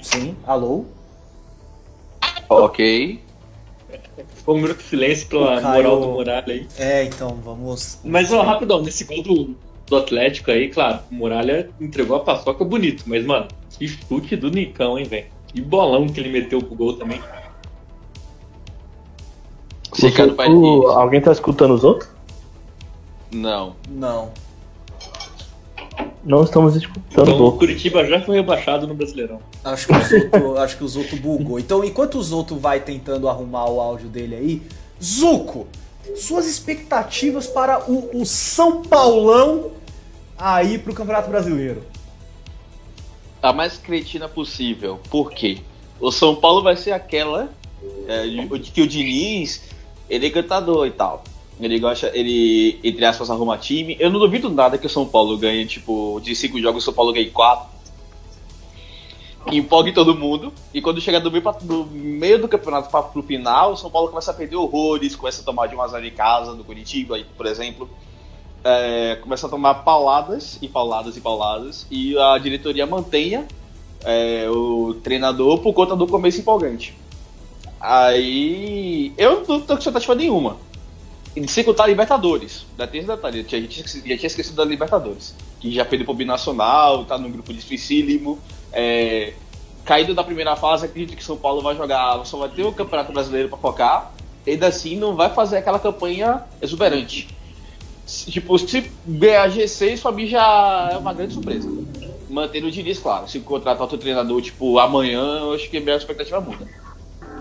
Sim, 0.02 0.36
alô? 0.46 0.86
Ok. 2.48 3.22
Ficou 4.36 4.56
um 4.56 4.62
minuto 4.62 4.78
de 4.78 4.84
silêncio 4.84 5.28
pela 5.28 5.58
O 5.60 5.62
Caio- 5.62 5.84
moral 5.84 6.00
do 6.02 6.08
Muralha 6.08 6.54
aí. 6.54 6.68
É, 6.78 7.04
então, 7.04 7.36
vamos. 7.44 8.00
Mas, 8.04 8.32
ó, 8.32 8.42
rapidão, 8.42 8.82
nesse 8.82 9.04
gol 9.04 9.22
do, 9.22 9.56
do 9.90 9.98
Atlético 9.98 10.52
aí, 10.52 10.70
claro, 10.70 11.00
o 11.12 11.16
Muralha 11.16 11.70
entregou 11.82 12.16
a 12.16 12.20
paçoca 12.22 12.64
bonito, 12.64 13.04
mas, 13.08 13.26
mano, 13.26 13.48
que 13.78 13.88
chute 13.88 14.36
do 14.36 14.50
Nicão, 14.50 14.98
hein, 14.98 15.06
velho. 15.06 15.26
Que 15.48 15.60
bolão 15.62 16.08
que 16.08 16.20
ele 16.20 16.30
meteu 16.30 16.62
pro 16.62 16.76
gol 16.76 16.94
também. 16.94 17.20
Você 19.92 20.12
O- 20.48 20.88
alguém 20.90 21.20
tá 21.20 21.32
escutando 21.32 21.74
os 21.74 21.84
outros? 21.84 22.10
Não. 23.32 23.76
Não. 23.90 24.30
Não 26.24 26.44
estamos 26.44 26.76
escutando 26.76 27.06
os 27.08 27.14
Então 27.30 27.40
o 27.40 27.44
outros. 27.46 27.60
Curitiba 27.60 28.06
já 28.06 28.22
foi 28.22 28.36
rebaixado 28.36 28.86
no 28.86 28.94
Brasileirão. 28.94 29.40
Acho 29.64 29.88
que 29.88 29.94
o 29.94 30.04
Zoto, 30.04 30.58
acho 30.60 30.78
que 30.78 30.84
o 30.84 30.88
Zoto 30.88 31.16
bugou. 31.16 31.60
Então, 31.60 31.84
enquanto 31.84 32.16
o 32.20 32.24
Zoto 32.24 32.56
vai 32.56 32.80
tentando 32.80 33.28
arrumar 33.28 33.68
o 33.70 33.80
áudio 33.82 34.08
dele 34.10 34.36
aí, 34.36 34.62
Zuko, 35.04 35.68
suas 36.16 36.46
expectativas 36.48 37.48
para 37.48 37.90
o, 37.90 38.22
o 38.22 38.26
São 38.26 38.82
Paulão 38.84 39.72
aí 40.40 40.80
pro 40.80 40.94
Campeonato 40.94 41.30
Brasileiro. 41.30 41.84
A 43.42 43.52
mais 43.52 43.78
cretina 43.78 44.28
possível. 44.28 45.00
Por 45.10 45.32
quê? 45.32 45.60
O 46.00 46.12
São 46.12 46.36
Paulo 46.36 46.64
vai 46.64 46.78
ser 46.78 46.92
aquela 46.92 47.50
é, 48.08 48.26
de 48.26 48.72
que 48.72 48.82
o 48.82 48.88
Diniz, 48.88 49.70
ele 50.10 50.28
é 50.28 50.30
cantador 50.30 50.88
e 50.88 50.92
tal. 50.92 51.24
Ele 51.60 51.78
gosta, 51.78 52.10
ele, 52.14 52.80
entre 52.84 53.04
aspas, 53.04 53.30
arruma 53.30 53.58
time. 53.58 53.98
Eu 54.00 54.10
não 54.10 54.20
duvido 54.20 54.50
nada 54.50 54.78
que 54.78 54.88
o 54.88 54.90
São 54.90 55.06
Paulo 55.06 55.38
ganhe, 55.38 55.66
tipo, 55.66 56.20
de 56.24 56.34
cinco 56.34 56.60
jogos, 56.60 56.84
o 56.84 56.86
São 56.86 56.94
Paulo 56.94 57.12
ganhe 57.12 57.30
quatro. 57.30 57.68
Empolgue 59.52 59.92
todo 59.92 60.16
mundo. 60.16 60.54
E 60.74 60.82
quando 60.82 61.02
chegar 61.02 61.20
do 61.20 61.30
meio, 61.30 61.44
pra, 61.44 61.52
do 61.52 61.86
meio 61.86 62.40
do 62.40 62.48
campeonato 62.48 62.90
pra, 62.90 63.04
pro 63.04 63.22
final, 63.22 63.74
o 63.74 63.78
São 63.78 63.90
Paulo 63.90 64.08
começa 64.08 64.32
a 64.32 64.34
perder 64.34 64.56
horrores, 64.56 65.16
começa 65.16 65.42
a 65.42 65.46
tomar 65.46 65.68
de 65.68 65.76
1 65.76 65.82
a 65.82 65.88
0 65.88 66.06
em 66.06 66.12
casa, 66.12 66.54
do 66.54 66.64
Curitiba, 66.64 67.20
por 67.36 67.46
exemplo. 67.46 67.90
É, 68.64 69.18
começa 69.22 69.48
a 69.48 69.50
tomar 69.50 69.76
pauladas 69.76 70.58
e 70.62 70.68
pauladas 70.68 71.16
e 71.16 71.22
pauladas. 71.22 71.88
E 71.90 72.18
a 72.18 72.38
diretoria 72.38 72.86
mantenha 72.86 73.48
é, 74.04 74.50
o 74.50 74.94
treinador 75.04 75.60
por 75.60 75.74
conta 75.74 75.96
do 75.96 76.08
começo 76.08 76.40
empolgante. 76.40 76.98
Aí 77.80 79.14
eu 79.18 79.46
não 79.48 79.62
tô 79.62 79.74
com 79.74 79.80
expectativa 79.80 80.16
nenhuma. 80.16 80.58
E 81.36 81.48
sem 81.48 81.64
contar 81.64 81.84
a 81.84 81.88
Libertadores. 81.88 82.66
Da 82.76 82.86
tem 82.86 83.00
esse 83.00 83.08
detalhe, 83.08 83.40
eu 83.40 83.44
tinha- 83.44 83.62
já 83.62 83.68
tinha, 83.70 84.16
esquecido 84.26 84.56
da 84.56 84.66
Libertadores. 84.66 85.36
Que 85.60 85.72
já 85.72 85.86
perdeu 85.86 86.06
pro 86.06 86.14
Binacional, 86.14 87.06
tá 87.06 87.18
num 87.18 87.32
grupo 87.32 87.54
dificílimo. 87.54 88.40
É, 88.74 89.34
caído 89.86 90.14
da 90.14 90.24
primeira 90.24 90.56
fase, 90.56 90.86
acredito 90.86 91.16
que 91.16 91.24
São 91.24 91.38
Paulo 91.38 91.62
vai 91.62 91.76
jogar, 91.76 92.26
só 92.26 92.38
vai 92.38 92.50
ter 92.50 92.64
o 92.64 92.74
Campeonato 92.74 93.14
Brasileiro 93.14 93.48
pra 93.48 93.58
focar. 93.58 94.12
Ainda 94.46 94.68
assim, 94.68 94.96
não 94.96 95.16
vai 95.16 95.30
fazer 95.30 95.58
aquela 95.58 95.80
campanha 95.80 96.44
exuberante. 96.62 97.30
Tipo, 98.30 98.58
se 98.58 98.90
ganhar 99.06 99.50
G6, 99.50 100.02
pra 100.02 100.12
mim 100.12 100.26
já 100.26 100.90
é 100.94 100.98
uma 100.98 101.14
grande 101.14 101.34
surpresa. 101.34 101.70
Mantendo 102.30 102.68
o 102.68 102.72
Diniz, 102.72 103.00
claro. 103.00 103.28
Se 103.28 103.40
contratar 103.40 103.82
outro 103.82 103.98
treinador, 103.98 104.42
tipo, 104.42 104.78
amanhã, 104.80 105.40
eu 105.42 105.54
acho 105.54 105.70
que 105.70 105.78
a 105.78 105.82
minha 105.82 105.96
expectativa 105.96 106.40
muda. 106.40 106.66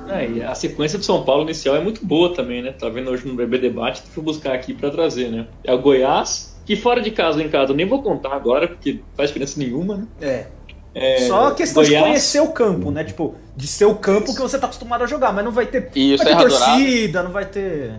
É, 0.08 0.26
e 0.26 0.42
a 0.42 0.54
sequência 0.54 0.98
do 0.98 1.04
São 1.04 1.22
Paulo 1.22 1.42
inicial 1.42 1.76
é 1.76 1.80
muito 1.80 2.04
boa 2.04 2.32
também, 2.34 2.62
né? 2.62 2.72
Tá 2.72 2.88
vendo 2.88 3.10
hoje 3.10 3.26
no 3.28 3.34
BB 3.34 3.58
Debate, 3.58 4.00
fui 4.10 4.22
buscar 4.22 4.54
aqui 4.54 4.72
pra 4.72 4.90
trazer, 4.90 5.28
né? 5.30 5.46
É 5.62 5.72
o 5.74 5.78
Goiás, 5.78 6.58
que 6.64 6.74
fora 6.76 7.02
de 7.02 7.10
casa 7.10 7.42
em 7.42 7.48
casa 7.50 7.72
eu 7.72 7.76
nem 7.76 7.84
vou 7.86 8.02
contar 8.02 8.32
agora, 8.34 8.66
porque 8.68 8.94
não 8.94 9.00
faz 9.14 9.28
diferença 9.28 9.58
nenhuma, 9.60 9.96
né? 9.98 10.06
É. 10.20 10.46
É, 10.94 11.26
Só 11.28 11.48
a 11.48 11.54
questão 11.54 11.82
de 11.82 11.90
Goiás- 11.90 12.06
conhecer 12.06 12.40
o 12.40 12.48
campo, 12.48 12.90
né? 12.90 13.04
Tipo, 13.04 13.34
de 13.54 13.66
ser 13.66 13.84
o 13.84 13.94
campo 13.94 14.34
que 14.34 14.40
você 14.40 14.58
tá 14.58 14.64
acostumado 14.66 15.04
a 15.04 15.06
jogar, 15.06 15.30
mas 15.34 15.44
não 15.44 15.52
vai 15.52 15.66
ter, 15.66 15.90
E 15.94 16.16
vai 16.16 16.26
ter 16.26 16.36
torcida, 16.38 17.22
não 17.22 17.30
vai 17.30 17.44
ter. 17.44 17.92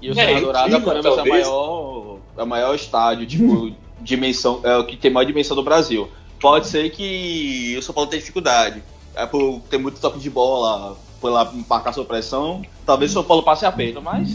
E 0.00 0.10
o 0.10 0.12
É, 0.12 0.14
Serra 0.14 0.40
Dourada, 0.40 0.64
clima, 0.68 0.80
por 0.80 0.92
exemplo, 0.96 1.08
é 1.08 1.12
o 1.12 1.16
talvez. 1.16 1.46
maior, 1.48 1.97
é 2.38 2.42
o 2.42 2.46
maior 2.46 2.74
estádio, 2.74 3.26
tipo, 3.26 3.72
dimensão, 4.00 4.60
é 4.62 4.76
o 4.76 4.84
que 4.84 4.96
tem 4.96 5.10
maior 5.10 5.26
dimensão 5.26 5.56
do 5.56 5.62
Brasil. 5.62 6.08
Pode 6.40 6.68
ser 6.68 6.90
que 6.90 7.76
o 7.76 7.82
São 7.82 7.94
Paulo 7.94 8.08
tenha 8.08 8.20
dificuldade. 8.20 8.82
É 9.14 9.26
por 9.26 9.60
ter 9.68 9.78
muito 9.78 10.00
toque 10.00 10.20
de 10.20 10.30
bola, 10.30 10.96
por 11.20 11.30
lá 11.30 11.52
marcar 11.68 11.92
sua 11.92 12.04
pressão. 12.04 12.62
Talvez 12.86 13.10
o 13.10 13.14
São 13.14 13.24
Paulo 13.24 13.42
passe 13.42 13.66
aperto, 13.66 14.00
mas 14.00 14.30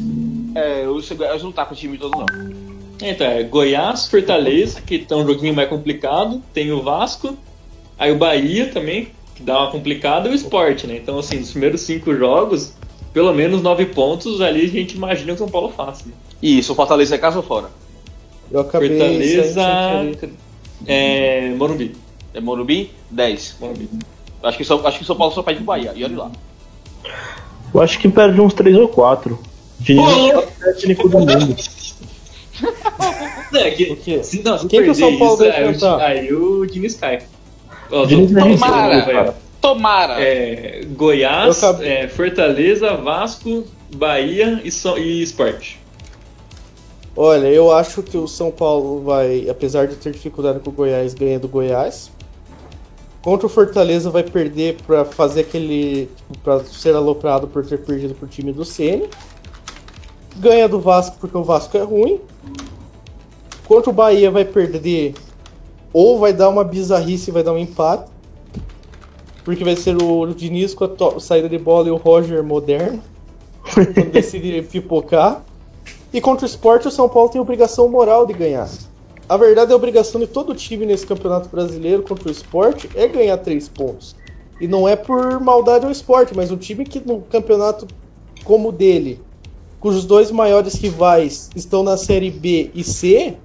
é, 0.54 0.86
o 0.88 1.02
Goiás 1.16 1.42
não 1.42 1.52
tá 1.52 1.66
com 1.66 1.74
o 1.74 1.78
time 1.78 1.98
todo, 1.98 2.18
não. 2.18 2.26
Então, 3.02 3.26
é 3.26 3.44
Goiás, 3.44 4.08
Fortaleza, 4.08 4.82
que 4.82 5.00
tá 5.00 5.16
um 5.16 5.26
joguinho 5.26 5.54
mais 5.54 5.70
complicado, 5.70 6.42
tem 6.54 6.72
o 6.72 6.82
Vasco, 6.82 7.38
aí 7.98 8.12
o 8.12 8.18
Bahia 8.18 8.68
também, 8.68 9.10
que 9.36 9.44
dá 9.44 9.60
uma 9.60 9.72
complicada, 9.72 10.30
e 10.30 10.32
o 10.32 10.36
Sport, 10.36 10.84
né? 10.86 10.98
Então, 10.98 11.18
assim, 11.18 11.40
nos 11.40 11.52
primeiros 11.52 11.82
cinco 11.82 12.14
jogos, 12.14 12.74
pelo 13.14 13.34
menos 13.34 13.62
nove 13.62 13.86
pontos 13.86 14.42
ali 14.42 14.66
a 14.66 14.68
gente 14.68 14.96
imagina 14.96 15.28
que 15.28 15.36
o 15.36 15.38
São 15.38 15.50
Paulo 15.50 15.70
faça. 15.76 16.06
né? 16.06 16.14
Isso, 16.42 16.74
o 16.74 16.76
Fortaleza 16.76 17.16
é 17.16 17.18
casa 17.18 17.38
ou 17.38 17.44
fora? 17.44 17.70
Eu 18.52 18.60
acabei. 18.62 18.90
Fortaleza. 18.90 19.62
É. 20.86 21.50
Morumbi. 21.58 21.96
É 22.34 22.40
Morumbi? 22.40 22.92
10. 23.10 23.58
Morumbi. 23.60 23.90
Acho 24.42 24.58
que, 24.58 24.64
só, 24.66 24.86
acho 24.86 24.98
que 24.98 25.04
o 25.04 25.08
São 25.08 25.16
Paulo 25.16 25.34
só 25.34 25.42
perde 25.42 25.60
pro 25.60 25.68
Bahia. 25.68 25.94
E 25.96 26.04
olha 26.04 26.18
lá. 26.18 26.32
Eu 27.74 27.82
acho 27.82 27.98
que 28.00 28.10
perde 28.10 28.40
uns 28.42 28.54
3 28.54 28.76
ou 28.78 28.88
4. 28.88 29.40
Diniz 29.80 30.06
é 30.32 30.38
o 30.38 30.42
técnico 30.42 31.10
do 31.10 31.20
mundo. 31.20 31.56
É, 33.54 33.72
que, 33.72 33.92
O 33.92 33.96
quê? 33.98 34.24
se, 34.24 34.42
não, 34.44 34.58
se 34.58 34.68
Quem 34.68 34.84
que 34.84 34.90
o 34.90 34.96
São 34.96 35.18
Paulo 35.18 35.34
isso, 35.34 35.44
vai 35.44 35.52
aí, 35.52 35.66
o, 35.66 35.70
enfrentar? 35.72 36.02
aí 36.06 36.34
o 36.34 36.66
Diniz 36.66 36.96
cai. 36.96 37.22
Diniz 38.08 38.32
tô- 38.32 38.40
Tomara, 38.40 39.06
velho. 39.06 39.34
Tomara! 39.62 40.22
É, 40.22 40.82
Goiás, 40.96 41.62
é, 41.82 42.08
Fortaleza, 42.08 42.96
Vasco, 42.96 43.66
Bahia 43.96 44.60
e, 44.64 44.72
so, 44.72 44.98
e 44.98 45.22
Sport. 45.24 45.76
Olha, 47.16 47.48
eu 47.48 47.72
acho 47.72 48.02
que 48.02 48.18
o 48.18 48.28
São 48.28 48.50
Paulo 48.50 49.02
vai, 49.02 49.48
apesar 49.48 49.88
de 49.88 49.96
ter 49.96 50.12
dificuldade 50.12 50.60
com 50.60 50.72
o 50.72 50.74
Goiás, 50.74 51.14
ganha 51.14 51.40
do 51.40 51.48
Goiás. 51.48 52.12
Contra 53.22 53.46
o 53.46 53.50
Fortaleza 53.50 54.10
vai 54.10 54.24
perder 54.24 54.78
pra 54.86 55.06
fazer 55.06 55.42
aquele. 55.42 56.10
Pra 56.44 56.60
ser 56.64 56.96
aloprado 56.96 57.48
por 57.48 57.66
ter 57.66 57.78
perdido 57.78 58.14
pro 58.16 58.28
time 58.28 58.52
do 58.52 58.66
Ceni. 58.66 59.08
Ganha 60.38 60.68
do 60.68 60.80
Vasco 60.80 61.18
porque 61.22 61.38
o 61.38 61.44
Vasco 61.44 61.78
é 61.78 61.84
ruim. 61.84 62.20
Contra 63.66 63.92
o 63.92 63.94
Bahia 63.94 64.30
vai 64.30 64.44
perder. 64.44 65.14
Ou 65.94 66.20
vai 66.20 66.34
dar 66.34 66.50
uma 66.50 66.64
bizarrice 66.64 67.30
e 67.30 67.34
vai 67.34 67.44
dar 67.44 67.54
um 67.54 67.58
empate. 67.58 68.12
Porque 69.46 69.64
vai 69.64 69.76
ser 69.76 69.96
o, 70.02 70.22
o 70.22 70.34
Diniz 70.34 70.74
com 70.74 70.84
a 70.84 71.20
saída 71.20 71.48
de 71.48 71.58
bola 71.58 71.88
e 71.88 71.92
o 71.92 71.96
Roger 71.96 72.44
moderno. 72.44 73.02
Quando 73.64 74.12
decidir 74.12 74.68
pipocar. 74.68 75.44
E 76.14 76.22
contra 76.22 76.46
o 76.46 76.50
esporte, 76.50 76.88
o 76.88 76.92
São 76.92 77.10
Paulo 77.10 77.30
tem 77.30 77.42
obrigação 77.42 77.90
moral 77.90 78.28
de 78.28 78.34
ganhar. 78.34 78.70
A 79.28 79.36
verdade 79.36 79.72
é 79.72 79.74
a 79.74 79.78
obrigação 79.78 80.22
de 80.22 80.28
todo 80.28 80.54
time 80.54 80.86
nesse 80.86 81.08
campeonato 81.08 81.50
brasileiro 81.50 82.04
contra 82.04 82.28
o 82.28 82.32
esporte 82.32 82.88
é 82.94 83.08
ganhar 83.08 83.38
três 83.40 83.68
pontos. 83.68 84.16
E 84.62 84.68
não 84.68 84.88
é 84.88 84.96
por 84.96 85.40
maldade 85.40 85.86
ao 85.86 85.92
esporte, 85.92 86.36
mas 86.36 86.52
um 86.52 86.58
time 86.58 86.86
que 86.86 87.00
no 87.00 87.22
campeonato 87.22 87.88
como 88.44 88.70
o 88.70 88.72
dele, 88.72 89.20
cujos 89.80 90.06
dois 90.06 90.30
maiores 90.30 90.76
rivais 90.76 91.50
estão 91.56 91.82
na 91.82 91.98
Série 91.98 92.30
B 92.30 92.70
e 92.76 92.84
C, 92.84 93.36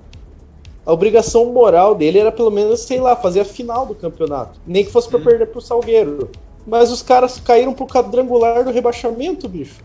a 0.84 0.92
obrigação 0.92 1.46
moral 1.46 1.94
dele 1.94 2.18
era 2.18 2.32
pelo 2.32 2.50
menos, 2.50 2.80
sei 2.80 3.00
lá, 3.00 3.16
fazer 3.16 3.40
a 3.40 3.44
final 3.44 3.86
do 3.86 3.94
campeonato. 3.94 4.60
Nem 4.66 4.84
que 4.84 4.92
fosse 4.92 5.08
pra 5.08 5.18
perder 5.18 5.46
pro 5.46 5.60
Salgueiro. 5.60 6.30
Mas 6.66 6.90
os 6.90 7.00
caras 7.00 7.40
caíram 7.40 7.72
pro 7.72 7.86
quadrangular 7.86 8.62
do 8.62 8.70
rebaixamento, 8.70 9.48
bicho. 9.48 9.76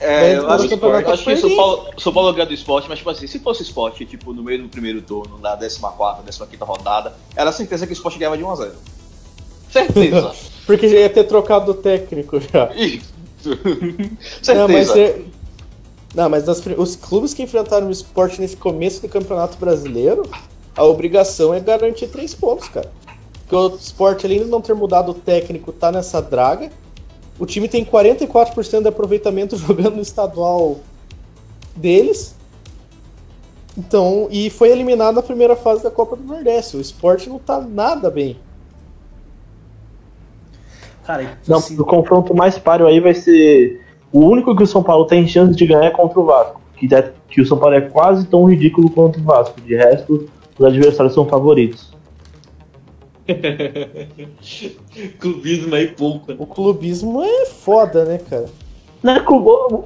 É, 0.00 0.36
eu 0.36 0.50
acho, 0.50 0.66
eu 0.66 1.12
acho 1.12 1.24
que 1.24 1.32
o 1.32 1.36
São. 1.36 1.56
Paulo, 1.56 1.88
São 1.98 2.12
Paulo 2.12 2.32
ganha 2.32 2.46
do 2.46 2.52
esporte, 2.52 2.88
mas 2.88 2.98
tipo 2.98 3.10
assim, 3.10 3.26
se 3.26 3.38
fosse 3.38 3.62
esporte, 3.62 4.04
tipo, 4.04 4.32
no 4.32 4.42
meio 4.42 4.62
do 4.62 4.68
primeiro 4.68 5.00
turno, 5.00 5.38
na 5.38 5.56
14, 5.56 5.80
15 5.80 6.46
rodada, 6.60 7.14
era 7.36 7.52
certeza 7.52 7.86
que 7.86 7.92
o 7.92 7.94
esporte 7.94 8.18
ganhava 8.18 8.36
de 8.36 8.44
1x0. 8.44 8.72
Certeza. 9.70 10.32
Porque 10.66 10.88
já 10.88 10.96
ia 10.96 11.10
ter 11.10 11.24
trocado 11.24 11.72
o 11.72 11.74
técnico 11.74 12.40
já. 12.40 12.72
Isso. 12.74 13.14
Não, 14.54 14.68
mas, 14.68 14.86
certeza. 14.88 14.98
é... 14.98 15.22
não, 16.14 16.30
mas 16.30 16.44
das 16.44 16.62
os 16.78 16.96
clubes 16.96 17.34
que 17.34 17.42
enfrentaram 17.42 17.88
o 17.88 17.90
esporte 17.90 18.40
nesse 18.40 18.56
começo 18.56 19.02
do 19.02 19.08
Campeonato 19.08 19.58
Brasileiro, 19.58 20.22
a 20.74 20.82
obrigação 20.82 21.52
é 21.52 21.60
garantir 21.60 22.06
três 22.06 22.34
pontos, 22.34 22.68
cara. 22.68 22.90
Porque 23.40 23.54
o 23.54 23.76
esporte, 23.76 24.24
além 24.24 24.38
de 24.38 24.46
não 24.46 24.62
ter 24.62 24.74
mudado 24.74 25.10
o 25.10 25.14
técnico, 25.14 25.72
tá 25.72 25.92
nessa 25.92 26.22
draga. 26.22 26.70
O 27.38 27.46
time 27.46 27.68
tem 27.68 27.84
44% 27.84 28.82
de 28.82 28.88
aproveitamento 28.88 29.56
jogando 29.58 29.96
no 29.96 30.02
estadual 30.02 30.78
deles. 31.74 32.34
Então, 33.76 34.28
e 34.30 34.50
foi 34.50 34.70
eliminado 34.70 35.16
na 35.16 35.22
primeira 35.22 35.56
fase 35.56 35.82
da 35.82 35.90
Copa 35.90 36.14
do 36.14 36.22
Nordeste. 36.22 36.76
O 36.76 36.80
esporte 36.80 37.28
não 37.28 37.38
tá 37.38 37.60
nada 37.60 38.08
bem. 38.10 38.36
Cara, 41.04 41.38
Não, 41.46 41.58
assim, 41.58 41.78
o 41.78 41.84
confronto 41.84 42.34
mais 42.34 42.58
páreo 42.58 42.86
aí 42.86 43.00
vai 43.00 43.14
ser. 43.14 43.80
O 44.12 44.20
único 44.20 44.54
que 44.56 44.62
o 44.62 44.66
São 44.66 44.82
Paulo 44.82 45.06
tem 45.06 45.26
chance 45.26 45.54
de 45.56 45.66
ganhar 45.66 45.84
é 45.84 45.90
contra 45.90 46.18
o 46.20 46.24
Vasco. 46.24 46.60
Que, 46.76 46.92
é- 46.94 47.12
que 47.28 47.40
o 47.40 47.46
São 47.46 47.58
Paulo 47.58 47.74
é 47.74 47.80
quase 47.80 48.26
tão 48.26 48.44
ridículo 48.44 48.88
quanto 48.88 49.18
o 49.18 49.22
Vasco. 49.22 49.60
De 49.60 49.74
resto, 49.74 50.28
os 50.56 50.64
adversários 50.64 51.12
são 51.12 51.26
favoritos. 51.26 51.92
Clubismo 55.18 55.74
aí 55.74 55.88
pouco. 55.88 56.32
O 56.38 56.46
clubismo 56.46 57.22
é 57.22 57.46
foda, 57.46 58.04
né, 58.04 58.18
cara? 58.18 58.46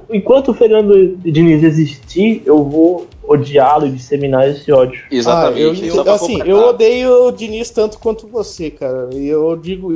Enquanto 0.09 0.51
o 0.51 0.53
Fernando 0.53 1.17
Diniz 1.17 1.61
existir, 1.61 2.41
eu 2.45 2.63
vou 2.63 3.05
odiá-lo 3.27 3.85
e 3.85 3.91
disseminar 3.91 4.49
esse 4.49 4.71
ódio. 4.71 5.03
Exatamente. 5.11 5.83
Ah, 5.83 5.87
eu, 5.87 6.03
pra 6.03 6.13
assim, 6.13 6.41
eu 6.41 6.57
odeio 6.69 7.27
o 7.27 7.31
Diniz 7.31 7.69
tanto 7.69 7.99
quanto 7.99 8.27
você, 8.27 8.71
cara. 8.71 9.09
E 9.13 9.27
eu 9.27 9.55
digo 9.57 9.93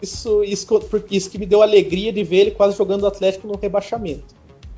isso, 0.00 0.44
isso, 0.44 0.66
porque 0.88 1.16
isso 1.16 1.28
que 1.28 1.38
me 1.38 1.46
deu 1.46 1.62
alegria 1.62 2.12
de 2.12 2.22
ver 2.22 2.36
ele 2.36 2.50
quase 2.52 2.76
jogando 2.76 3.02
o 3.02 3.06
Atlético 3.06 3.48
no 3.48 3.58
rebaixamento. 3.60 4.34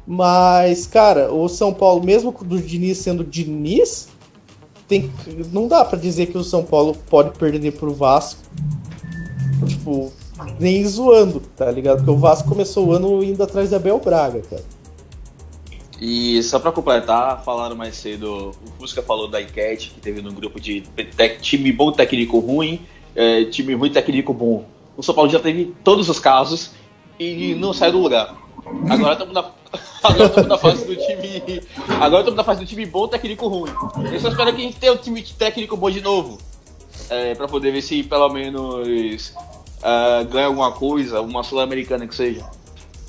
Mas, 0.07 0.87
cara, 0.87 1.33
o 1.33 1.47
São 1.49 1.73
Paulo, 1.73 2.03
mesmo 2.03 2.33
com 2.33 2.45
o 2.45 2.59
Diniz 2.59 2.99
sendo 2.99 3.23
Diniz, 3.23 4.09
tem, 5.01 5.11
não 5.53 5.67
dá 5.69 5.85
pra 5.85 5.99
dizer 5.99 6.27
que 6.27 6.37
o 6.37 6.45
São 6.45 6.63
Paulo 6.65 6.95
pode 7.09 7.39
perder 7.39 7.73
pro 7.73 7.95
Vasco. 7.95 8.43
Tipo, 9.67 10.13
nem 10.61 10.85
zoando, 10.87 11.41
tá 11.57 11.71
ligado? 11.71 11.99
Porque 11.99 12.11
o 12.11 12.17
Vasco 12.17 12.49
começou 12.49 12.89
o 12.89 12.93
ano 12.93 13.23
indo 13.25 13.43
atrás 13.43 13.71
da 13.71 13.77
Abel 13.77 13.99
Braga, 14.01 14.43
cara. 14.43 14.65
E 16.01 16.43
só 16.43 16.59
pra 16.59 16.73
completar, 16.73 17.43
falaram 17.45 17.77
mais 17.77 17.97
cedo, 17.97 18.51
o 18.51 18.71
Fusca 18.79 19.01
falou 19.03 19.29
da 19.29 19.41
enquete 19.41 19.91
que 19.91 20.01
teve 20.01 20.21
no 20.21 20.33
grupo 20.33 20.61
de 20.61 20.81
te- 20.81 21.39
time 21.41 21.73
bom, 21.73 21.93
técnico 21.93 22.41
ruim, 22.41 22.81
é, 23.15 23.45
time 23.45 23.75
ruim, 23.75 23.91
técnico 23.91 24.35
bom. 24.35 24.65
O 24.97 25.03
São 25.03 25.15
Paulo 25.15 25.31
já 25.31 25.39
teve 25.39 25.73
todos 25.85 26.09
os 26.09 26.19
casos 26.19 26.73
e 27.19 27.55
não 27.55 27.73
saiu 27.73 27.93
do 27.93 27.99
lugar. 28.01 28.37
Agora 28.65 29.13
estamos 29.13 29.35
na, 29.35 29.51
agora 30.03 30.27
estamos 30.27 30.49
na 30.49 30.59
fase 30.59 30.85
do 30.85 30.97
time. 30.97 31.63
Agora 32.01 32.21
estamos 32.21 32.37
na 32.37 32.45
fase 32.45 32.61
do 32.61 32.67
time 32.67 32.87
bom, 32.87 33.09
técnico 33.09 33.49
ruim. 33.49 33.73
Eu 34.13 34.21
só 34.21 34.29
espero 34.29 34.55
que 34.55 34.61
a 34.61 34.65
gente 34.65 34.79
tenha 34.79 34.93
um 34.93 34.97
time 34.97 35.23
técnico 35.23 35.77
bom 35.77 35.91
de 35.91 36.01
novo. 36.01 36.39
É, 37.11 37.35
pra 37.35 37.49
poder 37.49 37.73
ver 37.73 37.83
se 37.83 38.03
pelo 38.03 38.29
menos 38.29 39.35
ah, 39.83 40.25
ganha 40.31 40.47
alguma 40.47 40.73
coisa, 40.73 41.21
uma 41.21 41.43
Sul-Americana 41.43 42.07
que 42.07 42.15
seja. 42.15 42.45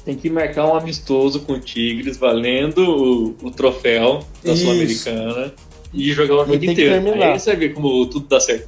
Tem 0.04 0.16
que 0.16 0.30
marcar 0.30 0.66
um 0.66 0.76
amistoso 0.76 1.42
com 1.42 1.54
o 1.54 1.60
Tigres, 1.60 2.18
valendo 2.18 2.80
o, 2.80 3.48
o 3.48 3.52
troféu 3.52 4.20
da. 4.44 4.56
Sul-Americana 4.56 5.54
e 5.94 6.12
jogar 6.12 6.34
o 6.34 6.38
jogo 6.40 6.52
tem 6.52 6.60
que 6.60 6.72
inteiro. 6.72 7.24
Aí 7.24 7.40
você 7.40 7.52
vai 7.52 7.60
ver 7.60 7.74
como 7.74 8.06
tudo 8.08 8.28
dá 8.28 8.40
certo. 8.40 8.68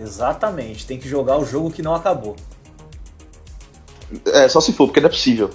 exatamente. 0.00 0.86
Tem 0.86 0.98
que 0.98 1.08
jogar 1.08 1.38
o 1.38 1.44
jogo 1.44 1.70
que 1.70 1.82
não 1.82 1.94
acabou. 1.94 2.36
É, 4.26 4.48
só 4.48 4.60
se 4.60 4.72
for, 4.72 4.86
porque 4.86 5.00
não 5.00 5.08
é 5.08 5.10
possível. 5.10 5.50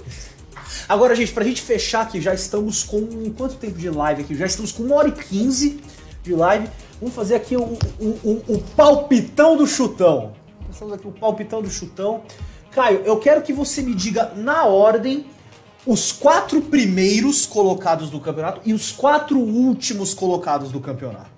Agora, 0.88 1.14
gente, 1.14 1.32
pra 1.32 1.44
gente 1.44 1.60
fechar 1.62 2.02
aqui, 2.02 2.20
já 2.20 2.34
estamos 2.34 2.82
com. 2.82 3.30
Quanto 3.36 3.54
tempo 3.56 3.78
de 3.78 3.88
live 3.90 4.22
aqui? 4.22 4.34
Já 4.34 4.46
estamos 4.46 4.72
com 4.72 4.82
1 4.84 4.92
hora 4.92 5.08
e 5.08 5.12
15 5.12 5.80
de 6.22 6.34
live. 6.34 6.68
Vamos 7.00 7.14
fazer 7.14 7.34
aqui 7.34 7.56
o, 7.56 7.62
o, 7.62 8.06
o- 8.22 8.42
o 8.48 8.58
palpitão 8.76 9.56
do 9.56 9.66
chutão. 9.66 10.32
Estamos 10.70 10.94
aqui 10.94 11.06
o 11.06 11.12
palpitão 11.12 11.60
do 11.62 11.70
chutão. 11.70 12.22
Caio, 12.70 13.02
eu 13.04 13.18
quero 13.18 13.42
que 13.42 13.52
você 13.52 13.82
me 13.82 13.94
diga 13.94 14.32
na 14.36 14.64
ordem 14.64 15.26
os 15.86 16.12
quatro 16.12 16.62
primeiros 16.62 17.44
colocados 17.44 18.08
do 18.08 18.20
campeonato 18.20 18.60
e 18.64 18.72
os 18.72 18.92
quatro 18.92 19.38
últimos 19.38 20.14
colocados 20.14 20.70
do 20.70 20.80
campeonato. 20.80 21.30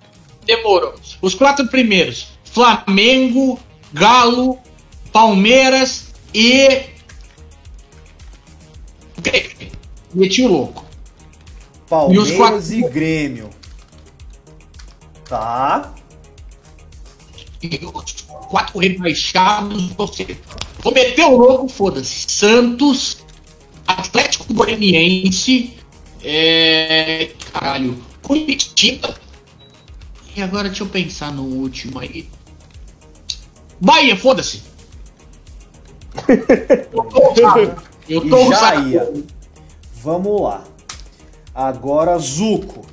Demorou. 0.45 0.93
Os 1.21 1.33
quatro 1.33 1.67
primeiros: 1.67 2.27
Flamengo, 2.43 3.59
Galo, 3.93 4.59
Palmeiras 5.11 6.05
e. 6.33 6.93
Meti 10.13 10.41
o 10.43 10.47
louco. 10.47 10.85
Palmeiras 11.89 12.71
e, 12.71 12.81
quatro- 12.81 12.93
Grêmio. 12.93 13.49
Tá. 15.27 15.93
E 17.61 17.79
os 17.85 18.21
quatro 18.21 18.79
rebaixados, 18.79 19.91
você. 19.93 20.37
Vou 20.79 20.93
meter 20.93 21.25
o 21.25 21.35
louco, 21.37 21.67
foda-se. 21.67 22.25
Santos, 22.27 23.17
Atlético 23.87 24.53
Goianiense, 24.53 25.73
é. 26.23 27.31
Caralho. 27.51 27.97
Curitiba. 28.21 29.15
E 30.35 30.41
agora 30.41 30.67
deixa 30.69 30.83
eu 30.83 30.87
pensar 30.87 31.31
no 31.31 31.43
último 31.43 31.99
aí. 31.99 32.27
Bahia, 33.79 34.15
foda-se. 34.17 34.61
Eu 38.07 38.27
tô 38.29 38.37
E 38.37 38.49
já 38.49 38.75
ia. 38.75 39.13
Vamos 39.95 40.41
lá. 40.41 40.63
Agora, 41.53 42.17
Zuco. 42.19 42.85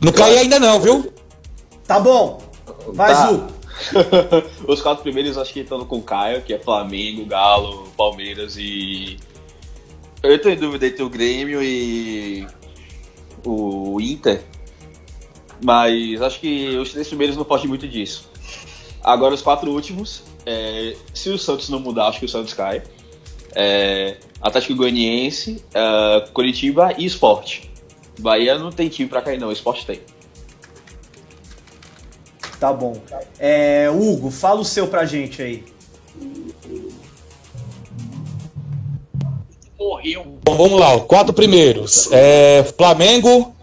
Não 0.00 0.12
caí 0.12 0.38
ainda 0.38 0.60
não, 0.60 0.80
viu? 0.80 1.12
Tá 1.86 1.98
bom. 1.98 2.40
Vai, 2.88 3.12
Tá. 3.12 3.26
Zuco. 3.26 3.56
Os 4.66 4.80
quatro 4.80 5.02
primeiros 5.02 5.36
acho 5.36 5.52
que 5.52 5.60
estão 5.60 5.84
com 5.84 5.98
o 5.98 6.02
Caio, 6.02 6.42
que 6.42 6.54
é 6.54 6.58
Flamengo, 6.58 7.24
Galo, 7.26 7.88
Palmeiras 7.96 8.56
e. 8.56 9.18
Eu 10.22 10.40
tô 10.40 10.48
em 10.48 10.56
dúvida 10.56 10.86
entre 10.86 11.02
o 11.02 11.10
Grêmio 11.10 11.62
e 11.62 12.46
o 13.44 14.00
Inter. 14.00 14.42
Mas 15.62 16.20
acho 16.20 16.40
que 16.40 16.76
os 16.76 16.90
três 16.90 17.08
primeiros 17.08 17.36
não 17.36 17.44
fogem 17.44 17.68
muito 17.68 17.86
disso. 17.86 18.28
Agora 19.02 19.34
os 19.34 19.42
quatro 19.42 19.70
últimos, 19.70 20.22
é, 20.44 20.96
se 21.14 21.30
o 21.30 21.38
Santos 21.38 21.68
não 21.68 21.78
mudar, 21.78 22.08
acho 22.08 22.18
que 22.18 22.26
o 22.26 22.28
Santos 22.28 22.52
cai. 22.52 22.82
É, 23.58 24.16
Atlético 24.40 24.76
Goianiense, 24.76 25.64
é, 25.72 26.28
Curitiba 26.34 26.92
e 26.98 27.06
Sport. 27.06 27.60
Bahia 28.18 28.58
não 28.58 28.70
tem 28.70 28.88
time 28.88 29.08
pra 29.08 29.22
cair 29.22 29.40
não, 29.40 29.48
o 29.48 29.52
Sport 29.52 29.84
tem. 29.84 30.00
Tá 32.60 32.72
bom. 32.72 33.00
É, 33.38 33.88
Hugo, 33.90 34.30
fala 34.30 34.60
o 34.60 34.64
seu 34.64 34.86
pra 34.88 35.04
gente 35.06 35.40
aí. 35.42 35.64
Morreu. 39.78 40.38
Bom, 40.44 40.56
vamos 40.56 40.80
lá, 40.80 40.98
quatro 41.00 41.32
primeiros. 41.32 42.08
É, 42.12 42.64
Flamengo, 42.76 43.54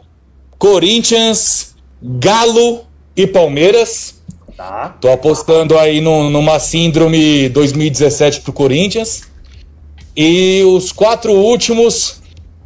Corinthians, 0.57 1.75
Galo 2.01 2.85
e 3.15 3.25
Palmeiras. 3.27 4.21
Tá. 4.55 4.89
Tô 5.01 5.09
apostando 5.11 5.77
aí 5.77 5.99
num- 5.99 6.29
numa 6.29 6.59
síndrome 6.59 7.49
2017 7.49 8.41
pro 8.41 8.53
Corinthians. 8.53 9.23
E 10.15 10.63
os 10.63 10.91
quatro 10.91 11.31
últimos, 11.33 12.21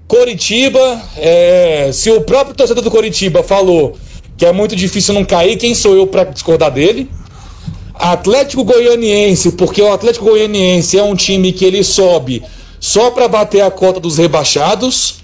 Coritiba. 0.08 1.02
é, 1.18 1.90
se 1.94 2.12
o 2.12 2.22
próprio 2.22 2.56
torcedor 2.56 2.84
do 2.84 2.92
Coritiba 2.92 3.44
falou 3.44 3.98
que 4.38 4.46
é 4.46 4.52
muito 4.52 4.76
difícil 4.76 5.14
não 5.14 5.26
cair, 5.26 5.58
quem 5.58 5.74
sou 5.74 5.96
eu 5.96 6.06
pra 6.06 6.24
discordar 6.24 6.72
dele? 6.72 7.10
Atlético 7.96 8.64
Goianiense, 8.64 9.54
porque 9.54 9.82
o 9.82 9.92
Atlético 9.92 10.26
Goianiense 10.26 11.00
é 11.00 11.04
um 11.04 11.16
time 11.16 11.52
que 11.52 11.66
ele 11.66 11.84
sobe 11.84 12.44
só 12.80 13.10
pra 13.10 13.28
bater 13.28 13.62
a 13.62 13.72
cota 13.72 14.00
dos 14.00 14.20
rebaixados. 14.20 15.16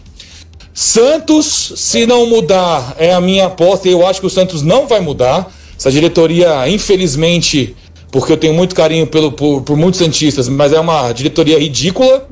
Santos, 0.74 1.74
se 1.76 2.08
não 2.08 2.26
mudar, 2.26 2.96
é 2.98 3.14
a 3.14 3.22
minha 3.22 3.46
aposta 3.46 3.88
e 3.88 3.92
eu 3.92 4.06
acho 4.08 4.20
que 4.20 4.26
o 4.26 4.30
Santos 4.30 4.64
não 4.64 4.88
vai 4.88 5.00
mudar. 5.00 5.52
Essa 5.78 5.92
diretoria, 5.92 6.68
infelizmente, 6.68 7.76
porque 8.14 8.32
eu 8.32 8.38
tenho 8.38 8.54
muito 8.54 8.76
carinho 8.76 9.08
pelo, 9.08 9.32
por, 9.32 9.64
por 9.64 9.76
muitos 9.76 10.00
Santistas, 10.00 10.48
mas 10.48 10.72
é 10.72 10.80
uma 10.80 11.12
diretoria 11.12 11.58
ridícula. 11.60 12.30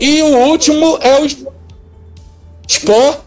E 0.00 0.22
o 0.22 0.36
último 0.48 0.96
é 1.02 1.20
o 1.20 1.26
Sport, 2.66 3.18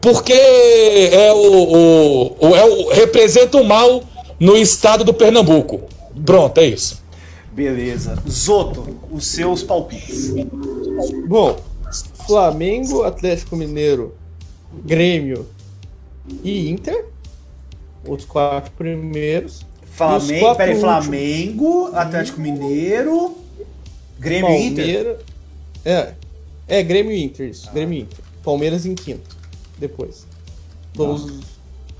porque 0.00 0.32
é 0.32 1.32
o, 1.32 1.36
o, 1.36 2.36
o- 2.48 2.56
é 2.56 2.64
o- 2.64 2.88
representa 2.92 3.56
o 3.58 3.64
mal 3.64 4.02
no 4.40 4.56
estado 4.56 5.04
do 5.04 5.14
Pernambuco. 5.14 5.82
Pronto, 6.26 6.58
é 6.58 6.66
isso. 6.66 7.00
Beleza. 7.52 8.16
Zoto, 8.28 8.96
os 9.10 9.26
seus 9.26 9.62
palpites. 9.62 10.32
Bom, 11.28 11.56
Flamengo, 12.26 13.04
Atlético 13.04 13.54
Mineiro, 13.56 14.14
Grêmio 14.84 15.46
e 16.42 16.68
Inter. 16.70 17.04
Os 18.06 18.24
quatro 18.24 18.72
primeiros. 18.76 19.64
Flamengo, 20.08 20.40
quatro 20.40 20.56
peraí. 20.56 20.80
Flamengo, 20.80 21.90
Atlético 21.94 22.40
Mineiro, 22.40 23.36
Grêmio 24.18 24.50
e 24.50 24.66
Inter. 24.66 25.18
É. 25.84 26.14
É, 26.66 26.82
Grêmio 26.82 27.12
Inter, 27.12 27.48
isso. 27.48 27.70
Grêmio 27.72 27.98
e 27.98 28.02
Inter. 28.02 28.18
Palmeiras 28.42 28.86
em 28.86 28.94
quinto. 28.94 29.36
Depois. 29.78 30.26
Vamos 30.94 31.40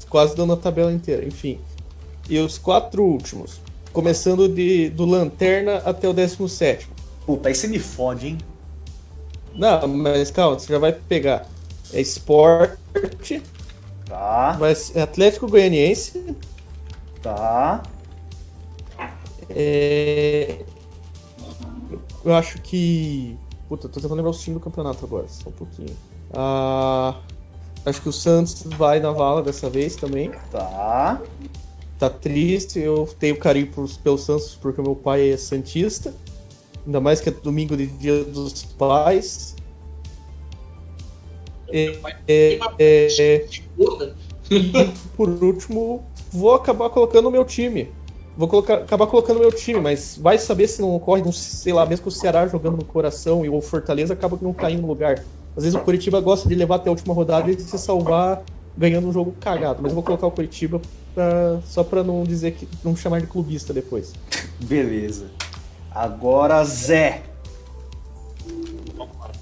quase 0.09 0.35
dando 0.35 0.53
a 0.53 0.57
tabela 0.57 0.93
inteira, 0.93 1.25
enfim. 1.27 1.59
E 2.29 2.39
os 2.39 2.59
quatro 2.59 3.03
últimos. 3.03 3.61
Começando 3.93 4.49
de, 4.49 4.91
do 4.91 5.05
Lanterna 5.05 5.79
até 5.79 6.09
o 6.09 6.13
17. 6.13 6.89
Puta, 7.27 7.49
aí 7.49 7.55
você 7.55 7.67
me 7.67 7.79
fode, 7.79 8.29
hein? 8.29 8.39
Não, 9.55 9.87
mas 9.89 10.31
calma, 10.31 10.59
você 10.59 10.73
já 10.73 10.79
vai 10.79 10.93
pegar. 10.93 11.47
É 11.93 12.01
esporte, 12.01 13.43
Tá, 14.11 14.57
vai 14.59 14.75
ser 14.75 14.99
Atlético 14.99 15.47
Goianiense, 15.49 16.35
tá. 17.23 17.81
É... 19.55 20.65
Eu 22.25 22.35
acho 22.35 22.61
que. 22.61 23.37
Puta, 23.69 23.89
tô 23.89 24.01
tentando 24.01 24.15
lembrar 24.15 24.31
o 24.31 24.35
time 24.35 24.55
do 24.55 24.61
campeonato 24.61 25.05
agora, 25.05 25.27
só 25.29 25.49
um 25.49 25.53
pouquinho. 25.53 25.97
Ah, 26.33 27.17
acho 27.85 28.03
que 28.03 28.09
o 28.09 28.13
Santos 28.13 28.63
vai 28.77 29.01
na 29.01 29.11
vala 29.11 29.43
dessa 29.43 29.71
vez 29.71 29.97
também. 29.97 30.31
Tá. 30.51 31.21
Tá 31.99 32.11
triste, 32.11 32.79
eu 32.79 33.09
tenho 33.19 33.39
carinho 33.39 33.69
por, 33.69 33.89
pelo 33.99 34.19
Santos 34.19 34.57
porque 34.61 34.81
meu 34.81 34.97
pai 34.97 35.31
é 35.31 35.37
Santista. 35.37 36.15
Ainda 36.85 37.01
mais 37.01 37.21
que 37.21 37.29
é 37.29 37.33
domingo 37.33 37.77
de 37.77 37.87
dia 37.87 38.25
dos 38.25 38.65
pais. 38.65 39.55
É, 41.69 41.99
é, 42.27 42.59
é, 42.79 43.47
Puta. 43.77 44.17
e 44.51 44.73
por 45.17 45.29
último, 45.29 46.05
vou 46.33 46.55
acabar 46.55 46.91
colocando 46.91 47.29
o 47.29 47.31
meu 47.31 47.45
time. 47.45 47.89
Vou 48.37 48.49
colocar, 48.49 48.75
acabar 48.77 49.07
colocando 49.07 49.37
o 49.37 49.41
meu 49.41 49.53
time, 49.53 49.81
mas 49.81 50.17
vai 50.21 50.39
saber 50.39 50.67
se 50.69 50.81
não 50.81 50.95
ocorre, 50.95 51.23
não 51.23 51.33
sei 51.33 51.73
lá, 51.73 51.85
mesmo 51.85 52.05
que 52.05 52.09
o 52.09 52.13
Ceará 52.13 52.47
jogando 52.47 52.77
no 52.79 52.85
coração 52.85 53.45
e 53.45 53.49
o 53.51 53.61
Fortaleza 53.61 54.15
acaba 54.15 54.39
não 54.41 54.53
caindo 54.53 54.83
no 54.83 54.89
lugar. 54.89 55.23
Às 55.57 55.65
vezes 55.65 55.75
o 55.75 55.81
Curitiba 55.83 56.21
gosta 56.21 56.49
de 56.49 56.55
levar 56.55 56.77
até 56.77 56.89
a 56.89 56.93
última 56.93 57.13
rodada 57.13 57.51
e 57.51 57.61
se 57.61 57.77
salvar 57.79 58.43
ganhando 58.79 59.09
um 59.09 59.13
jogo 59.13 59.35
cagado. 59.41 59.81
Mas 59.83 59.91
eu 59.91 59.95
vou 59.97 60.03
colocar 60.05 60.27
o 60.27 60.31
Curitiba 60.31 60.81
pra- 61.15 61.59
só 61.67 61.83
pra 61.85 62.03
não 62.05 62.23
dizer 62.25 62.53
que. 62.53 62.67
não 62.85 62.95
chamar 62.97 63.21
de 63.21 63.27
clubista 63.27 63.75
depois. 63.75 64.13
Beleza. 64.63 65.27
Agora, 65.93 66.65
Zé. 66.65 67.23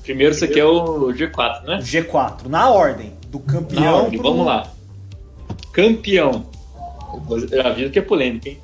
Primeiro 0.02 0.34
isso 0.34 0.44
aqui 0.44 0.58
é 0.58 0.64
o 0.64 1.08
G4, 1.12 1.64
né? 1.64 1.78
G4. 1.82 2.46
Na 2.48 2.70
ordem. 2.70 3.12
Do 3.28 3.38
Na 3.38 3.44
campeão. 3.52 3.94
ordem, 4.04 4.18
pro- 4.18 4.30
vamos 4.30 4.46
lá. 4.46 4.72
Campeão. 5.72 6.46
Eu 7.52 7.66
aviso 7.66 7.90
que 7.90 7.98
é 7.98 8.02
polêmica, 8.02 8.48
hein? 8.48 8.58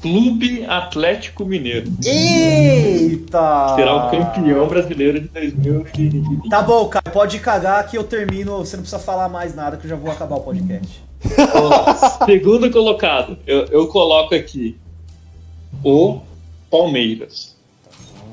Clube 0.00 0.64
Atlético 0.64 1.44
Mineiro. 1.44 1.90
Eita! 2.04 3.74
Será 3.74 3.96
o 3.96 4.10
campeão 4.10 4.66
brasileiro 4.68 5.20
de 5.20 5.28
2020. 5.28 6.48
Tá 6.48 6.62
bom, 6.62 6.88
cara, 6.88 7.10
pode 7.10 7.38
cagar 7.40 7.86
que 7.88 7.96
eu 7.98 8.04
termino. 8.04 8.58
Você 8.58 8.76
não 8.76 8.82
precisa 8.82 9.02
falar 9.02 9.28
mais 9.28 9.54
nada 9.54 9.76
que 9.76 9.86
eu 9.86 9.90
já 9.90 9.96
vou 9.96 10.10
acabar 10.10 10.36
o 10.36 10.40
podcast. 10.40 11.02
Segundo 12.24 12.70
colocado, 12.70 13.38
eu, 13.46 13.64
eu 13.66 13.88
coloco 13.88 14.34
aqui 14.34 14.76
o 15.82 16.20
Palmeiras. 16.70 17.56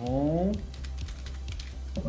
Bom. 0.05 0.51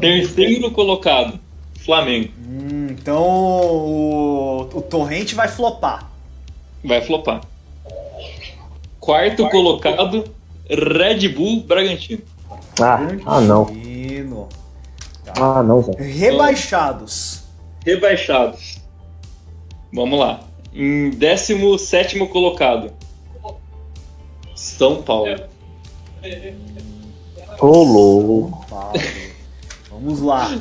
Terceiro 0.01 0.71
colocado, 0.73 1.41
Flamengo. 1.85 2.33
Hum, 2.47 2.89
então 2.91 3.23
o, 3.23 4.69
o 4.75 4.83
Torrente 4.83 5.35
vai 5.35 5.49
flopar. 5.49 6.11
Vai 6.85 7.01
flopar. 7.01 7.41
Quarto 9.07 9.49
colocado, 9.51 10.25
Red 10.69 11.29
Bull 11.29 11.63
Bragantino. 11.63 12.23
Ah, 12.81 12.99
ah 13.25 13.41
não. 13.41 13.67
Bragantino. 13.67 14.49
Ah, 15.39 15.63
não, 15.63 15.81
Zé. 15.81 15.93
Rebaixados. 15.97 17.45
Rebaixados. 17.85 18.81
Vamos 19.93 20.19
lá. 20.19 20.41
Em 20.75 21.11
17 21.11 22.19
colocado, 22.27 22.93
São 24.57 25.01
Paulo. 25.03 25.37
Ô, 27.61 27.85
louco. 27.85 28.67
Vamos 29.89 30.21
lá. 30.21 30.61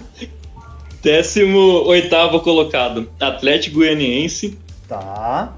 18 1.02 2.40
colocado, 2.42 3.10
Atlético 3.20 3.78
Goianiense. 3.78 4.56
Tá, 4.88 5.56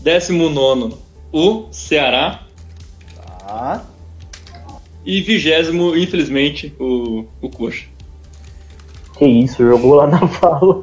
19, 0.00 1.03
o 1.34 1.66
Ceará. 1.72 2.42
tá. 3.40 3.82
E 5.04 5.20
vigésimo, 5.20 5.96
infelizmente, 5.96 6.72
o, 6.78 7.24
o 7.42 7.50
Coxa. 7.50 7.86
Que 9.18 9.26
isso, 9.26 9.62
jogou 9.66 9.94
lá 9.96 10.06
na 10.06 10.26
fala. 10.28 10.80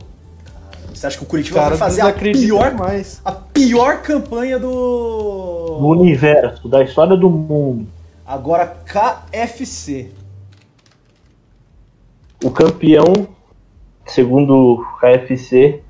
Você 0.93 1.07
acha 1.07 1.17
que 1.17 1.23
o 1.23 1.27
Curitiba 1.27 1.55
Cara, 1.57 1.69
vai 1.69 1.77
fazer 1.77 2.01
a 2.01 2.11
pior, 2.13 2.73
mais. 2.75 3.21
a 3.25 3.31
pior 3.31 4.01
campanha 4.03 4.59
No 4.59 4.67
do. 4.69 5.87
universo, 5.87 6.67
da 6.67 6.83
história 6.83 7.15
do 7.17 7.29
mundo. 7.29 7.87
Agora 8.25 8.67
KFC. 8.67 10.11
O 12.43 12.51
campeão, 12.51 13.27
segundo 14.05 14.53
o 14.53 14.85
KFC, 14.99 15.81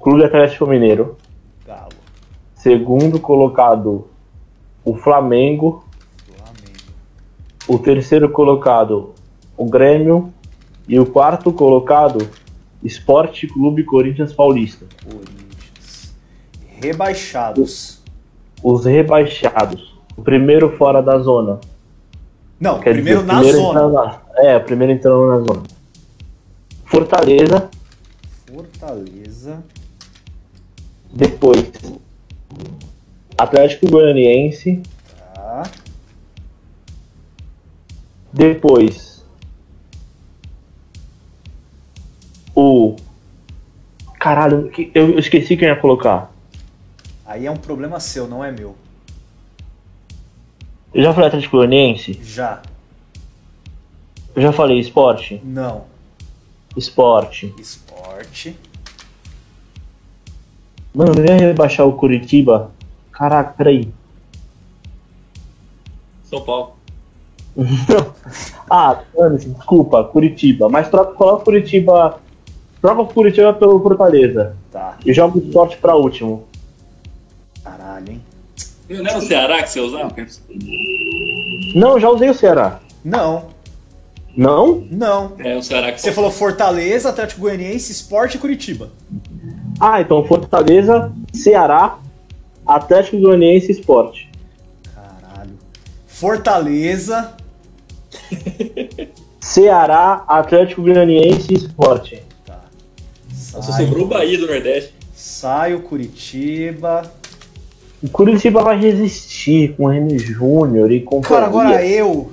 Clube 0.00 0.24
Atlético 0.24 0.66
Mineiro. 0.66 1.16
Segundo 2.58 3.20
colocado, 3.20 4.08
o 4.84 4.96
Flamengo. 4.96 5.84
Flamengo. 6.36 6.82
O 7.68 7.78
terceiro 7.78 8.28
colocado, 8.30 9.14
o 9.56 9.64
Grêmio. 9.66 10.32
E 10.88 10.98
o 10.98 11.04
quarto 11.06 11.52
colocado, 11.52 12.26
Esporte 12.82 13.46
Clube 13.46 13.84
Corinthians 13.84 14.32
Paulista. 14.32 14.86
Corinthians. 15.04 16.14
Rebaixados. 16.82 18.02
Os 18.62 18.86
rebaixados. 18.86 19.94
O 20.16 20.22
primeiro 20.22 20.76
fora 20.76 21.02
da 21.02 21.18
zona. 21.18 21.60
Não, 22.58 22.80
Quer 22.80 22.94
primeiro 22.94 23.20
dizer, 23.20 23.32
na 23.32 23.38
primeiro 23.40 23.58
zona. 23.60 23.88
na- 23.88 24.20
é, 24.38 24.56
o 24.56 24.64
primeiro 24.64 24.92
entrando 24.94 25.28
na 25.28 25.38
zona. 25.40 25.62
Fortaleza, 26.86 27.70
Fortaleza. 28.50 29.62
depois 31.12 31.70
Atlético 33.38 33.88
Goianiense, 33.88 34.82
Tá. 35.34 35.62
depois 38.32 39.24
o 42.54 42.96
caralho, 44.18 44.68
que- 44.70 44.90
eu 44.94 45.10
eu 45.12 45.18
esqueci 45.18 45.56
quem 45.56 45.68
ia 45.68 45.76
colocar. 45.76 46.32
Aí 47.24 47.46
é 47.46 47.50
um 47.50 47.56
problema 47.56 48.00
seu, 48.00 48.26
não 48.26 48.42
é 48.44 48.50
meu. 48.50 48.74
Eu 50.92 51.02
já 51.04 51.12
falei 51.12 51.28
Atlético 51.28 51.58
Goianiense, 51.58 52.18
Já. 52.22 52.60
eu 54.34 54.42
já 54.42 54.50
falei 54.52 54.80
esporte, 54.80 55.40
Não. 55.44 55.84
esporte. 56.76 57.54
Esporte. 57.58 58.56
Mano, 60.94 61.12
eu 61.18 61.24
ia 61.26 61.36
rebaixar 61.36 61.86
o 61.86 61.92
Curitiba. 61.92 62.72
Caraca, 63.18 63.52
peraí. 63.58 63.88
São 66.22 66.40
Paulo. 66.42 66.76
Ah, 68.70 69.00
mano, 69.16 69.38
desculpa, 69.38 70.04
Curitiba. 70.04 70.68
Mas 70.68 70.90
troca, 70.90 71.14
coloca 71.14 71.40
o 71.40 71.44
Curitiba. 71.46 72.20
Troca 72.82 73.00
o 73.00 73.06
Curitiba 73.06 73.54
pelo 73.54 73.80
Fortaleza. 73.80 74.54
Tá. 74.70 74.98
E 75.06 75.14
joga 75.14 75.38
o 75.38 75.40
esporte 75.40 75.78
pra 75.78 75.96
último. 75.96 76.44
Caralho, 77.64 78.12
hein? 78.12 78.22
Não 78.90 79.06
era 79.06 79.16
o 79.16 79.22
Ceará 79.22 79.62
que 79.62 79.70
você 79.70 79.80
usava? 79.80 80.14
Não, 81.74 81.98
já 81.98 82.10
usei 82.10 82.28
o 82.28 82.34
Ceará. 82.34 82.78
Não. 83.02 83.46
Não? 84.36 84.86
Não. 84.90 85.32
É 85.38 85.56
o 85.56 85.62
Ceará 85.62 85.90
que 85.90 85.98
Você 85.98 86.12
falou 86.12 86.30
Fortaleza, 86.30 87.08
Atlético 87.08 87.40
Goianiense, 87.40 87.90
Esporte 87.90 88.36
e 88.36 88.38
Curitiba. 88.38 88.90
Ah, 89.80 90.02
então 90.02 90.22
Fortaleza, 90.26 91.10
Ceará, 91.32 91.98
Atlético 92.68 93.18
Goianiense 93.20 93.72
Esporte. 93.72 94.30
Caralho. 94.94 95.52
Fortaleza. 96.06 97.34
Ceará, 99.40 100.24
Atlético 100.28 100.82
Goianiense 100.82 101.54
Esporte. 101.54 102.22
Tá. 102.44 102.60
Só 103.32 103.62
Sai, 103.62 103.84
sobrou 103.86 104.04
o 104.04 104.08
Bahia 104.08 104.38
do 104.38 104.46
Nordeste. 104.46 104.92
sai 105.14 105.74
o 105.74 105.80
Curitiba. 105.82 107.10
O 108.02 108.08
Curitiba 108.08 108.62
vai 108.62 108.78
resistir 108.78 109.74
com 109.74 109.84
o 109.84 109.88
René 109.88 110.18
Júnior 110.18 110.90
e 110.92 111.00
com 111.00 111.20
Cara, 111.20 111.46
agora 111.46 111.84
eu. 111.84 112.30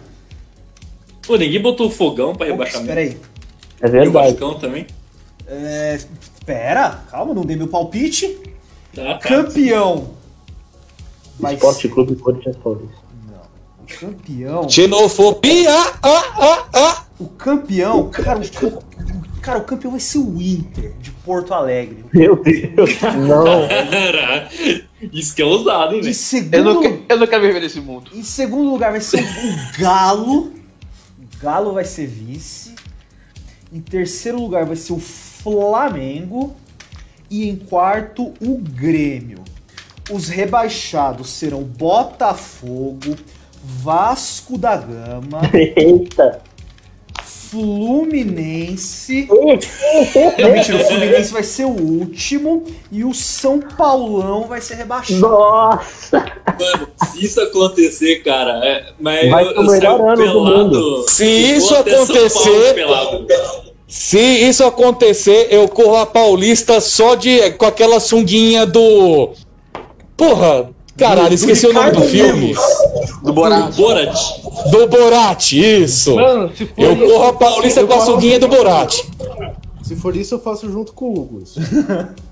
Pô, 1.25 1.35
ninguém 1.37 1.61
botou 1.61 1.87
o 1.87 1.91
fogão 1.91 2.35
pra 2.35 2.45
rebaixamento. 2.47 2.87
peraí. 2.87 3.17
É 3.81 3.85
E 3.85 3.89
o 3.89 3.91
verdade. 3.91 4.29
Vascão 4.31 4.53
também. 4.59 4.85
É, 5.47 5.99
pera, 6.45 7.03
calma, 7.09 7.33
não 7.33 7.43
dei 7.45 7.55
meu 7.55 7.67
palpite. 7.67 8.37
Tá. 8.93 9.17
Campeão. 9.19 10.09
Vai 11.39 11.55
Esporte 11.55 11.87
Clube 11.89 12.15
Corinthians 12.15 12.55
Paulista. 12.57 13.05
O 13.79 13.99
campeão. 13.99 14.69
Xenofobia! 14.69 15.71
Ah, 16.01 16.23
ah, 16.33 16.65
ah. 16.73 17.05
O 17.19 17.27
campeão. 17.27 18.09
Cara, 18.09 18.39
o, 18.39 18.51
cam- 18.51 18.79
cara, 19.41 19.59
o 19.59 19.63
campeão 19.63 19.91
vai 19.91 19.99
ser 19.99 20.17
o 20.17 20.41
Inter 20.41 20.93
de 20.99 21.11
Porto 21.11 21.53
Alegre. 21.53 22.03
Meu 22.13 22.35
Deus. 22.35 22.89
Não. 23.27 23.67
Isso 25.13 25.35
que 25.35 25.41
é 25.41 25.45
ousado, 25.45 25.93
hein, 25.95 26.01
velho? 26.01 26.13
segundo, 26.13 26.55
Eu 26.55 26.63
não 26.63 26.83
Eu 27.07 27.17
não 27.19 27.27
quero 27.27 27.43
viver 27.45 27.59
nesse 27.61 27.79
mundo. 27.79 28.09
Em 28.13 28.23
segundo 28.23 28.69
lugar 28.71 28.91
vai 28.91 29.01
ser 29.01 29.21
o 29.23 29.79
Galo. 29.79 30.47
O 31.19 31.41
Galo 31.41 31.73
vai 31.73 31.85
ser 31.85 32.07
vice. 32.07 32.73
Em 33.71 33.81
terceiro 33.81 34.39
lugar 34.41 34.65
vai 34.65 34.75
ser 34.75 34.93
o 34.93 34.99
Flamengo. 34.99 36.55
E 37.29 37.47
em 37.47 37.55
quarto, 37.55 38.33
o 38.41 38.57
Grêmio. 38.57 39.43
Os 40.11 40.27
rebaixados 40.29 41.29
serão 41.29 41.63
Botafogo, 41.63 43.15
Vasco 43.63 44.57
da 44.57 44.77
Gama, 44.77 45.41
Eita. 45.53 46.41
Fluminense. 47.49 49.27
Não, 49.31 50.51
mentira, 50.51 50.77
o 50.77 50.85
Fluminense 50.85 51.31
vai 51.31 51.43
ser 51.43 51.63
o 51.65 51.69
último. 51.69 52.63
E 52.91 53.03
o 53.03 53.13
São 53.13 53.59
Paulão 53.59 54.43
vai 54.45 54.59
ser 54.61 54.75
rebaixado. 54.75 55.21
Nossa! 55.21 56.25
Mano, 56.59 56.87
se 57.05 57.25
isso 57.25 57.39
acontecer, 57.41 58.23
cara, 58.23 58.59
é, 58.65 58.85
mas 58.99 59.29
Vai 59.29 59.45
eu, 59.45 59.53
ser 59.53 59.59
o 59.59 59.63
melhor 59.63 60.01
ano 60.01 60.15
do 60.15 60.17
pelado. 60.17 60.57
mundo. 60.57 61.05
Se 61.09 61.25
isso 61.25 61.75
acontecer-. 61.75 62.75
Se 63.87 64.19
isso 64.19 64.63
acontecer, 64.65 65.47
eu 65.51 65.67
corro 65.69 65.97
a 65.97 66.05
Paulista 66.05 66.81
só 66.81 67.15
de 67.15 67.51
com 67.51 67.65
aquela 67.65 67.99
sunguinha 67.99 68.65
do. 68.65 69.31
Porra, 70.17 70.69
caralho, 70.97 71.33
esqueci 71.33 71.67
o 71.67 71.73
nome 71.73 71.91
do 71.91 72.01
filme. 72.03 72.55
Do 73.23 73.33
Borat. 73.33 73.75
Borat. 73.75 74.17
Do 74.71 74.87
Borat, 74.87 75.51
isso. 75.53 76.15
Mano, 76.15 76.51
se 76.55 76.65
for 76.65 76.73
Eu 76.83 76.93
isso, 76.95 77.05
corro 77.05 77.23
a 77.27 77.33
Paulista 77.33 77.79
eu 77.81 77.87
com 77.87 77.93
a 77.93 78.01
sunguinha 78.01 78.39
do 78.39 78.47
Borat. 78.47 79.01
Se 79.83 79.95
for 79.95 80.15
isso, 80.15 80.35
eu 80.35 80.39
faço 80.39 80.71
junto 80.71 80.93
com 80.93 81.05
o 81.09 81.19
Hugo. 81.19 81.43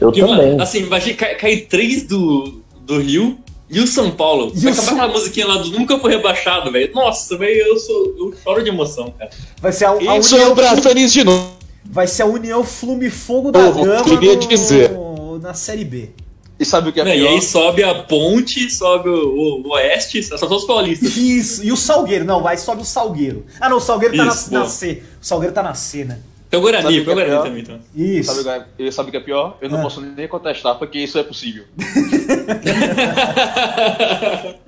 Eu 0.00 0.12
Porque, 0.12 0.20
também. 0.20 0.50
mano, 0.50 0.62
assim, 0.62 0.84
vai 0.84 1.00
cair, 1.00 1.66
três 1.66 2.04
do, 2.04 2.60
do 2.82 3.00
Rio 3.00 3.36
e 3.68 3.80
o 3.80 3.86
São 3.86 4.12
Paulo. 4.12 4.52
E 4.54 4.60
vai 4.60 4.70
o 4.70 4.72
acabar 4.72 4.86
São- 4.86 4.94
aquela 4.96 5.12
musiquinha 5.12 5.46
lá 5.48 5.56
do 5.56 5.70
Nunca 5.70 5.98
Foi 5.98 6.12
Rebaixado, 6.12 6.70
velho. 6.70 6.94
Nossa, 6.94 7.36
velho, 7.36 7.66
eu, 7.66 7.76
sou, 7.80 8.14
eu 8.16 8.32
choro 8.40 8.62
de 8.62 8.68
emoção, 8.68 9.12
cara. 9.18 9.28
Vai 9.60 9.72
ser 9.72 9.86
a, 9.86 9.90
a 9.94 10.18
Isso 10.18 10.36
é 10.36 10.38
União 10.38 10.52
o 10.52 10.54
Brasil 10.54 10.82
feliz 10.84 11.12
de 11.12 11.24
novo. 11.24 11.48
Vai 11.84 12.06
ser 12.06 12.22
a 12.22 12.26
União 12.26 12.62
Flume 12.62 13.10
Fogo 13.10 13.50
da 13.50 13.58
Povo, 13.64 13.84
Gama 13.86 14.04
queria 14.04 14.34
no- 14.36 14.46
dizer. 14.46 14.92
na 15.42 15.52
Série 15.52 15.84
B. 15.84 16.10
E 16.60 16.64
sabe 16.64 16.88
o 16.88 16.92
que 16.92 17.00
é 17.00 17.04
e 17.08 17.18
pior? 17.20 17.28
aí 17.30 17.40
sobe 17.40 17.84
a 17.84 18.02
ponte, 18.02 18.68
sobe 18.68 19.08
o, 19.08 19.62
o 19.64 19.68
oeste, 19.74 20.20
só 20.24 20.36
são 20.36 20.50
os 20.56 20.64
paulistas. 20.64 21.16
Isso, 21.16 21.62
e 21.64 21.70
o 21.70 21.76
Salgueiro. 21.76 22.24
Não, 22.24 22.42
vai 22.42 22.56
sobe 22.56 22.82
o 22.82 22.84
Salgueiro. 22.84 23.46
Ah, 23.60 23.68
não, 23.68 23.76
o 23.76 23.80
Salgueiro 23.80 24.16
tá 24.16 24.26
Isso, 24.26 24.52
na, 24.52 24.60
na. 24.60 24.66
C. 24.66 25.02
O 25.22 25.24
Salgueiro 25.24 25.54
tá 25.54 25.62
na 25.62 25.74
C, 25.74 26.04
né? 26.04 26.18
Tem 26.50 26.58
o 26.58 26.62
Guarani, 26.62 26.82
Sabe 26.84 26.96
o 26.96 27.00
que 27.00 27.04
tem 27.06 27.14
o 27.14 27.20
é 27.20 27.24
Guarani 27.26 27.44
também, 27.48 27.62
então. 27.62 27.78
Isso. 27.94 28.34
Sabe 28.34 28.48
o 28.48 28.50
é- 28.50 28.66
e 28.88 28.92
sabe 28.92 29.08
o 29.08 29.10
que 29.12 29.16
é 29.18 29.20
pior? 29.20 29.56
Eu 29.60 29.68
não 29.70 29.78
Ah. 29.78 29.82
posso 29.82 30.00
nem 30.00 30.26
contestar, 30.26 30.76
porque 30.78 30.98
isso 30.98 31.16
é 31.18 31.22
possível. 31.22 31.64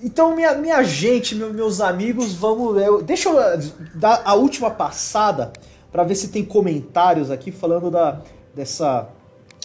Então, 0.00 0.34
minha, 0.36 0.54
minha 0.54 0.80
gente, 0.84 1.34
meu- 1.34 1.52
meus 1.52 1.80
amigos, 1.80 2.32
vamos. 2.32 2.80
eu- 2.80 3.02
deixa 3.02 3.28
eu 3.28 3.40
eh, 3.40 3.58
dar 3.94 4.22
a 4.24 4.32
última 4.34 4.70
passada 4.70 5.52
pra 5.90 6.04
ver 6.04 6.14
se 6.14 6.28
tem 6.28 6.44
comentários 6.44 7.32
aqui 7.32 7.50
falando 7.50 7.90
da, 7.90 8.20
dessa. 8.54 9.08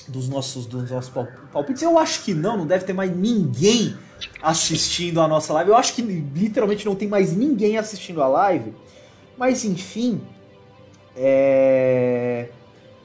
Dos 0.08 0.28
nossos, 0.28 0.66
dos 0.66 0.90
nossos 0.92 1.10
pal- 1.10 1.28
palpites. 1.52 1.82
Eu 1.82 1.98
acho 1.98 2.24
que 2.24 2.34
não, 2.34 2.58
não 2.58 2.68
deve 2.68 2.84
ter 2.86 2.94
mais 2.94 3.16
ninguém 3.16 3.96
assistindo 4.42 5.22
a 5.22 5.28
nossa 5.28 5.54
live. 5.54 5.70
Eu 5.72 5.78
acho 5.78 5.94
que 5.94 6.02
literalmente 6.02 6.86
não 6.86 6.96
tem 6.96 7.08
mais 7.08 7.36
ninguém 7.36 7.78
assistindo 7.78 8.22
a 8.22 8.28
live. 8.28 8.74
Mas 9.38 9.64
enfim. 9.64 10.22
É. 11.16 12.50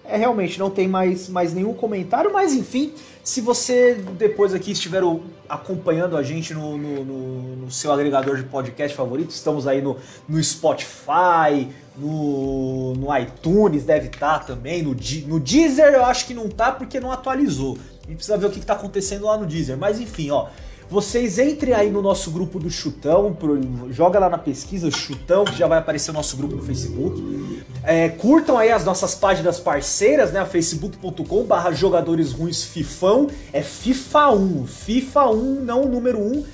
É, 0.04 0.16
realmente, 0.16 0.58
não 0.58 0.70
tem 0.70 0.88
mais, 0.88 1.28
mais 1.28 1.52
nenhum 1.52 1.74
comentário, 1.74 2.32
mas 2.32 2.54
enfim, 2.54 2.94
se 3.22 3.42
você 3.42 3.92
depois 4.16 4.54
aqui 4.54 4.70
estiver 4.72 5.02
acompanhando 5.46 6.16
a 6.16 6.22
gente 6.22 6.54
no, 6.54 6.78
no, 6.78 7.04
no- 7.04 7.56
no 7.56 7.70
seu 7.70 7.92
agregador 7.92 8.38
de 8.38 8.44
podcast 8.44 8.96
favorito, 8.96 9.28
estamos 9.32 9.66
aí 9.66 9.82
no, 9.82 9.98
no 10.26 10.42
Spotify, 10.42 11.68
no, 11.98 12.94
no 12.94 13.16
iTunes, 13.18 13.84
deve 13.84 14.06
estar 14.08 14.44
também, 14.46 14.82
no, 14.82 14.94
no 15.26 15.40
Deezer 15.40 15.92
eu 15.94 16.04
acho 16.04 16.26
que 16.26 16.34
não 16.34 16.48
tá 16.48 16.72
porque 16.72 16.98
não 17.00 17.10
atualizou. 17.12 17.76
A 18.04 18.06
gente 18.08 18.16
precisa 18.16 18.36
ver 18.38 18.46
o 18.46 18.50
que, 18.50 18.60
que 18.60 18.66
tá 18.66 18.74
acontecendo 18.74 19.26
lá 19.26 19.36
no 19.36 19.46
Deezer, 19.46 19.76
mas 19.76 20.00
enfim, 20.00 20.30
ó. 20.30 20.46
Vocês 20.90 21.38
entrem 21.38 21.74
aí 21.74 21.90
no 21.90 22.00
nosso 22.00 22.30
grupo 22.30 22.58
do 22.58 22.70
Chutão, 22.70 23.34
pro- 23.34 23.60
joga 23.92 24.18
lá 24.18 24.30
na 24.30 24.38
pesquisa 24.38 24.90
Chutão, 24.90 25.44
que 25.44 25.54
já 25.54 25.66
vai 25.66 25.78
aparecer 25.78 26.10
o 26.12 26.14
nosso 26.14 26.34
grupo 26.34 26.56
no 26.56 26.62
Facebook. 26.62 27.62
É, 27.84 28.08
curtam 28.08 28.56
aí 28.56 28.72
as 28.72 28.86
nossas 28.86 29.14
páginas 29.14 29.60
parceiras, 29.60 30.32
né? 30.32 30.42
facebook.com 30.46 31.44
barra 31.44 31.72
jogadores 31.72 32.32
ruins 32.32 32.64
Fifão. 32.64 33.26
É 33.52 33.60
FIFA 33.60 34.30
1, 34.30 34.66
FIFA 34.66 35.26
1, 35.28 35.54
não 35.62 35.82
o 35.82 35.88
número 35.90 36.18
1, 36.18 36.44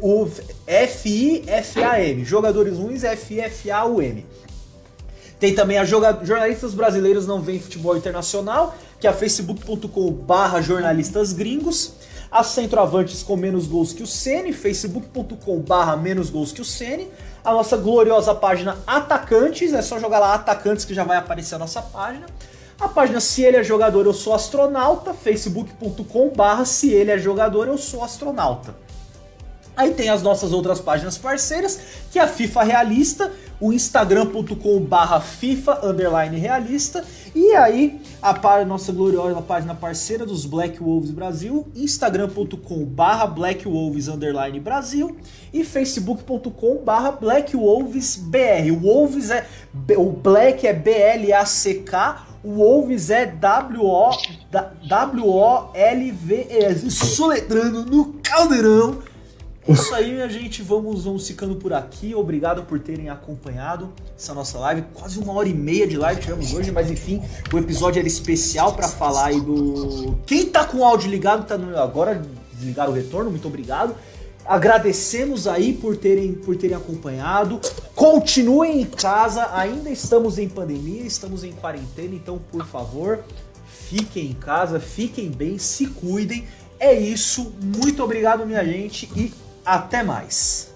o 0.00 0.26
F-I-F-A-M. 0.66 2.24
Jogadores 2.24 2.76
ruins 2.76 3.04
F-I-F-A-U-M. 3.04 4.26
Tem 5.40 5.54
também 5.54 5.78
a 5.78 5.84
joga- 5.84 6.20
Jornalistas 6.22 6.72
Brasileiros 6.74 7.26
Não 7.26 7.40
Vem 7.40 7.58
Futebol 7.60 7.96
Internacional, 7.96 8.74
que 9.00 9.06
é 9.06 9.12
facebook.com 9.12 10.10
barra 10.12 10.60
jornalistas 10.60 11.32
gringos. 11.32 11.92
As 12.30 12.48
centroavantes 12.48 13.22
com 13.22 13.36
menos 13.36 13.66
gols 13.66 13.92
que 13.92 14.02
o 14.02 14.06
Sene, 14.06 14.52
facebook.com 14.52 15.60
barra 15.60 15.96
menos 15.96 16.30
gols 16.30 16.50
que 16.52 16.60
o 16.60 16.64
Sene. 16.64 17.08
A 17.44 17.52
nossa 17.52 17.76
gloriosa 17.76 18.34
página 18.34 18.78
Atacantes, 18.86 19.72
é 19.74 19.82
só 19.82 19.98
jogar 20.00 20.18
lá 20.18 20.34
Atacantes 20.34 20.84
que 20.84 20.94
já 20.94 21.04
vai 21.04 21.16
aparecer 21.16 21.54
a 21.56 21.58
nossa 21.58 21.82
página. 21.82 22.26
A 22.80 22.88
página 22.88 23.20
Se 23.20 23.42
Ele 23.42 23.58
é 23.58 23.62
Jogador, 23.62 24.04
Eu 24.06 24.12
Sou 24.12 24.34
Astronauta, 24.34 25.14
facebook.com 25.14 26.30
barra 26.30 26.64
Se 26.64 26.90
Ele 26.90 27.10
é 27.12 27.18
Jogador, 27.18 27.68
Eu 27.68 27.78
Sou 27.78 28.02
Astronauta. 28.02 28.74
Aí 29.76 29.92
tem 29.92 30.08
as 30.08 30.22
nossas 30.22 30.52
outras 30.52 30.80
páginas 30.80 31.18
parceiras, 31.18 31.78
que 32.12 32.18
é 32.18 32.22
a 32.22 32.28
FIFA 32.28 32.62
Realista, 32.62 33.32
o 33.60 33.72
instagram.com 33.72 34.80
barra 34.80 35.20
FIFA 35.20 35.84
underline 35.86 36.38
realista, 36.38 37.04
e 37.34 37.52
aí 37.54 38.00
a 38.22 38.64
nossa 38.64 38.92
gloriosa 38.92 39.40
página 39.42 39.74
parceira 39.74 40.24
dos 40.24 40.46
Black 40.46 40.78
Wolves 40.80 41.10
Brasil, 41.10 41.66
instagram.com 41.74 42.84
barra 42.84 43.26
Black 43.26 43.66
Wolves 43.66 44.06
underline 44.08 44.60
Brasil 44.60 45.16
e 45.52 45.64
facebook.com 45.64 46.82
barra 46.84 47.10
Black 47.12 47.56
Wolves 47.56 48.16
BR. 48.16 48.70
O 48.72 48.80
Wolves 48.80 49.30
é, 49.30 49.46
o 49.96 50.10
Black 50.10 50.66
é 50.66 50.72
B-L-A-C-K, 50.72 52.26
o 52.44 52.50
Wolves 52.56 53.10
é 53.10 53.26
W-O, 53.26 54.10
da- 54.50 54.72
W-O-L-V-E, 54.88 56.90
soletrando 56.90 57.84
no 57.86 58.14
caldeirão. 58.22 58.98
Isso 59.66 59.94
aí, 59.94 60.12
minha 60.12 60.28
gente, 60.28 60.62
vamos, 60.62 61.04
vamos 61.04 61.26
ficando 61.26 61.56
por 61.56 61.72
aqui. 61.72 62.14
Obrigado 62.14 62.64
por 62.64 62.78
terem 62.78 63.08
acompanhado 63.08 63.90
essa 64.16 64.34
nossa 64.34 64.58
live. 64.58 64.84
Quase 64.92 65.18
uma 65.18 65.32
hora 65.32 65.48
e 65.48 65.54
meia 65.54 65.86
de 65.86 65.96
live 65.96 66.20
tivemos 66.20 66.52
hoje, 66.52 66.70
mas 66.70 66.90
enfim, 66.90 67.22
o 67.50 67.58
episódio 67.58 67.98
era 67.98 68.06
especial 68.06 68.74
pra 68.74 68.88
falar 68.88 69.26
aí 69.26 69.40
do. 69.40 70.18
Quem 70.26 70.44
tá 70.46 70.66
com 70.66 70.78
o 70.78 70.84
áudio 70.84 71.10
ligado, 71.10 71.46
tá 71.46 71.56
no... 71.56 71.78
agora 71.78 72.22
desligar 72.52 72.90
o 72.90 72.92
retorno, 72.92 73.30
muito 73.30 73.48
obrigado. 73.48 73.94
Agradecemos 74.44 75.46
aí 75.46 75.72
por 75.72 75.96
terem, 75.96 76.34
por 76.34 76.54
terem 76.56 76.76
acompanhado. 76.76 77.58
Continuem 77.94 78.82
em 78.82 78.84
casa, 78.84 79.48
ainda 79.54 79.88
estamos 79.88 80.38
em 80.38 80.46
pandemia, 80.46 81.04
estamos 81.04 81.42
em 81.42 81.52
quarentena, 81.52 82.14
então 82.14 82.38
por 82.52 82.66
favor, 82.66 83.20
fiquem 83.66 84.26
em 84.26 84.34
casa, 84.34 84.78
fiquem 84.78 85.30
bem, 85.30 85.56
se 85.56 85.86
cuidem. 85.86 86.44
É 86.78 86.92
isso, 86.92 87.54
muito 87.62 88.04
obrigado, 88.04 88.44
minha 88.44 88.62
gente, 88.62 89.08
e 89.16 89.32
até 89.64 90.02
mais. 90.02 90.73